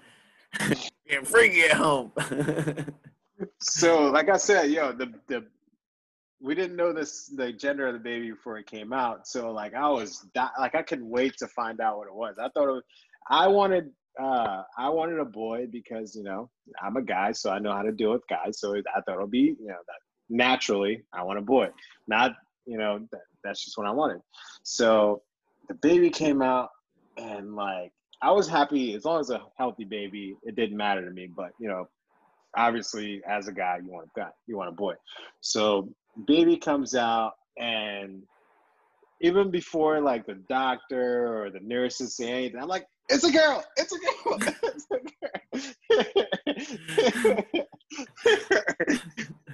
yeah. 0.60 0.74
Getting 1.08 1.26
freaky 1.26 1.64
at 1.64 1.74
home. 1.74 2.12
so, 3.60 4.10
like 4.10 4.30
I 4.30 4.38
said, 4.38 4.72
yo, 4.72 4.92
the 4.92 5.14
the 5.28 5.46
we 6.42 6.56
didn't 6.56 6.76
know 6.76 6.94
this 6.94 7.28
the 7.28 7.52
gender 7.54 7.88
of 7.88 7.94
the 7.94 8.00
baby 8.00 8.32
before 8.32 8.58
it 8.58 8.66
came 8.66 8.92
out. 8.92 9.28
So, 9.28 9.52
like, 9.52 9.74
I 9.76 9.88
was 9.90 10.26
di- 10.34 10.50
like, 10.60 10.76
I 10.76 10.82
couldn't 10.82 11.10
wait 11.10 11.38
to 11.38 11.48
find 11.48 11.80
out 11.80 11.98
what 11.98 12.08
it 12.08 12.14
was. 12.14 12.38
I 12.40 12.50
thought 12.50 12.70
it 12.70 12.74
was, 12.74 12.84
I 13.30 13.48
wanted 13.48 13.92
uh, 14.20 14.64
I 14.78 14.90
wanted 14.90 15.20
a 15.20 15.26
boy 15.26 15.68
because 15.72 16.16
you 16.16 16.24
know 16.24 16.50
I'm 16.82 16.98
a 16.98 17.04
guy, 17.04 17.34
so 17.34 17.52
I 17.52 17.60
know 17.60 17.72
how 17.72 17.84
to 17.84 17.92
deal 17.92 18.12
with 18.14 18.28
guys. 18.28 18.60
So 18.60 18.76
I 18.76 18.82
thought 19.02 19.16
it'll 19.16 19.28
be 19.28 19.56
you 19.60 19.68
know 19.68 19.76
that 19.76 20.00
naturally 20.30 21.04
I 21.14 21.24
want 21.24 21.40
a 21.40 21.42
boy. 21.42 21.70
Not, 22.08 22.36
you 22.66 22.78
know, 22.78 23.08
that, 23.12 23.22
that's 23.44 23.64
just 23.64 23.78
what 23.78 23.88
I 23.88 23.92
wanted. 23.92 24.22
So 24.64 25.22
the 25.68 25.76
baby 25.76 26.10
came 26.10 26.42
out 26.42 26.70
and 27.18 27.56
like 27.56 27.92
I 28.22 28.32
was 28.32 28.48
happy 28.48 28.94
as 28.96 29.06
long 29.06 29.20
as 29.20 29.30
a 29.30 29.42
healthy 29.58 29.86
baby, 29.86 30.36
it 30.44 30.56
didn't 30.56 30.78
matter 30.78 31.04
to 31.04 31.12
me. 31.12 31.28
But 31.28 31.52
you 31.60 31.68
know, 31.68 31.88
obviously 32.56 33.22
as 33.28 33.48
a 33.48 33.52
guy, 33.52 33.80
you 33.84 33.92
want 33.92 34.10
a 34.16 34.20
guy, 34.20 34.30
you 34.48 34.58
want 34.58 34.70
a 34.70 34.74
boy. 34.74 34.96
So 35.42 35.90
baby 36.26 36.58
comes 36.58 36.96
out 36.96 37.34
and 37.58 38.24
even 39.22 39.50
before 39.50 40.00
like 40.02 40.26
the 40.26 40.36
doctor 40.50 41.44
or 41.44 41.50
the 41.50 41.60
nurses 41.60 42.16
say 42.16 42.32
anything, 42.32 42.62
I'm 42.62 42.68
like, 42.68 42.88
it's 43.10 43.24
a 43.24 43.32
girl, 43.32 43.64
it's 43.78 43.94
a 43.94 43.98
girl, 44.00 44.40
it's 44.64 44.88
a 44.92 44.98
girl. 44.98 45.04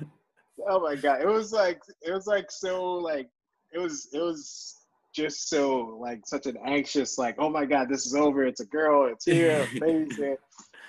oh 0.69 0.79
my 0.79 0.95
god. 0.95 1.21
It 1.21 1.27
was 1.27 1.51
like 1.51 1.81
it 2.01 2.11
was 2.11 2.27
like 2.27 2.51
so 2.51 2.93
like 2.95 3.29
it 3.71 3.79
was 3.79 4.09
it 4.13 4.19
was 4.19 4.77
just 5.13 5.49
so 5.49 5.97
like 6.01 6.25
such 6.25 6.47
an 6.47 6.57
anxious 6.65 7.17
like 7.17 7.35
oh 7.37 7.49
my 7.49 7.65
god 7.65 7.89
this 7.89 8.05
is 8.05 8.15
over. 8.15 8.43
It's 8.43 8.61
a 8.61 8.65
girl. 8.65 9.07
It's 9.11 9.25
here. 9.25 9.67
Amazing. 9.77 10.37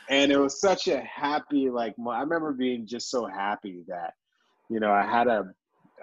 And 0.09 0.31
it 0.31 0.39
was 0.39 0.61
such 0.61 0.89
a 0.89 1.01
happy 1.01 1.71
like 1.71 1.95
i 2.09 2.21
remember 2.21 2.53
being 2.53 2.87
just 2.87 3.11
so 3.11 3.27
happy 3.27 3.85
that 3.89 4.15
you 4.69 4.81
know 4.81 4.93
i 4.93 5.03
had 5.03 5.29
a, 5.29 5.47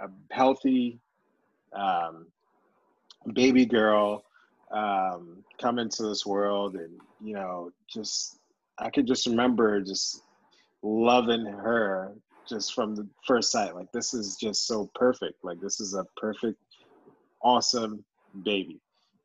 a 0.02 0.08
healthy 0.32 1.00
um, 1.74 2.26
baby 3.34 3.66
girl 3.66 4.24
um, 4.72 5.44
come 5.60 5.80
into 5.80 6.04
this 6.04 6.26
world 6.26 6.76
and 6.76 7.00
you 7.24 7.34
know 7.34 7.72
just 7.88 8.40
i 8.80 8.90
could 8.90 9.06
just 9.06 9.28
remember 9.28 9.82
just 9.82 10.24
loving 10.82 11.46
her 11.46 12.14
just 12.52 12.76
from 12.76 12.96
the 12.96 13.08
first 13.26 13.52
sight. 13.52 13.76
Like 13.76 13.92
this 13.92 14.14
is 14.14 14.36
just 14.36 14.68
so 14.68 14.90
perfect. 14.94 15.44
Like 15.44 15.60
this 15.60 15.80
is 15.80 15.96
a 15.96 16.06
perfect, 16.18 16.60
awesome 17.42 18.04
baby. 18.44 18.80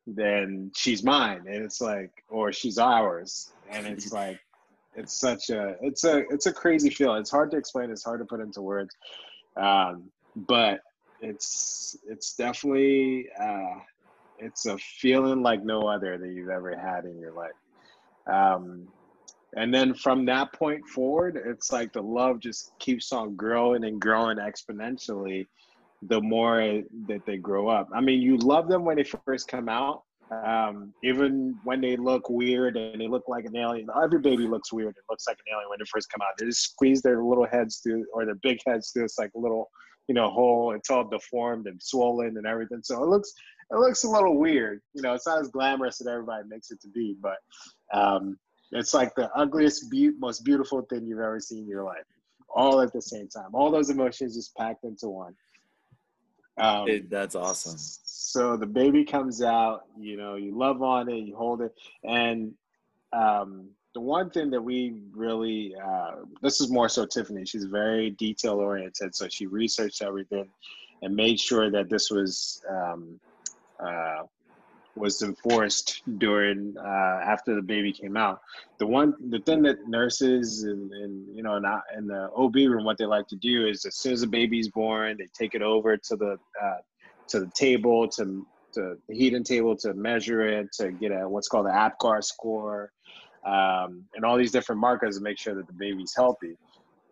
Then 0.07 0.71
she's 0.73 1.03
mine, 1.03 1.43
and 1.47 1.63
it's 1.63 1.81
like, 1.81 2.23
or 2.29 2.53
she's 2.53 2.77
ours, 2.77 3.51
and 3.69 3.85
it's 3.85 4.11
like, 4.21 4.39
it's 4.95 5.13
such 5.13 5.49
a, 5.49 5.75
it's 5.81 6.05
a, 6.05 6.19
it's 6.29 6.45
a 6.45 6.53
crazy 6.53 6.89
feeling. 6.89 7.19
It's 7.19 7.29
hard 7.29 7.51
to 7.51 7.57
explain. 7.57 7.91
It's 7.91 8.05
hard 8.05 8.19
to 8.19 8.25
put 8.25 8.39
into 8.39 8.61
words, 8.61 8.95
um, 9.57 10.09
but 10.35 10.79
it's, 11.19 11.97
it's 12.07 12.35
definitely, 12.35 13.27
uh, 13.39 13.79
it's 14.39 14.65
a 14.65 14.77
feeling 14.77 15.41
like 15.41 15.63
no 15.65 15.81
other 15.81 16.17
that 16.17 16.29
you've 16.29 16.49
ever 16.49 16.75
had 16.77 17.03
in 17.05 17.19
your 17.19 17.33
life. 17.33 17.51
Um, 18.27 18.87
and 19.57 19.73
then 19.73 19.93
from 19.93 20.25
that 20.25 20.53
point 20.53 20.85
forward 20.87 21.41
it's 21.45 21.71
like 21.71 21.91
the 21.91 22.01
love 22.01 22.39
just 22.39 22.71
keeps 22.79 23.11
on 23.11 23.35
growing 23.35 23.83
and 23.83 23.99
growing 23.99 24.37
exponentially 24.37 25.45
the 26.03 26.21
more 26.21 26.83
that 27.07 27.25
they 27.25 27.37
grow 27.37 27.67
up. 27.67 27.89
I 27.93 28.01
mean 28.01 28.21
you 28.21 28.37
love 28.37 28.69
them 28.69 28.85
when 28.85 28.97
they 28.97 29.03
first 29.03 29.47
come 29.47 29.67
out 29.67 30.03
um, 30.31 30.93
even 31.03 31.55
when 31.63 31.81
they 31.81 31.95
look 31.95 32.29
weird 32.29 32.75
and 32.77 32.99
they 32.99 33.07
look 33.07 33.23
like 33.27 33.45
an 33.45 33.55
alien. 33.55 33.87
Every 34.03 34.19
baby 34.19 34.45
looks 34.47 34.71
weird 34.73 34.89
it 34.89 35.03
looks 35.09 35.25
like 35.27 35.37
an 35.45 35.53
alien 35.53 35.69
when 35.69 35.79
they 35.79 35.85
first 35.91 36.11
come 36.11 36.21
out. 36.21 36.37
They 36.37 36.45
just 36.45 36.71
squeeze 36.71 37.01
their 37.01 37.23
little 37.23 37.47
heads 37.47 37.77
through 37.77 38.05
or 38.13 38.25
their 38.25 38.35
big 38.35 38.59
heads 38.67 38.91
through 38.91 39.03
this 39.03 39.17
like 39.17 39.31
little 39.33 39.69
you 40.07 40.13
know 40.13 40.29
hole. 40.29 40.73
It's 40.75 40.89
all 40.89 41.07
deformed 41.07 41.67
and 41.67 41.81
swollen 41.81 42.37
and 42.37 42.45
everything. 42.45 42.81
So 42.83 43.01
it 43.03 43.09
looks 43.09 43.33
it 43.71 43.77
looks 43.77 44.03
a 44.03 44.09
little 44.09 44.37
weird. 44.37 44.81
You 44.93 45.01
know 45.01 45.13
it's 45.13 45.25
not 45.25 45.39
as 45.39 45.49
glamorous 45.49 46.01
as 46.01 46.07
everybody 46.07 46.43
makes 46.47 46.71
it 46.71 46.81
to 46.81 46.89
be 46.89 47.15
but 47.21 47.37
um, 47.93 48.37
it's 48.71 48.93
like 48.93 49.15
the 49.15 49.31
ugliest, 49.35 49.89
be- 49.89 50.11
most 50.19 50.43
beautiful 50.43 50.81
thing 50.83 51.05
you've 51.05 51.19
ever 51.19 51.39
seen 51.39 51.59
in 51.59 51.67
your 51.67 51.83
life, 51.83 52.03
all 52.49 52.81
at 52.81 52.93
the 52.93 53.01
same 53.01 53.27
time. 53.27 53.49
All 53.53 53.71
those 53.71 53.89
emotions 53.89 54.35
just 54.35 54.55
packed 54.55 54.83
into 54.83 55.07
one. 55.07 55.35
Um, 56.57 56.87
that's 57.09 57.35
awesome. 57.35 57.75
So 57.77 58.57
the 58.57 58.65
baby 58.65 59.05
comes 59.05 59.41
out, 59.43 59.83
you 59.97 60.17
know, 60.17 60.35
you 60.35 60.57
love 60.57 60.81
on 60.81 61.09
it, 61.09 61.19
you 61.19 61.35
hold 61.35 61.61
it, 61.61 61.73
and 62.03 62.53
um, 63.13 63.69
the 63.93 64.01
one 64.01 64.29
thing 64.29 64.49
that 64.51 64.61
we 64.61 65.01
really 65.11 65.75
uh, 65.83 66.17
this 66.41 66.59
is 66.59 66.69
more 66.69 66.89
so 66.89 67.05
Tiffany. 67.05 67.45
She's 67.45 67.65
very 67.65 68.11
detail 68.11 68.55
oriented, 68.55 69.15
so 69.15 69.27
she 69.27 69.45
researched 69.45 70.01
everything 70.01 70.49
and 71.01 71.15
made 71.15 71.39
sure 71.39 71.69
that 71.71 71.89
this 71.89 72.09
was 72.11 72.61
um, 72.69 73.19
uh, 73.79 74.23
was 74.97 75.21
enforced 75.21 76.01
during 76.17 76.75
uh, 76.77 77.19
after 77.23 77.55
the 77.55 77.61
baby 77.61 77.91
came 77.91 78.17
out. 78.17 78.41
The 78.79 78.87
one 78.87 79.13
the 79.29 79.39
thing 79.39 79.61
that 79.63 79.87
nurses 79.87 80.63
and, 80.63 80.91
and 80.91 81.35
you 81.35 81.43
know 81.43 81.55
in, 81.55 81.65
in 81.97 82.07
the 82.07 82.29
OB 82.35 82.55
room 82.55 82.83
what 82.83 82.97
they 82.97 83.05
like 83.05 83.27
to 83.27 83.35
do 83.35 83.67
is 83.67 83.85
as 83.85 83.95
soon 83.95 84.13
as 84.13 84.21
the 84.21 84.27
baby's 84.27 84.69
born, 84.69 85.17
they 85.17 85.27
take 85.37 85.55
it 85.55 85.61
over 85.61 85.97
to 85.97 86.15
the 86.15 86.37
uh, 86.61 86.77
to 87.29 87.39
the 87.41 87.51
table 87.55 88.07
to 88.09 88.45
to 88.73 88.97
the 89.07 89.15
heating 89.15 89.43
table 89.43 89.75
to 89.77 89.93
measure 89.93 90.47
it 90.47 90.71
to 90.73 90.91
get 90.91 91.11
a 91.11 91.27
what's 91.27 91.47
called 91.47 91.65
the 91.65 91.71
APGAR 91.71 92.23
score 92.23 92.91
um, 93.45 94.03
and 94.15 94.25
all 94.25 94.37
these 94.37 94.51
different 94.51 94.81
markers 94.81 95.17
to 95.17 95.23
make 95.23 95.39
sure 95.39 95.55
that 95.55 95.67
the 95.67 95.73
baby's 95.73 96.13
healthy. 96.15 96.57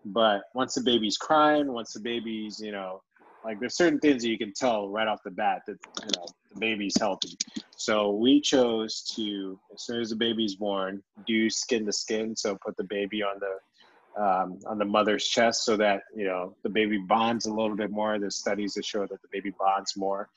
But 0.06 0.44
once 0.54 0.76
the 0.76 0.82
baby's 0.82 1.18
crying, 1.18 1.72
once 1.72 1.94
the 1.94 2.00
baby's 2.00 2.60
you 2.60 2.72
know 2.72 3.02
like 3.46 3.60
there's 3.60 3.78
certain 3.78 4.00
things 4.00 4.24
that 4.24 4.30
you 4.30 4.38
can 4.38 4.52
tell 4.54 4.90
right 4.90 5.08
off 5.08 5.22
the 5.24 5.32
bat 5.32 5.62
that 5.68 5.78
you 6.02 6.10
know 6.18 6.26
the 6.52 6.60
baby's 6.60 6.96
healthy. 7.00 7.38
So 7.78 8.12
we 8.12 8.42
chose 8.42 9.04
to, 9.16 9.60
as 9.74 9.84
soon 9.84 10.02
as 10.02 10.10
the 10.10 10.16
baby's 10.16 10.56
born, 10.56 11.04
do 11.28 11.50
skin 11.50 11.86
to 11.86 11.94
skin. 11.94 12.36
So 12.36 12.58
put 12.66 12.76
the 12.76 12.86
baby 12.86 13.22
on 13.22 13.40
the 13.40 14.22
um, 14.22 14.60
on 14.66 14.80
the 14.80 14.86
mother's 14.86 15.28
chest 15.28 15.64
so 15.64 15.78
that 15.78 16.02
you 16.16 16.26
know 16.26 16.56
the 16.64 16.70
baby 16.70 16.98
bonds 16.98 17.46
a 17.46 17.54
little 17.54 17.76
bit 17.76 17.92
more. 17.92 18.18
There's 18.18 18.38
studies 18.38 18.74
that 18.74 18.86
show 18.86 19.02
that 19.02 19.22
the 19.22 19.28
baby 19.32 19.54
bonds 19.60 19.96
more 19.96 20.28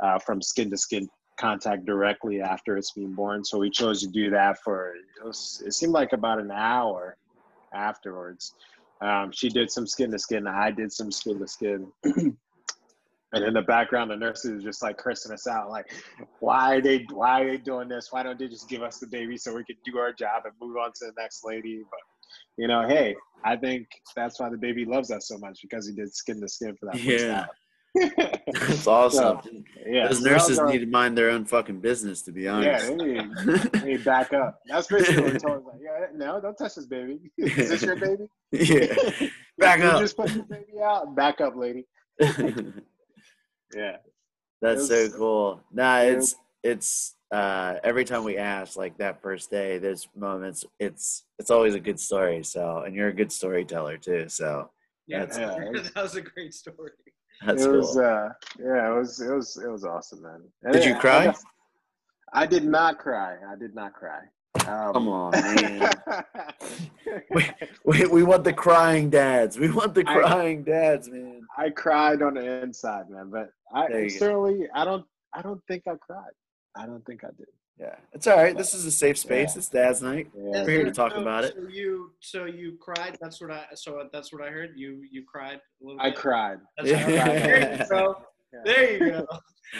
uh, 0.00 0.18
from 0.18 0.42
skin 0.42 0.68
to 0.70 0.76
skin 0.76 1.08
contact 1.38 1.84
directly 1.84 2.40
after 2.40 2.76
it's 2.76 2.92
being 2.92 3.12
born. 3.12 3.44
So 3.44 3.58
we 3.58 3.70
chose 3.70 4.00
to 4.00 4.08
do 4.08 4.30
that 4.30 4.58
for 4.64 4.94
it, 4.94 5.24
was, 5.24 5.62
it 5.64 5.74
seemed 5.74 5.92
like 5.92 6.14
about 6.14 6.40
an 6.40 6.50
hour 6.50 7.16
afterwards. 7.74 8.54
Um, 9.02 9.30
she 9.32 9.50
did 9.50 9.70
some 9.70 9.86
skin 9.86 10.10
to 10.12 10.18
skin. 10.18 10.46
I 10.46 10.70
did 10.70 10.90
some 10.90 11.12
skin 11.12 11.38
to 11.38 11.46
skin. 11.46 11.92
And 13.32 13.44
in 13.44 13.54
the 13.54 13.62
background, 13.62 14.10
the 14.10 14.16
nurses 14.16 14.52
are 14.52 14.64
just 14.64 14.82
like 14.82 14.98
cursing 14.98 15.32
us 15.32 15.46
out, 15.46 15.68
like, 15.68 15.92
why 16.38 16.76
are 16.76 16.80
they 16.80 17.04
why 17.12 17.42
are 17.42 17.50
they 17.50 17.56
doing 17.56 17.88
this? 17.88 18.08
Why 18.10 18.22
don't 18.22 18.38
they 18.38 18.48
just 18.48 18.68
give 18.68 18.82
us 18.82 18.98
the 18.98 19.06
baby 19.06 19.36
so 19.36 19.54
we 19.54 19.64
can 19.64 19.76
do 19.84 19.98
our 19.98 20.12
job 20.12 20.42
and 20.44 20.54
move 20.60 20.76
on 20.76 20.92
to 20.92 21.06
the 21.06 21.12
next 21.18 21.44
lady? 21.44 21.82
But 21.90 22.00
you 22.56 22.68
know, 22.68 22.86
hey, 22.86 23.16
I 23.44 23.56
think 23.56 23.88
that's 24.14 24.38
why 24.38 24.48
the 24.48 24.56
baby 24.56 24.84
loves 24.84 25.10
us 25.10 25.28
so 25.28 25.38
much 25.38 25.58
because 25.60 25.88
he 25.88 25.94
did 25.94 26.14
skin 26.14 26.40
to 26.40 26.48
skin 26.48 26.76
for 26.78 26.86
that. 26.86 27.00
Yeah. 27.02 27.46
That's 27.96 28.86
awesome. 28.86 29.40
So, 29.42 29.50
yeah, 29.86 30.08
those 30.08 30.20
nurses 30.20 30.60
need 30.60 30.80
to 30.80 30.86
mind 30.86 31.16
their 31.16 31.30
own 31.30 31.46
fucking 31.46 31.80
business, 31.80 32.20
to 32.22 32.32
be 32.32 32.46
honest. 32.46 32.90
Yeah, 32.90 32.96
they 32.96 33.04
need, 33.04 33.30
they 33.72 33.92
need 33.92 34.04
back 34.04 34.34
up. 34.34 34.60
That's 34.66 34.86
basically 34.86 35.22
what 35.22 35.32
we 35.32 35.38
told. 35.38 35.64
Like, 35.64 35.80
yeah, 35.80 36.06
no, 36.14 36.38
don't 36.38 36.56
touch 36.56 36.74
this 36.74 36.84
baby. 36.84 37.18
Is 37.38 37.70
this 37.70 37.82
your 37.82 37.96
baby? 37.96 38.26
Yeah, 38.52 38.94
back 39.58 39.80
you 39.80 39.86
up. 39.86 40.00
Just 40.00 40.16
put 40.16 40.28
the 40.28 40.42
baby 40.42 40.82
out. 40.84 41.16
Back 41.16 41.40
up, 41.40 41.54
lady. 41.56 41.86
Yeah. 43.74 43.96
That's 44.62 44.88
was- 44.88 45.12
so 45.12 45.16
cool. 45.16 45.60
Nah, 45.72 46.00
it 46.00 46.14
it's 46.16 46.34
it's 46.62 47.16
uh 47.32 47.74
every 47.84 48.04
time 48.04 48.24
we 48.24 48.36
ask 48.38 48.76
like 48.76 48.96
that 48.98 49.20
first 49.22 49.50
day, 49.50 49.78
there's 49.78 50.08
moments 50.16 50.64
it's 50.78 51.24
it's 51.38 51.50
always 51.50 51.74
a 51.74 51.80
good 51.80 51.98
story. 52.00 52.42
So 52.44 52.82
and 52.86 52.94
you're 52.94 53.08
a 53.08 53.12
good 53.14 53.32
storyteller 53.32 53.96
too. 53.98 54.28
So 54.28 54.70
Yeah, 55.06 55.26
That's- 55.26 55.38
Yeah. 55.38 55.82
that 55.94 56.02
was 56.02 56.14
a 56.16 56.22
great 56.22 56.54
story. 56.54 56.90
that's 57.44 57.62
it 57.62 57.66
cool. 57.66 57.76
was 57.78 57.96
uh 57.98 58.28
yeah, 58.58 58.90
it 58.92 58.96
was 58.98 59.20
it 59.20 59.32
was 59.32 59.56
it 59.56 59.68
was 59.70 59.84
awesome, 59.84 60.22
man. 60.22 60.42
And 60.62 60.72
Did 60.72 60.84
you 60.84 60.94
cry? 60.96 61.28
I, 62.32 62.42
I 62.42 62.46
did 62.46 62.64
not 62.64 62.98
cry. 62.98 63.36
I 63.46 63.56
did 63.56 63.74
not 63.74 63.92
cry. 63.92 64.20
Um, 64.66 64.92
Come 64.92 65.08
on, 65.08 65.30
man. 65.32 65.90
we, 67.30 67.44
we 67.84 68.06
we 68.06 68.22
want 68.22 68.44
the 68.44 68.52
crying 68.52 69.10
dads. 69.10 69.58
We 69.58 69.70
want 69.70 69.94
the 69.94 70.04
I- 70.06 70.14
crying 70.14 70.62
dads, 70.64 71.08
man. 71.08 71.42
I 71.56 71.70
cried 71.70 72.22
on 72.22 72.34
the 72.34 72.62
inside, 72.62 73.08
man, 73.10 73.30
but 73.30 73.50
I 73.72 73.88
There 73.88 74.04
you 74.04 74.18
go. 74.18 74.66
I 74.74 74.84
don't 74.84 75.04
I 75.34 75.42
don't 75.42 75.60
think 75.68 75.84
I 75.86 75.94
cried. 75.96 76.32
I 76.76 76.86
don't 76.86 77.04
think 77.06 77.24
I 77.24 77.28
did. 77.36 77.46
Yeah, 77.78 77.94
it's 78.12 78.26
all 78.26 78.36
right. 78.38 78.56
This 78.56 78.72
is 78.72 78.86
a 78.86 78.90
safe 78.90 79.18
space. 79.18 79.54
It's 79.56 79.68
dad's 79.68 80.00
night. 80.00 80.30
Yeah. 80.34 80.64
We're 80.64 80.70
here 80.70 80.84
to 80.84 80.94
So- 80.94 81.08
talk 81.08 81.16
about 81.18 81.44
it. 81.44 81.54
So 81.60 81.68
you, 81.68 82.10
so 82.20 82.44
you 82.46 82.78
cried. 82.80 83.18
That's 83.20 83.40
what 83.40 83.50
I. 83.50 83.64
So 83.74 84.08
that's 84.12 84.32
what 84.32 84.42
I 84.42 84.48
heard. 84.50 84.70
You, 84.76 85.02
you 85.10 85.24
cried 85.30 85.60
a 85.82 85.84
little 85.86 86.00
I 86.00 86.08
bit. 86.10 86.16
cried. 86.18 86.58
That's 86.78 86.90
what 86.90 87.02
I 87.02 87.38
heard. 87.38 88.16
There 88.64 88.92
you 88.92 88.98
go. 89.10 89.26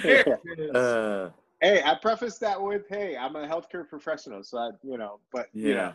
There 0.03 0.19
you 0.19 0.25
go. 0.25 0.39
There 0.45 0.53
it 0.53 0.61
is. 0.61 0.75
Uh, 0.75 1.31
Hey, 1.61 1.83
I 1.83 1.95
preface 1.95 2.39
that 2.39 2.61
with, 2.61 2.83
hey, 2.89 3.17
I'm 3.17 3.35
a 3.37 3.47
healthcare 3.47 3.89
professional, 3.89 4.43
so 4.43 4.59
I, 4.59 4.71
you 4.83 4.99
know, 4.99 5.21
but 5.33 5.47
you 5.55 5.71
yeah. 5.71 5.75
know, 5.75 5.93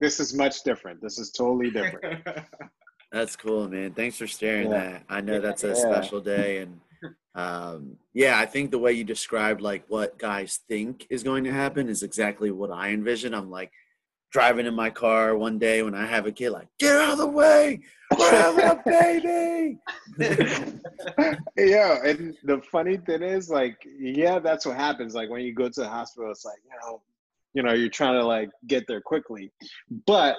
this 0.00 0.20
is 0.20 0.34
much 0.34 0.62
different. 0.62 1.02
This 1.02 1.18
is 1.18 1.30
totally 1.32 1.70
different. 1.70 2.24
That's 3.12 3.34
cool, 3.34 3.68
man. 3.68 3.92
Thanks 3.92 4.16
for 4.18 4.28
sharing 4.28 4.70
Yeah. 4.70 4.78
that. 4.78 5.04
I 5.08 5.20
know 5.20 5.40
that's 5.40 5.64
a 5.64 5.68
Yeah. 5.68 5.74
special 5.74 6.20
day, 6.20 6.58
and 6.58 6.80
um, 7.34 7.96
yeah, 8.14 8.38
I 8.38 8.46
think 8.46 8.70
the 8.70 8.78
way 8.78 8.92
you 8.92 9.02
described 9.02 9.60
like 9.60 9.84
what 9.88 10.16
guys 10.16 10.60
think 10.68 11.08
is 11.10 11.24
going 11.24 11.42
to 11.42 11.52
happen 11.52 11.88
is 11.88 12.04
exactly 12.04 12.52
what 12.52 12.70
I 12.70 12.90
envision. 12.90 13.34
I'm 13.34 13.50
like 13.50 13.72
driving 14.30 14.66
in 14.66 14.74
my 14.74 14.90
car 14.90 15.36
one 15.36 15.58
day 15.58 15.82
when 15.82 15.94
I 15.94 16.06
have 16.06 16.26
a 16.26 16.32
kid, 16.32 16.50
like 16.50 16.68
get 16.78 16.96
out 16.96 17.12
of 17.12 17.18
the 17.18 17.26
way, 17.26 17.80
we're 18.18 18.30
having 18.30 18.64
a 18.64 18.82
baby. 18.84 19.78
yeah, 21.56 22.04
and 22.04 22.36
the 22.44 22.60
funny 22.70 22.96
thing 22.96 23.22
is, 23.22 23.50
like, 23.50 23.76
yeah, 23.98 24.38
that's 24.38 24.66
what 24.66 24.76
happens. 24.76 25.14
Like 25.14 25.30
when 25.30 25.42
you 25.42 25.54
go 25.54 25.68
to 25.68 25.80
the 25.80 25.88
hospital, 25.88 26.30
it's 26.30 26.44
like, 26.44 26.58
you 26.64 26.70
know, 26.82 27.02
you 27.54 27.62
know, 27.62 27.72
you're 27.72 27.88
trying 27.88 28.18
to 28.18 28.24
like 28.24 28.50
get 28.66 28.86
there 28.86 29.00
quickly, 29.00 29.52
but 30.06 30.36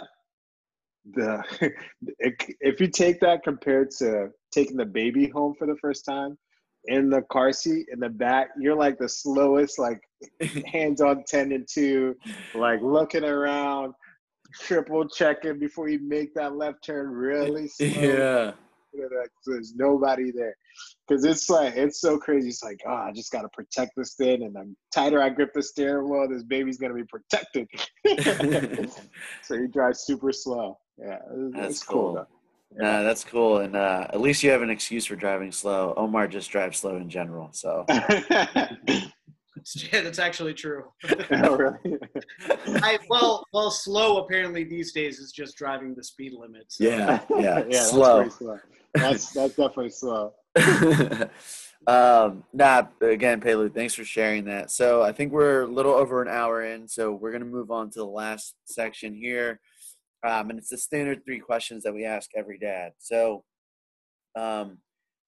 the 1.14 1.44
if 2.20 2.80
you 2.80 2.88
take 2.88 3.20
that 3.22 3.44
compared 3.44 3.92
to 3.92 4.30
taking 4.52 4.78
the 4.78 4.86
baby 4.86 5.28
home 5.28 5.56
for 5.58 5.68
the 5.68 5.76
first 5.82 6.06
time 6.06 6.38
in 6.86 7.10
the 7.10 7.22
car 7.32 7.52
seat 7.52 7.88
in 7.92 8.00
the 8.00 8.10
back, 8.10 8.50
you're 8.60 8.76
like 8.76 8.98
the 8.98 9.10
slowest, 9.10 9.78
like 9.78 10.00
hands 10.66 11.02
on 11.02 11.24
ten 11.28 11.52
and 11.52 11.68
two, 11.68 12.16
like 12.54 12.82
looking 12.82 13.24
around, 13.24 13.94
triple 14.54 15.08
checking 15.08 15.60
before 15.60 15.90
you 15.90 16.00
make 16.00 16.34
that 16.36 16.56
left 16.56 16.84
turn 16.84 17.10
really 17.10 17.68
slow 17.68 17.88
yeah, 17.88 18.52
you 18.94 19.02
know, 19.02 19.20
like, 19.20 19.32
there's 19.46 19.74
nobody 19.76 20.32
there. 20.32 20.56
Because 21.08 21.26
it's 21.26 21.50
like 21.50 21.76
it's 21.76 22.00
so 22.00 22.18
crazy. 22.18 22.50
It's 22.50 22.64
like 22.64 22.82
oh 22.88 22.94
i 22.94 23.12
just 23.14 23.32
got 23.32 23.42
to 23.42 23.50
protect 23.50 23.92
this 23.98 24.14
thing 24.16 24.44
and 24.44 24.56
the 24.56 24.74
tighter 24.94 25.22
i 25.22 25.30
grip 25.30 25.54
the 25.54 25.62
steering 25.62 26.10
wheel 26.10 26.28
this 26.30 26.44
baby's 26.44 26.78
going 26.78 26.96
to 26.96 26.96
be 26.96 27.06
protected. 27.06 27.68
So 29.44 29.60
he 29.60 29.68
drives 29.68 30.02
super 30.02 30.32
slow. 30.32 30.78
Yeah 30.98 31.20
That's 31.54 31.84
cool, 31.84 32.02
cool. 32.02 32.14
though. 32.14 32.84
nah, 32.84 33.04
that's 33.04 33.26
cool, 33.26 33.58
and 33.58 33.76
uh, 33.76 34.08
at 34.10 34.22
least 34.22 34.44
you 34.44 34.52
have 34.52 34.62
an 34.62 34.70
excuse 34.70 35.06
for 35.06 35.18
driving 35.18 35.52
slow. 35.52 35.94
Omar 35.98 36.28
just 36.28 36.50
drives 36.52 36.80
slow 36.80 36.96
in 36.96 37.10
general, 37.10 37.50
so 37.52 37.86
yeah, 39.92 40.02
that's 40.02 40.20
actually 40.20 40.54
true. 40.54 40.86
Oh, 41.32 41.56
really? 41.56 41.98
I, 42.84 43.00
well, 43.10 43.46
well, 43.54 43.72
slow 43.72 44.18
apparently 44.24 44.64
these 44.64 44.92
days 44.92 45.20
is 45.20 45.32
just 45.32 45.58
driving 45.58 45.96
the 45.96 46.04
speed 46.04 46.34
limits. 46.34 46.78
so- 46.78 46.84
yeah, 46.84 47.22
yeah, 47.38 47.62
that's 47.62 47.90
slow. 47.90 48.22
pretty 48.22 48.32
slow 48.32 48.60
that's 48.94 49.32
that's 49.32 49.56
definitely 49.56 49.90
slow 49.90 50.34
um, 51.88 52.44
nah, 52.54 52.84
again, 53.02 53.42
Pelu, 53.42 53.74
thanks 53.74 53.94
for 53.94 54.04
sharing 54.04 54.46
that. 54.46 54.70
So 54.72 55.02
I 55.02 55.12
think 55.12 55.32
we're 55.32 55.64
a 55.64 55.68
little 55.68 55.94
over 55.94 56.22
an 56.22 56.28
hour 56.28 56.64
in, 56.64 56.88
so 56.88 57.12
we're 57.12 57.32
gonna 57.32 57.46
move 57.46 57.72
on 57.72 57.90
to 57.92 58.00
the 58.00 58.06
last 58.06 58.56
section 58.66 59.16
here, 59.16 59.60
um, 60.28 60.50
and 60.50 60.60
it's 60.60 60.70
the 60.70 60.78
standard 60.78 61.24
three 61.26 61.40
questions 61.40 61.84
that 61.84 61.94
we 61.94 62.06
ask 62.06 62.30
every 62.36 62.58
dad. 62.60 62.92
So, 63.00 63.44
um, 64.36 64.80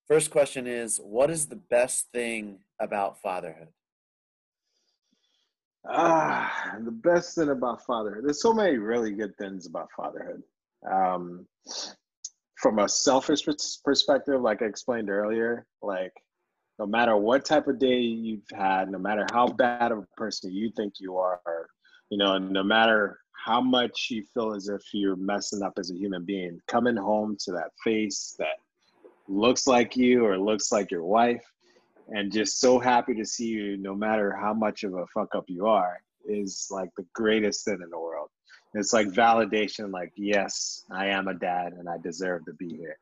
first 0.07 0.29
question 0.29 0.67
is, 0.67 0.97
what 0.97 1.31
is 1.31 1.47
the 1.47 1.55
best 1.55 2.07
thing 2.13 2.59
about 2.79 3.21
fatherhood? 3.21 3.69
Ah, 5.85 6.75
the 6.83 6.91
best 6.91 7.35
thing 7.35 7.49
about 7.49 7.85
fatherhood. 7.85 8.25
There's 8.25 8.41
so 8.41 8.53
many 8.53 8.77
really 8.77 9.11
good 9.11 9.35
things 9.37 9.67
about 9.67 9.89
fatherhood. 9.95 10.41
Um, 10.89 11.45
from 12.55 12.79
a 12.79 12.87
selfish 12.87 13.41
perspective, 13.83 14.41
like 14.41 14.61
I 14.61 14.65
explained 14.65 15.09
earlier, 15.09 15.65
like 15.81 16.13
no 16.79 16.85
matter 16.85 17.17
what 17.17 17.43
type 17.43 17.67
of 17.67 17.79
day 17.79 17.99
you've 17.99 18.47
had, 18.53 18.89
no 18.89 18.97
matter 18.97 19.25
how 19.33 19.47
bad 19.47 19.91
of 19.91 19.99
a 19.99 20.07
person 20.15 20.51
you 20.51 20.71
think 20.71 20.95
you 20.99 21.17
are, 21.17 21.41
you 22.09 22.17
know, 22.17 22.37
no 22.37 22.63
matter 22.63 23.19
how 23.45 23.59
much 23.59 24.07
you 24.09 24.23
feel 24.33 24.53
as 24.53 24.69
if 24.69 24.81
you're 24.93 25.17
messing 25.17 25.61
up 25.61 25.73
as 25.77 25.91
a 25.91 25.95
human 25.95 26.23
being, 26.23 26.59
coming 26.67 26.95
home 26.95 27.35
to 27.43 27.51
that 27.51 27.71
face 27.83 28.35
that 28.39 28.55
looks 29.27 29.67
like 29.67 29.97
you 29.97 30.25
or 30.25 30.37
looks 30.37 30.71
like 30.71 30.89
your 30.91 31.03
wife 31.03 31.45
and 32.13 32.31
just 32.31 32.59
so 32.59 32.79
happy 32.79 33.13
to 33.15 33.25
see 33.25 33.47
you 33.47 33.77
no 33.77 33.93
matter 33.95 34.31
how 34.35 34.53
much 34.53 34.83
of 34.83 34.93
a 34.93 35.05
fuck 35.07 35.35
up 35.35 35.45
you 35.47 35.65
are 35.65 35.97
is 36.25 36.67
like 36.71 36.89
the 36.95 37.05
greatest 37.13 37.65
thing 37.65 37.79
in 37.83 37.89
the 37.89 37.99
world. 37.99 38.29
It's 38.73 38.93
like 38.93 39.07
validation 39.07 39.91
like 39.91 40.11
yes 40.15 40.85
i 40.91 41.05
am 41.07 41.27
a 41.27 41.33
dad 41.33 41.73
and 41.73 41.87
i 41.87 41.97
deserve 42.01 42.45
to 42.45 42.53
be 42.53 42.75
here. 42.75 42.97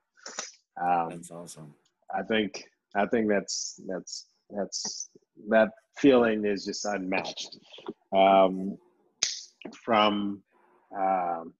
Um, 0.82 1.10
That's 1.10 1.32
awesome. 1.32 1.74
i 2.14 2.24
think 2.24 2.66
i 2.96 3.06
think 3.06 3.30
that's 3.30 3.80
that's 3.88 4.26
that's 4.50 5.10
that 5.50 5.70
feeling 5.98 6.46
is 6.46 6.66
just 6.66 6.86
unmatched. 6.86 7.58
Um, 8.14 8.78
from 9.84 10.42
um, 10.96 11.54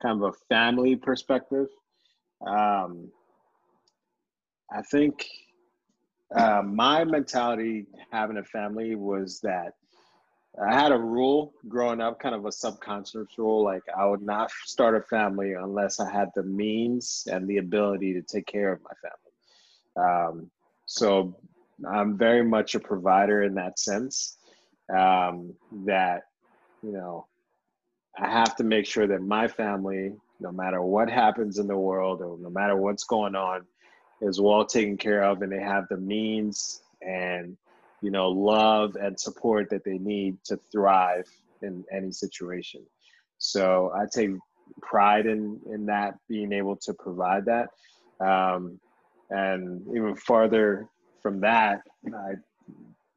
kind 0.00 0.22
of 0.22 0.22
a 0.22 0.32
family 0.48 0.96
perspective, 0.96 1.66
um, 2.46 3.10
I 4.72 4.82
think 4.90 5.26
uh, 6.34 6.62
my 6.64 7.04
mentality 7.04 7.86
having 8.12 8.38
a 8.38 8.44
family 8.44 8.94
was 8.94 9.40
that 9.40 9.72
I 10.60 10.74
had 10.74 10.92
a 10.92 10.98
rule 10.98 11.54
growing 11.68 12.00
up, 12.00 12.18
kind 12.18 12.34
of 12.34 12.44
a 12.44 12.52
subconscious 12.52 13.28
rule, 13.38 13.64
like 13.64 13.82
I 13.96 14.04
would 14.06 14.22
not 14.22 14.50
start 14.64 14.96
a 14.96 15.02
family 15.02 15.52
unless 15.52 16.00
I 16.00 16.10
had 16.10 16.28
the 16.34 16.42
means 16.42 17.26
and 17.30 17.46
the 17.46 17.58
ability 17.58 18.12
to 18.14 18.22
take 18.22 18.46
care 18.46 18.72
of 18.72 18.80
my 18.82 18.90
family. 19.00 20.40
Um, 20.40 20.50
so 20.86 21.36
I'm 21.88 22.18
very 22.18 22.44
much 22.44 22.74
a 22.74 22.80
provider 22.80 23.44
in 23.44 23.54
that 23.54 23.78
sense. 23.78 24.38
Um, 24.94 25.54
that 25.84 26.22
you 26.82 26.92
know, 26.92 27.26
I 28.18 28.28
have 28.28 28.56
to 28.56 28.64
make 28.64 28.86
sure 28.86 29.06
that 29.06 29.22
my 29.22 29.46
family, 29.46 30.12
no 30.40 30.50
matter 30.50 30.82
what 30.82 31.08
happens 31.08 31.58
in 31.58 31.68
the 31.68 31.76
world 31.76 32.22
or 32.22 32.38
no 32.40 32.50
matter 32.50 32.76
what's 32.76 33.04
going 33.04 33.36
on, 33.36 33.62
is 34.20 34.40
well 34.40 34.64
taken 34.64 34.96
care 34.96 35.22
of, 35.22 35.42
and 35.42 35.52
they 35.52 35.60
have 35.60 35.86
the 35.88 35.96
means 35.96 36.82
and 37.02 37.56
you 38.02 38.10
know 38.10 38.28
love 38.28 38.96
and 38.96 39.18
support 39.18 39.68
that 39.70 39.84
they 39.84 39.98
need 39.98 40.36
to 40.44 40.58
thrive 40.70 41.26
in 41.62 41.84
any 41.92 42.10
situation. 42.10 42.82
So 43.38 43.92
i 43.96 44.04
take 44.12 44.30
pride 44.82 45.26
in 45.26 45.60
in 45.72 45.86
that 45.86 46.14
being 46.28 46.52
able 46.52 46.76
to 46.76 46.94
provide 46.94 47.46
that. 47.46 47.68
Um, 48.24 48.78
and 49.30 49.82
even 49.94 50.14
farther 50.16 50.88
from 51.22 51.40
that 51.40 51.80
i 52.14 52.32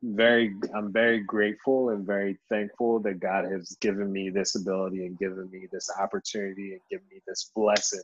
very 0.04 0.54
i'm 0.76 0.92
very 0.92 1.22
grateful 1.22 1.90
and 1.90 2.06
very 2.06 2.38
thankful 2.50 3.00
that 3.00 3.20
god 3.20 3.46
has 3.46 3.76
given 3.82 4.12
me 4.12 4.30
this 4.30 4.56
ability 4.56 5.06
and 5.06 5.18
given 5.18 5.50
me 5.52 5.68
this 5.72 5.90
opportunity 6.00 6.74
and 6.74 6.82
given 6.90 7.06
me 7.12 7.20
this 7.28 7.52
blessing 7.56 8.02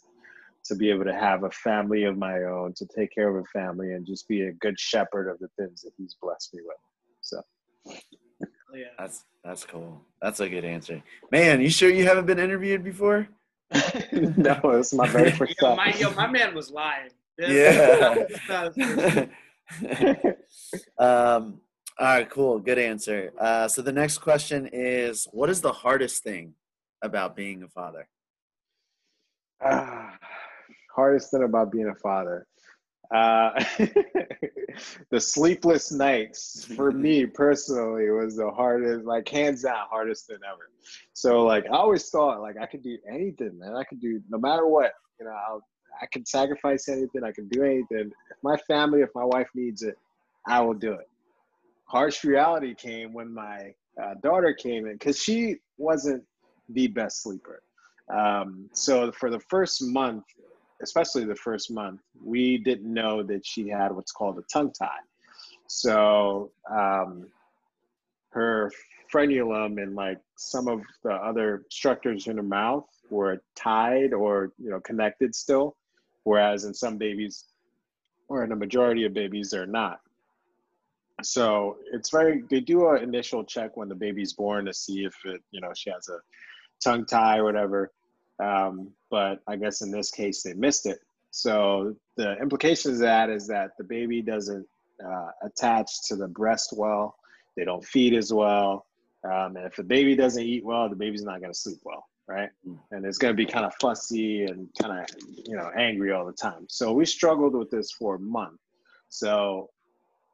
to 0.66 0.76
be 0.76 0.90
able 0.90 1.06
to 1.06 1.14
have 1.14 1.44
a 1.44 1.52
family 1.52 2.04
of 2.04 2.18
my 2.18 2.44
own, 2.44 2.74
to 2.74 2.86
take 2.86 3.14
care 3.14 3.30
of 3.30 3.44
a 3.44 3.48
family, 3.48 3.94
and 3.94 4.06
just 4.06 4.28
be 4.28 4.44
a 4.44 4.52
good 4.54 4.80
shepherd 4.80 5.30
of 5.30 5.40
the 5.40 5.48
things 5.58 5.82
that 5.82 5.92
He's 5.98 6.16
blessed 6.22 6.54
me 6.54 6.62
with. 6.66 6.78
So, 7.22 7.42
yeah, 8.74 8.86
that's 8.98 9.26
that's 9.44 9.66
cool. 9.66 10.02
That's 10.22 10.40
a 10.40 10.50
good 10.50 10.66
answer, 10.66 11.02
man. 11.32 11.62
You 11.62 11.70
sure 11.70 11.90
you 11.90 12.06
haven't 12.06 12.26
been 12.26 12.40
interviewed 12.40 12.84
before? 12.84 13.28
no, 14.12 14.60
it's 14.64 14.94
my 14.94 15.08
very 15.08 15.32
first 15.32 15.56
time. 15.60 15.78
my, 15.78 15.94
yo, 15.94 16.12
my 16.12 16.28
man 16.28 16.56
was 16.56 16.72
lying. 16.72 17.10
Yeah. 17.42 18.26
um. 20.98 21.62
All 21.98 22.06
right. 22.06 22.30
Cool. 22.30 22.60
Good 22.60 22.80
answer. 22.80 23.32
Uh, 23.40 23.70
so 23.70 23.82
the 23.82 23.94
next 23.94 24.18
question 24.18 24.70
is, 24.74 25.26
what 25.32 25.50
is 25.50 25.62
the 25.62 25.72
hardest 25.72 26.22
thing 26.22 26.56
about 27.02 27.38
being 27.38 27.64
a 27.64 27.70
father? 27.70 28.10
Uh, 29.64 30.10
hardest 31.00 31.32
thing 31.32 31.44
about 31.44 31.72
being 31.72 31.88
a 31.88 31.96
father. 31.96 32.46
Uh, 33.14 33.52
the 35.10 35.20
sleepless 35.20 35.92
nights 35.92 36.66
for 36.76 36.92
me 36.92 37.26
personally 37.44 38.10
was 38.10 38.36
the 38.36 38.50
hardest 38.52 39.06
like 39.06 39.28
hands 39.28 39.64
down 39.64 39.88
hardest 39.90 40.28
thing 40.28 40.38
ever. 40.48 40.70
So 41.14 41.44
like 41.46 41.66
i 41.66 41.76
always 41.76 42.10
thought 42.10 42.42
like 42.42 42.58
i 42.62 42.66
could 42.66 42.84
do 42.84 42.98
anything 43.12 43.58
man. 43.58 43.76
I 43.76 43.84
could 43.84 44.02
do 44.02 44.22
no 44.30 44.38
matter 44.38 44.68
what 44.68 44.92
you 45.20 45.26
know 45.26 45.36
I'll, 45.48 45.62
i 46.02 46.06
can 46.14 46.24
sacrifice 46.26 46.88
anything 46.88 47.24
i 47.24 47.32
can 47.32 47.48
do 47.48 47.64
anything. 47.64 48.12
If 48.32 48.38
my 48.44 48.58
family 48.68 49.02
if 49.02 49.10
my 49.16 49.26
wife 49.26 49.50
needs 49.56 49.82
it 49.82 49.98
i 50.48 50.62
will 50.62 50.80
do 50.88 50.94
it. 50.94 51.10
Harsh 51.86 52.24
reality 52.24 52.76
came 52.76 53.12
when 53.14 53.34
my 53.34 53.74
uh, 54.02 54.14
daughter 54.22 54.54
came 54.54 54.86
in 54.86 54.94
because 54.94 55.18
she 55.20 55.56
wasn't 55.78 56.24
the 56.70 56.88
best 56.88 57.24
sleeper. 57.24 57.64
Um, 58.16 58.70
so 58.74 59.12
for 59.12 59.30
the 59.32 59.40
first 59.54 59.82
month 59.84 60.26
especially 60.82 61.26
the 61.26 61.36
first 61.36 61.72
month, 61.72 62.02
we 62.24 62.58
didn't 62.58 62.92
know 62.92 63.24
that 63.24 63.46
she 63.46 63.68
had 63.68 63.92
what's 63.92 64.12
called 64.12 64.38
a 64.38 64.44
tongue 64.44 64.72
tie. 64.72 64.90
So 65.68 66.52
um, 66.70 67.28
her 68.32 68.72
frenulum 69.12 69.82
and 69.82 69.96
like 69.96 70.20
some 70.36 70.68
of 70.68 70.82
the 71.04 71.12
other 71.12 71.66
structures 71.70 72.28
in 72.28 72.38
her 72.38 72.44
mouth 72.44 72.86
were 73.10 73.42
tied 73.56 74.14
or 74.14 74.52
you 74.58 74.70
know 74.70 74.80
connected 74.80 75.36
still, 75.36 75.76
whereas 76.24 76.66
in 76.66 76.74
some 76.74 76.98
babies, 76.98 77.46
or 78.28 78.44
in 78.44 78.52
a 78.52 78.56
majority 78.56 79.06
of 79.06 79.14
babies, 79.14 79.50
they're 79.50 79.66
not. 79.66 80.00
So 81.22 81.78
it's 81.92 82.10
very 82.10 82.44
they 82.50 82.62
do 82.62 82.90
an 82.90 83.04
initial 83.04 83.44
check 83.44 83.76
when 83.76 83.90
the 83.90 83.96
baby's 83.96 84.34
born 84.34 84.66
to 84.66 84.74
see 84.74 85.04
if 85.04 85.16
it 85.26 85.42
you 85.52 85.60
know 85.60 85.72
she 85.76 85.90
has 85.90 86.08
a 86.10 86.20
tongue 86.84 87.06
tie 87.06 87.40
or 87.40 87.44
whatever. 87.44 87.92
Um, 88.40 88.90
but 89.10 89.42
I 89.48 89.56
guess 89.56 89.82
in 89.82 89.92
this 89.92 90.12
case 90.12 90.44
they 90.44 90.54
missed 90.54 90.86
it. 90.86 91.00
So 91.32 91.96
the 92.16 92.38
implications 92.38 92.96
of 92.96 93.02
that 93.02 93.30
is 93.30 93.48
that 93.48 93.72
the 93.78 93.84
baby 93.84 94.22
doesn't 94.22 94.66
uh, 95.06 95.30
attach 95.44 96.08
to 96.08 96.16
the 96.16 96.28
breast 96.28 96.74
well. 96.76 97.16
They 97.56 97.66
don't 97.66 97.84
feed 97.84 98.14
as 98.14 98.34
well. 98.34 98.86
Um, 99.24 99.58
and 99.58 99.66
if 99.66 99.76
the 99.76 99.84
baby 99.84 100.16
doesn't 100.16 100.42
eat 100.42 100.64
well, 100.64 100.90
the 100.90 100.96
baby's 100.96 101.24
not 101.24 101.42
going 101.42 101.52
to 101.52 101.60
sleep 101.60 101.80
well, 101.84 102.06
right? 102.28 102.50
Hmm. 102.66 102.76
And 102.92 103.06
it's 103.06 103.18
going 103.18 103.34
to 103.34 103.38
be 103.38 103.46
kind 103.46 103.66
of 103.66 103.74
fussy 103.82 104.46
and 104.46 104.70
kind 104.82 105.00
of, 105.00 105.06
you 105.46 105.58
know, 105.58 105.70
angry 105.76 106.12
all 106.12 106.26
the 106.26 106.34
time. 106.34 106.66
So 106.70 106.94
we 106.94 107.06
struggled 107.06 107.54
with 107.54 107.70
this 107.70 107.92
for 107.92 108.16
a 108.16 108.20
month. 108.20 108.60
So 109.10 109.70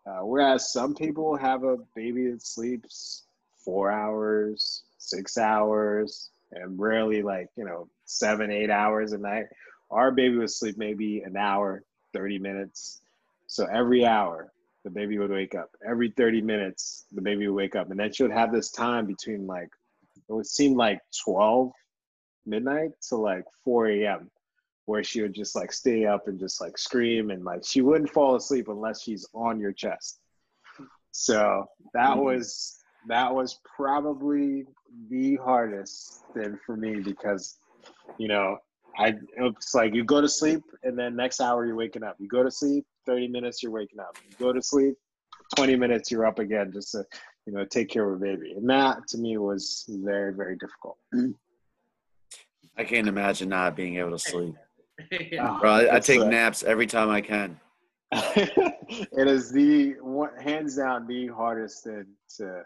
uh, 0.05 0.19
whereas 0.19 0.71
some 0.71 0.93
people 0.93 1.35
have 1.35 1.63
a 1.63 1.77
baby 1.95 2.29
that 2.29 2.45
sleeps 2.45 3.23
four 3.63 3.91
hours, 3.91 4.83
six 4.99 5.37
hours, 5.37 6.29
and 6.51 6.79
rarely 6.79 7.21
like 7.21 7.49
you 7.55 7.65
know 7.65 7.87
seven 8.05 8.51
eight 8.51 8.69
hours 8.69 9.13
a 9.13 9.17
night. 9.17 9.45
Our 9.91 10.11
baby 10.11 10.37
would 10.37 10.49
sleep 10.49 10.77
maybe 10.77 11.21
an 11.21 11.37
hour 11.37 11.83
30 12.13 12.39
minutes. 12.39 13.01
So 13.47 13.65
every 13.65 14.05
hour 14.05 14.51
the 14.83 14.89
baby 14.89 15.17
would 15.17 15.31
wake 15.31 15.55
up. 15.55 15.71
Every 15.87 16.11
30 16.11 16.41
minutes 16.41 17.05
the 17.11 17.21
baby 17.21 17.47
would 17.47 17.55
wake 17.55 17.75
up. 17.75 17.91
And 17.91 17.99
then 17.99 18.11
she 18.11 18.23
would 18.23 18.31
have 18.31 18.51
this 18.51 18.71
time 18.71 19.05
between 19.05 19.45
like 19.47 19.69
it 20.27 20.33
would 20.33 20.47
seem 20.47 20.75
like 20.75 20.99
12 21.23 21.71
midnight 22.45 22.91
to 23.09 23.15
like 23.15 23.45
4 23.63 23.87
a.m 23.87 24.31
where 24.85 25.03
she 25.03 25.21
would 25.21 25.33
just 25.33 25.55
like 25.55 25.71
stay 25.71 26.05
up 26.05 26.27
and 26.27 26.39
just 26.39 26.61
like 26.61 26.77
scream 26.77 27.31
and 27.31 27.43
like 27.43 27.65
she 27.65 27.81
wouldn't 27.81 28.09
fall 28.09 28.35
asleep 28.35 28.67
unless 28.67 29.01
she's 29.01 29.27
on 29.33 29.59
your 29.59 29.71
chest. 29.71 30.19
So 31.11 31.65
that 31.93 32.11
mm-hmm. 32.11 32.21
was 32.21 32.79
that 33.07 33.33
was 33.33 33.59
probably 33.75 34.65
the 35.09 35.37
hardest 35.37 36.23
thing 36.33 36.57
for 36.65 36.75
me 36.75 36.99
because, 36.99 37.57
you 38.17 38.27
know, 38.27 38.57
I 38.97 39.13
it's 39.37 39.73
like 39.73 39.93
you 39.93 40.03
go 40.03 40.21
to 40.21 40.29
sleep 40.29 40.63
and 40.83 40.97
then 40.97 41.15
next 41.15 41.41
hour 41.41 41.65
you're 41.65 41.75
waking 41.75 42.03
up. 42.03 42.15
You 42.19 42.27
go 42.27 42.43
to 42.43 42.51
sleep, 42.51 42.85
30 43.05 43.27
minutes 43.27 43.61
you're 43.61 43.71
waking 43.71 43.99
up. 43.99 44.17
You 44.29 44.35
go 44.37 44.53
to 44.53 44.61
sleep, 44.61 44.95
20 45.55 45.75
minutes 45.75 46.11
you're 46.11 46.25
up 46.25 46.39
again 46.39 46.71
just 46.71 46.91
to, 46.91 47.03
you 47.45 47.53
know, 47.53 47.65
take 47.65 47.89
care 47.89 48.09
of 48.09 48.21
a 48.21 48.23
baby. 48.23 48.53
And 48.53 48.69
that 48.69 49.07
to 49.09 49.17
me 49.17 49.37
was 49.37 49.85
very, 49.89 50.33
very 50.33 50.55
difficult. 50.57 50.97
I 52.77 52.83
can't 52.83 53.07
imagine 53.07 53.49
not 53.49 53.75
being 53.75 53.97
able 53.97 54.11
to 54.11 54.19
sleep. 54.19 54.55
yeah. 55.11 55.57
Bro, 55.61 55.71
I, 55.71 55.95
I 55.95 55.99
take 55.99 56.21
uh, 56.21 56.29
naps 56.29 56.63
every 56.63 56.87
time 56.87 57.09
I 57.09 57.21
can. 57.21 57.59
it 58.11 59.27
is 59.27 59.51
the 59.51 59.95
hands 60.41 60.77
down 60.77 61.07
the 61.07 61.27
hardest 61.27 61.83
thing 61.83 62.05
to 62.37 62.63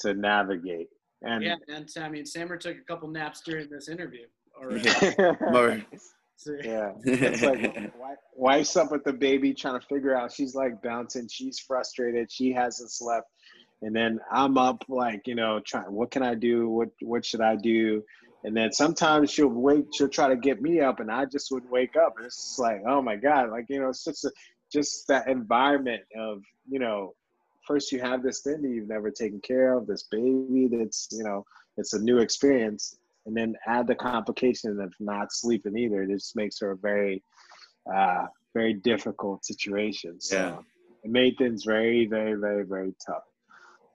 to 0.00 0.14
navigate. 0.14 0.88
And 1.24 1.42
yeah, 1.42 1.56
and 1.68 1.88
I 2.00 2.08
mean, 2.08 2.26
Sammer 2.26 2.56
took 2.56 2.76
a 2.76 2.82
couple 2.82 3.08
naps 3.08 3.40
during 3.40 3.68
this 3.70 3.88
interview. 3.88 4.26
Already. 4.60 4.88
yeah, 6.62 6.92
it's 7.04 7.42
like 7.42 7.92
wife's 8.36 8.76
up 8.76 8.92
with 8.92 9.04
the 9.04 9.12
baby 9.12 9.54
trying 9.54 9.80
to 9.80 9.86
figure 9.86 10.14
out. 10.14 10.32
She's 10.32 10.54
like 10.54 10.82
bouncing. 10.82 11.28
She's 11.28 11.58
frustrated. 11.58 12.30
She 12.30 12.52
hasn't 12.52 12.90
slept, 12.90 13.28
and 13.82 13.94
then 13.94 14.20
I'm 14.32 14.58
up 14.58 14.84
like 14.88 15.22
you 15.26 15.34
know 15.34 15.60
trying. 15.64 15.90
What 15.92 16.10
can 16.10 16.22
I 16.22 16.34
do? 16.34 16.68
What 16.68 16.90
what 17.00 17.24
should 17.24 17.40
I 17.40 17.56
do? 17.56 18.02
And 18.44 18.54
then 18.54 18.72
sometimes 18.72 19.30
she'll 19.30 19.48
wait. 19.48 19.86
She'll 19.94 20.08
try 20.08 20.28
to 20.28 20.36
get 20.36 20.60
me 20.60 20.80
up, 20.80 21.00
and 21.00 21.10
I 21.10 21.24
just 21.24 21.50
wouldn't 21.50 21.72
wake 21.72 21.96
up. 21.96 22.14
And 22.18 22.26
it's 22.26 22.58
like, 22.58 22.82
oh 22.86 23.00
my 23.00 23.16
god, 23.16 23.50
like 23.50 23.66
you 23.70 23.80
know, 23.80 23.88
it's 23.88 24.04
just 24.04 24.24
a, 24.24 24.32
just 24.72 25.08
that 25.08 25.28
environment 25.28 26.02
of 26.16 26.42
you 26.68 26.78
know 26.78 27.14
first 27.66 27.92
you 27.92 28.00
have 28.00 28.22
this 28.22 28.40
thing 28.40 28.62
that 28.62 28.68
you've 28.68 28.88
never 28.88 29.10
taken 29.10 29.40
care 29.40 29.76
of, 29.76 29.86
this 29.86 30.04
baby 30.04 30.68
that's, 30.70 31.08
you 31.12 31.24
know, 31.24 31.44
it's 31.76 31.92
a 31.92 31.98
new 32.00 32.18
experience. 32.18 32.96
And 33.26 33.34
then 33.34 33.56
add 33.66 33.86
the 33.86 33.94
complication 33.94 34.78
of 34.80 34.92
not 35.00 35.32
sleeping 35.32 35.78
either. 35.78 36.02
It 36.02 36.10
just 36.10 36.36
makes 36.36 36.58
her 36.60 36.72
a 36.72 36.76
very, 36.76 37.22
uh, 37.92 38.26
very 38.52 38.74
difficult 38.74 39.46
situation. 39.46 40.20
So 40.20 40.36
yeah. 40.36 40.58
it 41.02 41.10
made 41.10 41.38
things 41.38 41.64
very, 41.64 42.06
very, 42.06 42.34
very, 42.34 42.66
very 42.66 42.94
tough. 43.04 43.24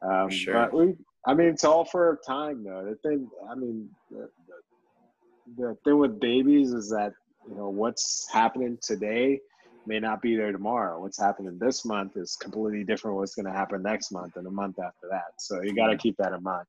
Um, 0.01 0.31
sure. 0.31 0.53
But 0.53 0.73
we, 0.73 0.95
I 1.27 1.35
mean, 1.35 1.47
it's 1.47 1.63
all 1.63 1.85
for 1.85 2.19
time 2.25 2.63
though. 2.63 2.83
The 2.83 2.95
thing, 3.07 3.29
I 3.47 3.53
mean, 3.53 3.89
the, 4.09 4.29
the, 4.47 5.63
the 5.63 5.77
thing 5.83 5.99
with 5.99 6.19
babies 6.19 6.73
is 6.73 6.89
that, 6.89 7.13
you 7.47 7.55
know, 7.55 7.69
what's 7.69 8.27
happening 8.31 8.79
today 8.81 9.41
may 9.89 9.99
not 9.99 10.21
be 10.21 10.35
there 10.35 10.51
tomorrow. 10.51 11.01
What's 11.01 11.19
happening 11.19 11.57
this 11.59 11.83
month 11.83 12.15
is 12.15 12.37
completely 12.39 12.83
different 12.83 13.17
what's 13.17 13.33
going 13.33 13.47
to 13.47 13.51
happen 13.51 13.81
next 13.81 14.11
month 14.11 14.37
and 14.37 14.45
a 14.45 14.51
month 14.51 14.77
after 14.79 15.07
that. 15.09 15.33
So 15.39 15.61
you 15.63 15.75
got 15.75 15.87
to 15.87 15.97
keep 15.97 16.15
that 16.17 16.31
in 16.31 16.43
mind. 16.43 16.65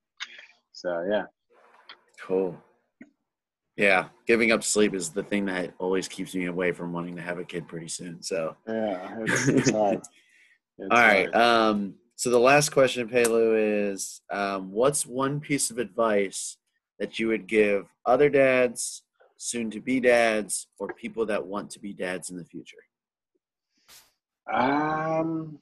So 0.73 1.07
yeah. 1.09 1.25
Cool. 2.27 2.57
Yeah, 3.77 4.09
giving 4.27 4.53
up 4.53 4.65
sleep 4.65 4.95
is 4.95 5.11
the 5.11 5.23
thing 5.23 5.45
that 5.47 5.75
always 5.79 6.09
keeps 6.09 6.35
me 6.35 6.47
away 6.47 6.73
from 6.73 6.93
wanting 6.93 7.15
to 7.17 7.23
have 7.23 7.39
a 7.39 7.45
kid 7.45 7.69
pretty 7.69 7.89
soon. 7.89 8.23
So 8.23 8.57
yeah, 8.67 9.17
it's, 9.21 9.49
it's 9.49 9.71
hard. 9.79 10.01
It's 10.79 10.91
All 10.91 10.99
right. 10.99 11.33
hard. 11.33 11.35
Um, 11.35 11.95
so 12.17 12.31
the 12.31 12.39
last 12.39 12.71
question, 12.71 13.09
Pelu, 13.09 13.93
is 13.93 14.23
um, 14.31 14.73
what's 14.73 15.07
one 15.07 15.41
piece 15.41 15.71
of 15.71 15.79
advice 15.79 16.57
that 16.99 17.19
you 17.19 17.29
would 17.29 17.47
give 17.47 17.87
other 18.05 18.29
dads, 18.29 19.03
soon 19.37 19.71
to 19.71 19.81
be 19.81 20.01
dads, 20.01 20.67
or 20.79 20.89
people 20.89 21.25
that 21.27 21.47
want 21.47 21.71
to 21.71 21.81
be 21.81 21.95
dads 21.95 22.31
in 22.31 22.37
the 22.37 22.45
future? 22.45 22.77
Um, 24.53 25.59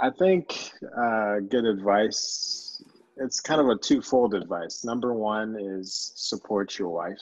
I 0.00 0.10
think 0.10 0.72
uh, 0.96 1.36
good 1.48 1.64
advice. 1.64 2.82
It's 3.16 3.40
kind 3.40 3.60
of 3.60 3.68
a 3.68 3.76
twofold 3.76 4.34
advice. 4.34 4.84
Number 4.84 5.14
one 5.14 5.56
is 5.58 6.12
support 6.16 6.78
your 6.78 6.88
wife. 6.88 7.20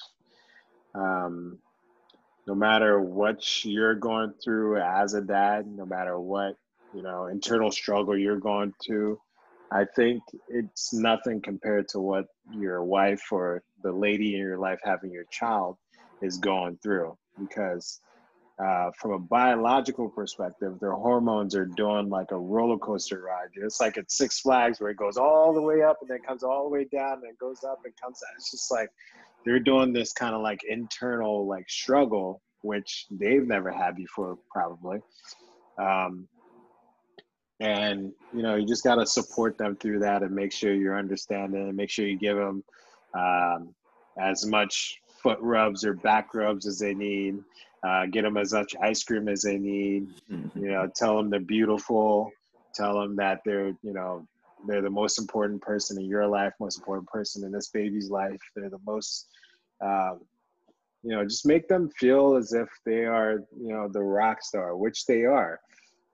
Um, 0.94 1.58
no 2.46 2.54
matter 2.54 3.00
what 3.00 3.64
you're 3.64 3.94
going 3.94 4.32
through 4.42 4.80
as 4.80 5.14
a 5.14 5.20
dad, 5.20 5.66
no 5.66 5.84
matter 5.84 6.18
what 6.18 6.54
you 6.94 7.02
know 7.02 7.26
internal 7.26 7.70
struggle 7.70 8.16
you're 8.16 8.40
going 8.40 8.72
through, 8.84 9.18
I 9.70 9.84
think 9.96 10.22
it's 10.48 10.94
nothing 10.94 11.42
compared 11.42 11.88
to 11.88 12.00
what 12.00 12.26
your 12.50 12.84
wife 12.84 13.24
or 13.32 13.62
the 13.82 13.92
lady 13.92 14.34
in 14.34 14.40
your 14.40 14.58
life 14.58 14.80
having 14.84 15.10
your 15.10 15.26
child 15.30 15.76
is 16.22 16.38
going 16.38 16.78
through 16.82 17.16
because 17.38 18.00
uh, 18.58 18.90
from 18.98 19.12
a 19.12 19.18
biological 19.18 20.08
perspective, 20.08 20.78
their 20.80 20.92
hormones 20.92 21.54
are 21.54 21.66
doing 21.66 22.08
like 22.08 22.30
a 22.30 22.38
roller 22.38 22.78
coaster 22.78 23.20
ride. 23.20 23.48
It's 23.54 23.80
like 23.80 23.98
at 23.98 24.10
Six 24.10 24.40
Flags 24.40 24.80
where 24.80 24.90
it 24.90 24.96
goes 24.96 25.18
all 25.18 25.52
the 25.52 25.60
way 25.60 25.82
up 25.82 25.98
and 26.00 26.08
then 26.08 26.20
comes 26.20 26.42
all 26.42 26.64
the 26.64 26.70
way 26.70 26.84
down 26.84 27.20
and 27.26 27.36
goes 27.38 27.64
up 27.64 27.80
and 27.84 27.92
comes 28.02 28.20
down. 28.20 28.30
It's 28.36 28.50
just 28.50 28.70
like 28.70 28.88
they're 29.44 29.60
doing 29.60 29.92
this 29.92 30.12
kind 30.12 30.34
of 30.34 30.40
like 30.40 30.60
internal 30.66 31.46
like 31.46 31.68
struggle, 31.68 32.40
which 32.62 33.06
they've 33.10 33.46
never 33.46 33.70
had 33.70 33.94
before, 33.94 34.38
probably. 34.50 35.00
Um, 35.78 36.26
and 37.60 38.12
you 38.34 38.42
know, 38.42 38.54
you 38.56 38.66
just 38.66 38.84
got 38.84 38.94
to 38.94 39.06
support 39.06 39.58
them 39.58 39.76
through 39.76 39.98
that 39.98 40.22
and 40.22 40.34
make 40.34 40.52
sure 40.52 40.72
you're 40.72 40.98
understanding 40.98 41.68
and 41.68 41.76
make 41.76 41.90
sure 41.90 42.06
you 42.06 42.18
give 42.18 42.38
them 42.38 42.64
um, 43.14 43.74
as 44.18 44.46
much 44.46 44.98
foot 45.22 45.38
rubs 45.40 45.84
or 45.84 45.92
back 45.92 46.34
rubs 46.34 46.66
as 46.66 46.78
they 46.78 46.94
need 46.94 47.38
uh, 47.86 48.06
get 48.06 48.22
them 48.22 48.36
as 48.36 48.52
much 48.52 48.74
ice 48.82 49.04
cream 49.04 49.28
as 49.28 49.42
they 49.42 49.58
need. 49.58 50.08
You 50.28 50.68
know, 50.68 50.90
tell 50.94 51.16
them 51.16 51.30
they're 51.30 51.40
beautiful. 51.40 52.32
Tell 52.74 53.00
them 53.00 53.14
that 53.16 53.40
they're, 53.44 53.68
you 53.82 53.92
know, 53.92 54.26
they're 54.66 54.82
the 54.82 54.90
most 54.90 55.18
important 55.18 55.62
person 55.62 55.98
in 55.98 56.06
your 56.06 56.26
life, 56.26 56.52
most 56.58 56.78
important 56.78 57.08
person 57.08 57.44
in 57.44 57.52
this 57.52 57.68
baby's 57.68 58.10
life. 58.10 58.40
They're 58.54 58.70
the 58.70 58.80
most, 58.84 59.28
um, 59.80 60.20
you 61.02 61.10
know, 61.10 61.22
just 61.24 61.46
make 61.46 61.68
them 61.68 61.88
feel 61.90 62.34
as 62.34 62.52
if 62.52 62.68
they 62.84 63.04
are, 63.04 63.44
you 63.56 63.68
know, 63.68 63.88
the 63.88 64.02
rock 64.02 64.42
star, 64.42 64.76
which 64.76 65.06
they 65.06 65.24
are. 65.24 65.60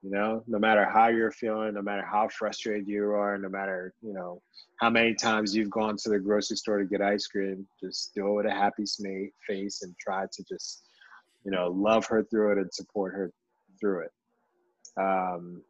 You 0.03 0.11
know, 0.11 0.43
no 0.49 0.59
matter 0.59 0.85
how 0.85 1.09
you're 1.09 1.31
feeling, 1.31 1.75
no 1.75 1.83
matter 1.83 2.05
how 2.05 2.29
frustrated 2.29 2.89
you 2.89 3.05
are, 3.13 3.39
no 3.39 3.49
matter, 3.49 3.95
you 4.03 4.13
know, 4.13 4.43
how 4.81 4.91
many 4.91 5.15
times 5.15 5.55
you've 5.55 5.71
gone 5.71 5.97
to 5.99 6.11
the 6.11 6.19
grocery 6.19 6.57
store 6.57 6.81
to 6.81 6.85
get 6.85 7.01
ice 7.01 7.29
cream, 7.29 7.67
just 7.81 8.13
do 8.13 8.27
it 8.27 8.33
with 8.33 8.47
a 8.47 8.51
happy 8.51 8.85
face 9.47 9.83
and 9.83 9.95
try 10.01 10.27
to 10.33 10.45
just 10.45 10.83
you 11.45 11.51
know, 11.51 11.69
love 11.69 12.07
her 12.07 12.23
through 12.23 12.53
it 12.53 12.59
and 12.59 12.73
support 12.73 13.15
her 13.15 13.33
through 13.81 14.05
it. 14.05 14.13
Um, 14.97 15.63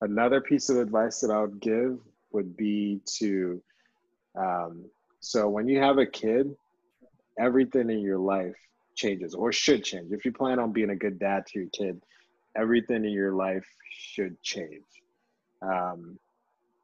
another 0.00 0.40
piece 0.40 0.70
of 0.70 0.78
advice 0.78 1.20
that 1.20 1.30
I 1.30 1.40
would 1.40 1.60
give 1.60 1.98
would 2.32 2.56
be 2.56 3.00
to, 3.18 3.62
um, 4.36 4.84
so 5.20 5.48
when 5.48 5.68
you 5.68 5.80
have 5.80 5.98
a 5.98 6.06
kid, 6.06 6.54
everything 7.38 7.90
in 7.90 8.00
your 8.00 8.18
life 8.18 8.56
changes 8.94 9.34
or 9.34 9.52
should 9.52 9.84
change. 9.84 10.12
If 10.12 10.24
you 10.24 10.32
plan 10.32 10.58
on 10.58 10.72
being 10.72 10.90
a 10.90 10.96
good 10.96 11.18
dad 11.18 11.46
to 11.46 11.60
your 11.60 11.68
kid, 11.70 12.02
everything 12.56 13.04
in 13.04 13.12
your 13.12 13.34
life 13.34 13.66
should 13.90 14.40
change. 14.42 14.84
Um, 15.62 16.18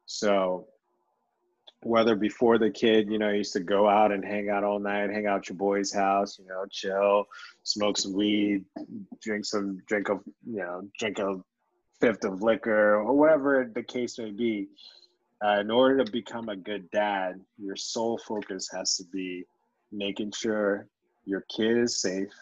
so 0.05 0.67
whether 1.85 2.15
before 2.15 2.57
the 2.57 2.71
kid, 2.71 3.11
you 3.11 3.19
know, 3.19 3.29
used 3.29 3.53
to 3.53 3.59
go 3.59 3.87
out 3.87 4.11
and 4.11 4.25
hang 4.25 4.49
out 4.49 4.63
all 4.63 4.79
night, 4.79 5.11
hang 5.11 5.27
out 5.27 5.47
your 5.47 5.55
boy's 5.55 5.93
house, 5.93 6.39
you 6.39 6.47
know, 6.47 6.65
chill, 6.71 7.25
smoke 7.61 7.95
some 7.95 8.11
weed, 8.11 8.65
drink 9.21 9.45
some, 9.45 9.79
drink 9.85 10.09
a, 10.09 10.13
you 10.47 10.57
know, 10.57 10.89
drink 10.97 11.19
a 11.19 11.35
fifth 12.01 12.25
of 12.25 12.41
liquor 12.41 12.95
or 12.95 13.13
whatever 13.13 13.71
the 13.75 13.83
case 13.83 14.17
may 14.17 14.31
be. 14.31 14.67
Uh, 15.45 15.59
in 15.59 15.69
order 15.69 16.03
to 16.03 16.11
become 16.11 16.49
a 16.49 16.55
good 16.55 16.89
dad, 16.89 17.39
your 17.59 17.75
sole 17.75 18.17
focus 18.17 18.67
has 18.73 18.97
to 18.97 19.03
be 19.13 19.43
making 19.91 20.31
sure 20.31 20.87
your 21.25 21.45
kid 21.55 21.77
is 21.77 22.01
safe, 22.01 22.33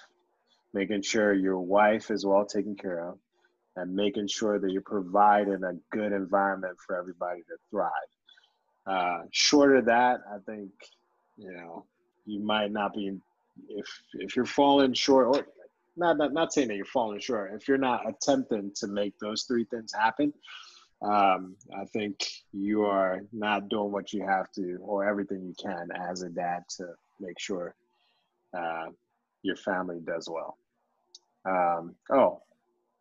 making 0.74 1.02
sure 1.02 1.34
your 1.34 1.60
wife 1.60 2.12
is 2.12 2.26
well 2.26 2.46
taken 2.46 2.78
care 2.78 3.10
of, 3.10 3.18
and 3.76 3.94
making 3.94 4.26
sure 4.26 4.58
that 4.58 4.72
you're 4.72 4.82
providing 4.82 5.66
a 5.66 5.74
good 5.92 6.14
environment 6.14 6.78
for 6.88 6.98
everybody 6.98 7.42
to 7.42 7.58
thrive 7.70 7.92
uh, 8.86 9.20
short 9.32 9.78
of 9.78 9.86
that, 9.86 10.22
I 10.30 10.38
think 10.46 10.72
you 11.38 11.52
know 11.52 11.86
you 12.26 12.40
might 12.40 12.72
not 12.72 12.94
be 12.94 13.18
if 13.70 13.86
if 14.14 14.36
you're 14.36 14.46
falling 14.46 14.94
short 14.94 15.28
or 15.28 15.48
not 15.96 16.18
not, 16.18 16.34
not 16.34 16.54
saying 16.54 16.68
that 16.70 16.76
you're 16.76 16.86
falling 16.86 17.20
short 17.20 17.52
if 17.54 17.68
you're 17.68 17.78
not 17.78 18.02
attempting 18.08 18.72
to 18.76 18.88
make 18.88 19.18
those 19.20 19.44
three 19.44 19.66
things 19.66 19.94
happen 19.94 20.34
um, 21.04 21.56
i 21.78 21.86
think 21.86 22.26
you 22.52 22.84
are 22.84 23.22
not 23.32 23.70
doing 23.70 23.92
what 23.92 24.14
you 24.14 24.26
have 24.26 24.52
to 24.52 24.78
or 24.82 25.08
everything 25.08 25.44
you 25.44 25.54
can 25.62 25.90
as 26.10 26.24
a 26.24 26.30
dad 26.30 26.64
to 26.70 26.86
make 27.20 27.40
sure 27.40 27.76
uh, 28.58 28.86
your 29.42 29.56
family 29.56 30.00
does 30.06 30.30
well. 30.30 30.58
Um, 31.46 31.96
oh 32.10 32.42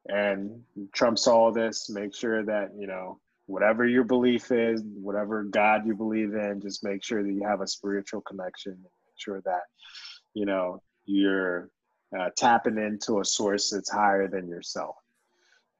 and 0.08 0.62
trumps 0.92 1.28
all 1.28 1.52
this 1.52 1.88
make 1.88 2.12
sure 2.12 2.44
that 2.44 2.72
you 2.76 2.88
know 2.88 3.20
whatever 3.46 3.86
your 3.86 4.04
belief 4.04 4.50
is, 4.52 4.82
whatever 4.84 5.44
God 5.44 5.86
you 5.86 5.94
believe 5.94 6.34
in, 6.34 6.60
just 6.60 6.84
make 6.84 7.02
sure 7.02 7.22
that 7.22 7.32
you 7.32 7.44
have 7.44 7.60
a 7.60 7.66
spiritual 7.66 8.20
connection. 8.22 8.78
Make 8.82 9.16
sure 9.16 9.40
that 9.44 9.62
you 10.34 10.46
know 10.46 10.82
you're 11.04 11.70
uh, 12.18 12.30
tapping 12.36 12.78
into 12.78 13.20
a 13.20 13.24
source 13.24 13.70
that's 13.70 13.90
higher 13.90 14.28
than 14.28 14.48
yourself, 14.48 14.96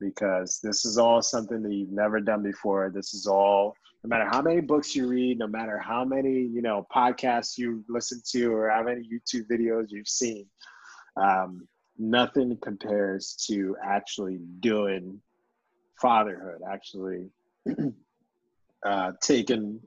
because 0.01 0.61
this 0.63 0.85
is 0.85 0.99
all 0.99 1.23
something 1.23 1.63
that 1.63 1.73
you've 1.73 1.93
never 1.93 2.21
done 2.21 2.43
before. 2.43 2.91
This 2.91 3.15
is 3.15 3.27
all. 3.27 3.75
No 4.05 4.09
matter 4.09 4.29
how 4.29 4.43
many 4.43 4.61
books 4.61 4.97
you 4.97 5.07
read, 5.07 5.39
no 5.39 5.47
matter 5.47 5.79
how 5.79 6.05
many 6.05 6.41
you 6.41 6.61
know 6.61 6.87
podcasts 6.95 7.57
you 7.57 7.85
listen 7.89 8.21
to, 8.33 8.53
or 8.53 8.69
how 8.69 8.83
many 8.83 9.09
YouTube 9.09 9.47
videos 9.49 9.87
you've 9.91 10.09
seen, 10.09 10.47
um, 11.17 11.69
nothing 11.97 12.59
compares 12.61 13.37
to 13.47 13.77
actually 13.81 14.41
doing 14.59 15.21
fatherhood, 16.01 16.63
actually 16.69 17.31
uh, 18.87 19.13
taken 19.23 19.81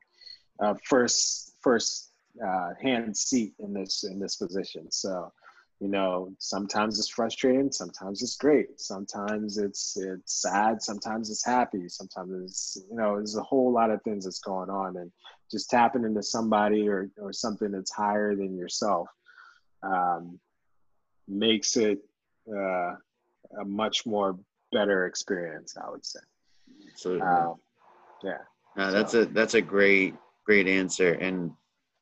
uh, 0.61 0.73
first 0.83 1.53
first 1.61 2.11
uh, 2.45 2.69
hand 2.81 3.15
seat 3.15 3.53
in 3.59 3.73
this 3.73 4.03
in 4.03 4.19
this 4.19 4.35
position. 4.35 4.91
So, 4.91 5.31
you 5.79 5.87
know, 5.89 6.29
sometimes 6.39 6.99
it's 6.99 7.09
frustrating, 7.09 7.71
sometimes 7.71 8.21
it's 8.21 8.37
great, 8.37 8.79
sometimes 8.79 9.57
it's 9.57 9.97
it's 9.97 10.41
sad, 10.41 10.81
sometimes 10.81 11.29
it's 11.29 11.45
happy, 11.45 11.87
sometimes 11.89 12.43
it's 12.43 12.85
you 12.89 12.97
know, 12.97 13.15
there's 13.15 13.35
a 13.35 13.43
whole 13.43 13.71
lot 13.71 13.91
of 13.91 14.01
things 14.03 14.25
that's 14.25 14.39
going 14.39 14.69
on, 14.69 14.97
and 14.97 15.11
just 15.51 15.69
tapping 15.69 16.03
into 16.03 16.23
somebody 16.23 16.87
or 16.87 17.09
or 17.17 17.33
something 17.33 17.71
that's 17.71 17.91
higher 17.91 18.35
than 18.35 18.57
yourself 18.57 19.07
um, 19.83 20.39
makes 21.27 21.77
it 21.77 21.99
uh, 22.49 22.93
a 23.59 23.65
much 23.65 24.05
more 24.05 24.37
better 24.71 25.05
experience, 25.05 25.75
I 25.81 25.89
would 25.89 26.05
say. 26.05 26.19
Absolutely. 26.91 27.27
Um, 27.27 27.55
yeah. 28.25 28.37
No, 28.77 28.91
that's 28.91 29.13
a 29.13 29.25
that's 29.25 29.53
a 29.53 29.61
great 29.61 30.15
great 30.45 30.67
answer. 30.67 31.13
And 31.13 31.51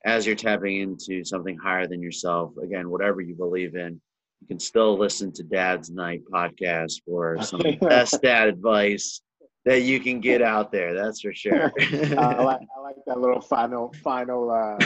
as 0.06 0.26
you're 0.26 0.36
tapping 0.36 0.78
into 0.78 1.24
something 1.24 1.58
higher 1.58 1.88
than 1.88 2.02
yourself, 2.02 2.52
again, 2.62 2.90
whatever 2.90 3.22
you 3.22 3.36
believe 3.36 3.76
in, 3.76 4.02
you 4.42 4.48
can 4.48 4.60
still 4.60 4.98
listen 4.98 5.32
to 5.34 5.44
Dad's 5.44 5.90
Night 5.90 6.22
podcast 6.32 7.02
for 7.06 7.42
some 7.42 7.62
best 7.82 8.22
dad 8.22 8.50
advice 8.50 9.22
that 9.66 9.84
you 9.84 10.00
can 10.00 10.20
get 10.20 10.42
out 10.42 10.72
there. 10.72 10.94
That's 10.94 11.22
for 11.22 11.34
sure. 11.34 11.72
I, 11.80 12.44
like, 12.44 12.60
I 12.78 12.82
like 12.82 12.96
that 13.08 13.20
little 13.20 13.42
final 13.42 13.94
final. 14.04 14.52
Uh, 14.52 14.78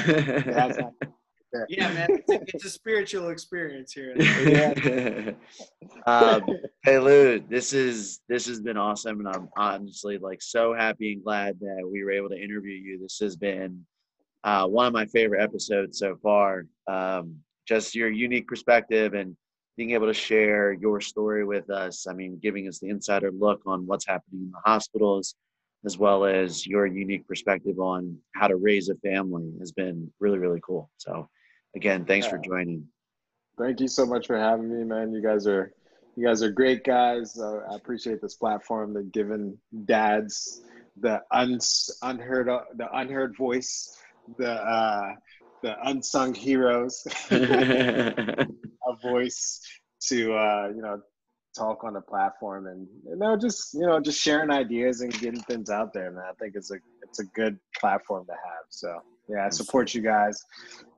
Dad's 1.53 1.65
yeah, 1.69 1.94
man, 1.94 2.07
it's 2.10 2.30
a, 2.30 2.56
it's 2.56 2.65
a 2.65 2.69
spiritual 2.69 3.30
experience 3.30 3.94
here. 3.94 4.14
yeah. 4.18 5.32
um, 6.06 6.41
hey 6.84 6.99
Lou, 6.99 7.40
this 7.40 7.74
is 7.74 8.22
this 8.28 8.48
has 8.48 8.60
been 8.60 8.78
awesome, 8.78 9.19
and 9.19 9.30
I'm 9.30 9.49
honestly 9.57 10.18
like 10.18 10.41
so 10.41 10.74
happy 10.74 11.14
and 11.14 11.24
glad 11.24 11.60
that 11.61 11.88
we 11.90 12.03
were 12.03 12.11
able 12.11 12.30
to 12.30 12.41
interview 12.41 12.74
you. 12.74 12.99
This 12.99 13.19
has 13.19 13.36
been 13.36 13.86
uh, 14.44 14.68
one 14.68 14.88
of 14.88 14.94
my 14.94 15.06
favorite 15.06 15.41
episodes 15.41 15.99
so 15.99 16.18
far. 16.22 16.65
Um, 16.88 17.38
just 17.68 17.95
your 17.95 18.10
unique 18.10 18.48
perspective 18.48 19.14
and 19.14 19.36
being 19.78 19.91
able 19.91 20.07
to 20.07 20.14
share 20.14 20.74
your 20.74 20.99
story 20.99 21.45
with 21.45 21.69
us. 21.69 22.07
I 22.07 22.14
mean, 22.14 22.40
giving 22.41 22.68
us 22.68 22.80
the 22.80 22.90
insider 22.90 23.32
look 23.32 23.61
on 23.65 23.86
what's 23.86 24.07
happening 24.07 24.41
in 24.44 24.52
the 24.52 24.61
hospitals, 24.65 25.36
as 25.86 25.98
well 25.98 26.26
as 26.26 26.65
your 26.65 26.88
unique 26.88 27.28
perspective 27.28 27.80
on 27.80 28.18
how 28.34 28.48
to 28.48 28.56
raise 28.56 28.90
a 28.90 28.95
family 28.95 29.52
has 29.60 29.72
been 29.72 30.11
really, 30.19 30.40
really 30.40 30.60
cool. 30.65 30.90
So, 30.98 31.30
again, 31.78 32.06
thanks 32.06 32.28
for 32.28 32.38
joining. 32.38 32.88
Thank 33.58 33.80
you 33.80 33.88
so 33.88 34.06
much 34.06 34.28
for 34.28 34.38
having 34.38 34.70
me, 34.70 34.84
man. 34.84 35.14
You 35.14 35.22
guys 35.22 35.48
are 35.48 35.72
you 36.16 36.26
guys 36.26 36.44
are 36.44 36.52
great 36.52 36.84
guys. 36.84 37.40
Uh, 37.40 37.60
I 37.72 37.76
appreciate 37.76 38.22
this 38.22 38.36
platform 38.36 38.94
that 38.95 39.12
given 39.14 39.58
dads 39.86 40.62
the 40.99 41.22
uns, 41.32 41.90
unheard 42.02 42.48
the 42.76 42.88
unheard 42.91 43.38
voice, 43.38 43.95
the 44.38 44.52
uh, 44.52 45.14
the 45.62 45.76
unsung 45.88 46.34
heroes, 46.34 47.06
a 47.32 48.48
voice 49.02 49.62
to 50.10 50.34
uh, 50.34 50.70
you 50.76 50.82
know 50.82 51.02
talk 51.56 51.84
on 51.84 51.94
the 51.94 52.02
platform 52.02 52.68
and 52.68 52.88
you 53.08 53.16
know 53.16 53.36
just 53.36 53.74
you 53.74 53.86
know 53.86 53.99
just 53.99 54.22
sharing 54.22 54.52
ideas 54.52 55.02
and 55.02 55.14
getting 55.20 55.41
things 55.41 55.70
out 55.70 55.94
there, 55.94 56.12
man. 56.12 56.24
I 56.30 56.34
think 56.40 56.54
it's 56.56 56.72
a 56.72 56.78
it's 57.04 57.20
a 57.20 57.26
good 57.36 57.60
platform 57.80 58.26
to 58.26 58.34
have. 58.34 58.66
So 58.70 59.02
yeah, 59.30 59.45
I 59.45 59.49
support 59.49 59.94
you 59.94 60.02
guys, 60.02 60.44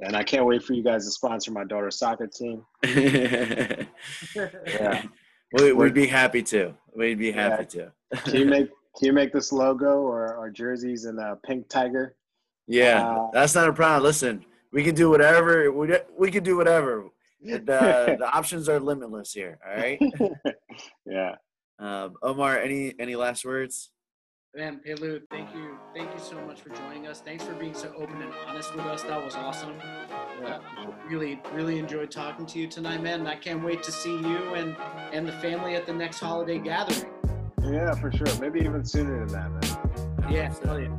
and 0.02 0.16
I 0.16 0.24
can't 0.24 0.46
wait 0.46 0.64
for 0.64 0.74
you 0.74 0.84
guys 0.84 1.06
to 1.06 1.12
sponsor 1.12 1.52
my 1.52 1.64
daughter's 1.64 1.98
soccer 1.98 2.28
team. 2.28 2.64
Yeah. 4.36 5.04
we, 5.54 5.74
we'd 5.74 5.94
be 5.94 6.08
happy 6.08 6.44
to. 6.44 6.74
We'd 6.96 7.18
be 7.20 7.28
Yeah. 7.28 7.50
happy 7.50 7.66
to. 7.66 7.92
Can 8.24 8.36
you 8.36 8.46
make 8.46 8.70
can 8.98 9.06
you 9.08 9.14
make 9.14 9.32
this 9.32 9.52
logo 9.52 10.02
or, 10.02 10.36
our 10.38 10.50
jerseys 10.50 11.06
in 11.06 11.18
a 11.20 11.36
pink 11.46 11.68
tiger? 11.70 12.16
Yeah, 12.68 13.08
Uh, 13.08 13.30
that's 13.34 13.56
not 13.56 13.68
a 13.68 13.74
problem. 13.74 14.04
Listen, 14.04 14.46
we 14.72 14.84
can 14.84 14.94
do 14.96 15.10
whatever. 15.10 15.72
We 15.72 15.96
we 16.18 16.30
can 16.32 16.44
do 16.44 16.56
whatever. 16.58 17.06
The 17.42 18.16
the 18.20 18.30
options 18.32 18.68
are 18.70 18.80
limitless 18.80 19.34
here. 19.34 19.58
All 19.68 19.76
right. 19.76 20.00
yeah. 21.06 21.36
Um, 21.80 22.16
Omar, 22.22 22.60
any 22.60 22.94
any 23.00 23.16
last 23.16 23.46
words? 23.46 23.92
Man, 24.56 24.82
Pelu, 24.84 25.22
thank 25.30 25.54
you, 25.54 25.78
thank 25.96 26.12
you 26.12 26.20
so 26.20 26.36
much 26.42 26.62
for 26.62 26.70
joining 26.70 27.06
us. 27.06 27.22
Thanks 27.22 27.44
for 27.44 27.54
being 27.54 27.76
so 27.76 27.94
open 27.96 28.20
and 28.20 28.34
honest 28.48 28.76
with 28.76 28.84
us. 28.86 29.04
That 29.04 29.24
was 29.24 29.36
awesome. 29.36 29.76
Uh, 30.44 30.58
really, 31.08 31.40
really 31.54 31.78
enjoyed 31.78 32.10
talking 32.10 32.48
to 32.48 32.58
you 32.58 32.68
tonight, 32.68 33.04
man. 33.04 33.28
I 33.28 33.36
can't 33.36 33.64
wait 33.64 33.84
to 33.84 33.92
see 33.92 34.12
you 34.12 34.56
and 34.56 34.76
and 35.14 35.28
the 35.28 35.34
family 35.34 35.76
at 35.76 35.86
the 35.86 35.94
next 35.94 36.20
holiday 36.20 36.58
gathering. 36.58 37.12
Yeah, 37.62 37.94
for 37.94 38.12
sure. 38.12 38.26
Maybe 38.42 38.62
even 38.62 38.84
sooner 38.84 39.24
than 39.24 39.34
that, 39.34 39.52
man. 39.52 40.34
Yeah, 40.34 40.52
hell 40.66 40.80
yeah. 40.80 40.96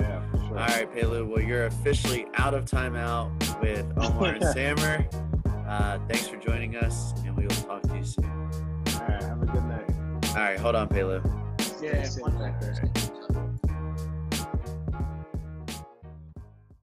Yeah, 0.00 0.30
for 0.32 0.38
sure. 0.38 0.48
All 0.48 0.66
right, 0.66 0.92
Pelu. 0.92 1.28
Well, 1.28 1.40
you're 1.40 1.66
officially 1.66 2.26
out 2.34 2.52
of 2.52 2.64
timeout 2.64 3.30
with 3.60 3.86
Omar 3.96 4.34
and 4.34 4.42
Sammer. 4.54 5.06
Uh, 5.68 6.00
thanks 6.08 6.26
for 6.26 6.36
joining 6.36 6.74
us, 6.74 7.12
and 7.24 7.36
we 7.36 7.44
will 7.44 7.54
talk 7.54 7.82
to 7.82 7.96
you 7.96 8.04
soon. 8.04 8.24
All 8.24 9.06
right. 9.06 9.22
Have 9.22 9.40
a 9.40 9.46
good 9.46 9.64
night. 9.66 9.88
All 10.30 10.34
right, 10.34 10.58
hold 10.58 10.74
on, 10.74 10.88
Pelu 10.88 11.22
yeah, 11.82 12.06
one 12.20 12.38
factor. 12.38 13.41